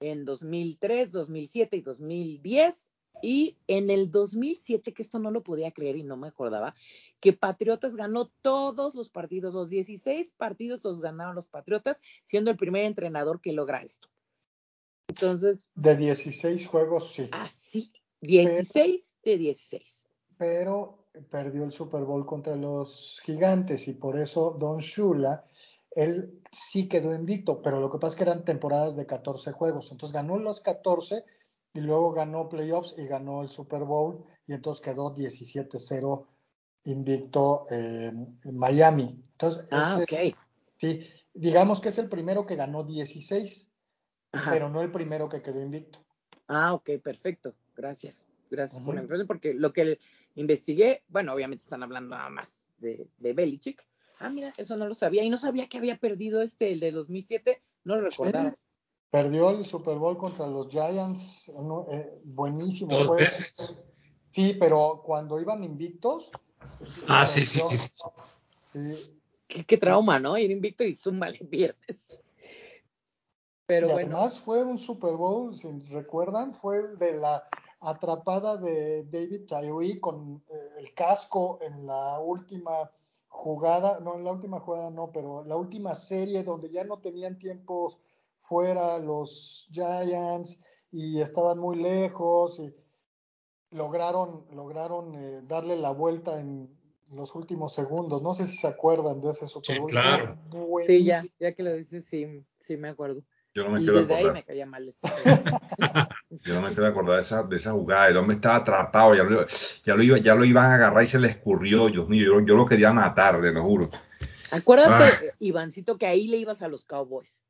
en 0.00 0.24
2003, 0.24 1.12
2007 1.12 1.76
y 1.76 1.80
2010. 1.80 2.90
Y 3.20 3.56
en 3.66 3.90
el 3.90 4.12
2007, 4.12 4.92
que 4.92 5.02
esto 5.02 5.18
no 5.18 5.32
lo 5.32 5.42
podía 5.42 5.72
creer 5.72 5.96
y 5.96 6.04
no 6.04 6.16
me 6.16 6.28
acordaba, 6.28 6.74
que 7.18 7.32
Patriotas 7.32 7.96
ganó 7.96 8.30
todos 8.42 8.94
los 8.94 9.10
partidos, 9.10 9.54
los 9.54 9.70
16 9.70 10.34
partidos 10.36 10.84
los 10.84 11.00
ganaron 11.00 11.34
los 11.34 11.48
Patriotas, 11.48 12.00
siendo 12.24 12.52
el 12.52 12.56
primer 12.56 12.84
entrenador 12.84 13.40
que 13.40 13.52
logra 13.52 13.82
esto. 13.82 14.08
Entonces. 15.08 15.68
De 15.74 15.96
16 15.96 16.66
juegos, 16.68 17.12
sí. 17.12 17.28
Ah, 17.32 17.48
sí, 17.48 17.92
16 18.20 19.14
de 19.24 19.36
16. 19.36 20.06
Pero 20.36 21.06
perdió 21.30 21.64
el 21.64 21.72
Super 21.72 22.02
Bowl 22.02 22.24
contra 22.24 22.54
los 22.54 23.20
Gigantes 23.24 23.88
y 23.88 23.94
por 23.94 24.18
eso 24.18 24.56
Don 24.58 24.78
Shula 24.78 25.44
él 25.98 26.40
sí 26.52 26.88
quedó 26.88 27.12
invicto, 27.12 27.60
pero 27.60 27.80
lo 27.80 27.90
que 27.90 27.98
pasa 27.98 28.14
es 28.14 28.16
que 28.18 28.22
eran 28.22 28.44
temporadas 28.44 28.94
de 28.94 29.04
14 29.04 29.50
juegos. 29.50 29.90
Entonces 29.90 30.14
ganó 30.14 30.38
los 30.38 30.60
14 30.60 31.24
y 31.74 31.80
luego 31.80 32.12
ganó 32.12 32.48
playoffs 32.48 32.94
y 32.96 33.06
ganó 33.06 33.42
el 33.42 33.48
Super 33.48 33.82
Bowl 33.82 34.24
y 34.46 34.52
entonces 34.52 34.84
quedó 34.84 35.12
17-0 35.16 36.24
invicto 36.84 37.66
en 37.70 38.38
Miami. 38.44 39.20
Entonces, 39.32 39.66
ah, 39.72 40.00
sí, 40.76 41.04
digamos 41.34 41.80
que 41.80 41.88
es 41.88 41.98
el 41.98 42.08
primero 42.08 42.46
que 42.46 42.54
ganó 42.54 42.84
16, 42.84 43.68
pero 44.50 44.68
no 44.68 44.82
el 44.82 44.92
primero 44.92 45.28
que 45.28 45.42
quedó 45.42 45.60
invicto. 45.60 45.98
Ah, 46.46 46.74
ok, 46.74 46.90
perfecto. 47.02 47.56
Gracias. 47.76 48.28
Gracias 48.50 48.80
por 48.82 48.94
la 48.94 49.02
información, 49.02 49.26
porque 49.26 49.52
lo 49.52 49.72
que 49.72 49.98
investigué, 50.36 51.02
bueno, 51.08 51.34
obviamente 51.34 51.64
están 51.64 51.82
hablando 51.82 52.16
nada 52.16 52.30
más 52.30 52.62
de, 52.78 53.08
de 53.18 53.32
Belichick, 53.34 53.84
Ah, 54.18 54.30
mira, 54.30 54.52
eso 54.56 54.76
no 54.76 54.86
lo 54.86 54.94
sabía. 54.94 55.22
Y 55.22 55.30
no 55.30 55.38
sabía 55.38 55.68
que 55.68 55.78
había 55.78 55.98
perdido 55.98 56.42
este, 56.42 56.72
el 56.72 56.80
de 56.80 56.92
2007. 56.92 57.62
No 57.84 57.96
lo 57.96 58.02
recordaba. 58.02 58.56
Perdió 59.10 59.50
el 59.50 59.64
Super 59.64 59.96
Bowl 59.96 60.18
contra 60.18 60.46
los 60.46 60.68
Giants. 60.68 61.50
Eh, 61.90 62.20
buenísimo. 62.24 62.96
Dos 62.96 63.16
veces. 63.16 63.82
Sí, 64.30 64.56
pero 64.58 65.02
cuando 65.04 65.40
iban 65.40 65.64
invictos. 65.64 66.30
Ah, 67.08 67.24
sí, 67.24 67.46
sí, 67.46 67.60
sí, 67.62 67.78
sí. 67.78 69.18
Qué, 69.46 69.78
trauma, 69.78 70.18
¿no? 70.18 70.36
Ir 70.36 70.50
invicto 70.50 70.84
y 70.84 70.94
zumba 70.94 71.28
el 71.28 71.38
viernes. 71.46 72.12
Pero 73.66 73.88
y 73.88 73.92
bueno. 73.92 74.16
Además 74.16 74.38
fue 74.38 74.62
un 74.62 74.78
Super 74.78 75.14
Bowl, 75.14 75.56
si 75.56 75.70
recuerdan, 75.90 76.54
fue 76.54 76.78
el 76.78 76.98
de 76.98 77.14
la 77.14 77.48
atrapada 77.80 78.56
de 78.56 79.04
David 79.04 79.46
Tyree 79.46 80.00
con 80.00 80.42
eh, 80.50 80.54
el 80.78 80.92
casco 80.92 81.58
en 81.62 81.86
la 81.86 82.18
última 82.18 82.90
jugada, 83.28 84.00
no, 84.00 84.16
en 84.16 84.24
la 84.24 84.32
última 84.32 84.60
jugada 84.60 84.90
no, 84.90 85.12
pero 85.12 85.44
la 85.44 85.56
última 85.56 85.94
serie 85.94 86.42
donde 86.42 86.70
ya 86.70 86.84
no 86.84 86.98
tenían 86.98 87.38
tiempos 87.38 87.98
fuera 88.42 88.98
los 88.98 89.68
Giants 89.70 90.60
y 90.90 91.20
estaban 91.20 91.58
muy 91.58 91.76
lejos 91.76 92.58
y 92.58 92.74
lograron, 93.70 94.46
lograron 94.52 95.14
eh, 95.14 95.42
darle 95.46 95.76
la 95.76 95.90
vuelta 95.90 96.40
en 96.40 96.74
los 97.12 97.34
últimos 97.34 97.74
segundos. 97.74 98.22
No 98.22 98.34
sé 98.34 98.46
si 98.46 98.56
se 98.56 98.66
acuerdan 98.66 99.20
de 99.20 99.30
ese 99.30 99.46
Super 99.46 99.80
Bowl. 99.80 99.90
Sí, 99.90 99.96
claro. 99.96 100.38
Sí, 100.84 101.04
ya, 101.04 101.22
ya 101.38 101.52
que 101.52 101.62
lo 101.62 101.74
dices, 101.74 102.06
sí, 102.06 102.44
sí 102.58 102.76
me 102.76 102.88
acuerdo. 102.88 103.22
Yo 103.54 103.64
no 103.64 103.70
me 103.70 103.80
y 103.80 103.84
quiero 103.84 103.98
desde 103.98 104.14
ahí 104.14 104.20
acordar. 104.24 104.34
me 104.34 104.44
caía 104.44 104.66
mal. 104.66 104.94
Yo 106.44 106.54
no 106.54 106.60
me 106.62 106.68
quiero 106.68 106.86
acordar 106.86 107.16
de 107.16 107.22
esa, 107.22 107.42
de 107.42 107.56
esa 107.56 107.72
jugada. 107.72 108.08
El 108.08 108.16
hombre 108.16 108.36
estaba 108.36 108.56
atrapado, 108.56 109.14
ya 109.14 109.22
lo, 109.24 109.46
ya, 109.84 109.94
lo 109.94 110.02
iba, 110.02 110.18
ya 110.18 110.34
lo 110.34 110.44
iban 110.44 110.70
a 110.70 110.74
agarrar 110.74 111.02
y 111.02 111.06
se 111.06 111.18
le 111.18 111.28
escurrió. 111.28 111.88
Dios 111.88 112.08
mío, 112.08 112.24
yo, 112.24 112.46
yo 112.46 112.56
lo 112.56 112.66
quería 112.66 112.92
matar, 112.92 113.40
te 113.40 113.50
lo 113.50 113.62
juro. 113.62 113.90
Acuérdate, 114.52 115.04
Ah. 115.04 115.24
eh, 115.24 115.34
Ivancito, 115.40 115.98
que 115.98 116.06
ahí 116.06 116.28
le 116.28 116.36
ibas 116.36 116.62
a 116.62 116.68
los 116.68 116.84
Cowboys. 116.84 117.40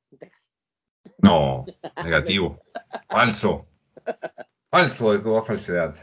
No, 1.19 1.65
negativo. 2.05 2.61
Falso. 3.09 3.67
Falso 4.71 5.13
de 5.13 5.19
toda 5.19 5.43
falsedad. 5.45 5.97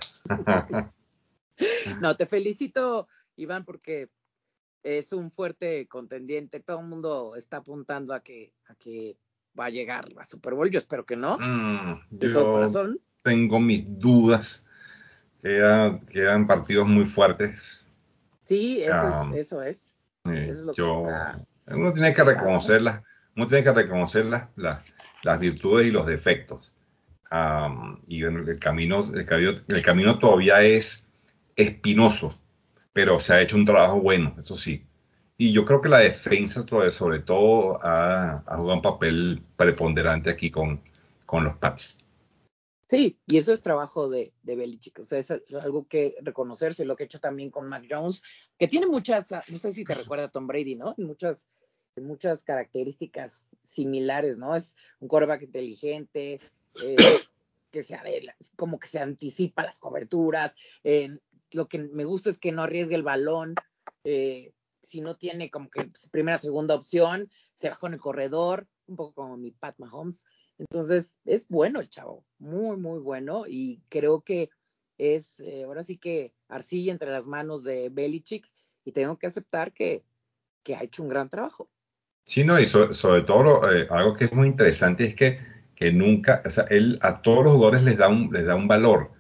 No, 2.01 2.15
te 2.17 2.25
felicito, 2.25 3.07
Iván, 3.35 3.65
porque 3.65 4.09
es 4.83 5.13
un 5.13 5.31
fuerte 5.31 5.87
contendiente. 5.87 6.59
Todo 6.59 6.79
el 6.81 6.85
mundo 6.87 7.35
está 7.35 7.57
apuntando 7.57 8.13
a 8.13 8.21
que, 8.21 8.53
a 8.67 8.75
que 8.75 9.17
va 9.59 9.65
a 9.65 9.69
llegar 9.69 10.05
a 10.17 10.25
Super 10.25 10.53
Bowl. 10.53 10.69
Yo 10.69 10.77
espero 10.79 11.05
que 11.05 11.15
no, 11.15 11.37
Mm, 11.37 12.01
de 12.09 12.29
todo 12.29 12.53
corazón. 12.53 12.99
tengo 13.21 13.59
mis 13.59 13.83
dudas. 13.99 14.65
Quedan, 15.41 15.99
quedan 16.07 16.47
partidos 16.47 16.87
muy 16.87 17.05
fuertes. 17.05 17.85
Sí, 18.43 18.81
eso 18.81 18.93
Ah. 18.95 19.29
es, 19.31 19.37
eso 19.37 19.61
es. 19.61 19.95
Eh, 20.25 20.47
Eso 20.49 20.51
es 20.53 20.65
lo 20.65 20.73
que 20.73 20.77
yo, 20.81 21.01
está 21.01 21.45
uno 21.67 21.93
tiene 21.93 22.13
que 22.13 22.23
reconocerlas, 22.23 23.01
uno 23.35 23.47
tiene 23.47 23.63
que 23.63 23.71
reconocer 23.71 24.25
las, 24.25 24.49
las, 24.55 24.83
las 25.23 25.39
virtudes 25.39 25.87
y 25.87 25.91
los 25.91 26.05
defectos. 26.05 26.71
Am, 27.31 28.01
y 28.07 28.23
el 28.23 28.59
camino, 28.59 29.11
el 29.13 29.25
camino, 29.25 29.51
el 29.67 29.81
camino 29.81 30.19
todavía 30.19 30.61
es 30.61 31.07
espinoso, 31.55 32.39
pero 32.93 33.19
se 33.19 33.33
ha 33.33 33.41
hecho 33.41 33.55
un 33.55 33.65
trabajo 33.65 33.99
bueno, 33.99 34.35
eso 34.39 34.57
sí. 34.57 34.85
Y 35.37 35.51
yo 35.51 35.65
creo 35.65 35.81
que 35.81 35.89
la 35.89 35.99
defensa, 35.99 36.65
sobre, 36.91 37.19
todo, 37.19 37.79
ha, 37.83 38.41
jugado 38.55 38.75
un 38.75 38.81
papel 38.81 39.41
preponderante 39.57 40.29
aquí 40.29 40.49
con, 40.49 40.81
con 41.25 41.43
los 41.43 41.57
Pats. 41.57 41.97
Sí, 42.87 43.19
y 43.25 43.37
eso 43.37 43.51
es 43.51 43.63
trabajo 43.63 44.09
de, 44.09 44.31
de 44.43 44.55
Belichick. 44.55 44.99
O 44.99 45.03
sea, 45.03 45.19
es 45.19 45.31
algo 45.31 45.87
que 45.87 46.15
reconocerse, 46.21 46.85
lo 46.85 46.95
que 46.95 47.03
he 47.03 47.05
hecho 47.07 47.19
también 47.19 47.49
con 47.49 47.67
Mac 47.67 47.85
Jones, 47.89 48.21
que 48.57 48.67
tiene 48.67 48.85
muchas, 48.87 49.31
no 49.31 49.57
sé 49.57 49.71
si 49.73 49.83
te 49.83 49.95
recuerda 49.95 50.25
a 50.25 50.31
Tom 50.31 50.47
Brady, 50.47 50.75
¿no? 50.75 50.93
Muchas, 50.97 51.49
muchas 51.97 52.43
características 52.43 53.45
similares, 53.63 54.37
¿no? 54.37 54.55
Es 54.55 54.75
un 54.99 55.07
quarterback 55.07 55.41
inteligente, 55.41 56.39
eh, 56.81 56.95
que 57.71 57.83
se 57.83 57.95
adela- 57.95 58.35
como 58.55 58.79
que 58.79 58.87
se 58.87 58.99
anticipa 58.99 59.63
las 59.63 59.79
coberturas. 59.79 60.55
eh, 60.83 61.09
lo 61.51 61.67
que 61.67 61.79
me 61.79 62.05
gusta 62.05 62.29
es 62.29 62.39
que 62.39 62.51
no 62.51 62.63
arriesgue 62.63 62.95
el 62.95 63.03
balón. 63.03 63.55
eh, 64.03 64.53
si 64.85 65.01
no 65.01 65.17
tiene 65.17 65.49
como 65.49 65.69
que 65.69 65.89
primera, 66.11 66.37
segunda 66.37 66.75
opción, 66.75 67.29
se 67.55 67.69
va 67.69 67.77
con 67.77 67.93
el 67.93 67.99
corredor, 67.99 68.67
un 68.87 68.95
poco 68.95 69.13
como 69.13 69.37
mi 69.37 69.51
Pat 69.51 69.75
Mahomes. 69.79 70.25
Entonces, 70.57 71.19
es 71.25 71.47
bueno 71.49 71.79
el 71.81 71.89
chavo, 71.89 72.25
muy, 72.39 72.77
muy 72.77 72.99
bueno. 72.99 73.43
Y 73.47 73.81
creo 73.89 74.21
que 74.21 74.49
es 74.97 75.39
eh, 75.41 75.63
ahora 75.65 75.83
sí 75.83 75.97
que 75.97 76.33
arcilla 76.47 76.91
entre 76.91 77.11
las 77.11 77.27
manos 77.27 77.63
de 77.63 77.89
Belichick 77.89 78.47
y 78.85 78.91
tengo 78.91 79.17
que 79.17 79.27
aceptar 79.27 79.73
que, 79.73 80.03
que 80.63 80.75
ha 80.75 80.83
hecho 80.83 81.03
un 81.03 81.09
gran 81.09 81.29
trabajo. 81.29 81.69
Sí, 82.23 82.43
no, 82.43 82.59
y 82.59 82.65
so- 82.67 82.93
sobre 82.93 83.21
todo 83.23 83.71
eh, 83.71 83.87
algo 83.89 84.15
que 84.15 84.25
es 84.25 84.33
muy 84.33 84.47
interesante 84.47 85.03
es 85.05 85.15
que, 85.15 85.39
que 85.75 85.91
nunca, 85.91 86.41
o 86.45 86.49
sea, 86.49 86.65
él 86.69 86.97
a 87.01 87.21
todos 87.21 87.43
los 87.43 87.53
jugadores 87.53 87.83
les 87.83 87.97
da 87.97 88.07
un, 88.09 88.31
les 88.31 88.45
da 88.45 88.55
un 88.55 88.67
valor. 88.67 89.11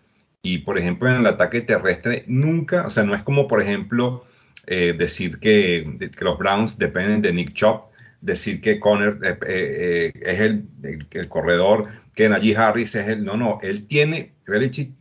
Y 0.41 0.59
por 0.59 0.77
ejemplo, 0.77 1.09
en 1.09 1.17
el 1.17 1.27
ataque 1.27 1.61
terrestre, 1.61 2.23
nunca, 2.27 2.85
o 2.87 2.89
sea, 2.89 3.03
no 3.03 3.15
es 3.15 3.23
como 3.23 3.47
por 3.47 3.61
ejemplo 3.61 4.25
eh, 4.67 4.93
decir 4.97 5.39
que, 5.39 6.09
los 6.19 6.37
Browns 6.37 6.77
dependen 6.77 7.21
de 7.21 7.33
Nick 7.33 7.53
Chubb, 7.53 7.81
decir 8.21 8.61
que 8.61 8.79
Conner 8.79 9.19
eh, 9.23 9.37
eh, 9.47 10.13
es 10.21 10.39
el, 10.39 10.65
el- 10.83 11.29
corredor, 11.29 11.87
que 12.13 12.29
Najee 12.29 12.55
Harris 12.57 12.95
es 12.95 13.07
el, 13.07 13.23
no, 13.25 13.37
no, 13.37 13.59
él 13.61 13.87
tiene, 13.87 14.33
Belichick 14.47 14.91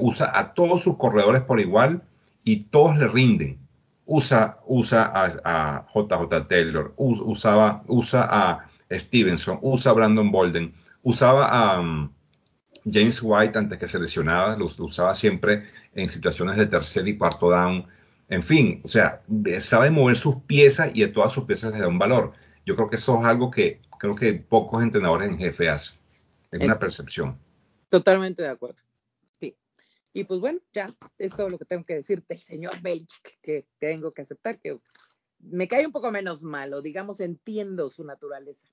usa 0.00 0.32
a 0.38 0.54
todos 0.54 0.82
sus 0.82 0.96
corredores 0.96 1.42
por 1.42 1.60
igual 1.60 2.02
y 2.44 2.64
todos 2.64 2.96
le 2.98 3.06
rinden 3.08 3.58
usa, 4.06 4.58
usa 4.66 5.02
a, 5.14 5.26
a 5.44 5.86
JJ 5.94 6.48
Taylor, 6.48 6.94
us- 6.96 7.20
usaba, 7.20 7.82
usa 7.86 8.26
a 8.30 8.68
Stevenson, 8.90 9.58
usa 9.60 9.90
a 9.92 9.94
Brandon 9.94 10.30
Bolden, 10.30 10.72
usaba 11.02 11.46
a 11.48 11.80
um, 11.80 12.10
James 12.90 13.20
White 13.22 13.58
antes 13.58 13.78
que 13.78 13.86
se 13.88 13.98
lesionaba, 13.98 14.56
lo 14.56 14.66
usaba 14.66 15.14
siempre 15.14 15.64
en 15.94 16.08
situaciones 16.08 16.56
de 16.56 16.66
tercer 16.66 17.06
y 17.08 17.18
cuarto 17.18 17.50
down. 17.50 17.84
En 18.28 18.42
fin, 18.42 18.82
o 18.84 18.88
sea, 18.88 19.22
sabe 19.60 19.90
mover 19.90 20.16
sus 20.16 20.36
piezas 20.42 20.90
y 20.94 21.02
a 21.02 21.12
todas 21.12 21.32
sus 21.32 21.44
piezas 21.44 21.72
les 21.72 21.80
da 21.80 21.88
un 21.88 21.98
valor. 21.98 22.32
Yo 22.66 22.76
creo 22.76 22.90
que 22.90 22.96
eso 22.96 23.18
es 23.20 23.26
algo 23.26 23.50
que 23.50 23.80
creo 23.98 24.14
que 24.14 24.34
pocos 24.34 24.82
entrenadores 24.82 25.28
en 25.30 25.38
jefe 25.38 25.68
hacen. 25.68 25.98
Es 26.50 26.60
una 26.60 26.74
Es- 26.74 26.78
percepción. 26.78 27.38
Totalmente 27.88 28.42
de 28.42 28.48
acuerdo. 28.48 28.76
Sí. 29.40 29.56
Y 30.12 30.24
pues 30.24 30.40
bueno, 30.40 30.60
ya 30.74 30.86
es 31.16 31.34
todo 31.34 31.48
lo 31.48 31.58
que 31.58 31.64
tengo 31.64 31.84
que 31.84 31.94
decirte, 31.94 32.36
señor 32.36 32.78
Belichick, 32.82 33.40
que 33.40 33.66
tengo 33.78 34.12
que 34.12 34.22
aceptar 34.22 34.58
que 34.60 34.78
me 35.40 35.66
cae 35.66 35.86
un 35.86 35.92
poco 35.92 36.10
menos 36.10 36.42
malo, 36.42 36.82
digamos, 36.82 37.20
entiendo 37.20 37.88
su 37.88 38.04
naturaleza 38.04 38.68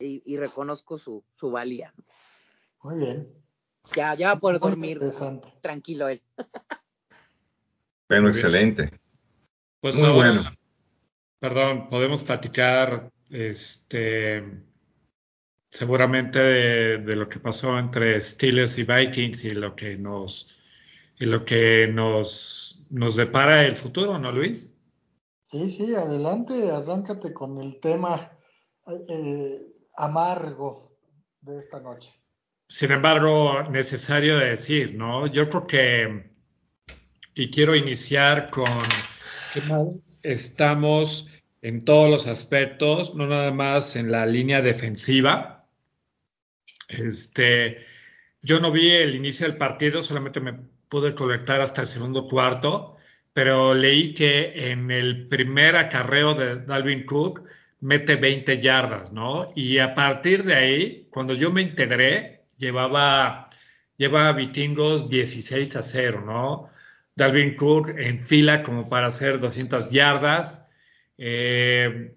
y, 0.00 0.20
y 0.24 0.36
reconozco 0.36 0.98
su, 0.98 1.22
su 1.36 1.50
valía. 1.52 1.94
Muy 2.82 2.96
bien. 2.98 3.28
Ya, 3.94 4.14
ya 4.16 4.28
va 4.28 4.32
a 4.34 4.40
poder 4.40 4.60
Muy 4.60 4.70
dormir 4.70 5.00
tranquilo 5.60 6.08
él. 6.08 6.20
Pero 8.12 8.22
Muy 8.24 8.32
bien. 8.32 8.44
excelente. 8.46 9.00
Pues 9.80 9.94
Muy 9.94 10.04
ahora, 10.04 10.32
bueno. 10.32 10.50
perdón, 11.38 11.88
podemos 11.88 12.22
platicar 12.22 13.10
este 13.30 14.44
seguramente 15.70 16.38
de, 16.38 16.98
de 16.98 17.16
lo 17.16 17.28
que 17.28 17.40
pasó 17.40 17.78
entre 17.78 18.20
Steelers 18.20 18.78
y 18.78 18.84
Vikings 18.84 19.44
y 19.44 19.50
lo 19.50 19.74
que 19.74 19.96
nos 19.96 20.58
y 21.18 21.24
lo 21.24 21.44
que 21.44 21.88
nos, 21.88 22.86
nos 22.90 23.16
depara 23.16 23.64
el 23.64 23.76
futuro, 23.76 24.18
¿no, 24.18 24.32
Luis? 24.32 24.70
Sí, 25.46 25.70
sí, 25.70 25.94
adelante, 25.94 26.70
arráncate 26.70 27.32
con 27.32 27.60
el 27.62 27.78
tema 27.80 28.32
eh, 29.08 29.58
amargo 29.96 30.98
de 31.40 31.60
esta 31.60 31.80
noche. 31.80 32.10
Sin 32.66 32.90
embargo, 32.90 33.62
necesario 33.70 34.38
de 34.38 34.50
decir, 34.50 34.94
¿no? 34.96 35.26
Yo 35.26 35.48
creo 35.48 35.66
que, 35.66 36.31
y 37.34 37.50
quiero 37.50 37.74
iniciar 37.74 38.50
con 38.50 38.82
estamos 40.22 41.28
en 41.62 41.84
todos 41.84 42.10
los 42.10 42.26
aspectos, 42.26 43.14
no 43.14 43.26
nada 43.26 43.52
más 43.52 43.96
en 43.96 44.10
la 44.10 44.26
línea 44.26 44.62
defensiva. 44.62 45.66
Este, 46.88 47.78
yo 48.42 48.60
no 48.60 48.72
vi 48.72 48.90
el 48.90 49.14
inicio 49.14 49.46
del 49.46 49.56
partido, 49.56 50.02
solamente 50.02 50.40
me 50.40 50.54
pude 50.88 51.14
conectar 51.14 51.60
hasta 51.60 51.82
el 51.82 51.86
segundo 51.86 52.26
cuarto, 52.26 52.96
pero 53.32 53.74
leí 53.74 54.14
que 54.14 54.70
en 54.70 54.90
el 54.90 55.28
primer 55.28 55.76
acarreo 55.76 56.34
de 56.34 56.56
Dalvin 56.64 57.06
Cook 57.06 57.44
mete 57.80 58.16
20 58.16 58.60
yardas, 58.60 59.12
¿no? 59.12 59.52
Y 59.56 59.78
a 59.78 59.94
partir 59.94 60.44
de 60.44 60.54
ahí, 60.54 61.08
cuando 61.10 61.34
yo 61.34 61.50
me 61.50 61.62
integré, 61.62 62.44
llevaba, 62.58 63.48
llevaba 63.96 64.32
Vikingos 64.32 65.08
16 65.08 65.76
a 65.76 65.82
0, 65.82 66.22
¿no? 66.26 66.71
Dalvin 67.14 67.56
Cook 67.56 67.90
en 67.96 68.22
fila 68.22 68.62
como 68.62 68.88
para 68.88 69.08
hacer 69.08 69.38
200 69.38 69.90
yardas. 69.90 70.66
Eh, 71.18 72.14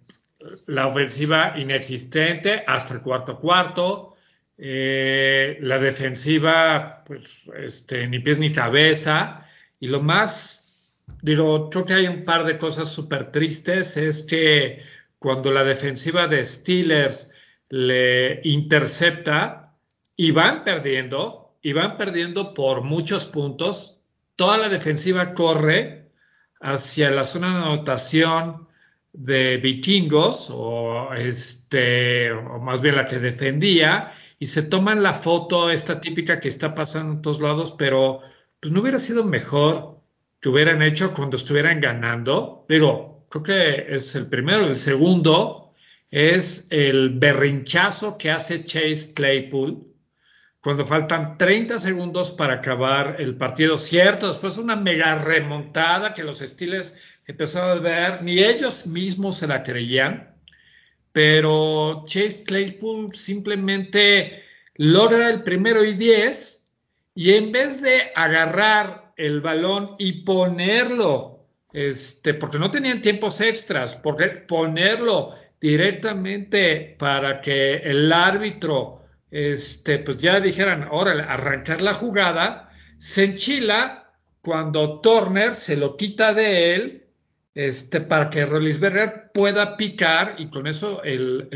la 0.68 0.88
ofensiva 0.88 1.54
inexistente 1.58 2.64
hasta 2.66 2.94
el 2.94 3.02
cuarto 3.02 3.40
cuarto. 3.40 4.16
Eh, 4.58 5.58
la 5.62 5.80
defensiva, 5.80 7.04
pues, 7.06 7.42
este, 7.58 8.08
ni 8.08 8.20
pies 8.20 8.40
ni 8.40 8.52
cabeza. 8.52 9.48
Y 9.80 9.88
lo 9.88 10.02
más, 10.02 11.04
digo, 11.22 11.70
creo 11.70 11.86
que 11.86 11.94
hay 11.94 12.08
un 12.08 12.24
par 12.24 12.46
de 12.46 12.58
cosas 12.58 12.92
súper 12.92 13.32
tristes, 13.32 13.98
es 13.98 14.24
que 14.24 14.82
cuando 15.20 15.52
la 15.52 15.64
defensiva 15.64 16.28
de 16.28 16.46
Steelers 16.46 17.32
le 17.70 18.42
intercepta 18.44 19.74
y 20.16 20.32
van 20.32 20.64
perdiendo, 20.64 21.58
y 21.62 21.74
van 21.74 21.98
perdiendo 21.98 22.54
por 22.54 22.82
muchos 22.82 23.26
puntos, 23.26 23.95
toda 24.36 24.58
la 24.58 24.70
defensiva 24.70 25.34
corre 25.34 26.12
hacia 26.62 27.12
la 27.12 27.26
zona 27.26 27.52
de 27.52 27.64
anotación 27.64 28.68
de 29.14 29.58
vikingos, 29.58 30.50
o, 30.52 31.14
este, 31.14 32.32
o 32.32 32.60
más 32.60 32.82
bien 32.82 32.96
la 32.96 33.08
que 33.08 33.20
defendía, 33.20 34.12
y 34.40 34.48
se 34.48 34.64
toman 34.64 35.04
la 35.04 35.14
foto, 35.14 35.70
esta 35.70 36.02
típica 36.02 36.40
que 36.40 36.50
está 36.50 36.76
pasando 36.76 37.14
en 37.14 37.22
todos 37.22 37.40
lados, 37.40 37.72
pero 37.72 38.22
pues 38.60 38.74
no 38.74 38.82
hubiera 38.82 39.00
sido 39.00 39.24
mejor 39.24 40.02
que 40.42 40.50
hubieran 40.50 40.82
hecho 40.82 41.14
cuando 41.14 41.38
estuvieran 41.38 41.80
ganando. 41.80 42.66
Digo, 42.68 43.26
creo 43.30 43.44
que 43.44 43.96
es 43.96 44.16
el 44.16 44.28
primero. 44.28 44.68
El 44.68 44.76
segundo 44.76 45.74
es 46.12 46.68
el 46.72 47.12
berrinchazo 47.18 48.18
que 48.18 48.32
hace 48.32 48.64
Chase 48.64 49.14
Claypool 49.14 49.95
cuando 50.66 50.88
faltan 50.88 51.38
30 51.38 51.78
segundos 51.78 52.32
para 52.32 52.56
acabar 52.56 53.18
el 53.20 53.38
partido. 53.38 53.78
Cierto, 53.78 54.30
después 54.30 54.58
una 54.58 54.76
mega 54.76 55.14
remontada 55.14 56.16
que 56.16 56.24
los 56.24 56.40
Steelers 56.40 56.96
empezaron 57.28 57.78
a 57.78 57.82
ver, 57.82 58.24
ni 58.24 58.40
ellos 58.40 58.88
mismos 58.88 59.38
se 59.38 59.46
la 59.46 59.62
creían, 59.62 60.36
pero 61.12 62.02
Chase 62.08 62.46
Claypool 62.48 63.14
simplemente 63.14 64.42
logra 64.74 65.30
el 65.30 65.44
primero 65.44 65.84
y 65.84 65.94
diez 65.94 66.66
y 67.14 67.36
en 67.36 67.52
vez 67.52 67.84
de 67.84 68.12
agarrar 68.16 69.14
el 69.18 69.42
balón 69.42 69.92
y 70.00 70.24
ponerlo, 70.24 71.46
este, 71.74 72.34
porque 72.34 72.58
no 72.58 72.72
tenían 72.72 73.04
tiempos 73.04 73.40
extras, 73.40 74.02
ponerlo 74.48 75.36
directamente 75.62 76.96
para 76.98 77.40
que 77.40 77.76
el 77.76 78.12
árbitro, 78.12 79.05
este, 79.32 80.00
pues 80.00 80.18
ya 80.18 80.40
dijeran, 80.40 80.84
ahora 80.84 81.12
arrancar 81.32 81.82
la 81.82 81.94
jugada, 81.94 82.70
se 82.98 83.26
enchila 83.26 84.14
cuando 84.42 85.02
Turner 85.02 85.56
se 85.56 85.76
lo 85.76 85.98
quita 85.98 86.34
de 86.34 86.76
él 86.76 87.06
este, 87.56 88.02
para 88.02 88.30
que 88.30 88.46
Rolisberger 88.46 89.32
pueda 89.34 89.78
picar 89.78 90.36
y 90.38 90.50
con 90.50 90.68
eso 90.68 91.02
el, 91.04 91.48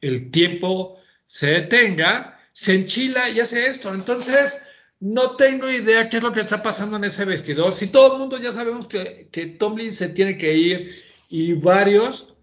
el, 0.00 0.30
tiempo 0.30 0.98
se 1.26 1.48
detenga, 1.48 2.38
se 2.52 2.74
enchila 2.74 3.28
y 3.28 3.40
hace 3.40 3.66
esto. 3.66 3.92
Entonces, 3.92 4.62
no 5.00 5.32
tengo 5.36 5.70
idea 5.70 6.08
qué 6.08 6.18
es 6.18 6.22
lo 6.22 6.32
que 6.32 6.40
está 6.40 6.62
pasando 6.62 6.96
en 6.96 7.04
ese 7.04 7.24
vestidor. 7.24 7.72
Si 7.72 7.88
todo 7.88 8.12
el 8.12 8.18
mundo 8.20 8.38
ya 8.38 8.52
sabemos 8.52 8.86
que, 8.86 9.28
que 9.32 9.46
Tomlin 9.46 9.92
se 9.92 10.08
tiene 10.10 10.38
que 10.38 10.54
ir 10.56 11.02
y 11.28 11.54
varios, 11.54 12.34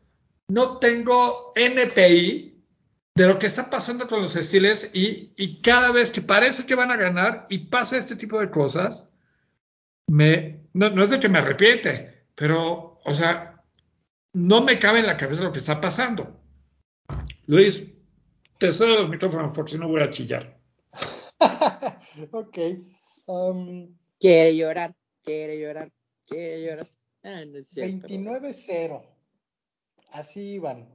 no 0.49 0.77
tengo 0.77 1.53
NPI 1.55 2.52
de 3.15 3.27
lo 3.27 3.37
que 3.37 3.45
está 3.45 3.69
pasando 3.69 4.07
con 4.07 4.21
los 4.21 4.35
estiles 4.35 4.89
y, 4.93 5.33
y, 5.35 5.61
cada 5.61 5.91
vez 5.91 6.09
que 6.09 6.21
parece 6.21 6.65
que 6.65 6.75
van 6.75 6.89
a 6.91 6.97
ganar 6.97 7.45
y 7.49 7.59
pasa 7.59 7.97
este 7.97 8.15
tipo 8.15 8.39
de 8.39 8.49
cosas, 8.49 9.07
me, 10.07 10.61
no, 10.73 10.89
no 10.89 11.03
es 11.03 11.11
de 11.11 11.19
que 11.19 11.29
me 11.29 11.39
arrepiente, 11.39 12.25
pero, 12.35 12.99
o 13.03 13.13
sea, 13.13 13.63
no 14.33 14.63
me 14.63 14.79
cabe 14.79 14.99
en 14.99 15.07
la 15.07 15.17
cabeza 15.17 15.43
lo 15.43 15.51
que 15.51 15.59
está 15.59 15.79
pasando. 15.79 16.39
Luis, 17.45 17.85
te 18.57 18.71
cedo 18.71 18.97
los 18.97 19.09
micrófonos 19.09 19.53
porque 19.53 19.73
si 19.73 19.77
no 19.77 19.87
voy 19.87 20.01
a 20.01 20.09
chillar. 20.09 20.57
ok. 22.31 22.57
Um, 23.25 23.95
quiere 24.19 24.55
llorar, 24.57 24.95
quiere 25.23 25.59
llorar, 25.59 25.91
quiere 26.27 26.63
llorar. 26.63 26.89
Ah, 27.23 27.43
29-0. 27.43 29.05
Así 30.11 30.53
iban. 30.53 30.87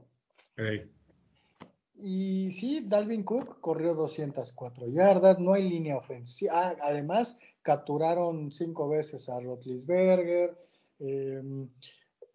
Y 2.01 2.51
sí, 2.51 2.85
Dalvin 2.87 3.23
Cook 3.23 3.59
corrió 3.59 3.93
204 3.93 4.87
yardas, 4.87 5.39
no 5.39 5.53
hay 5.53 5.69
línea 5.69 5.97
ofensiva. 5.97 6.53
Ah, 6.55 6.75
además, 6.81 7.37
capturaron 7.61 8.51
cinco 8.51 8.87
veces 8.87 9.27
a 9.29 9.39
Rotlisberger, 9.39 10.57
Em, 10.99 11.69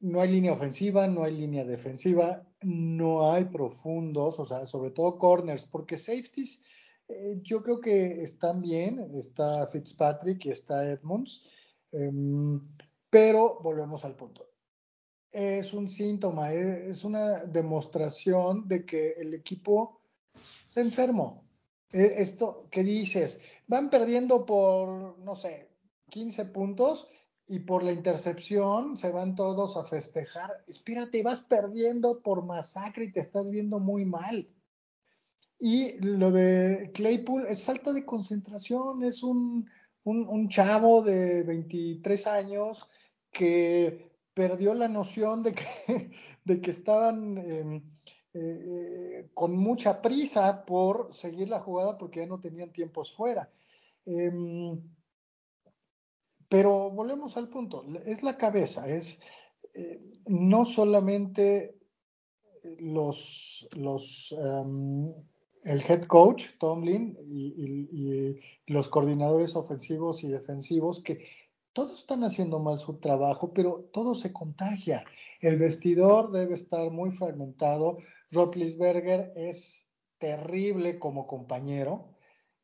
no 0.01 0.20
hay 0.20 0.28
línea 0.31 0.53
ofensiva, 0.53 1.07
no 1.07 1.23
hay 1.24 1.36
línea 1.36 1.65
defensiva, 1.65 2.47
no 2.62 3.31
hay 3.31 3.45
profundos, 3.45 4.39
o 4.39 4.45
sea, 4.45 4.66
sobre 4.66 4.91
todo 4.91 5.19
corners, 5.19 5.66
porque 5.66 5.99
safeties 5.99 6.62
eh, 7.09 7.39
yo 7.43 7.62
creo 7.62 7.81
que 7.81 8.23
están 8.23 8.62
bien, 8.62 9.11
está 9.15 9.66
Fitzpatrick 9.69 10.47
y 10.47 10.51
está 10.51 10.91
Edmonds, 10.91 11.47
em, 11.93 12.61
pero 13.11 13.61
volvemos 13.62 14.05
al 14.05 14.16
punto. 14.16 14.49
Es 15.35 15.74
un 15.74 15.90
síntoma, 15.90 16.55
eh, 16.55 16.90
es 16.90 17.02
una 17.02 17.44
demostración 17.44 18.69
de 18.69 18.86
que 18.86 19.15
el 19.19 19.35
equipo 19.35 20.01
está 20.32 20.81
enfermo. 20.81 21.43
E, 21.93 22.23
esto, 22.23 22.69
¿qué 22.70 22.85
dices? 22.85 23.40
Van 23.66 23.90
perdiendo 23.90 24.47
por, 24.47 25.19
no 25.19 25.35
sé, 25.35 25.70
15 26.11 26.44
puntos 26.44 27.09
y 27.48 27.59
por 27.59 27.82
la 27.82 27.90
intercepción 27.90 28.97
se 28.97 29.11
van 29.11 29.35
todos 29.35 29.77
a 29.77 29.82
festejar. 29.82 30.62
Espérate, 30.69 31.20
vas 31.24 31.40
perdiendo 31.40 32.23
por 32.23 32.44
masacre 32.44 33.06
y 33.06 33.12
te 33.12 33.19
estás 33.19 33.51
viendo 33.51 33.81
muy 33.81 34.05
mal. 34.05 34.48
Y 35.59 35.98
lo 35.98 36.31
de 36.31 36.93
Claypool 36.94 37.47
es 37.48 37.61
falta 37.65 37.93
de 37.93 38.05
concentración, 38.05 39.02
es 39.02 39.24
un, 39.24 39.69
un, 40.05 40.48
chavo 40.48 41.02
de 41.02 41.43
23 41.43 42.27
años 42.28 42.89
que 43.32 44.14
perdió 44.35 44.74
la 44.74 44.89
noción 44.89 45.43
de 45.43 45.55
que, 45.55 46.11
de 46.44 46.61
que 46.61 46.70
estaban 46.70 47.39
em, 47.39 47.82
eh, 48.35 49.31
con 49.32 49.56
mucha 49.56 50.02
prisa 50.02 50.65
por 50.65 51.15
seguir 51.15 51.48
la 51.48 51.61
jugada 51.61 51.97
porque 51.97 52.20
ya 52.20 52.27
no 52.27 52.40
tenían 52.40 52.73
tiempos 52.73 53.12
fuera. 53.12 53.51
Em, 54.05 54.81
pero 56.48 56.90
volvemos 56.90 57.36
al 57.36 57.48
punto, 57.48 57.85
es 58.05 58.23
la 58.23 58.36
cabeza, 58.36 58.89
es 58.89 59.20
eh, 59.73 60.20
no 60.27 60.65
solamente 60.65 61.78
los, 62.78 63.66
los 63.73 64.32
um, 64.32 65.12
el 65.65 65.81
head 65.81 66.05
coach, 66.05 66.59
Tomlin, 66.59 67.16
y, 67.24 67.55
y, 67.56 68.40
los 68.66 68.89
coordinadores 68.89 69.56
ofensivos 69.56 70.23
y 70.23 70.28
defensivos, 70.28 71.02
que 71.02 71.27
todos 71.75 71.99
están 71.99 72.25
haciendo 72.25 72.61
mal 72.61 72.79
su 72.79 72.99
trabajo, 72.99 73.53
pero 73.53 73.91
todo 73.93 74.15
se 74.15 74.33
contagia. 74.33 75.05
El 75.41 75.59
vestidor 75.59 76.31
debe 76.31 76.55
estar 76.55 76.91
muy 76.91 77.11
fragmentado. 77.11 77.99
Rotlisberger 78.31 79.33
es 79.37 79.91
terrible 80.19 80.99
como 80.99 81.27
compañero. 81.27 82.15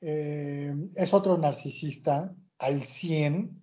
Eh, 0.01 0.73
es 0.95 1.13
otro 1.13 1.37
narcisista 1.37 2.35
al 2.59 2.85
100. 2.85 3.63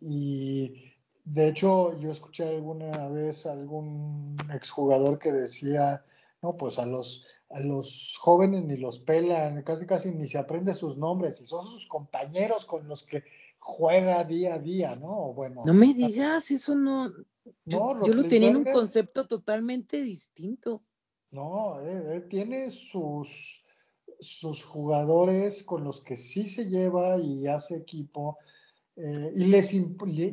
Y 0.00 0.92
de 1.24 1.48
hecho, 1.48 1.98
yo 2.00 2.10
escuché 2.10 2.48
alguna 2.48 3.08
vez 3.08 3.46
a 3.46 3.52
algún 3.52 4.36
exjugador 4.52 5.20
que 5.20 5.30
decía, 5.32 6.04
no, 6.42 6.56
pues 6.56 6.78
a 6.80 6.86
los, 6.86 7.24
a 7.50 7.60
los 7.60 8.16
jóvenes 8.18 8.64
ni 8.64 8.76
los 8.76 8.98
pelan, 8.98 9.62
casi 9.62 9.86
casi 9.86 10.10
ni 10.10 10.26
se 10.26 10.38
aprende 10.38 10.74
sus 10.74 10.96
nombres, 10.96 11.40
y 11.40 11.46
son 11.46 11.64
sus 11.64 11.86
compañeros 11.86 12.64
con 12.64 12.88
los 12.88 13.06
que 13.06 13.22
juega 13.66 14.22
día 14.22 14.54
a 14.54 14.58
día, 14.60 14.94
¿no? 14.94 15.32
Bueno. 15.32 15.64
No 15.66 15.74
me 15.74 15.92
digas, 15.92 16.52
eso 16.52 16.76
no. 16.76 17.10
Yo, 17.64 18.00
yo 18.04 18.12
lo 18.12 18.28
tenía 18.28 18.50
en 18.50 18.58
un 18.58 18.64
concepto 18.64 19.26
totalmente 19.26 20.00
distinto. 20.02 20.82
No, 21.32 21.80
él, 21.80 22.28
tiene 22.28 22.70
sus, 22.70 23.66
sus 24.20 24.64
jugadores 24.64 25.64
con 25.64 25.82
los 25.82 26.02
que 26.04 26.16
sí 26.16 26.46
se 26.46 26.66
lleva 26.66 27.18
y 27.18 27.48
hace 27.48 27.76
equipo 27.76 28.38
eh, 28.94 29.32
y, 29.34 29.46
les 29.46 29.74
y 29.74 29.82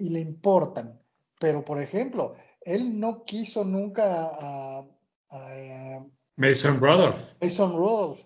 le 0.09 0.19
importan. 0.19 1.01
Pero, 1.39 1.65
por 1.65 1.81
ejemplo, 1.81 2.35
él 2.61 2.99
no 2.99 3.25
quiso 3.25 3.63
nunca 3.63 4.29
a, 4.31 4.87
Mason 6.35 6.79
Rudolph. 6.79 7.33
Mason 7.41 7.75
Rudolph. 7.75 8.19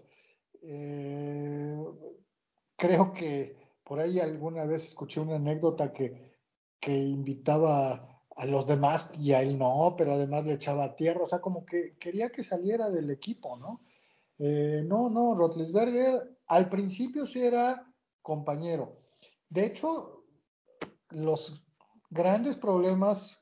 Eh, 0.63 1.81
creo 2.75 3.13
que 3.13 3.56
por 3.87 4.01
ahí 4.01 4.19
alguna 4.19 4.65
vez 4.65 4.89
escuché 4.89 5.21
una 5.21 5.37
anécdota 5.37 5.93
que, 5.93 6.35
que 6.77 6.93
invitaba 6.93 8.21
a 8.35 8.45
los 8.45 8.67
demás 8.67 9.09
y 9.17 9.31
a 9.31 9.41
él 9.41 9.57
no, 9.57 9.95
pero 9.97 10.13
además 10.13 10.45
le 10.45 10.53
echaba 10.53 10.95
tierra, 10.95 11.23
o 11.23 11.25
sea, 11.25 11.39
como 11.39 11.65
que 11.65 11.95
quería 11.97 12.29
que 12.29 12.43
saliera 12.43 12.89
del 12.89 13.09
equipo, 13.09 13.57
¿no? 13.57 13.81
Eh, 14.39 14.83
no, 14.85 15.09
no, 15.09 15.33
Rotlisberger 15.35 16.37
al 16.47 16.69
principio 16.69 17.25
sí 17.25 17.41
era 17.41 17.89
compañero. 18.21 18.99
De 19.49 19.65
hecho, 19.65 20.25
los 21.09 21.63
grandes 22.09 22.57
problemas 22.57 23.41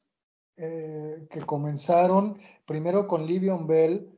eh, 0.58 1.28
que 1.30 1.42
comenzaron 1.42 2.40
primero 2.68 3.08
con 3.08 3.26
Livion 3.26 3.66
Bell 3.66 4.15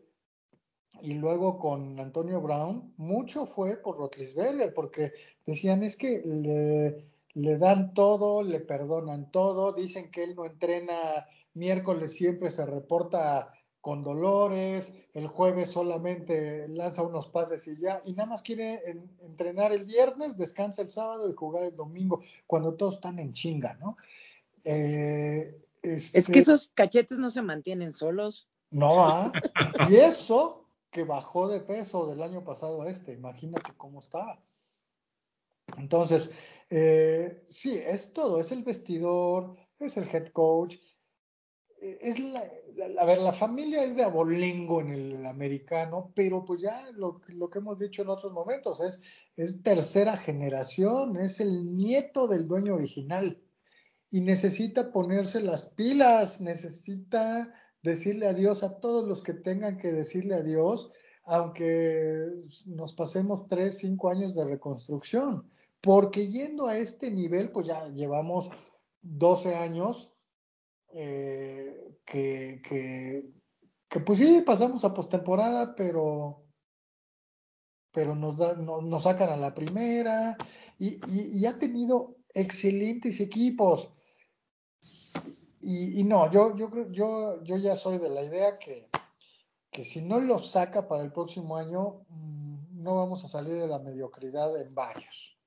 y 1.01 1.13
luego 1.13 1.59
con 1.59 1.99
Antonio 1.99 2.41
Brown, 2.41 2.93
mucho 2.97 3.45
fue 3.45 3.77
por 3.77 3.97
Rotlisberger, 3.97 4.73
porque 4.73 5.13
decían 5.45 5.83
es 5.83 5.97
que 5.97 6.21
le, 6.25 7.05
le 7.33 7.57
dan 7.57 7.93
todo, 7.93 8.41
le 8.41 8.59
perdonan 8.59 9.31
todo, 9.31 9.73
dicen 9.73 10.11
que 10.11 10.23
él 10.23 10.35
no 10.35 10.45
entrena 10.45 11.27
miércoles, 11.53 12.13
siempre 12.13 12.51
se 12.51 12.65
reporta 12.65 13.53
con 13.81 14.03
dolores, 14.03 14.93
el 15.13 15.27
jueves 15.27 15.69
solamente 15.71 16.67
lanza 16.67 17.03
unos 17.03 17.27
pases 17.29 17.67
y 17.67 17.79
ya, 17.79 18.01
y 18.05 18.13
nada 18.13 18.29
más 18.29 18.41
quiere 18.41 18.81
entrenar 19.21 19.71
el 19.71 19.85
viernes, 19.85 20.37
descansa 20.37 20.81
el 20.81 20.89
sábado 20.89 21.29
y 21.29 21.33
jugar 21.33 21.63
el 21.63 21.75
domingo, 21.75 22.21
cuando 22.45 22.73
todos 22.73 22.95
están 22.95 23.17
en 23.19 23.31
chinga, 23.33 23.75
¿no? 23.75 23.95
Eh, 24.65 25.55
Es 25.81 26.11
que 26.11 26.19
este 26.19 26.39
esos 26.39 26.67
cachetes 26.73 27.17
no 27.17 27.31
se 27.31 27.41
mantienen 27.41 27.93
solos. 27.93 28.49
No, 28.71 29.05
¿ah? 29.05 29.31
y 29.89 29.95
eso 29.95 30.66
que 30.91 31.03
bajó 31.03 31.47
de 31.47 31.59
peso 31.59 32.07
del 32.07 32.21
año 32.21 32.43
pasado 32.43 32.81
a 32.81 32.89
este, 32.89 33.13
imagínate 33.13 33.73
cómo 33.77 33.99
estaba. 33.99 34.41
Entonces, 35.77 36.31
eh, 36.69 37.45
sí, 37.49 37.77
es 37.77 38.13
todo, 38.13 38.39
es 38.39 38.51
el 38.51 38.63
vestidor, 38.63 39.55
es 39.79 39.97
el 39.97 40.07
head 40.07 40.29
coach, 40.29 40.77
es 41.79 42.19
la, 42.19 42.41
a 42.99 43.05
ver, 43.05 43.19
la 43.19 43.33
familia 43.33 43.83
es 43.83 43.95
de 43.95 44.03
abolengo 44.03 44.81
en 44.81 44.91
el 44.91 45.25
americano, 45.25 46.11
pero 46.15 46.43
pues 46.43 46.61
ya 46.61 46.89
lo, 46.93 47.21
lo, 47.27 47.49
que 47.49 47.59
hemos 47.59 47.79
dicho 47.79 48.01
en 48.01 48.09
otros 48.09 48.33
momentos, 48.33 48.81
es, 48.81 49.01
es 49.35 49.61
tercera 49.61 50.17
generación, 50.17 51.17
es 51.17 51.39
el 51.39 51.75
nieto 51.75 52.27
del 52.27 52.47
dueño 52.47 52.75
original 52.75 53.41
y 54.09 54.21
necesita 54.21 54.91
ponerse 54.91 55.41
las 55.41 55.69
pilas, 55.69 56.41
necesita 56.41 57.53
decirle 57.87 58.27
adiós 58.27 58.63
a 58.63 58.79
todos 58.79 59.07
los 59.07 59.23
que 59.23 59.33
tengan 59.33 59.77
que 59.77 59.91
decirle 59.91 60.35
adiós, 60.35 60.91
aunque 61.23 62.27
nos 62.65 62.93
pasemos 62.93 63.47
tres, 63.47 63.79
cinco 63.79 64.09
años 64.09 64.35
de 64.35 64.45
reconstrucción, 64.45 65.49
porque 65.81 66.27
yendo 66.27 66.67
a 66.67 66.77
este 66.77 67.09
nivel, 67.11 67.51
pues 67.51 67.67
ya 67.67 67.87
llevamos 67.89 68.49
12 69.01 69.55
años 69.55 70.13
eh, 70.93 71.95
que, 72.05 72.61
que, 72.63 73.99
pues 73.99 74.19
sí, 74.19 74.43
pasamos 74.45 74.83
a 74.83 74.93
postemporada, 74.93 75.75
pero, 75.75 76.43
pero 77.91 78.15
nos, 78.15 78.37
nos 78.57 79.03
sacan 79.03 79.29
a 79.29 79.37
la 79.37 79.53
primera 79.53 80.37
y, 80.77 80.99
y, 81.07 81.45
ha 81.45 81.57
tenido 81.57 82.15
excelentes 82.33 83.19
equipos. 83.19 83.93
Y, 85.69 86.05
no, 86.05 86.31
yo, 86.31 86.55
yo, 86.55 86.69
yo, 86.91 87.43
yo 87.43 87.57
ya 87.57 87.75
soy 87.75 87.97
de 87.97 88.09
la 88.09 88.23
idea 88.23 88.57
que, 88.57 88.89
que 89.69 89.83
si 89.83 90.01
no 90.01 90.17
lo 90.17 90.39
saca 90.39 90.87
para 90.87 91.03
el 91.03 91.11
próximo 91.11 91.57
año, 91.57 92.05
mm, 92.07 92.81
no 92.83 92.95
vamos 92.95 93.25
a 93.25 93.27
salir 93.27 93.59
de 93.59 93.67
la 93.67 93.77
mediocridad 93.77 94.59
en 94.61 94.73
varios 94.73 95.37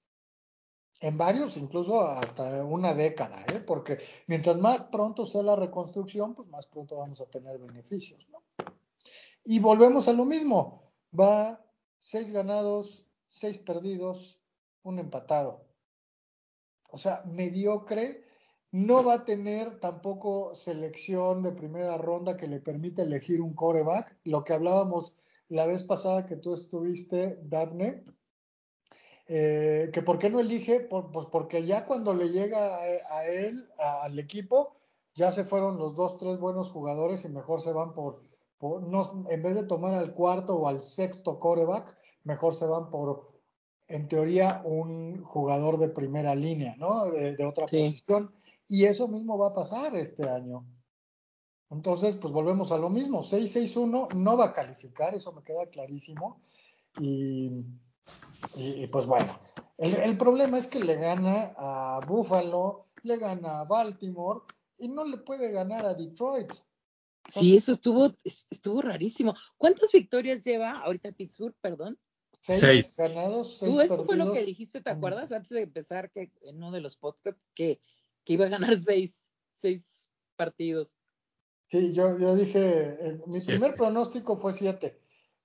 en 1.01 1.17
varios, 1.17 1.57
incluso 1.57 2.03
hasta 2.03 2.63
una 2.63 2.93
década, 2.93 3.43
¿eh? 3.51 3.61
porque 3.61 3.99
mientras 4.27 4.59
más 4.59 4.85
pronto 4.85 5.25
sea 5.25 5.43
la 5.43 5.57
reconstrucción, 5.57 6.35
pues 6.35 6.47
más 6.49 6.67
pronto 6.67 6.99
vamos 6.99 7.21
a 7.23 7.27
tener 7.27 7.59
beneficios. 7.59 8.29
¿no? 8.31 8.43
Y 9.45 9.59
volvemos 9.59 10.09
a 10.09 10.13
lo 10.13 10.27
mismo, 10.27 10.93
va 11.19 11.65
seis 11.99 12.31
ganados, 12.31 13.07
seis 13.29 13.59
perdidos, 13.59 14.39
un 14.83 14.99
empatado. 14.99 15.65
O 16.91 16.99
sea, 16.99 17.23
mediocre, 17.25 18.27
no 18.73 19.05
va 19.05 19.15
a 19.15 19.25
tener 19.25 19.81
tampoco 19.81 20.55
selección 20.55 21.43
de 21.43 21.53
primera 21.53 21.97
ronda 21.99 22.37
que 22.37 22.47
le 22.47 22.61
permita 22.61 23.03
elegir 23.03 23.41
un 23.41 23.55
coreback, 23.55 24.17
lo 24.25 24.45
que 24.45 24.53
hablábamos 24.53 25.17
la 25.49 25.67
vez 25.67 25.83
pasada 25.83 26.27
que 26.27 26.37
tú 26.37 26.55
estuviste, 26.55 27.41
Daphne, 27.43 28.05
eh, 29.27 29.91
que 29.93 30.03
por 30.03 30.19
qué 30.19 30.31
no 30.31 30.41
elige, 30.41 30.81
pues 30.81 31.27
porque 31.31 31.65
ya 31.65 31.85
cuando 31.85 32.15
le 32.15 32.31
llega 32.31 32.77
a, 32.77 33.27
él, 33.27 33.69
al 33.79 34.19
equipo, 34.19 34.77
ya 35.15 35.33
se 35.33 35.45
fueron 35.45 35.77
los 35.77 35.97
dos, 35.97 36.19
tres 36.19 36.39
buenos 36.39 36.71
jugadores 36.71 37.25
y 37.25 37.29
mejor 37.29 37.61
se 37.61 37.73
van 37.73 37.95
por, 37.95 38.23
no, 38.61 39.27
en 39.29 39.43
vez 39.43 39.55
de 39.55 39.65
tomar 39.65 39.95
al 39.95 40.15
cuarto 40.15 40.57
o 40.57 40.69
al 40.69 40.83
sexto 40.83 41.41
coreback, 41.41 41.97
mejor 42.25 42.55
se 42.55 42.67
van 42.67 42.91
por, 42.91 43.33
en 43.89 44.07
teoría, 44.07 44.63
un 44.65 45.23
jugador 45.25 45.79
de 45.79 45.89
primera 45.89 46.35
línea, 46.35 46.77
¿no? 46.77 47.07
De, 47.07 47.45
otra 47.45 47.67
posición. 47.67 48.33
Y 48.71 48.87
eso 48.87 49.07
mismo 49.07 49.37
va 49.37 49.49
a 49.49 49.55
pasar 49.55 49.95
este 49.97 50.27
año. 50.27 50.65
Entonces, 51.69 52.17
pues 52.17 52.33
volvemos 52.33 52.73
a 52.73 52.79
lo 52.79 52.89
mismo. 52.89 53.23
6-6-1 53.23 54.15
no 54.15 54.37
va 54.39 54.47
a 54.47 54.53
calificar, 54.55 55.15
eso 55.15 55.33
me 55.33 55.43
queda 55.43 55.67
clarísimo. 55.67 56.41
Y 56.99 57.67
y, 58.57 58.87
pues 58.89 59.07
bueno, 59.07 59.39
el, 59.79 60.17
problema 60.17 60.59
es 60.59 60.67
que 60.67 60.81
le 60.81 60.97
gana 60.97 61.55
a 61.57 62.01
Buffalo, 62.07 62.89
le 63.03 63.17
gana 63.17 63.61
a 63.61 63.65
Baltimore 63.65 64.41
y 64.79 64.89
no 64.89 65.05
le 65.05 65.19
puede 65.19 65.51
ganar 65.51 65.87
a 65.87 65.95
Detroit. 65.95 66.53
Sí, 67.33 67.57
eso 67.57 67.73
estuvo, 67.73 68.13
estuvo 68.25 68.83
rarísimo. 68.83 69.35
¿Cuántas 69.57 69.93
victorias 69.93 70.45
lleva 70.45 70.81
ahorita 70.81 71.13
Pittsburgh, 71.13 71.55
perdón? 71.61 71.99
Seis, 72.41 72.97
ganados, 72.99 73.59
seis 73.59 73.73
Tú 73.73 73.81
eso 73.81 74.05
fue 74.05 74.17
lo 74.17 74.33
que 74.33 74.45
dijiste, 74.45 74.81
¿te 74.81 74.91
acuerdas? 74.91 75.31
Antes 75.31 75.51
de 75.51 75.63
empezar 75.63 76.11
que 76.11 76.33
en 76.41 76.57
uno 76.57 76.73
de 76.73 76.81
los 76.81 76.97
podcasts 76.97 77.41
que, 77.55 77.81
que 78.25 78.35
iba 78.35 78.47
a 78.47 78.49
ganar 78.49 78.77
seis, 78.79 79.29
seis 79.55 80.05
partidos. 80.37 80.97
Sí, 81.67 81.93
yo, 81.93 82.19
yo 82.19 82.35
dije, 82.35 82.59
eh, 82.59 83.21
mi 83.27 83.39
primer 83.47 83.75
pronóstico 83.75 84.37
fue 84.37 84.53
siete. 84.53 85.01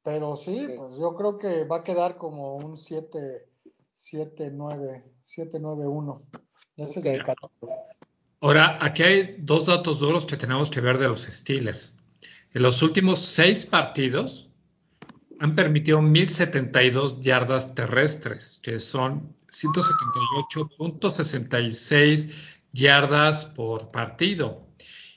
Pero 0.05 0.35
sí, 0.35 0.67
pues 0.77 0.93
yo 0.99 1.15
creo 1.15 1.39
que 1.39 1.63
va 1.63 1.77
a 1.77 1.83
quedar 1.83 2.17
como 2.17 2.57
un 2.57 2.77
7, 2.77 3.47
7, 3.95 4.51
9, 4.53 5.03
7, 5.25 5.57
9, 5.59 5.87
1. 5.87 6.21
Ese 6.77 6.99
es 6.99 7.05
el 7.07 7.23
Ahora, 8.39 8.77
aquí 8.79 9.01
hay 9.01 9.37
dos 9.39 9.65
datos 9.65 9.99
duros 9.99 10.27
que 10.27 10.37
tenemos 10.37 10.69
que 10.69 10.79
ver 10.79 10.99
de 10.99 11.07
los 11.07 11.23
Steelers. 11.23 11.95
En 12.53 12.61
los 12.61 12.83
últimos 12.83 13.17
seis 13.17 13.65
partidos 13.65 14.51
han 15.39 15.55
permitido 15.55 15.99
1.072 16.01 17.21
yardas 17.21 17.73
terrestres, 17.73 18.59
que 18.61 18.79
son 18.79 19.35
178.66 19.47 22.31
yardas 22.75 23.45
por 23.45 23.89
partido. 23.89 24.67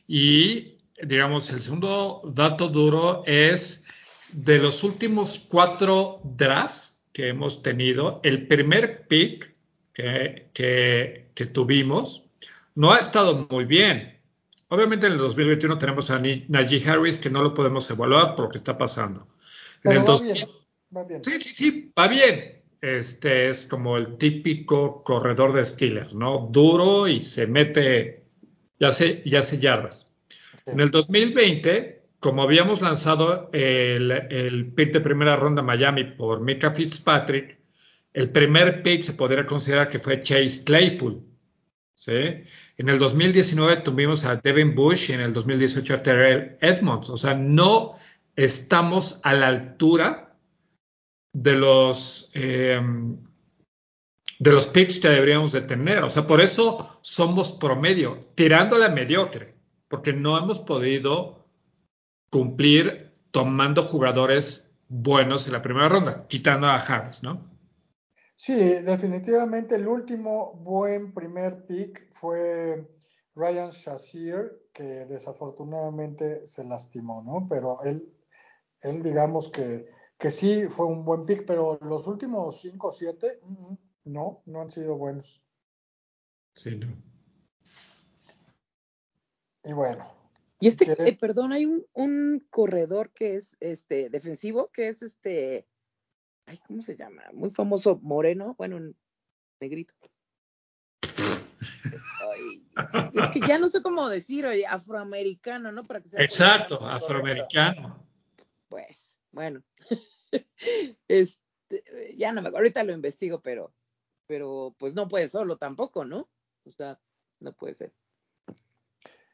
Y, 0.07 0.79
digamos, 1.03 1.51
el 1.51 1.61
segundo 1.61 2.23
dato 2.33 2.69
duro 2.69 3.25
es 3.27 3.85
de 4.33 4.59
los 4.59 4.85
últimos 4.85 5.39
cuatro 5.49 6.21
drafts 6.25 7.01
que 7.13 7.29
hemos 7.29 7.63
tenido, 7.63 8.21
el 8.23 8.47
primer 8.47 9.09
pick 9.09 9.53
que, 9.93 10.51
que, 10.55 11.47
tuvimos 11.47 12.25
no 12.75 12.93
ha 12.93 12.99
estado 12.99 13.49
muy 13.51 13.65
bien. 13.65 14.21
Obviamente 14.69 15.07
en 15.07 15.15
el 15.15 15.19
2021 15.19 15.79
tenemos 15.79 16.11
a 16.11 16.21
Najee 16.21 16.89
Harris 16.89 17.19
que 17.19 17.31
no 17.31 17.43
lo 17.43 17.55
podemos 17.55 17.91
evaluar 17.91 18.35
por 18.35 18.45
lo 18.45 18.51
que 18.51 18.59
está 18.59 18.79
pasando. 18.79 19.27
En 19.83 19.93
el 19.93 19.99
va, 19.99 20.21
bien, 20.21 20.49
va 20.97 21.05
bien. 21.05 21.25
Sí, 21.25 21.41
sí, 21.41 21.55
sí, 21.55 21.93
va 21.99 22.07
bien. 22.07 22.58
Este 22.81 23.51
es 23.51 23.67
como 23.67 23.97
el 23.97 24.17
típico 24.19 25.03
corredor 25.03 25.53
de 25.53 25.65
Steelers, 25.65 26.15
¿no? 26.15 26.49
Duro 26.51 27.09
y 27.09 27.21
se 27.21 27.47
mete, 27.47 28.25
ya 28.79 28.93
se, 28.93 29.23
ya 29.25 29.43
se 29.43 29.59
yardas. 29.59 30.13
En 30.67 30.81
el 30.81 30.91
2020 30.91 31.99
como 32.21 32.43
habíamos 32.43 32.81
lanzado 32.81 33.49
el, 33.53 34.11
el, 34.11 34.73
pick 34.73 34.93
de 34.93 35.01
primera 35.01 35.37
ronda 35.37 35.63
Miami 35.63 36.05
por 36.05 36.41
Mika 36.41 36.73
Fitzpatrick, 36.73 37.59
el 38.13 38.31
primer 38.31 38.83
pick 38.83 39.03
se 39.03 39.13
podría 39.13 39.47
considerar 39.47 39.89
que 39.89 40.01
fue 40.01 40.21
Chase 40.21 40.65
Claypool. 40.65 41.23
¿sí? 41.95 42.13
En 42.77 42.89
el 42.89 42.99
2019 42.99 43.79
tuvimos 43.79 44.25
a 44.25 44.37
Devin 44.37 44.75
Bush 44.75 45.11
y 45.11 45.13
en 45.13 45.21
el 45.21 45.33
2018 45.33 45.95
a 45.95 46.03
Terrell 46.03 46.57
Edmonds. 46.61 47.11
O 47.11 47.17
sea, 47.17 47.35
no 47.35 47.95
estamos 48.35 49.21
a 49.23 49.35
la 49.35 49.49
altura 49.49 50.28
de 51.33 51.53
los, 51.53 52.31
eh, 52.35 52.81
de 54.39 54.53
los 54.53 54.67
picks 54.67 54.99
que 54.99 55.09
deberíamos 55.09 55.53
de 55.53 55.63
tener. 55.63 56.03
O 56.03 56.11
sea, 56.11 56.27
por 56.27 56.41
eso 56.41 56.99
somos 57.01 57.53
promedio, 57.53 58.21
tirándole 58.35 58.87
a 58.87 58.91
mediocre, 58.91 59.55
porque 59.89 60.13
no 60.13 60.39
hemos 60.39 60.59
podido 60.59 61.47
cumplir 62.31 63.13
tomando 63.31 63.83
jugadores 63.83 64.71
buenos 64.89 65.47
en 65.47 65.53
la 65.53 65.63
primera 65.63 65.89
ronda, 65.89 66.27
quitando 66.29 66.67
a 66.67 66.77
Harris, 66.77 67.23
¿no? 67.23 67.59
Sí, 68.37 68.55
definitivamente 68.55 69.75
el 69.75 69.89
último 69.89 70.55
buen 70.55 71.13
primer 71.13 71.67
pick 71.67 72.09
fue 72.15 72.89
Ryan 73.35 73.71
Shazier, 73.71 74.63
que 74.73 75.07
desafortunadamente 75.07 76.47
se 76.47 76.65
lastimó, 76.65 77.23
¿no? 77.23 77.47
Pero 77.49 77.83
él, 77.83 78.13
él 78.83 79.03
digamos 79.03 79.51
que, 79.51 79.91
que 80.19 80.31
sí 80.31 80.67
fue 80.69 80.87
un 80.87 81.05
buen 81.05 81.25
pick, 81.25 81.47
pero 81.47 81.79
los 81.83 82.07
últimos 82.07 82.61
5 82.61 82.89
o 82.89 82.93
7, 82.93 83.41
no, 84.05 84.43
no 84.47 84.61
han 84.61 84.71
sido 84.71 84.97
buenos. 84.97 85.43
Sí, 86.55 86.77
no. 86.77 86.89
Y 89.65 89.73
bueno, 89.73 90.11
y 90.61 90.67
este, 90.67 90.91
eh, 91.09 91.17
perdón, 91.19 91.53
hay 91.53 91.67
un, 91.67 91.87
un, 91.93 92.45
corredor 92.51 93.11
que 93.13 93.37
es 93.37 93.57
este 93.61 94.11
defensivo, 94.11 94.71
que 94.73 94.89
es 94.89 95.03
este, 95.03 95.69
ay, 96.47 96.59
¿cómo 96.67 96.83
se 96.83 96.97
llama? 96.97 97.23
Muy 97.33 97.51
famoso, 97.51 98.01
moreno, 98.03 98.57
bueno, 98.59 98.93
negrito. 99.61 99.95
es 103.15 103.29
que 103.33 103.41
ya 103.47 103.59
no 103.59 103.69
sé 103.69 103.83
cómo 103.83 104.09
decir, 104.09 104.47
oye, 104.47 104.67
afroamericano, 104.67 105.71
¿no? 105.71 105.87
Para 105.87 106.01
que 106.01 106.09
sea 106.09 106.25
Exacto, 106.25 106.85
afroamericano. 106.85 108.05
Pues, 108.69 109.08
bueno. 109.39 109.63
este, 111.07 111.85
ya 112.17 112.33
no 112.33 112.43
me 112.43 112.49
ahorita 112.49 112.83
lo 112.83 112.93
investigo, 112.93 113.41
pero, 113.41 113.73
pero 114.27 114.75
pues 114.81 114.95
no 114.95 115.07
puede 115.07 115.29
solo 115.29 115.59
tampoco, 115.59 116.05
¿no? 116.05 116.29
O 116.65 116.73
sea, 116.73 116.99
no 117.39 117.53
puede 117.53 117.75
ser. 117.75 117.93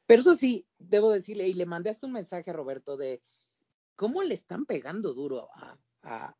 Pero 0.04 0.20
eso 0.20 0.34
sí, 0.34 0.66
debo 0.78 1.10
decirle, 1.10 1.48
y 1.48 1.54
le 1.54 1.64
mandé 1.64 1.88
hasta 1.88 2.06
un 2.06 2.12
mensaje 2.12 2.50
a 2.50 2.52
Roberto 2.52 2.98
de 2.98 3.22
cómo 3.96 4.22
le 4.22 4.34
están 4.34 4.66
pegando 4.66 5.14
duro 5.14 5.48
a, 6.02 6.36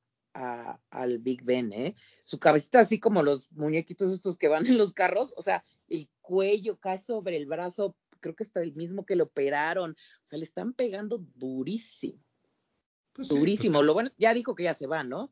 al 0.91 1.19
Big 1.20 1.43
Ben, 1.43 1.73
¿eh? 1.73 1.95
Su 2.27 2.39
cabecita 2.39 2.81
así 2.81 3.01
como 3.01 3.23
los 3.23 3.51
muñequitos 3.53 4.12
estos 4.12 4.36
que 4.36 4.49
van 4.49 4.66
en 4.66 4.77
los 4.77 4.93
carros, 4.93 5.32
o 5.39 5.43
sea, 5.43 5.65
el 5.89 6.11
cuello 6.20 6.78
cae 6.78 6.99
sobre 6.99 7.39
el 7.39 7.47
brazo, 7.47 7.97
creo 8.20 8.35
que 8.35 8.43
está 8.43 8.61
el 8.61 8.74
mismo 8.74 9.07
que 9.07 9.16
le 9.16 9.23
operaron, 9.23 9.93
o 9.93 10.27
sea, 10.27 10.39
le 10.39 10.45
están 10.45 10.74
pegando 10.74 11.24
durísimo. 11.35 12.20
Pues 13.15 13.28
pues 13.28 13.41
durísimo. 13.41 13.82
Lo 13.82 13.95
bueno, 13.95 14.11
ya 14.19 14.35
dijo 14.35 14.55
que 14.55 14.65
ya 14.65 14.74
se 14.74 14.86
va, 14.86 15.05
¿no? 15.05 15.31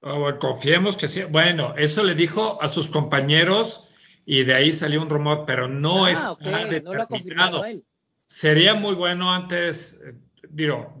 Oh, 0.00 0.38
confiemos 0.38 0.96
que 0.96 1.08
sí. 1.08 1.22
Bueno, 1.22 1.74
eso 1.76 2.02
le 2.04 2.14
dijo 2.14 2.60
a 2.62 2.68
sus 2.68 2.88
compañeros 2.88 3.88
y 4.26 4.44
de 4.44 4.54
ahí 4.54 4.72
salió 4.72 5.00
un 5.02 5.10
rumor, 5.10 5.44
pero 5.46 5.68
no 5.68 6.08
es 6.08 6.18
ah, 6.22 6.34
está 6.38 6.66
determinado. 6.66 7.62
sería 8.26 8.74
muy 8.74 8.94
bueno 8.94 9.32
antes, 9.32 10.00
eh, 10.04 10.14
digo, 10.48 10.98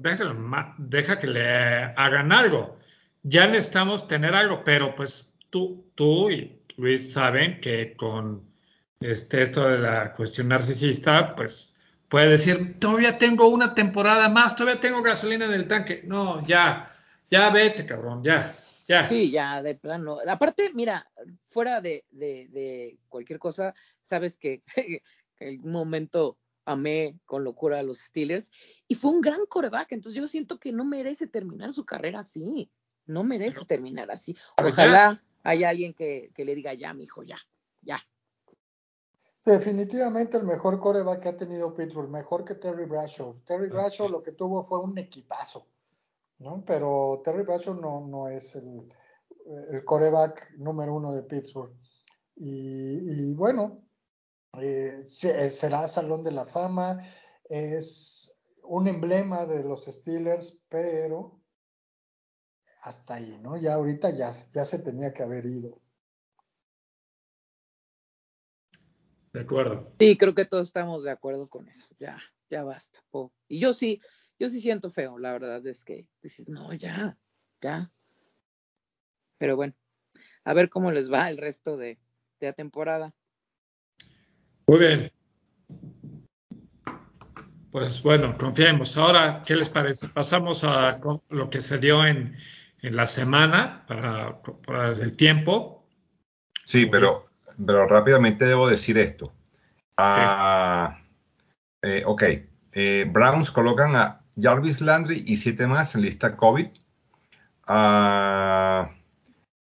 deja 0.78 1.18
que 1.18 1.26
le 1.26 1.46
hagan 1.46 2.32
algo. 2.32 2.76
Ya 3.22 3.46
necesitamos 3.46 4.06
tener 4.06 4.34
algo, 4.34 4.62
pero 4.64 4.94
pues 4.94 5.32
tú, 5.48 5.86
tú 5.94 6.30
y 6.30 6.60
Luis 6.76 7.12
saben 7.12 7.60
que 7.60 7.94
con 7.96 8.42
este, 9.00 9.42
esto 9.42 9.68
de 9.68 9.78
la 9.78 10.14
cuestión 10.14 10.48
narcisista, 10.48 11.34
pues 11.34 11.73
puede 12.08 12.30
decir, 12.30 12.78
todavía 12.78 13.18
tengo 13.18 13.48
una 13.48 13.74
temporada 13.74 14.28
más, 14.28 14.56
todavía 14.56 14.80
tengo 14.80 15.02
gasolina 15.02 15.46
en 15.46 15.52
el 15.52 15.68
tanque. 15.68 16.02
No, 16.04 16.44
ya, 16.46 16.90
ya 17.30 17.50
vete, 17.50 17.84
cabrón, 17.86 18.22
ya. 18.22 18.52
Ya. 18.86 19.06
Sí, 19.06 19.30
ya, 19.30 19.62
de 19.62 19.74
plano. 19.74 20.18
Aparte, 20.26 20.70
mira, 20.74 21.10
fuera 21.48 21.80
de, 21.80 22.04
de, 22.10 22.98
cualquier 23.08 23.38
cosa, 23.38 23.74
sabes 24.02 24.36
que, 24.36 24.62
en 25.40 25.64
un 25.64 25.72
momento 25.72 26.38
amé 26.66 27.18
con 27.24 27.44
locura 27.44 27.78
a 27.78 27.82
los 27.82 27.98
Steelers 27.98 28.50
y 28.88 28.94
fue 28.94 29.10
un 29.10 29.20
gran 29.20 29.46
coreback, 29.46 29.92
entonces 29.92 30.18
yo 30.18 30.26
siento 30.28 30.58
que 30.58 30.72
no 30.72 30.84
merece 30.84 31.26
terminar 31.26 31.72
su 31.72 31.84
carrera 31.84 32.20
así, 32.20 32.70
no 33.06 33.24
merece 33.24 33.64
terminar 33.64 34.10
así. 34.10 34.36
Ojalá 34.62 35.22
haya 35.42 35.68
alguien 35.68 35.94
que, 35.94 36.30
que, 36.34 36.44
le 36.44 36.54
diga 36.54 36.74
ya, 36.74 36.94
mi 36.94 37.04
hijo, 37.04 37.22
ya, 37.22 37.38
ya. 37.82 38.06
Definitivamente 39.44 40.38
el 40.38 40.44
mejor 40.44 40.80
coreback 40.80 41.20
que 41.20 41.28
ha 41.28 41.36
tenido 41.36 41.74
Pittsburgh, 41.74 42.08
mejor 42.08 42.44
que 42.44 42.54
Terry 42.54 42.86
Bradshaw. 42.86 43.42
Terry 43.44 43.68
Bradshaw 43.68 44.08
lo 44.08 44.22
que 44.22 44.32
tuvo 44.32 44.62
fue 44.62 44.80
un 44.80 44.96
equipazo, 44.96 45.66
¿no? 46.38 46.64
Pero 46.66 47.20
Terry 47.22 47.42
Bradshaw 47.42 47.74
no, 47.74 48.06
no 48.06 48.28
es 48.28 48.56
el, 48.56 48.88
el 49.70 49.84
coreback 49.84 50.52
número 50.56 50.94
uno 50.94 51.12
de 51.12 51.22
Pittsburgh. 51.24 51.74
Y, 52.36 53.34
bueno, 53.34 53.82
eh, 54.58 55.04
será 55.06 55.88
Salón 55.88 56.24
de 56.24 56.32
la 56.32 56.46
Fama, 56.46 57.02
es 57.44 58.40
un 58.62 58.88
emblema 58.88 59.46
de 59.46 59.62
los 59.62 59.84
Steelers, 59.84 60.58
pero 60.68 61.40
hasta 62.82 63.14
ahí, 63.14 63.38
¿no? 63.40 63.56
Ya 63.56 63.74
ahorita 63.74 64.10
ya, 64.10 64.32
ya 64.52 64.64
se 64.64 64.78
tenía 64.80 65.12
que 65.12 65.22
haber 65.22 65.46
ido. 65.46 65.83
De 69.34 69.40
acuerdo. 69.40 69.92
Sí, 69.98 70.16
creo 70.16 70.32
que 70.32 70.44
todos 70.44 70.68
estamos 70.68 71.02
de 71.02 71.10
acuerdo 71.10 71.48
con 71.48 71.68
eso. 71.68 71.88
Ya, 71.98 72.22
ya 72.48 72.62
basta. 72.62 73.00
Y 73.48 73.58
yo 73.58 73.72
sí, 73.72 74.00
yo 74.38 74.48
sí 74.48 74.60
siento 74.60 74.90
feo, 74.90 75.18
la 75.18 75.32
verdad 75.32 75.66
es 75.66 75.84
que 75.84 76.06
dices, 76.22 76.48
no, 76.48 76.72
ya, 76.72 77.18
ya. 77.60 77.90
Pero 79.38 79.56
bueno, 79.56 79.74
a 80.44 80.54
ver 80.54 80.70
cómo 80.70 80.92
les 80.92 81.12
va 81.12 81.28
el 81.28 81.38
resto 81.38 81.76
de, 81.76 81.98
de 82.38 82.46
la 82.46 82.52
temporada. 82.52 83.12
Muy 84.68 84.78
bien. 84.78 85.12
Pues 87.72 88.04
bueno, 88.04 88.38
confiemos. 88.38 88.96
Ahora, 88.96 89.42
¿qué 89.44 89.56
les 89.56 89.68
parece? 89.68 90.08
Pasamos 90.10 90.62
a 90.62 91.00
lo 91.28 91.50
que 91.50 91.60
se 91.60 91.78
dio 91.78 92.06
en, 92.06 92.36
en 92.82 92.94
la 92.94 93.08
semana 93.08 93.84
para, 93.88 94.40
para 94.42 94.92
el 94.92 95.16
tiempo. 95.16 95.88
Sí, 96.64 96.86
pero 96.86 97.33
pero 97.64 97.86
rápidamente 97.86 98.44
debo 98.44 98.68
decir 98.68 98.98
esto. 98.98 99.32
Ah, 99.96 100.98
eh, 101.82 102.02
ok, 102.04 102.22
eh, 102.72 103.06
Browns 103.10 103.50
colocan 103.50 103.94
a 103.94 104.20
Jarvis 104.40 104.80
Landry 104.80 105.24
y 105.26 105.36
siete 105.36 105.66
más 105.66 105.94
en 105.94 106.02
lista 106.02 106.36
COVID. 106.36 106.66
Ah, 107.66 108.90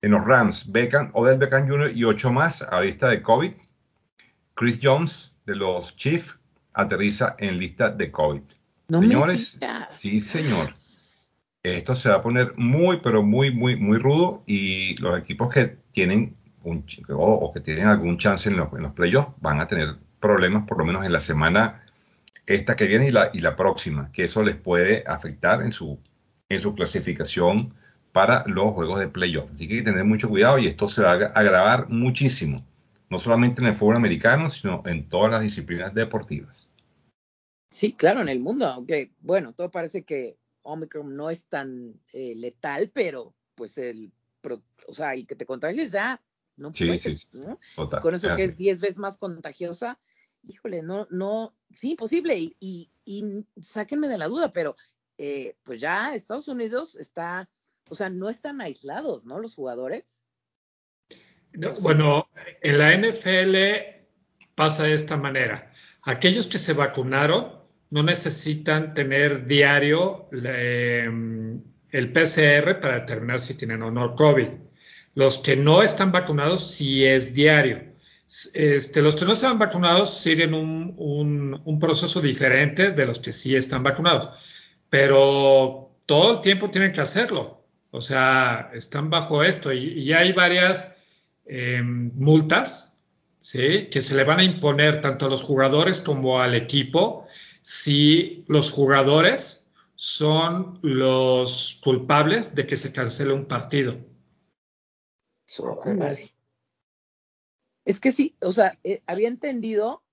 en 0.02 0.12
los 0.12 0.26
Rams, 0.26 0.72
Beckham, 0.72 1.12
Odell 1.14 1.38
Beckham 1.38 1.68
Jr. 1.68 1.92
y 1.96 2.04
ocho 2.04 2.32
más 2.32 2.62
a 2.62 2.82
lista 2.82 3.10
de 3.10 3.22
COVID. 3.22 3.54
Chris 4.56 4.80
Jones 4.82 5.36
de 5.46 5.56
los 5.56 5.96
Chiefs 5.96 6.38
aterriza 6.74 7.36
en 7.40 7.58
lista 7.58 7.90
de 7.90 8.12
COVID. 8.12 8.42
Señores, 8.90 9.60
sí 9.92 10.20
señor. 10.20 10.72
Esto 11.64 11.96
se 11.96 12.10
va 12.10 12.16
a 12.16 12.22
poner 12.22 12.52
muy, 12.58 13.00
pero 13.02 13.24
muy, 13.24 13.52
muy, 13.52 13.78
muy 13.78 13.98
rudo 13.98 14.44
y 14.46 14.98
los 14.98 15.18
equipos 15.18 15.54
que 15.54 15.78
tienen 15.92 16.36
o, 17.10 17.54
que 17.54 17.60
tienen 17.60 17.88
algún 17.88 18.18
chance 18.18 18.50
en 18.50 18.58
los, 18.58 18.70
playoffs 18.94 19.34
van 19.42 19.62
a 19.62 19.68
tener 19.68 19.96
problemas 20.20 20.68
por 20.68 20.78
lo 20.78 20.86
menos 20.86 21.06
en 21.06 21.12
la 21.12 21.20
semana 21.20 21.84
esta 22.46 22.76
que 22.76 22.88
viene 22.88 23.08
y 23.08 23.12
la, 23.12 23.30
y 23.34 23.40
la 23.40 23.56
próxima, 23.56 24.12
que 24.12 24.26
eso 24.26 24.44
les 24.44 24.56
puede 24.56 25.04
afectar 25.08 25.62
en 25.62 25.72
su, 25.72 26.00
en 26.50 26.60
su 26.60 26.76
clasificación 26.76 27.74
para 28.12 28.44
los 28.48 28.74
juegos 28.74 29.00
de 29.00 29.08
playoff. 29.08 29.52
Así 29.52 29.68
que 29.68 29.76
hay 29.76 29.80
que 29.80 29.92
tener 29.92 30.06
mucho 30.06 30.30
cuidado 30.30 30.58
y 30.60 30.68
esto 30.68 30.88
se 30.88 31.02
va 31.02 31.12
a 31.12 31.40
agravar 31.40 31.90
muchísimo, 31.90 32.66
no 33.10 33.18
solamente 33.18 33.62
en 33.62 33.68
el 33.68 33.76
fútbol 33.76 33.96
americano, 33.96 34.50
sino 34.50 34.84
en 34.86 35.08
todas 35.08 35.32
las 35.32 35.42
disciplinas 35.42 35.94
deportivas. 35.94 36.70
Sí, 37.72 37.94
claro, 37.94 38.22
en 38.22 38.30
el 38.30 38.40
mundo, 38.40 38.68
aunque 38.68 39.12
bueno, 39.20 39.54
todo 39.54 39.72
parece 39.72 40.04
que 40.04 40.38
Omicron 40.62 41.16
no 41.16 41.30
es 41.30 41.48
tan 41.48 42.00
eh, 42.14 42.34
letal, 42.36 42.92
pero 42.94 43.34
pues 43.56 43.78
el, 43.78 44.12
o 44.88 44.94
sea, 44.94 45.14
el 45.14 45.26
que 45.26 45.36
te 45.36 45.46
contagies 45.46 45.92
ya 45.92 46.22
no 46.56 46.74
sí, 46.74 47.00
sí, 47.00 47.28
Con 48.02 48.16
eso 48.16 48.36
que 48.36 48.44
es 48.44 48.58
10 48.58 48.80
veces 48.80 48.98
más 48.98 49.18
contagiosa, 49.18 50.00
híjole, 50.48 50.82
no, 50.82 51.08
no, 51.10 51.56
sí, 51.76 51.92
imposible. 51.92 52.38
Y, 52.38 52.92
y, 53.06 53.46
sáquenme 53.62 54.08
de 54.08 54.18
la 54.18 54.28
duda, 54.28 54.52
pero 54.52 54.76
eh, 55.18 55.56
pues 55.64 55.82
ya 55.82 56.14
Estados 56.14 56.48
Unidos 56.48 56.96
está, 56.96 57.50
o 57.90 57.96
sea, 57.96 58.10
no 58.10 58.30
están 58.30 58.62
aislados, 58.62 59.26
¿no? 59.26 59.40
Los 59.40 59.56
jugadores. 59.56 60.24
bueno, 61.82 62.28
en 62.62 62.78
la 62.78 62.96
NFL 62.96 64.04
pasa 64.56 64.84
de 64.84 64.94
esta 64.94 65.18
manera. 65.18 65.72
Aquellos 66.04 66.48
que 66.48 66.60
se 66.60 66.74
vacunaron 66.74 67.64
no 67.90 68.04
necesitan 68.04 68.94
tener 68.94 69.46
diario 69.46 70.28
em, 70.32 71.62
el 71.92 72.12
PCR 72.12 72.80
para 72.80 73.02
determinar 73.02 73.40
si 73.40 73.54
tienen 73.56 73.84
o 73.84 73.92
no 73.92 74.16
COVID. 74.16 74.50
Los 75.16 75.38
que 75.38 75.56
no 75.56 75.84
están 75.84 76.12
vacunados 76.12 76.66
sí 76.72 77.06
es 77.06 77.34
diario. 77.34 77.94
Este, 78.54 79.02
los 79.02 79.16
que 79.16 79.26
no 79.26 79.34
están 79.34 79.60
vacunados 79.60 80.18
siguen 80.18 80.54
un, 80.54 81.78
proceso 81.80 82.22
diferente 82.22 82.92
de 82.92 83.06
los 83.06 83.20
que 83.20 83.34
sí 83.34 83.56
están 83.56 83.84
vacunados, 83.84 84.30
pero 84.90 85.98
todo 86.06 86.36
el 86.36 86.42
tiempo 86.42 86.70
tienen 86.70 86.92
que 86.92 87.02
hacerlo. 87.02 87.64
O 87.92 88.02
sea, 88.02 88.72
están 88.74 89.10
bajo 89.10 89.44
esto 89.44 89.72
y, 89.72 90.12
hay 90.14 90.32
varias 90.32 90.96
em, 91.46 92.12
multas 92.16 92.98
que 93.52 94.02
se 94.02 94.16
le 94.16 94.24
van 94.24 94.40
a 94.40 94.44
imponer 94.44 95.02
tanto 95.02 95.26
a 95.26 95.30
los 95.30 95.44
jugadores 95.44 96.00
como 96.00 96.42
al 96.42 96.56
equipo 96.56 97.28
si 97.62 98.46
los 98.48 98.72
jugadores 98.72 99.70
son 99.96 100.80
los 100.82 101.80
culpables 101.84 102.56
de 102.56 102.66
que 102.66 102.78
se 102.78 102.92
cancele 102.92 103.34
un 103.34 103.46
partido. 103.46 103.98
Es 107.86 108.00
que 108.00 108.12
sí, 108.12 108.36
o 108.42 108.52
sea, 108.54 108.80
eh, 108.84 109.04
había 109.08 109.28
entendido 109.28 110.04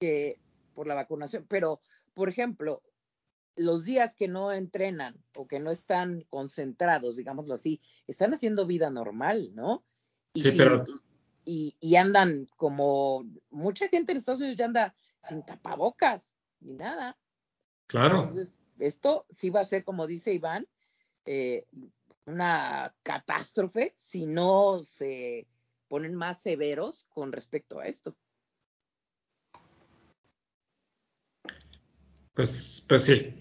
que 0.00 0.38
por 0.74 0.86
la 0.86 0.94
vacunación, 0.94 1.46
pero, 1.48 1.80
por 2.14 2.28
ejemplo, 2.28 2.82
los 3.56 3.84
días 3.84 4.14
que 4.14 4.28
no 4.28 4.52
entrenan 4.52 5.22
o 5.36 5.46
que 5.46 5.60
no 5.60 5.70
están 5.70 6.24
concentrados, 6.28 7.16
digámoslo 7.16 7.54
así, 7.54 7.80
están 8.06 8.34
haciendo 8.34 8.66
vida 8.66 8.90
normal, 8.90 9.54
¿no? 9.54 9.84
Y 10.34 10.42
sí, 10.42 10.52
pero... 10.56 10.84
Y, 11.44 11.76
y, 11.80 11.96
andan 11.96 12.46
como 12.56 13.24
mucha 13.50 13.88
gente 13.88 14.12
en 14.12 14.18
Estados 14.18 14.40
Unidos 14.40 14.56
ya 14.56 14.66
anda 14.66 14.94
sin 15.28 15.44
tapabocas 15.44 16.32
ni 16.60 16.74
nada. 16.74 17.18
Claro. 17.88 18.22
Entonces, 18.22 18.56
esto 18.78 19.26
sí 19.28 19.50
va 19.50 19.60
a 19.60 19.64
ser, 19.64 19.82
como 19.82 20.06
dice 20.06 20.32
Iván, 20.32 20.68
eh, 21.24 21.66
una 22.26 22.94
catástrofe 23.02 23.94
si 23.96 24.26
no 24.26 24.80
se 24.80 25.46
ponen 25.88 26.14
más 26.14 26.40
severos 26.40 27.06
con 27.10 27.32
respecto 27.32 27.78
a 27.78 27.86
esto. 27.86 28.16
Pues, 32.34 32.84
pues 32.88 33.04
sí. 33.04 33.34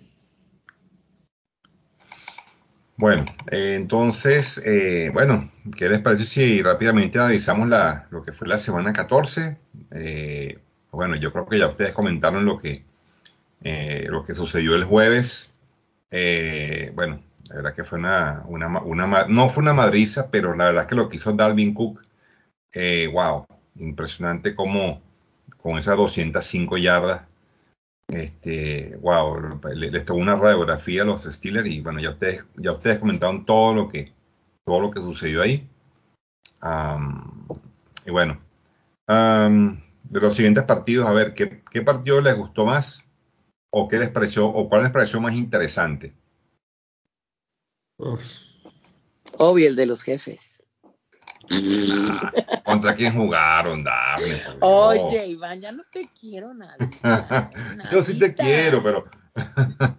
Bueno, 3.02 3.26
eh, 3.50 3.74
entonces, 3.76 4.62
eh, 4.64 5.10
bueno, 5.12 5.52
¿qué 5.76 5.90
les 5.90 6.02
parece 6.02 6.26
si 6.26 6.62
rápidamente 6.62 7.18
analizamos 7.18 7.68
la, 7.68 8.08
lo 8.12 8.22
que 8.22 8.32
fue 8.32 8.48
la 8.48 8.60
semana 8.60 8.94
14? 8.94 9.58
Eh, 9.90 10.60
bueno, 10.92 11.16
yo 11.16 11.32
creo 11.34 11.48
que 11.48 11.58
ya 11.58 11.68
ustedes 11.68 11.94
comentaron 11.94 12.46
lo 12.46 12.60
que, 12.60 12.84
lo 14.08 14.24
que 14.24 14.34
sucedió 14.36 14.76
el 14.76 14.84
jueves. 14.84 15.52
bueno, 16.94 17.24
la 17.52 17.58
verdad 17.58 17.76
que 17.76 17.84
fue 17.84 18.00
una, 18.00 18.44
una, 18.48 19.26
no 19.28 19.50
fue 19.50 19.62
una 19.62 19.74
madriza, 19.74 20.32
pero 20.32 20.56
la 20.56 20.66
verdad 20.66 20.88
que 20.88 20.96
lo 20.96 21.10
que 21.10 21.18
hizo 21.18 21.34
Dalvin 21.34 21.74
Cook, 21.74 22.02
eh, 22.72 23.10
wow, 23.12 23.46
impresionante 23.76 24.56
como 24.56 25.02
con 25.58 25.78
esas 25.78 25.98
205 25.98 26.78
yardas, 26.78 27.24
este, 28.08 28.98
wow, 29.02 29.60
les 29.76 30.06
tomó 30.06 30.22
una 30.22 30.38
radiografía 30.38 31.02
a 31.02 31.06
los 31.06 31.24
Steelers 31.24 31.70
y 31.70 31.82
bueno, 31.82 32.00
ya 32.00 32.12
ustedes, 32.12 32.46
ya 32.56 32.72
ustedes 32.72 33.00
comentaron 33.00 33.46
todo 33.46 33.74
lo 33.74 33.90
que, 33.90 34.14
todo 34.64 34.80
lo 34.80 34.92
que 34.92 35.02
sucedió 35.02 35.42
ahí. 35.42 35.68
y 38.06 38.12
bueno, 38.12 38.40
de 39.08 40.20
los 40.22 40.36
siguientes 40.36 40.64
partidos, 40.64 41.06
a 41.08 41.12
ver, 41.12 41.34
¿qué, 41.34 41.62
¿qué, 41.70 41.82
partido 41.82 42.22
les 42.22 42.38
gustó 42.38 42.66
más? 42.66 43.04
o 43.74 43.88
qué 43.88 43.98
les 43.98 44.10
pareció, 44.10 44.48
o 44.48 44.70
cuál 44.70 44.84
les 44.84 44.92
pareció 44.92 45.20
más 45.20 45.34
interesante? 45.34 46.14
Obvio, 49.38 49.68
el 49.68 49.76
de 49.76 49.86
los 49.86 50.04
jefes. 50.04 50.64
¿Contra 52.64 52.96
quién 52.96 53.14
jugaron, 53.14 53.84
Daphne? 53.84 54.42
Oye, 54.62 55.28
Iván, 55.28 55.62
ya 55.62 55.72
no 55.72 55.84
te 55.92 56.10
quiero 56.20 56.54
nada. 56.54 56.78
Yo 57.92 58.02
sí 58.02 58.18
te 58.18 58.34
quiero, 58.34 58.82
pero. 58.84 59.06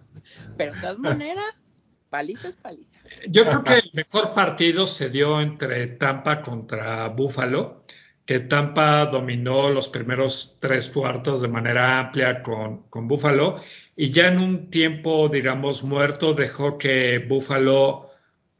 pero 0.57 0.73
de 0.73 0.81
todas 0.81 0.99
maneras, 0.99 1.83
palizas, 2.09 2.55
palizas. 2.55 3.07
Yo 3.27 3.45
creo 3.45 3.63
que 3.63 3.73
el 3.75 3.91
mejor 3.93 4.33
partido 4.33 4.87
se 4.87 5.09
dio 5.09 5.41
entre 5.41 5.87
Tampa 5.87 6.41
contra 6.41 7.09
Buffalo, 7.09 7.81
que 8.25 8.39
Tampa 8.39 9.05
dominó 9.05 9.69
los 9.69 9.89
primeros 9.89 10.57
tres 10.59 10.89
cuartos 10.89 11.41
de 11.41 11.49
manera 11.49 11.99
amplia 11.99 12.41
con, 12.41 12.83
con 12.89 13.07
Buffalo 13.07 13.57
y 13.95 14.11
ya 14.11 14.27
en 14.27 14.39
un 14.39 14.69
tiempo, 14.69 15.29
digamos, 15.29 15.83
muerto 15.83 16.33
dejó 16.33 16.77
que 16.77 17.19
Buffalo 17.19 18.09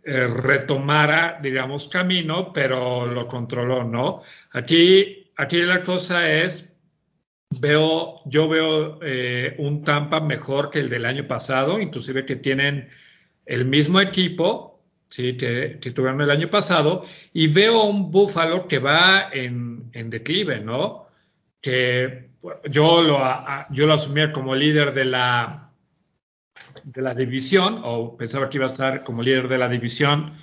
eh, 0.03 0.27
retomara, 0.27 1.39
digamos, 1.41 1.87
camino, 1.87 2.51
pero 2.53 3.07
lo 3.07 3.27
controló, 3.27 3.83
¿no? 3.83 4.21
Aquí, 4.51 5.31
aquí 5.37 5.61
la 5.61 5.81
cosa 5.81 6.29
es, 6.31 6.77
veo, 7.59 8.21
yo 8.25 8.47
veo 8.47 8.99
eh, 9.01 9.55
un 9.57 9.83
Tampa 9.83 10.19
mejor 10.19 10.69
que 10.69 10.79
el 10.79 10.89
del 10.89 11.05
año 11.05 11.27
pasado, 11.27 11.79
inclusive 11.79 12.25
que 12.25 12.35
tienen 12.35 12.89
el 13.45 13.65
mismo 13.65 14.01
equipo, 14.01 14.81
sí, 15.07 15.37
que, 15.37 15.79
que 15.81 15.91
tuvieron 15.91 16.21
el 16.21 16.31
año 16.31 16.49
pasado, 16.49 17.03
y 17.33 17.47
veo 17.47 17.83
un 17.83 18.11
Buffalo 18.11 18.67
que 18.67 18.79
va 18.79 19.29
en, 19.31 19.89
en 19.93 20.09
declive, 20.09 20.59
¿no? 20.59 21.02
Que 21.63 22.29
yo 22.69 23.01
lo, 23.01 23.19
yo 23.71 23.87
lo 23.87 23.93
asumía 23.93 24.31
como 24.31 24.53
líder 24.53 24.93
de 24.93 25.05
la, 25.05 25.71
de 26.83 27.01
la 27.01 27.15
división, 27.15 27.81
o 27.83 28.15
pensaba 28.17 28.49
que 28.49 28.57
iba 28.57 28.67
a 28.67 28.69
estar 28.69 29.03
como 29.03 29.23
líder 29.23 29.47
de 29.47 29.57
la 29.57 29.69
división 29.69 30.33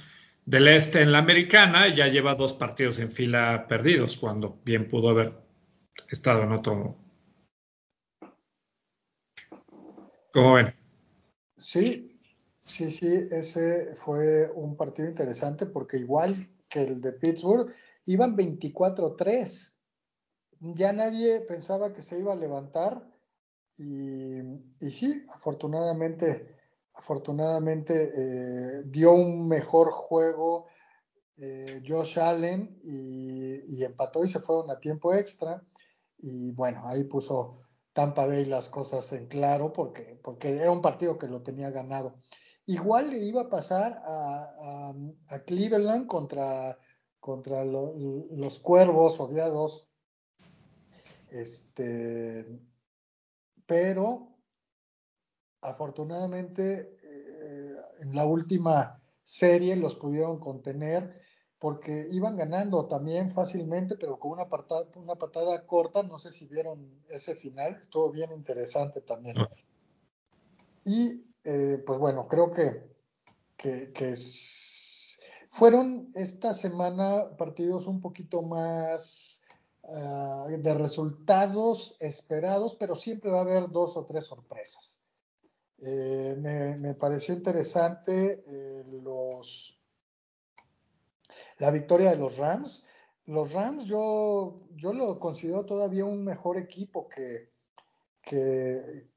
del 0.46 0.66
este 0.68 1.02
en 1.02 1.12
la 1.12 1.18
americana, 1.18 1.94
ya 1.94 2.08
lleva 2.08 2.34
dos 2.34 2.52
partidos 2.52 2.98
en 2.98 3.12
fila 3.12 3.66
perdidos, 3.68 4.16
cuando 4.16 4.58
bien 4.64 4.88
pudo 4.88 5.10
haber 5.10 5.32
estado 6.08 6.42
en 6.42 6.52
otro. 6.52 6.96
¿Cómo 10.32 10.54
ven? 10.54 10.74
Sí, 11.56 12.18
sí, 12.62 12.90
sí, 12.90 13.28
ese 13.30 13.94
fue 13.96 14.50
un 14.54 14.76
partido 14.76 15.08
interesante 15.08 15.66
porque 15.66 15.98
igual 15.98 16.48
que 16.68 16.82
el 16.82 17.00
de 17.00 17.12
Pittsburgh, 17.12 17.72
iban 18.06 18.36
24-3. 18.36 19.76
Ya 20.60 20.92
nadie 20.92 21.40
pensaba 21.40 21.92
que 21.92 22.02
se 22.02 22.18
iba 22.18 22.32
a 22.34 22.36
levantar 22.36 23.02
y, 23.78 24.40
sí, 24.90 25.24
afortunadamente, 25.30 26.54
afortunadamente 26.92 28.10
eh, 28.14 28.82
dio 28.84 29.12
un 29.12 29.48
mejor 29.48 29.90
juego 29.90 30.66
eh, 31.38 31.82
Josh 31.86 32.18
Allen 32.18 32.78
y, 32.84 33.82
empató 33.82 34.22
y 34.24 34.28
se 34.28 34.40
fueron 34.40 34.70
a 34.70 34.78
tiempo 34.78 35.14
extra. 35.14 35.62
Y 36.18 36.50
bueno, 36.52 36.86
ahí 36.86 37.04
puso 37.04 37.62
Tampa 37.94 38.26
Bay 38.26 38.44
las 38.44 38.68
cosas 38.68 39.10
en 39.14 39.26
claro 39.26 39.72
porque, 39.72 40.20
porque 40.22 40.56
era 40.56 40.70
un 40.70 40.82
partido 40.82 41.16
que 41.16 41.28
lo 41.28 41.42
tenía 41.42 41.70
ganado. 41.70 42.16
Igual 42.66 43.10
le 43.10 43.18
iba 43.18 43.42
a 43.42 43.48
pasar 43.48 44.02
a, 44.04 44.92
Cleveland 45.46 46.06
contra, 46.06 46.78
contra 47.18 47.64
los 47.64 48.58
cuervos 48.60 49.18
odiados. 49.18 49.89
Este, 51.30 52.46
pero 53.66 54.36
afortunadamente 55.60 56.98
eh, 57.02 57.74
en 58.00 58.14
la 58.14 58.24
última 58.24 59.00
serie 59.22 59.76
los 59.76 59.94
pudieron 59.94 60.40
contener 60.40 61.20
porque 61.60 62.08
iban 62.10 62.38
ganando 62.38 62.86
también 62.86 63.32
fácilmente, 63.32 63.96
pero 63.96 64.18
con 64.18 64.32
una 64.32 64.48
patada, 64.48 64.86
una 64.94 65.14
patada 65.16 65.66
corta, 65.66 66.02
no 66.02 66.18
sé 66.18 66.32
si 66.32 66.46
vieron 66.46 67.02
ese 67.10 67.36
final, 67.36 67.74
estuvo 67.74 68.10
bien 68.10 68.32
interesante 68.32 69.02
también. 69.02 69.36
Y 70.84 71.22
eh, 71.44 71.82
pues 71.86 71.98
bueno, 71.98 72.26
creo 72.28 72.50
que, 72.50 72.90
que, 73.58 74.14
fueron 75.50 76.10
esta 76.14 76.54
semana 76.54 77.36
partidos 77.36 77.86
un 77.86 78.00
poquito 78.00 78.40
más 78.40 79.39
Ah, 79.92 80.46
de 80.48 80.74
resultados 80.74 81.96
esperados, 81.98 82.76
pero 82.76 82.94
siempre 82.94 83.28
va 83.28 83.38
a 83.38 83.42
haber 83.42 83.68
dos 83.70 83.96
o 83.96 84.04
tres 84.04 84.24
sorpresas. 84.24 85.02
Eh, 85.78 86.36
me, 86.38 86.94
pareció 86.94 87.34
interesante 87.34 88.44
eh, 88.46 88.84
los, 89.02 89.80
la 91.58 91.72
victoria 91.72 92.10
de 92.10 92.18
los 92.18 92.36
Rams. 92.36 92.84
Los 93.26 93.52
Rams 93.52 93.84
yo, 93.84 94.60
yo 94.76 94.92
lo 94.92 95.18
considero 95.18 95.66
todavía 95.66 96.04
un 96.04 96.22
mejor 96.22 96.56
equipo 96.58 97.08
que, 97.08 97.50
que, 98.22 99.08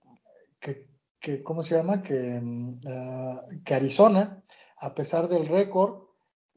que, 1.20 1.44
¿cómo 1.44 1.62
se 1.62 1.76
llama? 1.76 2.02
Que, 2.02 2.42
que 3.64 3.76
Arizona, 3.76 4.44
a 4.78 4.96
pesar 4.96 5.28
del 5.28 5.46
récord. 5.46 6.02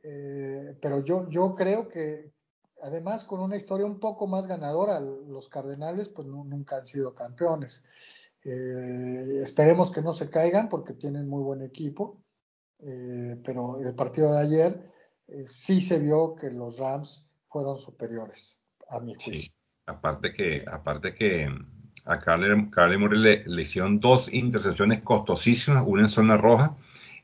Eh, 0.02 0.78
pero 0.80 1.04
yo, 1.04 1.28
yo 1.28 1.54
creo 1.54 1.86
que, 1.88 2.35
además 2.82 3.24
con 3.24 3.40
una 3.40 3.56
historia 3.56 3.86
un 3.86 3.98
poco 3.98 4.26
más 4.26 4.46
ganadora. 4.46 5.00
Los 5.00 5.48
Cardenales 5.48 6.08
pues 6.08 6.26
nunca 6.26 6.76
han 6.76 6.86
sido 6.86 7.14
campeones. 7.14 7.84
Eh, 8.44 9.40
esperemos 9.42 9.90
que 9.90 10.02
no 10.02 10.12
se 10.12 10.30
caigan 10.30 10.68
porque 10.68 10.92
tienen 10.92 11.28
muy 11.28 11.42
buen 11.42 11.62
equipo, 11.62 12.22
eh, 12.78 13.36
pero 13.44 13.80
el 13.80 13.94
partido 13.94 14.32
de 14.32 14.40
ayer 14.40 14.92
eh, 15.26 15.44
sí 15.46 15.80
se 15.80 15.98
vio 15.98 16.36
que 16.36 16.50
los 16.50 16.78
Rams 16.78 17.28
fueron 17.48 17.78
superiores 17.78 18.60
a 18.88 19.00
mi 19.00 19.14
juicio. 19.14 19.34
Sí. 19.34 19.52
Aparte 19.86 20.32
que, 20.32 20.64
aparte 20.70 21.14
que 21.14 21.48
a 22.04 22.18
Carly, 22.18 22.98
Murray 22.98 23.44
le, 23.44 23.62
hicieron 23.62 23.98
dos 23.98 24.32
intercepciones 24.32 25.02
costosísimas, 25.02 25.84
una 25.86 26.02
en 26.02 26.08
zona 26.08 26.36
roja, 26.36 26.76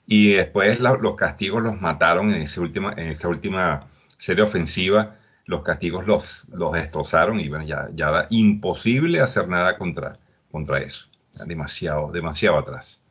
y 0.07 0.33
después 0.33 0.81
los 0.81 1.17
castigos 1.17 1.63
los 1.63 1.81
mataron 1.81 2.33
en, 2.35 2.43
esa 2.43 2.61
última, 2.61 2.93
en 2.93 3.09
esa 3.09 3.29
última 3.29 3.89
serie 4.19 4.43
ofensiva 4.43 5.19
los 5.53 5.63
castigos 5.63 6.07
los, 6.07 6.49
los 6.49 6.73
destrozaron 6.73 7.39
y 7.39 7.49
bueno, 7.49 7.65
ya, 7.65 7.89
ya 7.95 8.09
era 8.09 8.27
imposible 8.31 9.21
hacer 9.21 9.49
nada 9.49 9.79
contra, 9.79 10.19
contra 10.51 10.81
eso. 10.81 11.07
Demasiado, 11.47 12.11
demasiado 12.11 12.59
atrás. 12.59 13.03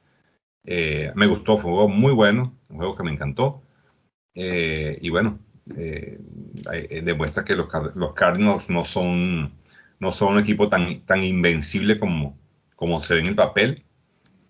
Eh, 0.64 1.12
me 1.16 1.28
gustó, 1.28 1.58
fue 1.58 1.72
un 1.72 1.78
juego 1.78 1.90
muy 1.90 2.14
bueno, 2.14 2.56
un 2.70 2.78
juego 2.78 2.96
que 2.96 3.04
me 3.04 3.12
encantó. 3.12 3.64
Eh, 4.36 4.98
y 5.02 5.10
bueno, 5.10 5.40
eh, 5.78 6.20
demuestra 7.04 7.44
que 7.44 7.56
los, 7.56 7.68
los, 7.96 8.14
Cardinals 8.14 8.70
no 8.70 8.84
son, 8.84 9.54
no 10.00 10.12
son 10.12 10.34
un 10.34 10.40
equipo 10.40 10.70
tan, 10.70 11.02
tan 11.06 11.24
invencible 11.24 12.00
como, 12.00 12.38
como 12.76 13.00
se 13.00 13.16
ve 13.16 13.20
en 13.22 13.28
el 13.28 13.36
papel. 13.36 13.86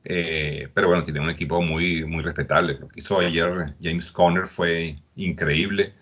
pero 0.03 0.87
bueno, 0.87 1.03
tiene 1.03 1.19
un 1.19 1.29
equipo 1.29 1.61
muy, 1.61 2.05
muy 2.05 2.23
respetable. 2.23 2.77
Lo 2.79 2.87
que 2.89 2.99
hizo 2.99 3.19
ayer 3.19 3.75
James 3.81 4.11
Conner 4.11 4.47
fue 4.47 4.97
increíble. 5.15 5.93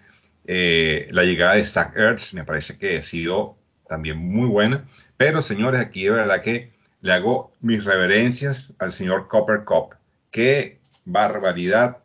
Eh, 0.51 1.07
la 1.11 1.25
llegada 1.25 1.53
de 1.53 1.63
Zach 1.63 1.95
Ertz 1.95 2.33
me 2.33 2.43
parece 2.43 2.79
que 2.79 2.97
ha 2.97 3.01
sido 3.03 3.55
también 3.87 4.17
muy 4.17 4.47
buena. 4.47 4.89
Pero 5.15 5.41
señores, 5.41 5.79
aquí 5.79 6.05
de 6.05 6.09
verdad 6.09 6.41
que 6.41 6.73
le 7.01 7.13
hago 7.13 7.53
mis 7.61 7.85
reverencias 7.85 8.73
al 8.79 8.91
señor 8.91 9.27
Copper 9.27 9.63
Cup. 9.63 9.93
Qué 10.31 10.79
barbaridad 11.05 11.99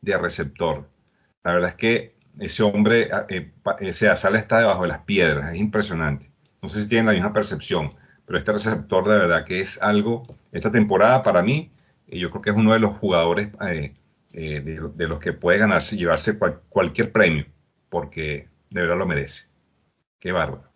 de 0.00 0.16
receptor. 0.16 0.88
La 1.42 1.54
verdad 1.54 1.70
es 1.70 1.74
que 1.74 2.14
ese 2.38 2.62
hombre, 2.62 3.10
eh, 3.30 3.50
ese 3.80 4.16
sale 4.16 4.38
está 4.38 4.60
debajo 4.60 4.82
de 4.82 4.88
las 4.90 5.00
piedras. 5.00 5.50
Es 5.50 5.58
impresionante. 5.58 6.30
No 6.62 6.68
sé 6.68 6.82
si 6.82 6.88
tienen 6.88 7.06
la 7.06 7.12
misma 7.14 7.32
percepción, 7.32 7.94
pero 8.26 8.38
este 8.38 8.52
receptor 8.52 9.08
de 9.08 9.18
verdad 9.18 9.44
que 9.44 9.60
es 9.60 9.82
algo, 9.82 10.36
esta 10.52 10.70
temporada 10.70 11.24
para 11.24 11.42
mí, 11.42 11.72
eh, 12.06 12.20
yo 12.20 12.30
creo 12.30 12.42
que 12.42 12.50
es 12.50 12.56
uno 12.56 12.74
de 12.74 12.78
los 12.78 12.96
jugadores 12.98 13.50
de, 13.58 15.08
los 15.08 15.18
que 15.18 15.32
puede 15.32 15.58
ganarse, 15.58 15.96
llevarse 15.96 16.38
cualquier 16.68 17.10
premio 17.10 17.44
porque 17.88 18.48
de 18.70 18.80
verdad 18.80 18.98
lo 18.98 19.06
merece. 19.06 19.42
Qué 20.18 20.32
bárbaro. 20.32 20.68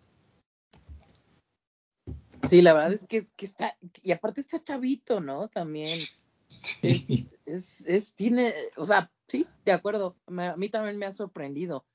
Sí, 2.47 2.61
la 2.61 2.73
verdad 2.73 2.93
es 2.93 3.05
que, 3.05 3.25
está, 3.37 3.77
y 4.01 4.11
aparte 4.11 4.41
está 4.41 4.61
chavito, 4.61 5.21
¿no? 5.21 5.47
También. 5.47 5.99
Sí. 6.59 7.29
Es, 7.45 7.85
es, 7.87 8.13
tiene, 8.13 8.53
o 8.77 8.85
sea, 8.85 9.11
sí, 9.27 9.47
de 9.65 9.71
acuerdo. 9.71 10.17
a 10.27 10.55
mí 10.55 10.69
también 10.69 10.97
me 10.97 11.05
ha 11.05 11.11
sorprendido. 11.11 11.85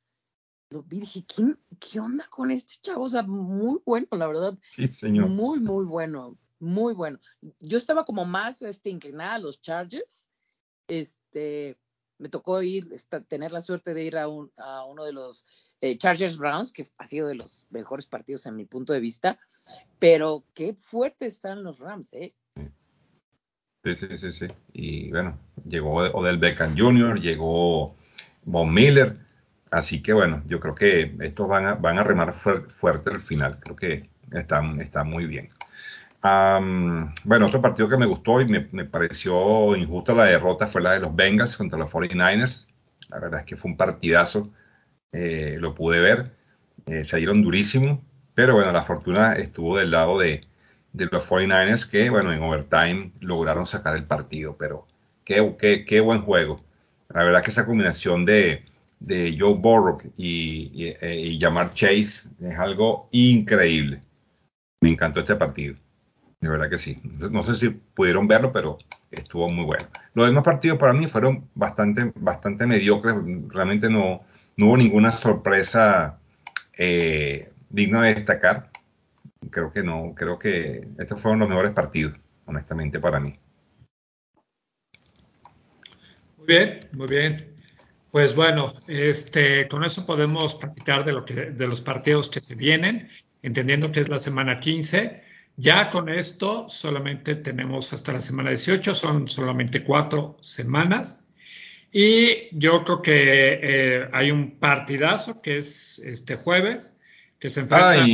Lo 0.70 0.82
vi 0.82 1.00
dije, 1.00 1.24
¿qué, 1.24 1.54
¿qué 1.80 2.00
onda 2.00 2.26
con 2.28 2.50
este 2.50 2.74
chavo? 2.82 3.04
O 3.04 3.08
sea, 3.08 3.22
muy 3.22 3.80
bueno, 3.84 4.06
la 4.10 4.26
verdad. 4.26 4.58
Sí, 4.70 4.86
señor. 4.86 5.28
Muy, 5.28 5.60
muy 5.60 5.84
bueno, 5.86 6.36
muy 6.58 6.92
bueno. 6.92 7.18
Yo 7.60 7.78
estaba 7.78 8.04
como 8.04 8.24
más 8.24 8.60
este, 8.62 8.90
inclinada 8.90 9.34
a 9.34 9.38
los 9.38 9.62
Chargers, 9.62 10.28
este, 10.88 11.78
me 12.18 12.28
tocó 12.28 12.62
ir, 12.62 12.88
tener 13.28 13.52
la 13.52 13.60
suerte 13.60 13.94
de 13.94 14.04
ir 14.04 14.16
a, 14.18 14.28
un, 14.28 14.50
a 14.56 14.84
uno 14.84 15.04
de 15.04 15.12
los 15.12 15.46
eh, 15.80 15.96
Chargers 15.96 16.36
Browns, 16.36 16.72
que 16.72 16.86
ha 16.98 17.06
sido 17.06 17.28
de 17.28 17.34
los 17.34 17.66
mejores 17.70 18.06
partidos 18.06 18.46
en 18.46 18.56
mi 18.56 18.64
punto 18.64 18.92
de 18.92 19.00
vista, 19.00 19.38
pero 19.98 20.44
qué 20.54 20.74
fuertes 20.74 21.34
están 21.34 21.62
los 21.62 21.78
Rams, 21.78 22.12
¿eh? 22.14 22.34
Sí, 23.84 23.94
sí, 23.94 24.18
sí, 24.18 24.32
sí. 24.32 24.46
Y 24.72 25.10
bueno, 25.10 25.38
llegó 25.66 25.94
Odell 25.94 26.38
Beckham 26.38 26.76
Jr., 26.76 27.20
llegó 27.20 27.94
Von 28.44 28.72
Miller. 28.72 29.16
Así 29.70 30.02
que 30.02 30.12
bueno, 30.12 30.42
yo 30.46 30.60
creo 30.60 30.74
que 30.74 31.14
estos 31.20 31.48
van 31.48 31.66
a, 31.66 31.74
van 31.74 31.98
a 31.98 32.04
remar 32.04 32.32
fuerte 32.32 33.10
el 33.10 33.20
final. 33.20 33.60
Creo 33.60 33.76
que 33.76 34.10
están, 34.32 34.80
está 34.80 35.04
muy 35.04 35.26
bien. 35.26 35.50
Bueno, 36.20 37.46
otro 37.46 37.62
partido 37.62 37.88
que 37.88 37.96
me 37.96 38.06
gustó 38.06 38.40
y 38.40 38.46
me, 38.46 38.84
pareció 38.84 39.76
injusta 39.76 40.14
la 40.14 40.24
derrota 40.24 40.66
fue 40.66 40.82
la 40.82 40.92
de 40.92 41.00
los 41.00 41.14
Bengals 41.14 41.56
contra 41.56 41.78
los 41.78 41.90
49ers. 41.92 42.66
La 43.08 43.20
verdad 43.20 43.40
es 43.40 43.46
que 43.46 43.56
fue 43.56 43.70
un 43.70 43.76
partidazo. 43.76 44.50
Eh, 45.12 45.56
lo 45.60 45.74
pude 45.74 46.00
ver. 46.00 46.36
Eh, 46.86 47.04
se 47.04 47.18
dieron 47.18 47.42
durísimo. 47.42 48.02
Pero 48.34 48.54
bueno, 48.54 48.72
la 48.72 48.82
fortuna 48.82 49.32
estuvo 49.34 49.78
del 49.78 49.90
lado 49.90 50.18
de, 50.18 50.46
los 50.92 51.28
49ers 51.28 51.88
que, 51.88 52.10
bueno, 52.10 52.32
en 52.32 52.42
overtime 52.42 53.12
lograron 53.20 53.66
sacar 53.66 53.96
el 53.96 54.04
partido, 54.04 54.56
pero 54.56 54.86
qué, 55.24 56.00
buen 56.00 56.22
juego. 56.22 56.64
La 57.08 57.24
verdad 57.24 57.42
que 57.42 57.50
esa 57.50 57.66
combinación 57.66 58.24
de, 58.24 58.64
Joe 59.38 59.54
Burrow 59.54 60.00
y, 60.16 60.70
y, 60.72 60.94
eh, 61.00 61.38
Chase 61.74 62.28
es 62.40 62.58
algo 62.58 63.08
increíble. 63.12 64.02
Me 64.80 64.90
encantó 64.90 65.20
este 65.20 65.36
partido. 65.36 65.76
De 66.40 66.48
verdad 66.48 66.70
que 66.70 66.78
sí. 66.78 67.00
No 67.30 67.42
sé 67.42 67.56
si 67.56 67.68
pudieron 67.70 68.28
verlo, 68.28 68.52
pero 68.52 68.78
estuvo 69.10 69.48
muy 69.48 69.64
bueno. 69.64 69.88
Los 70.14 70.26
demás 70.26 70.44
partidos 70.44 70.78
para 70.78 70.92
mí 70.92 71.06
fueron 71.06 71.48
bastante, 71.54 72.12
bastante 72.14 72.66
mediocres. 72.66 73.16
Realmente 73.48 73.88
no, 73.88 74.22
no 74.56 74.66
hubo 74.66 74.76
ninguna 74.76 75.10
sorpresa 75.10 76.18
eh, 76.76 77.50
digna 77.70 78.02
de 78.02 78.14
destacar 78.14 78.70
creo 79.50 79.72
que 79.72 79.82
no, 79.82 80.14
creo 80.16 80.38
que 80.38 80.86
estos 80.98 81.20
fueron 81.20 81.40
los 81.40 81.48
mejores 81.48 81.72
partidos, 81.72 82.14
honestamente, 82.46 83.00
para 83.00 83.20
mí. 83.20 83.38
Muy 86.36 86.46
bien, 86.46 86.80
muy 86.92 87.06
bien. 87.06 87.54
Pues 88.10 88.34
bueno, 88.34 88.72
este, 88.86 89.68
con 89.68 89.84
eso 89.84 90.06
podemos 90.06 90.54
platicar 90.54 91.04
de, 91.04 91.12
lo 91.12 91.24
que, 91.24 91.34
de 91.34 91.66
los 91.66 91.80
partidos 91.80 92.28
que 92.28 92.40
se 92.40 92.54
vienen, 92.54 93.08
entendiendo 93.42 93.92
que 93.92 94.00
es 94.00 94.08
la 94.08 94.18
semana 94.18 94.60
15. 94.60 95.22
Ya 95.60 95.90
con 95.90 96.08
esto 96.08 96.68
solamente 96.68 97.34
tenemos 97.34 97.92
hasta 97.92 98.12
la 98.12 98.20
semana 98.20 98.50
18, 98.50 98.94
son 98.94 99.28
solamente 99.28 99.82
cuatro 99.82 100.36
semanas. 100.40 101.24
Y 101.90 102.56
yo 102.56 102.84
creo 102.84 103.02
que 103.02 103.58
eh, 103.60 104.08
hay 104.12 104.30
un 104.30 104.52
partidazo 104.60 105.42
que 105.42 105.56
es 105.56 105.98
este 106.04 106.36
jueves, 106.36 106.94
que 107.40 107.48
se 107.48 107.62
enfrenta. 107.62 108.06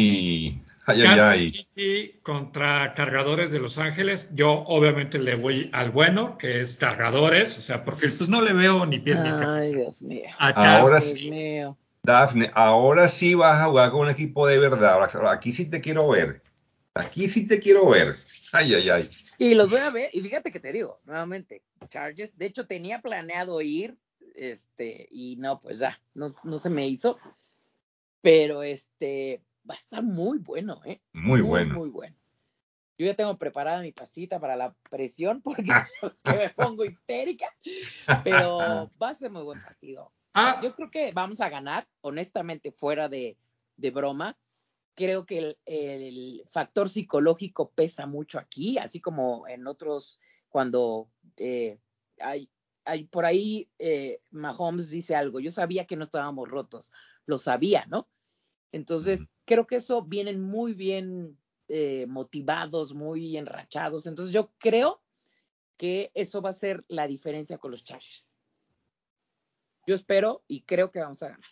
Kansas 0.86 1.40
City 1.40 2.18
contra 2.22 2.94
Cargadores 2.94 3.52
de 3.52 3.58
Los 3.58 3.76
Ángeles. 3.76 4.30
Yo 4.32 4.64
obviamente 4.66 5.18
le 5.18 5.34
voy 5.34 5.68
al 5.74 5.90
bueno, 5.90 6.38
que 6.38 6.62
es 6.62 6.72
Cargadores, 6.74 7.58
o 7.58 7.60
sea, 7.60 7.84
porque 7.84 8.08
pues 8.08 8.30
no 8.30 8.40
le 8.40 8.54
veo 8.54 8.86
ni 8.86 9.00
pie 9.00 9.16
ni 9.16 9.28
cabeza. 9.28 9.66
Ay, 9.66 9.74
Dios 9.74 10.00
mío. 10.00 10.24
ahora 10.38 11.02
sí, 11.02 11.30
Dafne, 12.02 12.50
ahora 12.54 13.08
sí 13.08 13.34
vas 13.34 13.60
a 13.60 13.66
jugar 13.66 13.90
con 13.90 14.00
un 14.00 14.10
equipo 14.10 14.46
de 14.46 14.58
verdad. 14.58 14.98
Aquí 15.30 15.52
sí 15.52 15.66
te 15.66 15.82
quiero 15.82 16.08
ver. 16.08 16.40
Aquí 16.94 17.28
sí 17.28 17.46
te 17.46 17.60
quiero 17.60 17.88
ver. 17.88 18.14
Ay, 18.52 18.74
ay, 18.74 18.88
ay. 18.88 19.08
Y 19.38 19.54
los 19.54 19.70
voy 19.70 19.80
a 19.80 19.90
ver, 19.90 20.10
y 20.12 20.20
fíjate 20.20 20.52
que 20.52 20.60
te 20.60 20.72
digo, 20.72 21.00
nuevamente, 21.04 21.62
Chargers, 21.88 22.36
de 22.38 22.46
hecho 22.46 22.66
tenía 22.66 23.00
planeado 23.00 23.60
ir, 23.60 23.98
este, 24.34 25.08
y 25.10 25.36
no, 25.36 25.60
pues 25.60 25.80
ya, 25.80 26.00
no, 26.14 26.34
no 26.44 26.58
se 26.58 26.70
me 26.70 26.86
hizo. 26.86 27.18
Pero 28.20 28.62
este, 28.62 29.42
va 29.68 29.74
a 29.74 29.78
estar 29.78 30.02
muy 30.02 30.38
bueno, 30.38 30.80
¿eh? 30.84 31.00
Muy, 31.12 31.40
bueno. 31.40 31.74
Muy 31.74 31.90
bueno. 31.90 32.16
Yo 32.96 33.06
ya 33.06 33.14
tengo 33.14 33.36
preparada 33.36 33.82
mi 33.82 33.92
pastita 33.92 34.38
para 34.38 34.54
la 34.54 34.74
presión 34.88 35.42
porque 35.42 35.64
me 36.24 36.50
pongo 36.50 36.84
histérica, 36.84 37.46
pero 38.22 38.58
va 39.02 39.08
a 39.08 39.14
ser 39.14 39.30
muy 39.30 39.42
buen 39.42 39.60
partido. 39.62 40.12
Ah. 40.32 40.60
Yo 40.62 40.74
creo 40.74 40.90
que 40.90 41.10
vamos 41.12 41.40
a 41.40 41.48
ganar, 41.48 41.88
honestamente, 42.00 42.72
fuera 42.72 43.08
de, 43.08 43.36
broma. 43.76 44.36
Creo 44.94 45.26
que 45.26 45.38
el, 45.38 45.58
el, 45.66 46.44
factor 46.50 46.88
psicológico 46.88 47.70
pesa 47.70 48.06
mucho 48.06 48.38
aquí, 48.38 48.78
así 48.78 49.00
como 49.00 49.48
en 49.48 49.66
otros, 49.66 50.20
cuando 50.48 51.10
eh, 51.36 51.80
hay, 52.20 52.48
hay, 52.84 53.04
por 53.04 53.24
ahí 53.24 53.68
eh, 53.78 54.20
Mahomes 54.30 54.90
dice 54.90 55.16
algo, 55.16 55.40
yo 55.40 55.50
sabía 55.50 55.86
que 55.86 55.96
no 55.96 56.04
estábamos 56.04 56.48
rotos, 56.48 56.92
lo 57.26 57.38
sabía, 57.38 57.86
¿no? 57.86 58.08
Entonces, 58.70 59.30
creo 59.44 59.66
que 59.66 59.76
eso 59.76 60.02
vienen 60.02 60.40
muy 60.40 60.74
bien 60.74 61.38
eh, 61.68 62.06
motivados, 62.08 62.92
muy 62.92 63.36
enrachados. 63.36 64.06
Entonces, 64.06 64.34
yo 64.34 64.52
creo 64.58 65.00
que 65.76 66.10
eso 66.14 66.42
va 66.42 66.50
a 66.50 66.54
ser 66.54 66.84
la 66.88 67.06
diferencia 67.06 67.58
con 67.58 67.70
los 67.70 67.84
Chargers. 67.84 68.38
Yo 69.86 69.94
espero 69.94 70.44
y 70.48 70.62
creo 70.62 70.90
que 70.90 71.00
vamos 71.00 71.22
a 71.22 71.28
ganar. 71.28 71.50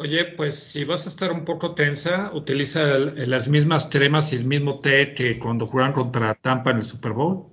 Oye, 0.00 0.26
pues 0.26 0.54
si 0.54 0.84
vas 0.84 1.06
a 1.06 1.08
estar 1.08 1.32
un 1.32 1.44
poco 1.44 1.74
tensa, 1.74 2.30
utiliza 2.32 2.96
las 2.98 3.48
mismas 3.48 3.86
cremas 3.86 4.32
y 4.32 4.36
el 4.36 4.44
mismo 4.44 4.78
té 4.78 5.12
que 5.12 5.40
cuando 5.40 5.66
juegan 5.66 5.92
contra 5.92 6.36
Tampa 6.36 6.70
en 6.70 6.76
el 6.76 6.84
Super 6.84 7.12
Bowl. 7.12 7.48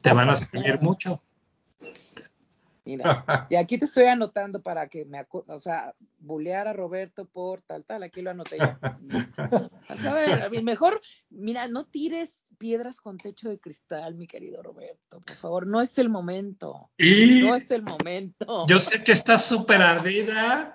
Te 0.00 0.12
van 0.12 0.30
a 0.30 0.36
servir 0.36 0.78
mucho. 0.80 1.20
Mira, 2.84 3.24
y 3.50 3.56
aquí 3.56 3.76
te 3.76 3.86
estoy 3.86 4.04
anotando 4.04 4.62
para 4.62 4.86
que 4.88 5.04
me 5.04 5.26
o 5.30 5.58
sea, 5.58 5.96
bulear 6.20 6.68
a 6.68 6.72
Roberto 6.74 7.24
por 7.24 7.62
tal, 7.62 7.84
tal, 7.84 8.04
aquí 8.04 8.22
lo 8.22 8.30
anoté 8.30 8.58
ya. 8.58 8.78
A 9.88 10.14
ver, 10.14 10.62
mejor, 10.62 11.00
mira, 11.28 11.66
no 11.66 11.86
tires 11.86 12.46
piedras 12.56 13.00
con 13.00 13.18
techo 13.18 13.48
de 13.48 13.58
cristal, 13.58 14.14
mi 14.14 14.28
querido 14.28 14.62
Roberto, 14.62 15.20
por 15.22 15.36
favor, 15.38 15.66
no 15.66 15.80
es 15.80 15.98
el 15.98 16.08
momento. 16.08 16.90
no 16.98 17.56
es 17.56 17.72
el 17.72 17.82
momento. 17.82 18.66
Yo 18.68 18.78
sé 18.78 19.02
que 19.02 19.12
estás 19.12 19.44
súper 19.44 19.82
ardida, 19.82 20.74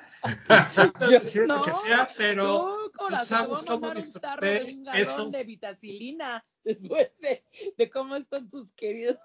yo, 1.34 1.46
no, 1.48 1.62
que 1.62 1.72
sea, 1.72 2.10
pero 2.18 2.90
tú, 2.92 3.16
sabes 3.24 3.62
cómo 3.66 3.92
disfruté 3.92 4.78
esos... 4.94 5.32
de 5.32 5.44
vitacilina 5.44 6.46
después 6.64 7.12
de, 7.20 7.90
cómo 7.90 8.16
están 8.16 8.50
tus 8.50 8.72
queridos 8.74 9.18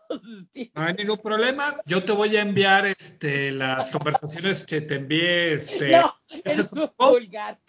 No 0.75 0.83
hay 0.83 0.95
ningún 0.95 1.19
problema. 1.19 1.75
Yo 1.87 2.03
te 2.03 2.13
voy 2.13 2.37
a 2.37 2.43
enviar 2.43 2.87
este, 2.87 3.51
las 3.51 3.91
conversaciones 3.91 4.65
que 4.65 4.81
te 4.81 4.97
envié. 4.97 5.55
Este, 5.55 5.91
no, 5.91 6.15
es 6.45 6.75
vulgar. 6.97 7.61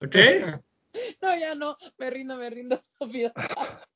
¿Ok? 0.00 0.16
No, 1.20 1.36
ya 1.36 1.56
no, 1.56 1.76
me 1.98 2.08
rindo, 2.08 2.36
me 2.36 2.50
rindo. 2.50 2.80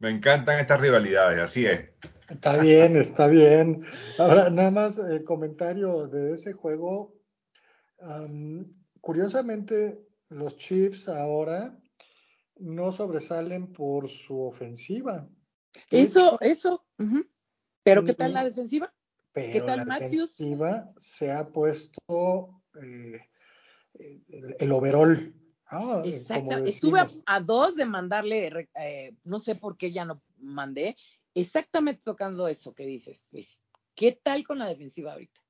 Me 0.00 0.10
encantan 0.10 0.58
estas 0.58 0.80
rivalidades, 0.80 1.38
así 1.38 1.66
es. 1.66 1.90
Está 2.30 2.58
bien, 2.58 2.96
está 2.96 3.26
bien. 3.26 3.82
Ahora, 4.18 4.50
nada 4.50 4.70
más 4.70 4.98
el 4.98 5.24
comentario 5.24 6.06
de 6.06 6.34
ese 6.34 6.52
juego. 6.52 7.14
curiosamente, 9.00 9.98
los 10.28 10.56
Chiefs 10.56 11.08
ahora 11.08 11.76
no 12.56 12.92
sobresalen 12.92 13.72
por 13.72 14.08
su 14.08 14.40
ofensiva. 14.40 15.28
Eso, 15.90 16.38
eso. 16.40 16.84
Pero 17.82 18.04
¿qué 18.04 18.14
tal 18.14 18.32
la 18.34 18.44
defensiva? 18.44 18.92
¿Qué 19.34 19.60
tal 19.60 19.86
la 19.86 19.98
defensiva 19.98 20.92
se 20.96 21.32
ha 21.32 21.48
puesto 21.48 22.62
eh, 22.80 23.20
el, 24.58 24.72
overall. 24.72 25.34
Ah, 25.66 26.02
Exacto. 26.04 26.58
Estuve 26.64 27.00
a, 27.26 27.40
dos 27.40 27.76
de 27.76 27.84
mandarle, 27.84 28.68
eh, 28.74 29.14
no 29.24 29.38
sé 29.38 29.54
por 29.54 29.76
qué 29.76 29.92
ya 29.92 30.04
no 30.04 30.22
mandé, 30.38 30.96
exactamente 31.34 32.02
tocando 32.04 32.48
eso 32.48 32.74
que 32.74 32.86
dices, 32.86 33.28
Luis. 33.32 33.62
¿Qué 33.94 34.18
tal 34.22 34.44
con 34.44 34.58
la 34.58 34.66
defensiva 34.66 35.12
ahorita? 35.12 35.40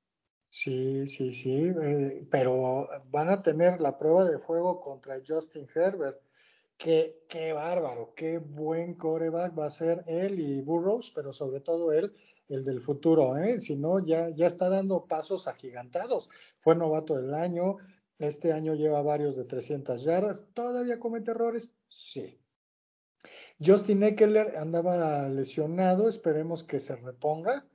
Sí, 0.49 1.07
sí, 1.07 1.33
sí, 1.33 1.71
eh, 1.81 2.27
pero 2.29 2.89
van 3.09 3.29
a 3.29 3.41
tener 3.41 3.79
la 3.79 3.97
prueba 3.97 4.25
de 4.25 4.37
fuego 4.39 4.81
contra 4.81 5.21
Justin 5.25 5.67
Herbert. 5.73 6.19
Qué, 6.77 7.23
qué 7.29 7.53
bárbaro, 7.53 8.13
qué 8.15 8.39
buen 8.39 8.95
coreback 8.95 9.57
va 9.57 9.67
a 9.67 9.69
ser 9.69 10.03
él 10.07 10.39
y 10.39 10.61
Burroughs, 10.61 11.11
pero 11.15 11.31
sobre 11.31 11.61
todo 11.61 11.93
él, 11.93 12.13
el 12.49 12.65
del 12.65 12.81
futuro, 12.81 13.37
¿eh? 13.37 13.59
Si 13.59 13.77
no, 13.77 14.05
ya, 14.05 14.29
ya 14.29 14.47
está 14.47 14.67
dando 14.67 15.05
pasos 15.05 15.47
agigantados. 15.47 16.27
Fue 16.59 16.75
novato 16.75 17.15
del 17.15 17.33
año, 17.33 17.77
este 18.19 18.51
año 18.51 18.73
lleva 18.75 19.01
varios 19.01 19.37
de 19.37 19.45
300 19.45 20.03
yardas. 20.03 20.47
¿Todavía 20.53 20.99
comete 20.99 21.31
errores? 21.31 21.73
Sí. 21.87 22.40
Justin 23.63 24.03
Eckler 24.03 24.57
andaba 24.57 25.29
lesionado, 25.29 26.09
esperemos 26.09 26.63
que 26.63 26.79
se 26.79 26.95
reponga. 26.95 27.65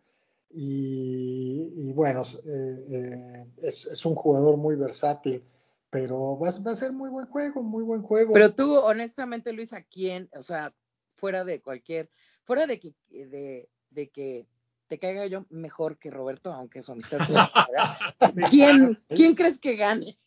Y, 0.51 1.93
bueno, 1.93 2.23
eh, 2.47 2.87
eh, 2.89 3.47
es, 3.63 4.07
un 4.07 4.15
jugador 4.15 4.57
muy 4.57 4.75
versátil, 4.77 5.45
pero 5.91 6.39
va, 6.39 6.49
a 6.49 6.53
ser 6.53 6.93
muy 6.93 7.11
buen 7.11 7.27
juego, 7.27 7.63
muy 7.63 7.85
buen 7.85 8.03
juego. 8.03 8.33
Pero 8.33 8.55
tú, 8.55 8.75
honestamente, 8.75 9.53
Luis, 9.53 9.73
¿a 9.73 9.83
quién? 9.83 10.29
O 10.33 10.43
sea, 10.43 10.73
fuera 11.15 11.45
de 11.45 11.61
cualquier, 11.61 12.09
fuera 12.45 12.67
de 12.67 12.81
que, 12.81 12.95
de, 13.11 13.69
de 13.91 14.09
que 14.09 14.47
te 14.87 14.99
caiga 14.99 15.27
yo 15.27 15.47
mejor 15.51 15.99
que 15.99 16.11
Roberto, 16.11 16.53
aunque 16.53 16.83
su 16.83 16.93
amistad. 16.93 17.19
¿Quién, 18.51 19.03
¿Quién 19.09 19.35
crees 19.35 19.59
que 19.59 19.77
gane? 19.77 20.19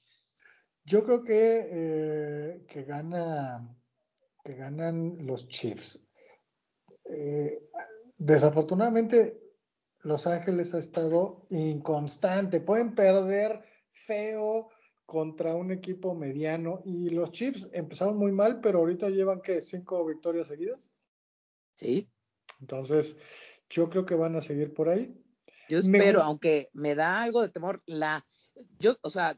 Yo 0.84 1.04
creo 1.04 1.24
que, 1.24 1.68
eh, 1.72 2.66
que 2.68 2.84
gana 2.84 3.79
que 4.50 4.56
ganan 4.56 5.28
los 5.28 5.48
Chiefs. 5.48 6.10
eh, 7.06 7.70
desafortunadamente 8.18 9.40
Los 10.00 10.26
Ángeles 10.26 10.74
ha 10.74 10.80
estado 10.80 11.46
inconstante. 11.52 12.60
Pueden 12.60 12.96
perder 12.96 13.64
feo 13.92 14.70
contra 15.06 15.56
un 15.56 15.72
equipo 15.72 16.16
mediano 16.16 16.82
y 16.84 17.10
los 17.10 17.32
Chiefs 17.32 17.70
empezaron 17.74 18.18
muy 18.18 18.32
mal, 18.32 18.60
pero 18.60 18.80
ahorita 18.80 19.10
llevan 19.10 19.42
que 19.42 19.62
cinco 19.62 20.04
victorias 20.04 20.48
seguidas. 20.48 20.90
Sí. 21.76 22.10
Entonces, 22.60 23.18
yo 23.70 23.88
creo 23.88 24.04
que 24.04 24.16
van 24.16 24.36
a 24.36 24.42
seguir 24.42 24.74
por 24.74 24.90
ahí. 24.90 25.16
Yo 25.68 25.78
espero, 25.78 26.24
aunque 26.24 26.70
me 26.74 26.96
da 26.96 27.22
algo 27.22 27.44
de 27.44 27.50
temor, 27.50 27.84
la, 27.86 28.26
yo, 28.80 28.98
o 29.04 29.12
sea, 29.12 29.38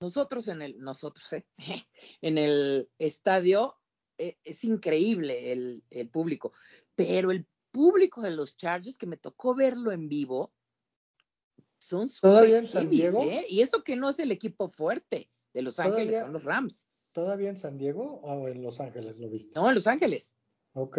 nosotros 0.00 0.46
en 0.46 0.62
el, 0.62 0.78
nosotros, 0.78 1.32
¿eh? 1.32 1.44
en 2.20 2.38
el 2.38 2.88
estadio 2.98 3.76
es 4.18 4.64
increíble 4.64 5.52
el, 5.52 5.84
el, 5.90 6.08
público, 6.08 6.52
pero 6.94 7.30
el 7.30 7.46
público 7.70 8.22
de 8.22 8.30
los 8.30 8.56
Chargers 8.56 8.96
que 8.96 9.06
me 9.06 9.16
tocó 9.16 9.54
verlo 9.54 9.92
en 9.92 10.08
vivo 10.08 10.52
son 11.78 12.08
todavía 12.20 12.58
en 12.58 12.66
San 12.66 12.88
Diego 12.88 13.22
¿eh? 13.24 13.44
y 13.48 13.60
eso 13.60 13.84
que 13.84 13.96
no 13.96 14.08
es 14.08 14.18
el 14.18 14.32
equipo 14.32 14.70
fuerte 14.70 15.30
de 15.52 15.62
Los 15.62 15.78
Ángeles, 15.78 16.20
son 16.20 16.32
los 16.32 16.44
Rams. 16.44 16.88
¿Todavía 17.12 17.48
en 17.48 17.56
San 17.56 17.78
Diego 17.78 18.20
o 18.22 18.48
en 18.48 18.62
Los 18.62 18.80
Ángeles 18.80 19.18
lo 19.18 19.30
viste? 19.30 19.52
No, 19.54 19.68
en 19.68 19.74
Los 19.74 19.86
Ángeles. 19.86 20.36
Ok. 20.74 20.98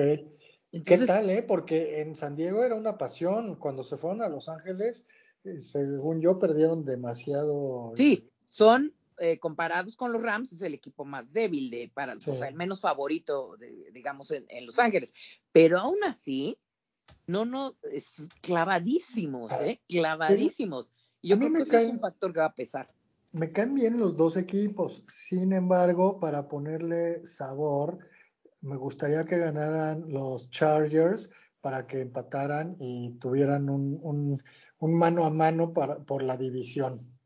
¿Qué 0.84 0.98
tal, 1.06 1.30
eh? 1.30 1.44
Porque 1.44 2.02
en 2.02 2.16
San 2.16 2.36
Diego 2.36 2.64
era 2.64 2.74
una 2.74 2.98
pasión. 2.98 3.56
Cuando 3.56 3.84
se 3.84 3.98
fueron 3.98 4.24
a 4.24 4.30
Los 4.30 4.50
Ángeles, 4.50 5.06
eh, 5.44 5.62
según 5.62 6.22
yo, 6.22 6.40
perdieron 6.40 6.86
demasiado. 6.86 7.94
Sí, 7.96 8.32
son 8.46 8.94
eh, 9.20 9.40
comparados 9.40 9.96
con 9.96 10.12
los 10.12 10.22
Rams, 10.22 10.54
es 10.54 10.62
el 10.62 10.74
equipo 10.74 11.06
más 11.06 11.34
débil, 11.34 11.70
de, 11.70 11.92
para, 11.94 12.16
o 12.16 12.36
sea, 12.36 12.48
el 12.48 12.56
menos 12.56 12.82
favorito, 12.82 13.58
de, 13.58 13.92
digamos, 13.92 14.32
en, 14.32 14.66
Los 14.66 14.80
Ángeles. 14.80 15.14
Pero 15.52 15.80
aún 15.80 16.04
así, 16.04 16.58
no, 17.26 17.46
no, 17.46 17.76
es 17.84 18.30
clavadísimos, 18.42 19.52
¿eh? 19.62 19.82
Clavadísimos. 19.88 20.94
Y 21.22 21.30
yo 21.30 21.38
creo 21.38 21.66
que 21.66 21.78
es 21.78 21.88
un 21.88 22.00
factor 22.00 22.32
que 22.34 22.40
va 22.40 22.46
a 22.46 22.54
pesar. 22.54 22.88
Me 23.32 23.52
caen 23.52 23.74
bien 23.76 24.00
los 24.00 24.16
dos 24.16 24.38
equipos. 24.38 25.04
Sin 25.08 25.54
embargo, 25.54 26.20
para 26.20 26.48
ponerle 26.48 27.26
sabor, 27.26 28.00
me 28.62 28.78
gustaría 28.78 29.26
que 29.26 29.38
ganaran 29.38 30.12
los 30.12 30.50
Chargers 30.50 31.30
para 31.62 31.88
que 31.88 32.02
empataran 32.02 32.76
y 32.80 33.18
tuvieran 33.20 33.70
un, 33.70 34.42
mano 34.80 35.26
a 35.26 35.30
mano 35.30 35.74
para, 35.74 36.00
por 36.00 36.24
la 36.24 36.38
división. 36.38 37.17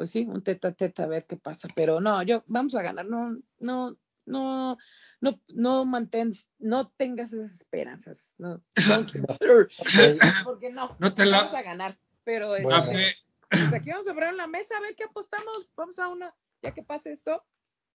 Pues 0.00 0.12
sí, 0.12 0.24
un 0.26 0.42
teta 0.42 0.68
a 0.68 0.72
teta 0.72 1.04
a 1.04 1.06
ver 1.06 1.26
qué 1.26 1.36
pasa, 1.36 1.68
pero 1.74 2.00
no, 2.00 2.22
yo 2.22 2.42
vamos 2.46 2.74
a 2.74 2.80
ganar, 2.80 3.04
no, 3.04 3.36
no, 3.58 3.98
no, 4.24 4.78
no, 5.20 5.40
no 5.48 5.84
mantens, 5.84 6.48
no 6.58 6.88
tengas 6.88 7.34
esas 7.34 7.54
esperanzas, 7.54 8.34
no, 8.38 8.62
porque 10.42 10.70
no, 10.70 10.96
no 10.98 11.12
te 11.12 11.26
la... 11.26 11.42
vamos 11.42 11.52
a 11.52 11.60
ganar, 11.60 11.98
pero 12.24 12.56
este, 12.56 13.14
pues 13.50 13.74
aquí 13.74 13.90
vamos 13.90 14.08
a 14.08 14.14
poner 14.14 14.32
la 14.32 14.46
mesa 14.46 14.78
a 14.78 14.80
ver 14.80 14.96
qué 14.96 15.04
apostamos, 15.04 15.68
vamos 15.76 15.98
a 15.98 16.08
una, 16.08 16.34
ya 16.62 16.72
que 16.72 16.82
pase 16.82 17.12
esto, 17.12 17.44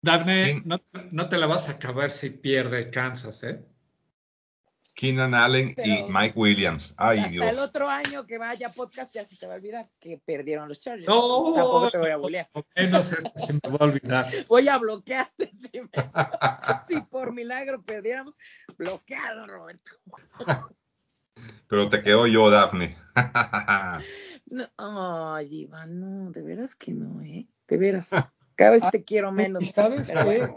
Daphne, 0.00 0.60
no, 0.64 1.28
te 1.28 1.38
la 1.38 1.46
vas 1.46 1.68
a 1.68 1.74
acabar 1.74 2.10
si 2.10 2.30
pierde 2.30 2.90
Kansas, 2.90 3.44
¿eh? 3.44 3.64
Keenan 5.02 5.34
Allen 5.34 5.74
y 5.84 6.04
Mike 6.04 6.34
Williams. 6.38 6.94
Ay, 6.96 7.18
hasta 7.18 7.50
el 7.50 7.58
otro 7.58 7.88
año 7.88 8.24
que 8.24 8.38
vaya 8.38 8.68
podcast 8.68 9.12
ya 9.12 9.24
se 9.24 9.36
te 9.36 9.48
va 9.48 9.54
a 9.54 9.56
olvidar 9.56 9.88
que 9.98 10.22
perdieron 10.24 10.68
los 10.68 10.78
Chargers. 10.78 11.08
No, 11.08 11.52
tampoco 11.56 11.90
te 11.90 11.98
voy 11.98 12.10
a 12.10 12.16
bullear. 12.18 12.48
No 12.88 13.02
sé 13.02 13.16
si 13.20 13.46
se 13.46 13.52
me 13.54 13.58
va 13.68 13.78
a 13.80 13.84
olvidar. 13.84 14.26
Voy 14.48 14.68
a 14.68 14.78
bloquearte 14.78 15.50
si, 15.58 15.80
si 16.86 17.00
por 17.00 17.32
milagro 17.32 17.82
perdiéramos. 17.82 18.38
Bloqueado, 18.78 19.44
Roberto. 19.48 19.90
Pero 21.66 21.88
te 21.88 22.00
quedo 22.04 22.28
yo, 22.28 22.48
Daphne. 22.48 22.96
no, 24.46 25.34
ay, 25.34 25.62
Iván, 25.62 25.98
no, 25.98 26.30
de 26.30 26.42
veras 26.42 26.76
que 26.76 26.92
no, 26.92 27.20
¿eh? 27.22 27.48
De 27.66 27.76
veras. 27.76 28.10
Cada 28.54 28.70
vez 28.70 28.84
te 28.92 29.02
quiero 29.02 29.32
menos. 29.32 29.64
¿Y 29.64 29.66
sabes 29.66 30.08
qué, 30.08 30.54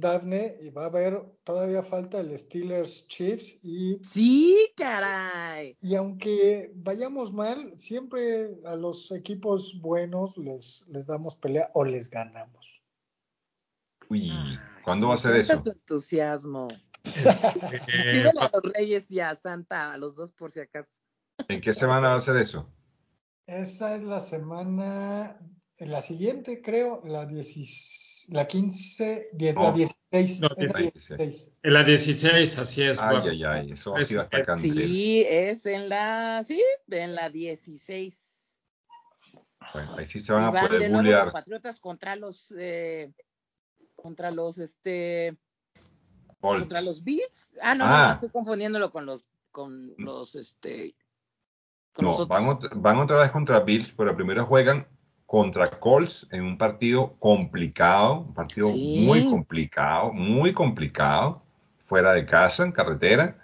Dafne? 0.00 0.58
Y 0.60 0.70
va 0.70 0.84
a 0.84 0.86
haber, 0.86 1.22
todavía 1.44 1.82
falta 1.82 2.20
el 2.20 2.36
Steelers 2.38 3.06
Chiefs 3.08 3.58
y... 3.62 3.98
Sí, 4.02 4.72
caray. 4.76 5.76
Y 5.80 5.94
aunque 5.94 6.72
vayamos 6.74 7.32
mal, 7.32 7.76
siempre 7.78 8.50
a 8.64 8.76
los 8.76 9.10
equipos 9.12 9.80
buenos 9.80 10.36
les, 10.36 10.86
les 10.88 11.06
damos 11.06 11.36
pelea 11.36 11.70
o 11.74 11.84
les 11.84 12.10
ganamos. 12.10 12.84
Uy, 14.08 14.32
¿cuándo 14.84 15.08
va 15.08 15.14
a 15.14 15.18
ser 15.18 15.36
eso? 15.36 15.62
tu 15.62 15.70
entusiasmo. 15.70 16.68
Eh, 17.06 18.24
a 18.26 18.32
los 18.32 18.62
Reyes 18.72 19.10
y 19.10 19.20
a 19.20 19.34
Santa, 19.34 19.92
a 19.92 19.98
los 19.98 20.16
dos 20.16 20.32
por 20.32 20.50
si 20.52 20.60
acaso. 20.60 21.02
¿En 21.48 21.60
qué 21.60 21.74
semana 21.74 22.08
va 22.08 22.14
a 22.16 22.20
ser 22.20 22.36
eso? 22.38 22.66
Esa 23.46 23.96
es 23.96 24.02
la 24.02 24.20
semana 24.20 25.38
la 25.78 26.02
siguiente, 26.02 26.62
creo, 26.62 27.02
la, 27.04 27.26
10, 27.26 27.48
la 28.28 28.46
15, 28.46 29.30
10, 29.32 29.54
la 29.54 29.72
16. 29.72 30.40
No, 30.40 30.48
la 30.56 30.78
16. 30.78 31.52
En 31.62 31.72
la 31.72 31.84
16, 31.84 32.58
así 32.58 32.82
es. 32.82 33.00
Ay, 33.00 33.18
ay, 33.30 33.44
ay, 33.44 33.66
eso 33.66 33.96
ha 33.96 34.04
sido 34.04 34.22
hasta 34.22 34.58
Sí, 34.58 35.24
es 35.28 35.66
en 35.66 35.88
la, 35.88 36.42
sí, 36.44 36.62
en 36.88 37.14
la 37.14 37.30
16. 37.30 38.60
Bueno, 39.72 39.96
ahí 39.96 40.06
sí 40.06 40.20
se 40.20 40.32
van 40.32 40.44
a 40.44 40.52
poder 40.52 40.80
de 40.80 40.88
nuevo 40.88 41.24
los 41.24 41.32
Patriotas 41.32 41.80
contra 41.80 42.16
los, 42.16 42.54
eh, 42.56 43.12
contra 43.96 44.30
los, 44.30 44.58
este, 44.58 45.36
contra 46.40 46.82
los 46.82 47.02
Bills. 47.02 47.54
Ah, 47.62 47.74
no, 47.74 47.84
ah. 47.86 48.08
no, 48.08 48.14
estoy 48.14 48.28
confundiéndolo 48.30 48.90
con 48.90 49.06
los, 49.06 49.24
con 49.50 49.94
los, 49.98 50.34
este, 50.34 50.94
con 51.92 52.04
no, 52.04 52.26
van, 52.26 52.58
van, 52.74 52.98
otra 52.98 53.18
vez 53.18 53.30
contra 53.30 53.60
Bills, 53.60 53.92
pero 53.92 54.14
primero 54.14 54.44
juegan 54.46 54.86
contra 55.26 55.70
Colts 55.70 56.26
en 56.30 56.42
un 56.44 56.58
partido 56.58 57.14
complicado, 57.18 58.20
un 58.20 58.34
partido 58.34 58.70
muy 58.70 59.28
complicado, 59.28 60.12
muy 60.12 60.52
complicado, 60.52 61.42
fuera 61.78 62.12
de 62.12 62.26
casa, 62.26 62.64
en 62.64 62.72
carretera. 62.72 63.38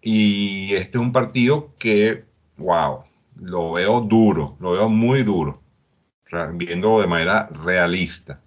Y 0.00 0.74
este 0.74 0.98
es 0.98 1.02
un 1.02 1.12
partido 1.12 1.74
que, 1.78 2.24
wow, 2.56 3.04
lo 3.40 3.72
veo 3.72 4.00
duro, 4.00 4.56
lo 4.60 4.72
veo 4.72 4.88
muy 4.88 5.22
duro, 5.22 5.60
viendo 6.54 7.00
de 7.00 7.06
manera 7.06 7.48
realista. 7.48 8.40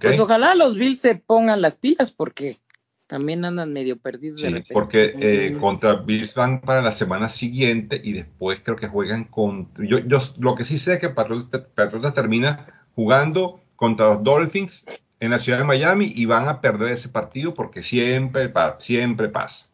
Pues 0.00 0.18
ojalá 0.18 0.54
los 0.54 0.76
Bills 0.76 1.00
se 1.00 1.14
pongan 1.14 1.60
las 1.60 1.76
pilas 1.76 2.10
porque 2.10 2.56
también 3.06 3.44
andan 3.44 3.72
medio 3.72 3.96
perdidos. 3.96 4.40
Sí, 4.40 4.52
porque 4.72 5.12
eh, 5.20 5.56
contra 5.60 5.94
Bills 5.94 6.34
van 6.34 6.60
para 6.60 6.82
la 6.82 6.92
semana 6.92 7.28
siguiente 7.28 8.00
y 8.02 8.12
después 8.12 8.60
creo 8.62 8.76
que 8.76 8.88
juegan 8.88 9.24
con... 9.24 9.72
Yo, 9.78 9.98
yo 10.00 10.18
lo 10.38 10.54
que 10.54 10.64
sí 10.64 10.78
sé 10.78 10.94
es 10.94 11.00
que 11.00 11.10
Patriotas 11.10 12.14
termina 12.14 12.86
jugando 12.94 13.60
contra 13.76 14.06
los 14.06 14.24
Dolphins 14.24 14.84
en 15.20 15.30
la 15.30 15.38
ciudad 15.38 15.58
de 15.58 15.64
Miami 15.64 16.12
y 16.14 16.26
van 16.26 16.48
a 16.48 16.60
perder 16.60 16.92
ese 16.92 17.08
partido 17.08 17.54
porque 17.54 17.82
siempre, 17.82 18.52
siempre 18.78 19.28
pasa. 19.28 19.68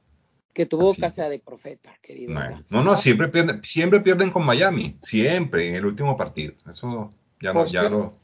Que 0.53 0.67
tuvo 0.67 0.95
casa 0.95 1.31
de 1.31 1.39
profeta, 1.39 1.97
querido. 2.03 2.35
No, 2.69 2.85
no, 2.85 2.97
siempre 2.99 3.29
pierden, 3.29 3.63
siempre 3.63 4.01
pierden 4.01 4.31
con 4.31 4.45
Miami, 4.45 4.99
siempre 5.03 5.71
en 5.71 5.77
el 5.77 5.87
último 5.87 6.17
partido. 6.19 6.53
Eso 6.71 7.15
ya 7.41 7.55
no, 7.55 7.65
ya 7.67 7.89
lo... 7.89 8.19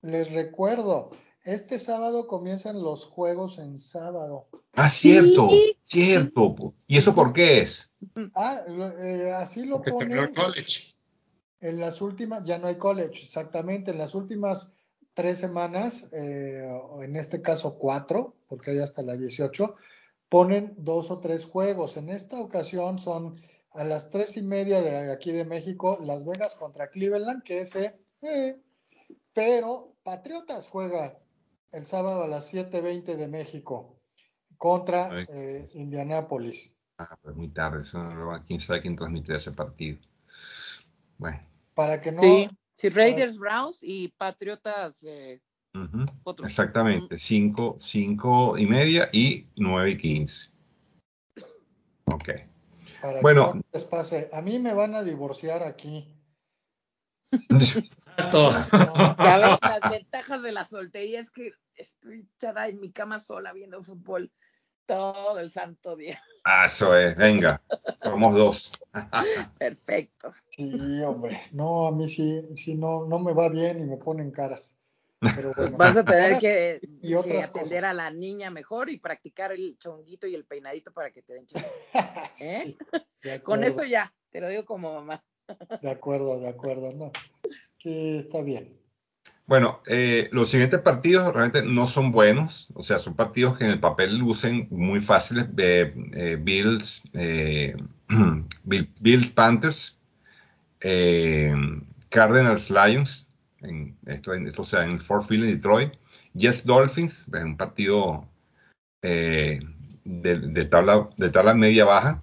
Les 0.00 0.32
recuerdo, 0.32 1.10
este 1.48 1.78
sábado 1.78 2.26
comienzan 2.26 2.82
los 2.82 3.06
juegos 3.06 3.58
en 3.58 3.78
sábado. 3.78 4.48
Ah, 4.74 4.90
cierto, 4.90 5.48
cierto. 5.84 6.74
¿Y 6.86 6.98
eso 6.98 7.14
por 7.14 7.32
qué 7.32 7.62
es? 7.62 7.90
Ah, 8.34 8.60
eh, 8.68 9.32
así 9.34 9.64
lo 9.64 9.76
Porque 9.76 9.92
ponen. 9.92 10.34
college. 10.34 10.94
En 11.60 11.80
las 11.80 12.02
últimas, 12.02 12.44
ya 12.44 12.58
no 12.58 12.66
hay 12.66 12.76
college, 12.76 13.24
exactamente. 13.24 13.92
En 13.92 13.98
las 13.98 14.14
últimas 14.14 14.74
tres 15.14 15.38
semanas, 15.38 16.10
eh, 16.12 16.68
en 17.00 17.16
este 17.16 17.40
caso 17.40 17.78
cuatro, 17.78 18.36
porque 18.46 18.72
hay 18.72 18.80
hasta 18.80 19.02
la 19.02 19.16
18, 19.16 19.74
ponen 20.28 20.74
dos 20.76 21.10
o 21.10 21.18
tres 21.18 21.46
juegos. 21.46 21.96
En 21.96 22.10
esta 22.10 22.38
ocasión 22.38 22.98
son 22.98 23.40
a 23.70 23.84
las 23.84 24.10
tres 24.10 24.36
y 24.36 24.42
media 24.42 24.82
de 24.82 25.10
aquí 25.10 25.32
de 25.32 25.46
México, 25.46 25.98
Las 26.02 26.26
Vegas 26.26 26.56
contra 26.56 26.90
Cleveland, 26.90 27.42
que 27.42 27.62
ese, 27.62 27.94
eh, 28.20 28.60
pero 29.32 29.94
Patriotas 30.02 30.68
juega 30.68 31.18
el 31.72 31.86
sábado 31.86 32.22
a 32.22 32.28
las 32.28 32.52
7.20 32.52 33.16
de 33.16 33.28
México 33.28 34.00
contra 34.56 35.22
eh, 35.22 35.66
Indianápolis. 35.74 36.76
Ah, 36.98 37.16
pues 37.22 37.36
muy 37.36 37.48
tarde, 37.48 37.80
eso, 37.80 38.00
quién 38.46 38.58
sabe 38.60 38.82
quién 38.82 38.96
transmitirá 38.96 39.36
ese 39.36 39.52
partido. 39.52 39.98
Bueno. 41.16 41.40
Para 41.74 42.00
que 42.00 42.10
no. 42.12 42.20
Sí, 42.74 42.88
Raiders, 42.88 43.38
Browns 43.38 43.80
y 43.82 44.08
Patriotas. 44.08 45.04
Eh, 45.04 45.40
Exactamente, 46.44 47.18
5 47.18 47.76
cinco, 47.78 48.58
y 48.58 48.66
media 48.66 49.08
y 49.12 49.46
9 49.56 49.90
y 49.90 49.96
15. 49.96 50.50
Ok. 52.06 52.28
Para 53.00 53.20
bueno. 53.20 53.52
Que 53.52 53.58
no 53.58 53.64
les 53.72 53.84
pase. 53.84 54.30
A 54.32 54.42
mí 54.42 54.58
me 54.58 54.74
van 54.74 54.94
a 54.94 55.04
divorciar 55.04 55.62
aquí. 55.62 56.14
Ya 58.18 59.38
ven, 59.38 59.58
las 59.62 59.90
ventajas 59.90 60.42
de 60.42 60.52
la 60.52 60.64
soltería 60.64 61.20
es 61.20 61.30
que 61.30 61.52
estoy 61.74 62.26
echada 62.36 62.68
en 62.68 62.80
mi 62.80 62.90
cama 62.90 63.18
sola 63.18 63.52
viendo 63.52 63.82
fútbol. 63.82 64.30
todo 64.86 65.38
el 65.38 65.50
santo 65.50 65.96
día. 65.96 66.20
Ah, 66.44 66.64
eso 66.66 66.96
es, 66.96 67.14
venga, 67.16 67.62
somos 68.02 68.34
dos. 68.34 68.72
Perfecto. 69.58 70.32
Sí, 70.48 71.02
hombre, 71.02 71.42
no, 71.52 71.86
a 71.86 71.92
mí 71.92 72.08
sí, 72.08 72.42
sí 72.56 72.74
no, 72.74 73.04
no 73.06 73.18
me 73.18 73.32
va 73.34 73.48
bien 73.50 73.80
y 73.80 73.84
me 73.84 73.98
ponen 73.98 74.30
caras. 74.30 74.74
Pero 75.20 75.52
bueno. 75.54 75.76
Vas 75.76 75.96
a 75.96 76.04
tener 76.04 76.38
que, 76.38 76.80
Y 77.02 77.10
que 77.10 77.16
otras 77.16 77.50
atender 77.50 77.80
cosas. 77.80 77.90
a 77.90 77.94
la 77.94 78.10
niña 78.10 78.50
mejor 78.50 78.88
y 78.88 78.98
practicar 78.98 79.52
el 79.52 79.76
chonguito 79.78 80.26
y 80.26 80.34
el 80.34 80.44
peinadito 80.44 80.92
para 80.92 81.10
que 81.10 81.22
te 81.22 81.34
den 81.34 81.46
chiste. 81.46 81.68
¿Eh? 82.40 82.62
Sí, 82.64 82.78
de 83.22 83.42
Con 83.42 83.64
eso 83.64 83.84
ya, 83.84 84.12
te 84.30 84.40
lo 84.40 84.48
digo 84.48 84.64
como 84.64 84.94
mamá. 84.94 85.22
De 85.82 85.90
acuerdo, 85.90 86.38
de 86.40 86.48
acuerdo, 86.48 86.92
no. 86.92 87.10
Sí, 87.78 88.18
está 88.18 88.42
bien. 88.42 88.76
Bueno, 89.46 89.80
eh, 89.86 90.28
los 90.32 90.50
siguientes 90.50 90.80
partidos 90.80 91.32
realmente 91.32 91.62
no 91.62 91.86
son 91.86 92.12
buenos, 92.12 92.68
o 92.74 92.82
sea, 92.82 92.98
son 92.98 93.16
partidos 93.16 93.56
que 93.56 93.64
en 93.64 93.70
el 93.70 93.80
papel 93.80 94.18
lucen 94.18 94.68
muy 94.70 95.00
fáciles. 95.00 95.46
eh, 95.56 95.94
eh, 96.14 96.38
Bills, 96.40 97.02
Bill- 98.64 98.92
Bills 99.00 99.30
Panthers, 99.30 99.98
Cardinals 102.10 102.70
Lions, 102.70 103.28
esto, 104.06 104.34
esto 104.34 104.64
sea 104.64 104.84
en 104.84 105.00
Fort 105.00 105.26
Field 105.26 105.44
en 105.44 105.50
Detroit, 105.56 105.94
Jets 106.34 106.64
Dolphins, 106.64 107.26
es 107.32 107.44
un 107.44 107.56
partido 107.56 108.28
de, 109.02 110.64
tabla, 110.70 111.08
de 111.16 111.30
tabla 111.30 111.54
media 111.54 111.84
baja. 111.86 112.22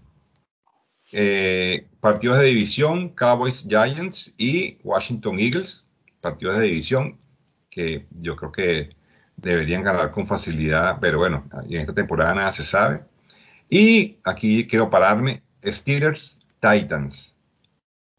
Partidos 2.06 2.38
de 2.38 2.45
división, 2.45 3.10
Cowboys 3.15 3.65
Giants 3.68 4.36
y 4.38 4.77
Washington 4.84 5.40
Eagles, 5.40 5.88
partidos 6.22 6.60
de 6.60 6.65
división 6.65 7.18
que 7.68 8.06
yo 8.11 8.36
creo 8.36 8.52
que 8.52 8.95
deberían 9.36 9.82
ganar 9.82 10.11
con 10.11 10.27
facilidad, 10.27 10.99
pero 11.02 11.18
bueno, 11.18 11.49
en 11.68 11.82
esta 11.82 11.95
temporada 11.95 12.36
nada 12.36 12.52
se 12.52 12.64
sabe. 12.64 13.03
Y 13.72 14.19
aquí 14.23 14.68
quiero 14.68 14.88
pararme, 14.88 15.41
Steelers 15.65 16.38
Titans. 16.60 17.36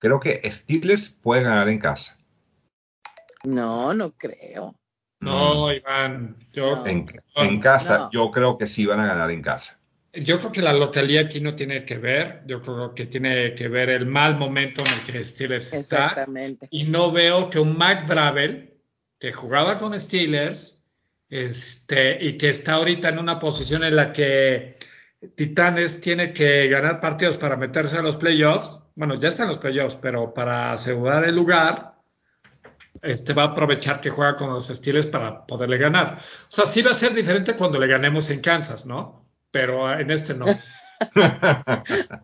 Creo 0.01 0.19
que 0.19 0.41
Steelers 0.51 1.09
puede 1.09 1.45
ganar 1.45 1.69
en 1.69 1.79
casa. 1.79 2.19
No, 3.45 3.95
no 3.95 4.11
creo. 4.19 4.75
No, 5.21 5.73
Iván, 5.73 6.37
yo, 6.53 6.75
No. 6.75 6.87
En, 6.89 7.07
en 7.37 7.61
casa, 7.61 7.99
No. 7.99 8.11
yo 8.11 8.33
creo 8.33 8.59
que 8.59 8.67
sí 8.67 8.85
van 8.85 8.99
a 8.99 9.07
ganar 9.07 9.31
en 9.31 9.43
casa. 9.43 9.79
Yo 10.23 10.39
creo 10.39 10.53
que 10.53 10.63
la 10.63 10.73
localidad 10.73 11.27
aquí 11.27 11.41
no 11.41 11.55
tiene 11.55 11.85
que 11.85 11.99
ver. 11.99 12.43
Yo 12.47 12.61
creo 12.63 12.95
que 12.95 13.07
tiene 13.07 13.55
que 13.55 13.69
ver 13.69 13.91
el 13.91 14.07
mal 14.07 14.37
momento 14.37 14.83
en 14.83 14.89
el 14.89 15.01
que 15.01 15.25
Steelers 15.25 15.73
está. 15.73 16.09
Exactamente. 16.09 16.69
Y 16.71 16.85
no 16.85 17.13
veo 17.13 17.51
que 17.51 17.59
un 17.59 17.77
Mike 17.79 18.05
Bravel, 18.07 18.75
que 19.19 19.33
jugaba 19.33 19.79
con 19.79 19.99
Steelers, 20.01 20.83
este, 21.29 22.25
y 22.25 22.37
que 22.37 22.49
está 22.49 22.75
ahorita 22.75 23.09
en 23.09 23.19
una 23.19 23.39
posición 23.39 23.85
en 23.85 23.97
la 23.97 24.13
que 24.13 24.77
Titanes 25.35 26.01
tiene 26.01 26.33
que 26.33 26.69
ganar 26.69 27.01
partidos 27.01 27.37
para 27.37 27.57
meterse 27.57 27.97
a 27.97 28.03
los 28.03 28.17
playoffs. 28.17 28.79
Bueno, 28.95 29.15
ya 29.17 29.29
está 29.29 29.43
en 29.43 29.51
los 29.51 29.59
playoffs, 29.59 29.97
pero 29.97 30.33
para 30.33 30.73
asegurar 30.73 31.25
el 31.25 31.35
lugar, 31.35 31.97
este 33.03 33.33
va 33.33 33.43
a 33.43 33.47
aprovechar 33.47 34.01
que 34.01 34.11
juega 34.11 34.37
con 34.37 34.51
los 34.51 34.69
Steelers 34.69 35.07
para 35.07 35.47
poderle 35.47 35.79
ganar. 35.79 36.19
O 36.19 36.47
sea, 36.49 36.65
sí 36.65 36.83
va 36.83 36.93
a 36.93 36.95
ser 36.95 37.13
diferente 37.13 37.57
cuando 37.57 37.79
le 37.79 37.87
ganemos 37.87 38.31
en 38.31 38.41
Kansas, 38.41 38.87
¿no? 38.87 39.26
Pero 39.51 39.93
en 39.99 40.11
este 40.11 40.35
no. 40.35 40.47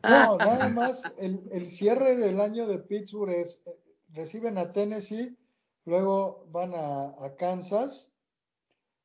No, 0.02 0.38
nada 0.38 0.68
más, 0.68 1.02
el, 1.18 1.42
el 1.52 1.68
cierre 1.68 2.16
del 2.16 2.40
año 2.40 2.66
de 2.66 2.78
Pittsburgh 2.78 3.34
es, 3.34 3.62
eh, 3.66 3.70
reciben 4.14 4.56
a 4.56 4.72
Tennessee, 4.72 5.36
luego 5.84 6.46
van 6.50 6.74
a, 6.74 7.14
a 7.22 7.36
Kansas, 7.36 8.12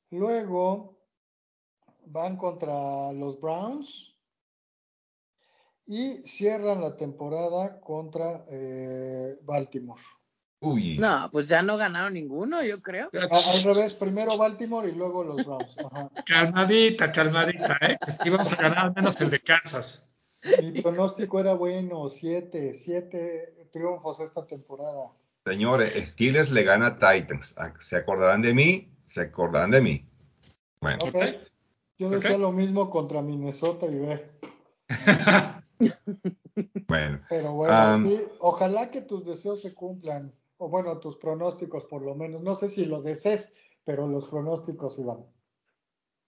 luego 0.10 0.98
van 2.06 2.38
contra 2.38 3.11
los 3.11 3.39
Browns 3.39 4.15
y 5.85 6.18
cierran 6.26 6.81
la 6.81 6.95
temporada 6.98 7.80
contra 7.80 8.45
eh, 8.49 9.38
Baltimore. 9.44 10.02
Uy, 10.60 10.98
No, 10.98 11.30
pues 11.32 11.48
ya 11.48 11.62
no 11.62 11.78
ganaron 11.78 12.14
ninguno, 12.14 12.64
yo 12.64 12.82
creo. 12.82 13.10
A- 13.14 13.58
al 13.58 13.64
revés, 13.76 13.96
primero 13.96 14.38
Baltimore 14.38 14.90
y 14.90 14.94
luego 14.94 15.24
los 15.24 15.46
Browns. 15.46 15.78
Ajá. 15.78 16.10
Calmadita, 16.26 17.12
calmadita, 17.12 17.78
¿eh? 17.82 17.98
Que 18.04 18.12
sí 18.12 18.30
vamos 18.30 18.52
a 18.52 18.56
ganar 18.56 18.80
al 18.86 18.94
menos 18.96 19.22
el 19.22 19.30
de 19.30 19.40
Kansas. 19.40 20.04
Mi 20.62 20.82
pronóstico 20.82 21.40
era 21.40 21.54
bueno, 21.54 22.10
siete, 22.10 22.74
siete 22.74 23.68
triunfos 23.72 24.20
esta 24.20 24.46
temporada. 24.48 25.12
señores, 25.46 25.94
Steelers 26.10 26.52
le 26.52 26.64
gana 26.64 26.88
a 26.88 26.98
Titans. 26.98 27.54
Ah, 27.58 27.74
¿Se 27.80 27.96
acordarán 27.98 28.42
de 28.42 28.54
mí? 28.54 28.92
Se 29.06 29.22
acordarán 29.22 29.72
de 29.72 29.82
mí. 29.82 30.06
Bueno, 30.82 30.98
Ok. 31.04 31.16
Ok. 31.16 31.36
Yo 32.00 32.10
decía 32.12 32.38
lo 32.38 32.52
mismo 32.52 32.90
contra 32.92 33.22
Minnesota 33.24 33.88
y 33.88 33.98
ve. 33.98 34.30
bueno. 36.88 37.20
Pero 37.30 37.54
bueno, 37.54 37.98
sí, 37.98 38.22
ojalá 38.40 38.92
que 38.92 39.02
tus 39.02 39.26
deseos 39.26 39.62
se 39.62 39.74
cumplan. 39.74 40.32
O 40.58 40.70
bueno, 40.70 40.98
tus 41.00 41.18
pronósticos 41.18 41.86
por 41.86 42.02
lo 42.02 42.16
menos. 42.16 42.42
No 42.42 42.56
sé 42.56 42.70
si 42.70 42.86
lo 42.86 43.02
desees, 43.02 43.54
pero 43.84 44.08
los 44.08 44.28
pronósticos 44.28 44.98
iban. 45.00 45.20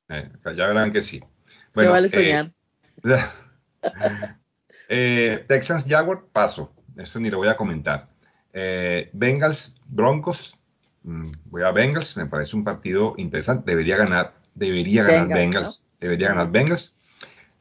Eh, 0.09 0.31
ya 0.55 0.67
verán 0.67 0.91
que 0.91 1.01
sí. 1.01 1.21
Se 1.71 1.87
vale 1.87 2.09
soñar. 2.09 2.51
eh, 4.89 5.45
Texans 5.47 5.85
Jaguar, 5.87 6.25
paso. 6.31 6.71
Eso 6.97 7.19
ni 7.19 7.29
lo 7.29 7.37
voy 7.37 7.47
a 7.47 7.57
comentar. 7.57 8.09
Eh, 8.53 9.09
Bengals 9.13 9.75
Broncos. 9.87 10.57
mm, 11.03 11.31
voy 11.45 11.63
a 11.63 11.71
Bengals. 11.71 12.17
Me 12.17 12.25
parece 12.25 12.55
un 12.55 12.63
partido 12.63 13.13
interesante. 13.17 13.71
Debería 13.71 13.97
ganar. 13.97 14.35
Debería 14.53 15.03
ganar 15.03 15.27
Bengals, 15.27 15.53
Bengals. 15.53 15.87
Debería 15.99 16.27
ganar 16.29 16.51
Bengals. 16.51 16.95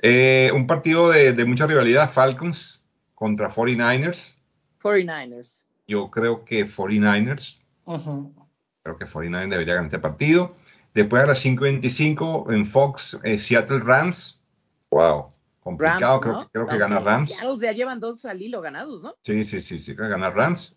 Eh, 0.01 0.51
un 0.55 0.67
partido 0.67 1.11
de, 1.11 1.33
de 1.33 1.45
mucha 1.45 1.67
rivalidad. 1.67 2.11
Falcons 2.11 2.85
contra 3.15 3.49
49ers. 3.51 4.39
49ers. 4.83 5.68
Yo 5.89 6.11
creo 6.11 6.45
que 6.45 6.67
49ers. 6.67 7.61
Ujú. 7.87 8.35
Creo 8.83 8.99
que 8.99 9.07
49 9.07 9.49
debería 9.51 9.75
ganar 9.75 9.87
este 9.87 9.99
partido. 9.99 10.55
Después 10.95 11.23
a 11.23 11.27
las 11.27 11.45
5.25 11.45 12.53
en 12.53 12.65
Fox, 12.67 13.19
eh, 13.25 13.39
Seattle 13.39 13.81
Rams. 13.81 14.41
Wow, 14.91 15.33
complicado. 15.61 16.21
Rams, 16.21 16.23
creo, 16.23 16.33
¿no? 16.33 16.45
que, 16.45 16.51
creo 16.53 16.67
que 16.67 16.79
gana 16.79 17.01
Rams. 17.01 17.31
Seattle 17.31 17.57
ya 17.61 17.73
llevan 17.73 18.01
dos 18.01 18.25
al 18.25 18.41
hilo 18.41 18.61
ganados, 18.61 19.03
¿no? 19.03 19.17
Sí, 19.23 19.45
sí, 19.45 19.63
sí, 19.63 19.79
sí, 19.79 19.97
creo 19.97 20.09
que 20.09 20.13
gana 20.13 20.31
Rams. 20.31 20.77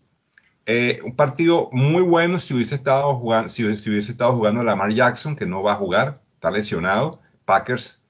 Eh, 0.66 1.00
un 1.04 1.16
partido 1.16 1.70
muy 1.72 2.04
bueno 2.04 2.40
si 2.40 2.54
hubiese 2.54 2.76
estado 2.76 3.16
jugando, 3.16 3.50
si, 3.50 3.76
si 3.78 3.90
hubiese 3.90 4.12
estado 4.12 4.34
jugando 4.34 4.64
Lamar 4.64 4.94
Jackson, 4.94 5.36
que 5.36 5.46
no 5.46 5.64
va 5.64 5.74
a 5.74 5.78
jugar, 5.78 6.22
está 6.36 6.52
lesionado. 6.52 7.20
Packers 7.46 8.04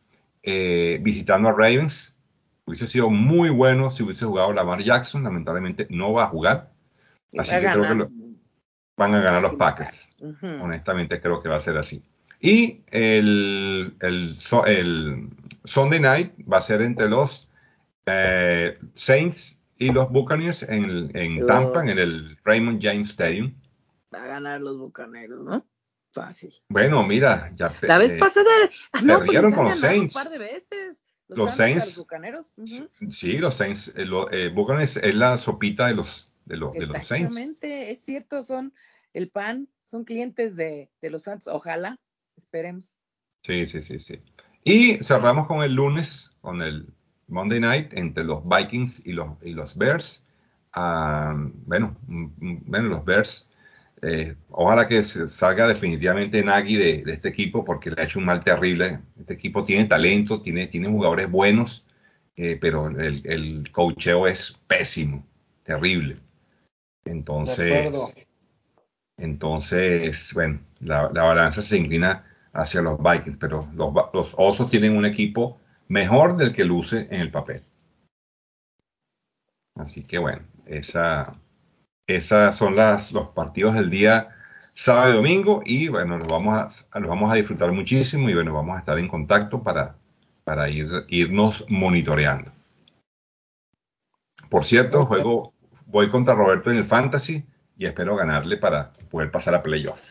eh, 0.43 0.99
visitando 1.01 1.49
a 1.49 1.53
Ravens. 1.53 2.15
Hubiese 2.65 2.87
sido 2.87 3.09
muy 3.09 3.49
bueno 3.49 3.89
si 3.89 4.03
hubiese 4.03 4.25
jugado 4.25 4.53
Lamar 4.53 4.83
Jackson. 4.83 5.23
Lamentablemente 5.23 5.87
no 5.89 6.13
va 6.13 6.23
a 6.23 6.27
jugar. 6.27 6.70
Así 7.37 7.51
que 7.55 7.59
creo 7.61 7.81
que 7.83 7.95
lo- 7.95 8.11
van 8.97 9.15
a 9.15 9.21
ganar 9.21 9.41
los 9.41 9.55
Packers. 9.55 10.09
Ujú. 10.19 10.45
Honestamente 10.63 11.19
creo 11.21 11.41
que 11.41 11.49
va 11.49 11.55
a 11.57 11.59
ser 11.61 11.77
así. 11.77 12.03
Y 12.39 12.81
el, 12.87 13.95
el, 14.01 14.35
el 14.67 15.27
Sunday 15.63 15.99
Night 15.99 16.33
va 16.51 16.57
a 16.57 16.61
ser 16.61 16.81
entre 16.81 17.07
los 17.09 17.47
eh, 18.05 18.77
Saints 18.95 19.61
y 19.77 19.91
los 19.91 20.09
Buccaneers 20.11 20.63
en, 20.63 21.15
en. 21.15 21.45
Tampa, 21.47 21.81
en 21.83 21.97
el 21.97 22.37
Raymond 22.43 22.79
James 22.81 23.09
Stadium. 23.09 23.53
Va 24.13 24.23
a 24.23 24.27
ganar 24.27 24.61
los 24.61 24.77
bucaneros, 24.77 25.43
¿no? 25.43 25.65
Fácil. 26.13 26.51
Bueno, 26.67 27.03
mira, 27.05 27.51
ya 27.55 27.71
La 27.81 27.97
vez 27.97 28.13
eh, 28.13 28.17
pasada. 28.17 28.49
ah, 28.91 28.99
no, 29.01 29.15
pues 29.15 29.27
perdieron 29.27 29.53
con 29.53 29.65
los 29.65 29.79
Saints. 29.79 30.15
Un 30.15 30.23
par 30.23 30.31
de 30.31 30.37
veces. 30.39 31.05
Los, 31.29 31.37
Los 31.37 31.51
Saints. 31.55 31.85
los 31.85 31.97
bucaneros. 31.99 32.53
Sí, 33.09 33.37
los 33.37 33.55
Saints, 33.55 33.93
eh, 33.95 34.03
lo- 34.05 34.29
eh, 34.31 34.49
Buccaneers 34.49 34.97
es 34.97 35.15
la 35.15 35.37
sopita 35.37 35.87
de 35.87 35.93
los, 35.93 36.30
de 36.45 36.57
los, 36.57 36.77
de 36.77 36.85
los 36.87 37.05
Saints. 37.05 37.37
Exactamente, 37.37 37.91
es 37.91 37.99
cierto, 38.01 38.41
son 38.43 38.73
el 39.13 39.29
pan, 39.29 39.67
son 39.81 40.03
clientes 40.05 40.55
de, 40.55 40.89
de 41.01 41.09
los 41.09 41.23
Santos. 41.23 41.47
Ojalá, 41.47 41.99
esperemos. 42.37 42.97
Sí, 43.43 43.65
sí, 43.65 43.81
sí, 43.81 43.99
sí. 43.99 44.21
Y 44.63 45.03
cerramos 45.03 45.47
con 45.47 45.63
el 45.63 45.73
lunes, 45.73 46.29
con 46.41 46.61
el 46.61 46.93
Monday 47.27 47.59
Night 47.59 47.93
entre 47.93 48.23
los 48.23 48.43
Vikings 48.47 49.05
y 49.05 49.13
los, 49.13 49.29
y 49.41 49.51
los 49.53 49.75
Bears. 49.77 50.25
Ah, 50.73 51.33
bueno, 51.65 51.97
mm, 52.07 52.25
mm, 52.37 52.63
bueno, 52.67 52.89
los 52.89 53.03
Bears. 53.05 53.49
eh, 54.01 54.35
ojalá 54.49 54.87
que 54.87 55.03
se 55.03 55.27
salga 55.27 55.67
definitivamente 55.67 56.43
Nagy 56.43 56.75
de, 56.77 57.03
de 57.03 57.13
este 57.13 57.29
equipo 57.29 57.63
porque 57.63 57.91
le 57.91 58.01
ha 58.01 58.05
hecho 58.05 58.19
un 58.19 58.25
mal 58.25 58.43
terrible. 58.43 58.99
Este 59.19 59.33
equipo 59.33 59.63
tiene 59.65 59.85
talento, 59.85 60.41
tiene, 60.41 60.67
tiene 60.67 60.89
jugadores 60.89 61.29
buenos, 61.29 61.85
eh, 62.35 62.57
pero 62.59 62.87
el, 62.89 63.21
el 63.25 63.71
coacheo 63.71 64.27
es 64.27 64.59
pésimo, 64.67 65.25
terrible. 65.63 66.17
Entonces, 67.05 68.25
entonces, 69.17 70.33
bueno, 70.33 70.59
la, 70.79 71.09
la 71.13 71.23
balanza 71.23 71.61
se 71.61 71.77
inclina 71.77 72.25
hacia 72.53 72.81
los 72.81 72.99
Vikings, 73.01 73.37
pero 73.37 73.67
los, 73.73 73.93
los 74.13 74.33
Osos 74.37 74.69
tienen 74.69 74.95
un 74.95 75.05
equipo 75.05 75.59
mejor 75.87 76.37
del 76.37 76.53
que 76.53 76.63
luce 76.63 77.07
en 77.11 77.21
el 77.21 77.31
papel. 77.31 77.63
Así 79.75 80.03
que 80.03 80.17
bueno, 80.17 80.43
esa, 80.65 81.35
esas 82.07 82.55
son 82.55 82.75
las, 82.75 83.11
los 83.11 83.29
partidos 83.29 83.75
del 83.75 83.89
día 83.89 84.35
sábado 84.73 85.11
y 85.11 85.15
domingo 85.15 85.61
y 85.65 85.87
bueno, 85.87 86.17
los 86.17 86.27
vamos 86.27 86.87
a, 86.91 86.99
los 86.99 87.09
vamos 87.09 87.31
a 87.31 87.35
disfrutar 87.35 87.71
muchísimo 87.71 88.29
y 88.29 88.33
bueno, 88.33 88.53
vamos 88.53 88.75
a 88.75 88.79
estar 88.79 88.97
en 88.99 89.07
contacto 89.07 89.61
para, 89.63 89.95
para 90.43 90.69
ir, 90.69 90.87
irnos 91.07 91.65
monitoreando. 91.69 92.51
Por 94.49 94.65
cierto, 94.65 95.05
juego, 95.05 95.50
voy 95.91 96.09
contra 96.09 96.33
Roberto 96.33 96.71
en 96.71 96.77
el 96.77 96.85
Fantasy 96.85 97.45
y 97.77 97.85
espero 97.85 98.15
ganarle 98.15 98.57
para 98.57 98.93
poder 99.09 99.29
pasar 99.29 99.53
a 99.55 99.61
playoff. 99.61 100.01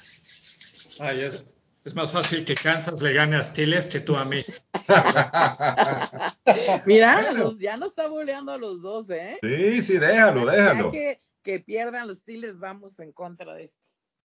Ay, 1.00 1.22
es, 1.22 1.82
es, 1.84 1.94
más 1.94 2.12
fácil 2.12 2.44
que 2.44 2.54
Kansas 2.54 3.00
le 3.00 3.14
gane 3.14 3.36
a 3.36 3.42
Steelers 3.42 3.86
que 3.86 4.00
tú 4.00 4.16
a 4.16 4.24
mí. 4.24 4.44
Mira, 6.86 7.32
los, 7.32 7.58
ya 7.58 7.78
no 7.78 7.86
está 7.86 8.08
boleando 8.08 8.52
a 8.52 8.58
los 8.58 8.82
dos, 8.82 9.08
¿eh? 9.10 9.38
Sí, 9.42 9.82
sí, 9.82 9.98
déjalo, 9.98 10.44
déjalo. 10.44 10.86
Ya 10.86 10.90
que, 10.90 11.20
que 11.42 11.60
pierdan 11.60 12.06
los 12.06 12.18
Steelers, 12.18 12.58
vamos 12.58 13.00
en 13.00 13.12
contra 13.12 13.54
de 13.54 13.64
esto. 13.64 13.88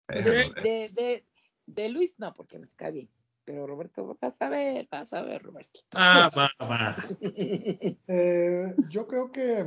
Déjalo, 0.09 0.33
de, 0.33 0.53
de, 0.63 0.91
de, 0.97 1.25
de, 1.67 1.89
Luis, 1.89 2.19
no, 2.19 2.35
porque 2.35 2.59
nos 2.59 2.75
cae 2.75 2.91
bien. 2.91 3.09
Pero 3.45 3.65
Roberto, 3.65 4.19
vas 4.21 4.43
a 4.43 4.49
ver, 4.49 4.89
vas 4.91 5.13
a 5.13 5.23
ver, 5.23 5.45
Roberto. 5.45 5.79
Ah, 5.95 6.29
va, 6.37 6.51
va. 6.67 6.97
eh, 7.21 8.75
yo 8.91 9.07
creo 9.07 9.31
que 9.31 9.65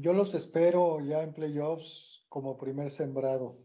yo 0.00 0.12
los 0.12 0.34
espero 0.34 1.00
ya 1.00 1.22
en 1.22 1.32
playoffs 1.32 2.24
como 2.28 2.58
primer 2.58 2.90
sembrado. 2.90 3.56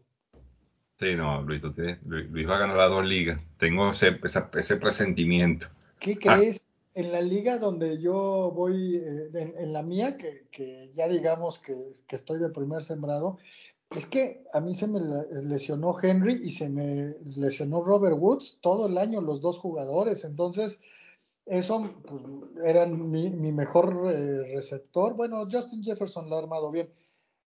Sí, 0.98 1.14
no, 1.16 1.42
Luis, 1.42 1.62
Luis, 2.04 2.30
Luis 2.30 2.48
va 2.48 2.56
a 2.56 2.60
ganar 2.60 2.76
las 2.76 2.90
dos 2.90 3.04
ligas. 3.04 3.40
Tengo 3.58 3.90
ese, 3.90 4.20
ese 4.54 4.76
presentimiento. 4.76 5.66
¿Qué 5.98 6.16
crees? 6.16 6.62
Ah. 6.62 6.68
En 6.94 7.10
la 7.10 7.22
liga 7.22 7.58
donde 7.58 8.00
yo 8.00 8.52
voy, 8.54 8.96
eh, 8.96 9.30
en, 9.32 9.54
en, 9.58 9.72
la 9.72 9.82
mía, 9.82 10.18
que, 10.18 10.46
que 10.52 10.92
ya 10.94 11.08
digamos 11.08 11.58
que, 11.58 11.74
que, 12.06 12.16
estoy 12.16 12.38
de 12.38 12.50
primer 12.50 12.84
sembrado, 12.84 13.38
es 13.96 14.06
que 14.06 14.44
a 14.52 14.60
mí 14.60 14.74
se 14.74 14.88
me 14.88 15.00
lesionó 15.42 15.96
Henry 16.00 16.40
y 16.44 16.50
se 16.50 16.68
me 16.68 17.16
lesionó 17.34 17.82
Robert 17.82 18.16
Woods 18.18 18.58
todo 18.60 18.86
el 18.86 18.98
año, 18.98 19.22
los 19.22 19.40
dos 19.40 19.58
jugadores. 19.58 20.24
Entonces, 20.24 20.82
eso 21.46 22.02
pues, 22.06 22.22
era 22.64 22.86
mi, 22.86 23.30
mi 23.30 23.52
mejor 23.52 24.12
eh, 24.12 24.54
receptor. 24.54 25.14
Bueno, 25.14 25.46
Justin 25.50 25.82
Jefferson 25.82 26.28
lo 26.28 26.36
ha 26.36 26.38
armado 26.40 26.70
bien, 26.70 26.88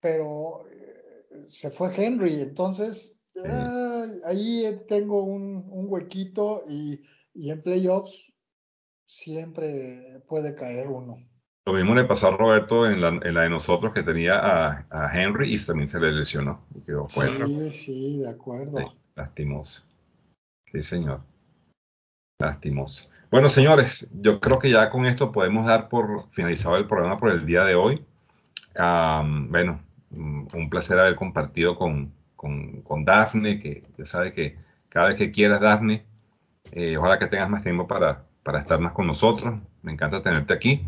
pero 0.00 0.66
eh, 0.70 1.46
se 1.48 1.70
fue 1.70 1.94
Henry. 1.96 2.40
Entonces, 2.40 3.22
eh, 3.34 4.20
ahí 4.24 4.80
tengo 4.88 5.22
un, 5.22 5.66
un 5.70 5.86
huequito 5.88 6.64
y, 6.68 7.00
y, 7.34 7.50
en 7.50 7.62
playoffs 7.62 8.32
siempre 9.06 10.22
puede 10.28 10.54
caer 10.54 10.88
uno. 10.88 11.16
Lo 11.64 11.74
mismo 11.74 11.94
le 11.94 12.04
pasó 12.04 12.28
a 12.28 12.36
Roberto 12.36 12.86
en 12.86 13.00
la, 13.00 13.08
en 13.08 13.34
la 13.34 13.42
de 13.42 13.50
nosotros 13.50 13.92
que 13.92 14.02
tenía 14.02 14.38
a, 14.38 14.86
a, 14.90 15.12
Henry 15.12 15.54
y 15.54 15.58
también 15.58 15.88
se 15.88 16.00
le 16.00 16.12
lesionó. 16.12 16.66
Y 16.74 16.80
quedó 16.80 17.08
fuera. 17.08 17.46
Sí, 17.46 17.70
sí, 17.70 18.18
de 18.18 18.30
acuerdo. 18.30 18.78
Sí, 18.78 18.84
lastimoso. 19.14 19.82
Sí, 20.72 20.82
señor. 20.82 21.20
Lastimoso. 22.40 23.08
Bueno, 23.32 23.48
señores, 23.48 24.06
yo 24.12 24.38
creo 24.38 24.60
que 24.60 24.70
ya 24.70 24.90
con 24.90 25.06
esto 25.06 25.32
podemos 25.32 25.66
dar 25.66 25.88
por 25.88 26.30
finalizado 26.30 26.76
el 26.76 26.86
programa 26.86 27.16
por 27.16 27.32
el 27.32 27.44
día 27.44 27.64
de 27.64 27.74
hoy. 27.74 28.04
Um, 28.78 29.50
bueno, 29.50 29.80
un 30.12 30.70
placer 30.70 31.00
haber 31.00 31.16
compartido 31.16 31.74
con, 31.74 32.12
con, 32.36 32.82
con, 32.82 33.04
Dafne, 33.04 33.58
que 33.58 33.82
ya 33.98 34.04
sabe 34.04 34.32
que 34.32 34.56
cada 34.88 35.08
vez 35.08 35.16
que 35.16 35.32
quieras, 35.32 35.60
Dafne, 35.60 36.06
eh, 36.70 36.96
ojalá 36.96 37.18
que 37.18 37.26
tengas 37.26 37.50
más 37.50 37.64
tiempo 37.64 37.88
para, 37.88 38.24
para 38.44 38.60
estar 38.60 38.78
más 38.78 38.92
con 38.92 39.08
nosotros. 39.08 39.58
Me 39.82 39.90
encanta 39.90 40.22
tenerte 40.22 40.54
aquí. 40.54 40.86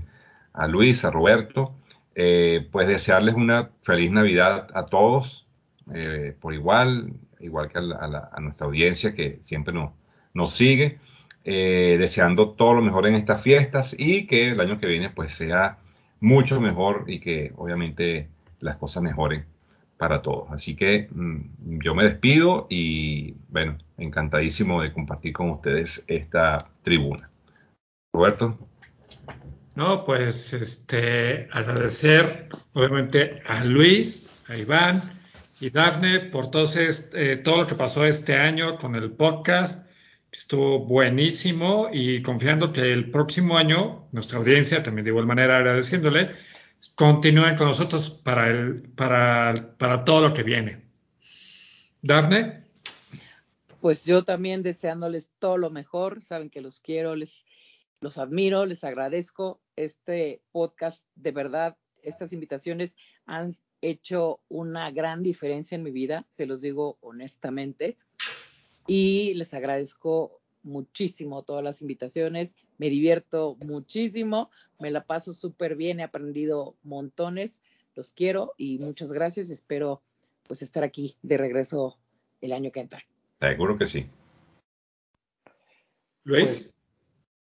A 0.52 0.68
Luis, 0.68 1.04
a 1.04 1.10
Roberto, 1.10 1.74
eh, 2.14 2.68
pues 2.70 2.86
desearles 2.86 3.34
una 3.34 3.70
feliz 3.82 4.12
Navidad 4.12 4.68
a 4.72 4.86
todos, 4.86 5.48
eh, 5.92 6.36
por 6.40 6.54
igual, 6.54 7.12
igual 7.40 7.68
que 7.72 7.78
a, 7.78 7.82
la, 7.82 7.96
a, 7.96 8.06
la, 8.06 8.30
a, 8.32 8.40
nuestra 8.40 8.68
audiencia 8.68 9.16
que 9.16 9.40
siempre 9.42 9.74
nos 10.32 10.54
sigue. 10.54 11.00
Eh, 11.42 11.96
deseando 11.98 12.50
todo 12.50 12.74
lo 12.74 12.82
mejor 12.82 13.06
en 13.06 13.14
estas 13.14 13.40
fiestas 13.40 13.96
y 13.98 14.26
que 14.26 14.50
el 14.50 14.60
año 14.60 14.78
que 14.78 14.86
viene 14.86 15.08
pues 15.08 15.32
sea 15.32 15.78
mucho 16.20 16.60
mejor 16.60 17.04
y 17.06 17.18
que 17.18 17.52
obviamente 17.56 18.28
las 18.58 18.76
cosas 18.76 19.02
mejoren 19.02 19.46
para 19.96 20.20
todos. 20.20 20.50
Así 20.50 20.76
que 20.76 21.08
mmm, 21.10 21.78
yo 21.82 21.94
me 21.94 22.04
despido 22.04 22.66
y 22.68 23.36
bueno, 23.48 23.78
encantadísimo 23.96 24.82
de 24.82 24.92
compartir 24.92 25.32
con 25.32 25.48
ustedes 25.48 26.04
esta 26.08 26.58
tribuna. 26.82 27.30
Roberto. 28.12 28.58
No, 29.74 30.04
pues 30.04 30.52
este 30.52 31.48
agradecer 31.52 32.48
obviamente 32.74 33.40
a 33.46 33.64
Luis, 33.64 34.44
a 34.46 34.58
Iván 34.58 35.00
y 35.58 35.70
Dafne 35.70 36.20
por 36.20 36.50
todo, 36.50 36.64
este, 36.64 37.32
eh, 37.32 37.36
todo 37.36 37.58
lo 37.58 37.66
que 37.66 37.76
pasó 37.76 38.04
este 38.04 38.36
año 38.36 38.76
con 38.76 38.94
el 38.94 39.10
podcast 39.12 39.89
Estuvo 40.32 40.80
buenísimo 40.80 41.88
y 41.92 42.22
confiando 42.22 42.72
que 42.72 42.92
el 42.92 43.10
próximo 43.10 43.58
año 43.58 44.08
nuestra 44.12 44.38
audiencia, 44.38 44.82
también 44.82 45.04
de 45.04 45.10
igual 45.10 45.26
manera 45.26 45.58
agradeciéndole, 45.58 46.30
continúen 46.94 47.56
con 47.56 47.66
nosotros 47.66 48.10
para, 48.10 48.48
el, 48.48 48.82
para, 48.90 49.54
para 49.76 50.04
todo 50.04 50.28
lo 50.28 50.34
que 50.34 50.42
viene. 50.42 50.84
Dafne. 52.02 52.64
Pues 53.80 54.04
yo 54.04 54.24
también 54.24 54.62
deseándoles 54.62 55.30
todo 55.38 55.58
lo 55.58 55.70
mejor, 55.70 56.22
saben 56.22 56.50
que 56.50 56.60
los 56.60 56.80
quiero, 56.80 57.16
les 57.16 57.44
los 58.00 58.16
admiro, 58.16 58.64
les 58.64 58.82
agradezco 58.84 59.60
este 59.76 60.42
podcast, 60.52 61.06
de 61.16 61.32
verdad, 61.32 61.76
estas 62.02 62.32
invitaciones 62.32 62.96
han 63.26 63.50
hecho 63.82 64.40
una 64.48 64.90
gran 64.90 65.22
diferencia 65.22 65.74
en 65.74 65.82
mi 65.82 65.90
vida, 65.90 66.26
se 66.30 66.46
los 66.46 66.62
digo 66.62 66.96
honestamente 67.00 67.98
y 68.92 69.34
les 69.34 69.54
agradezco 69.54 70.40
muchísimo 70.64 71.44
todas 71.44 71.62
las 71.62 71.80
invitaciones, 71.80 72.56
me 72.76 72.90
divierto 72.90 73.56
muchísimo, 73.60 74.50
me 74.80 74.90
la 74.90 75.04
paso 75.04 75.32
súper 75.32 75.76
bien, 75.76 76.00
he 76.00 76.02
aprendido 76.02 76.74
montones, 76.82 77.60
los 77.94 78.12
quiero 78.12 78.52
y 78.56 78.80
muchas 78.80 79.12
gracias, 79.12 79.48
espero 79.50 80.02
pues 80.42 80.62
estar 80.62 80.82
aquí 80.82 81.14
de 81.22 81.38
regreso 81.38 81.98
el 82.40 82.52
año 82.52 82.72
que 82.72 82.80
entra. 82.80 83.00
Seguro 83.38 83.78
que 83.78 83.86
sí. 83.86 84.10
Luis, 86.24 86.40
pues, 86.40 86.74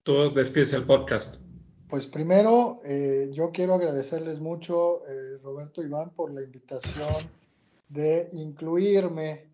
tú 0.02 0.35
despides 0.35 0.73
el 0.73 0.82
podcast. 0.82 1.40
Pues 1.89 2.09
primero, 2.09 2.82
eh, 2.85 3.31
yo 3.32 3.52
quiero 3.52 3.74
agradecerles 3.74 4.40
mucho, 4.40 5.07
eh, 5.07 5.39
Roberto 5.44 5.81
Iván, 5.81 6.11
por 6.11 6.35
la 6.35 6.43
invitación 6.43 7.15
de 7.89 8.31
incluirme 8.32 9.49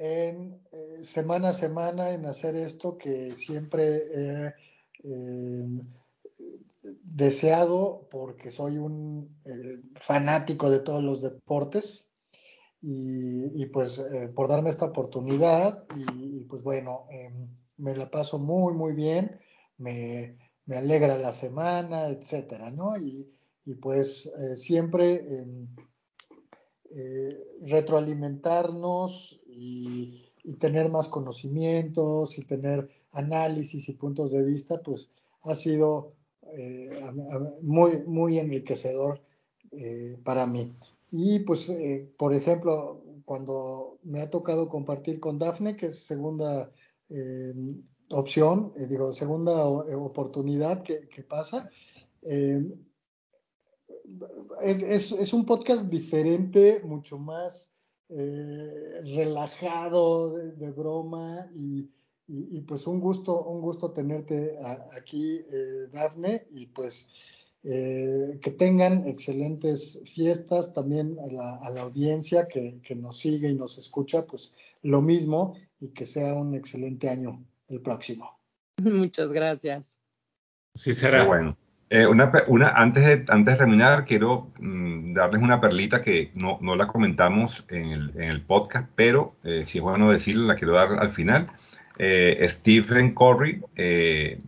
en 0.00 0.58
eh, 0.72 1.04
semana 1.04 1.50
a 1.50 1.52
semana 1.52 2.10
en 2.12 2.24
hacer 2.24 2.56
esto 2.56 2.96
que 2.96 3.32
siempre 3.36 3.96
he 4.14 4.54
eh, 5.04 5.64
deseado 7.04 8.08
porque 8.10 8.50
soy 8.50 8.78
un 8.78 9.28
eh, 9.44 9.82
fanático 10.00 10.70
de 10.70 10.80
todos 10.80 11.02
los 11.02 11.20
deportes 11.20 12.10
y, 12.80 13.62
y 13.62 13.66
pues 13.66 13.98
eh, 13.98 14.28
por 14.34 14.48
darme 14.48 14.70
esta 14.70 14.86
oportunidad 14.86 15.84
y, 16.16 16.44
pues 16.44 16.62
bueno, 16.62 17.04
em, 17.10 17.48
me 17.76 17.94
la 17.94 18.10
paso 18.10 18.38
muy 18.38 18.72
muy 18.72 18.94
bien, 18.94 19.38
me, 19.76 20.38
me 20.64 20.78
alegra 20.78 21.18
la 21.18 21.32
semana, 21.32 22.08
etcétera, 22.08 22.70
¿no? 22.70 22.96
Y, 22.96 23.30
y 23.66 23.74
pues 23.74 24.32
siempre 24.56 25.16
em, 25.40 25.68
retroalimentarnos 27.62 29.40
y, 29.54 30.26
tener 30.58 30.88
más 30.88 31.08
conocimientos 31.08 32.36
y 32.38 32.42
tener 32.42 32.88
análisis 33.12 33.88
y 33.88 33.92
puntos 33.92 34.32
de 34.32 34.42
vista, 34.42 34.82
pues 34.82 35.10
ha 35.42 35.54
sido 35.54 36.12
eh, 36.52 37.00
muy, 37.62 38.02
muy 38.06 38.38
enriquecedor 38.38 39.20
eh, 39.70 40.18
para 40.24 40.46
mí. 40.46 40.74
Y 41.12 41.40
pues, 41.40 41.68
eh, 41.68 42.10
por 42.18 42.34
ejemplo, 42.34 43.02
cuando 43.24 43.98
me 44.02 44.20
ha 44.22 44.30
tocado 44.30 44.68
compartir 44.68 45.20
con 45.20 45.38
Dafne, 45.38 45.76
que 45.76 45.86
es 45.86 46.00
segunda 46.00 46.70
opción, 48.10 48.72
digo, 48.76 49.12
segunda 49.12 49.64
oportunidad 49.66 50.82
que, 50.82 51.22
pasa, 51.28 51.68
es, 54.62 55.12
es, 55.12 55.32
un 55.32 55.44
podcast 55.44 55.88
diferente, 55.88 56.80
mucho 56.84 57.18
más 57.18 57.72
eh, 58.10 59.02
relajado, 59.14 60.34
de, 60.34 60.52
de 60.52 60.70
broma 60.70 61.48
y, 61.54 61.88
y, 62.26 62.56
y, 62.56 62.60
pues 62.62 62.86
un 62.86 63.00
gusto, 63.00 63.44
un 63.44 63.60
gusto 63.60 63.92
tenerte 63.92 64.56
a, 64.62 64.84
aquí, 64.98 65.40
eh, 65.50 65.88
Dafne, 65.92 66.46
y 66.52 66.66
pues 66.66 67.10
eh, 67.62 68.38
que 68.42 68.50
tengan 68.52 69.06
excelentes 69.06 70.00
fiestas 70.14 70.72
también 70.72 71.18
a 71.20 71.26
la, 71.26 71.56
a 71.56 71.70
la 71.70 71.82
audiencia 71.82 72.48
que, 72.48 72.80
que, 72.82 72.94
nos 72.94 73.18
sigue 73.18 73.50
y 73.50 73.54
nos 73.54 73.76
escucha, 73.76 74.26
pues 74.26 74.54
lo 74.82 75.02
mismo 75.02 75.54
y 75.78 75.88
que 75.88 76.06
sea 76.06 76.34
un 76.34 76.54
excelente 76.54 77.08
año 77.08 77.44
el 77.68 77.80
próximo. 77.82 78.38
Muchas 78.82 79.30
gracias. 79.30 80.00
Sí 80.74 80.94
será. 80.94 81.26
Bueno. 81.26 81.56
Eh, 81.92 82.06
una, 82.06 82.30
una, 82.46 82.68
antes, 82.68 83.04
de, 83.04 83.24
antes 83.32 83.54
de 83.54 83.58
terminar, 83.58 84.04
quiero 84.04 84.52
mm, 84.60 85.12
darles 85.12 85.42
una 85.42 85.58
perlita 85.58 86.02
que 86.02 86.30
no, 86.36 86.56
no 86.60 86.76
la 86.76 86.86
comentamos 86.86 87.64
en 87.68 87.86
el, 87.86 88.12
en 88.14 88.30
el, 88.30 88.42
podcast, 88.42 88.88
pero 88.94 89.34
eh, 89.42 89.64
si 89.64 89.78
es 89.78 89.82
bueno 89.82 90.12
decirlo, 90.12 90.46
la 90.46 90.54
quiero 90.54 90.74
dar 90.74 91.00
al 91.00 91.10
final. 91.10 91.48
eh, 91.98 92.46
Stephen 92.48 93.12
Curry 93.12 93.60
eh, 93.74 94.38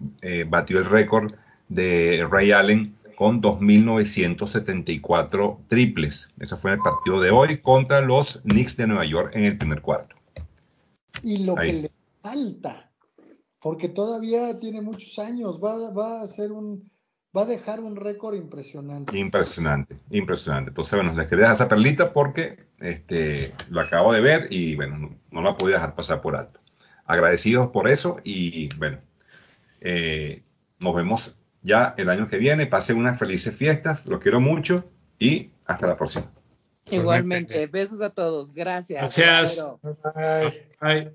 batió 0.48 0.78
el 0.78 0.85
récord 0.85 1.35
de 1.69 2.24
Ray 2.31 2.52
Allen 2.52 2.94
con 3.16 3.43
2.974 3.43 5.59
triples. 5.66 6.31
Eso 6.39 6.56
fue 6.56 6.70
en 6.70 6.77
el 6.77 6.82
partido 6.82 7.20
de 7.20 7.32
hoy 7.32 7.59
contra 7.59 8.02
los 8.02 8.40
Knicks 8.43 8.77
de 8.77 8.86
Nueva 8.86 9.05
York 9.05 9.32
en 9.35 9.47
el 9.47 9.59
primer 9.59 9.82
cuarto. 9.82 10.14
Y 11.24 11.39
lo 11.39 11.56
que 11.56 11.73
le 11.73 11.90
falta, 12.23 12.93
porque 13.60 13.89
todavía 13.89 14.60
tiene 14.60 14.81
muchos 14.81 15.19
años, 15.19 15.60
va, 15.60 15.90
va 15.90 16.23
a 16.23 16.27
ser 16.28 16.52
un, 16.52 16.91
va 17.36 17.42
a 17.42 17.46
dejar 17.46 17.80
un 17.80 17.96
récord 17.96 18.34
impresionante. 18.34 19.16
Impresionante, 19.16 19.96
impresionante. 20.10 20.70
Entonces, 20.70 20.94
bueno, 20.98 21.14
les 21.14 21.26
quería 21.28 21.44
dejar 21.44 21.54
esa 21.54 21.68
perlita 21.68 22.12
porque 22.12 22.66
este, 22.78 23.54
lo 23.70 23.80
acabo 23.80 24.12
de 24.12 24.20
ver 24.20 24.48
y 24.50 24.76
bueno, 24.76 24.98
no, 24.98 25.16
no 25.30 25.42
la 25.42 25.56
podía 25.56 25.76
dejar 25.76 25.94
pasar 25.94 26.20
por 26.20 26.36
alto. 26.36 26.60
Agradecidos 27.06 27.68
por 27.68 27.88
eso 27.88 28.16
y 28.22 28.74
bueno, 28.76 28.98
eh, 29.80 30.42
nos 30.78 30.94
vemos 30.94 31.36
ya 31.62 31.94
el 31.96 32.10
año 32.10 32.28
que 32.28 32.38
viene. 32.38 32.66
Pasen 32.66 32.98
unas 32.98 33.18
felices 33.18 33.54
fiestas, 33.54 34.06
los 34.06 34.20
quiero 34.20 34.40
mucho 34.40 34.84
y 35.18 35.50
hasta 35.64 35.86
la 35.86 35.96
próxima. 35.96 36.30
Igualmente, 36.90 37.66
besos 37.66 38.02
a 38.02 38.10
todos. 38.10 38.52
Gracias. 38.52 39.16
Gracias. 39.16 39.64
Bye. 40.14 40.74
Bye. 40.80 41.12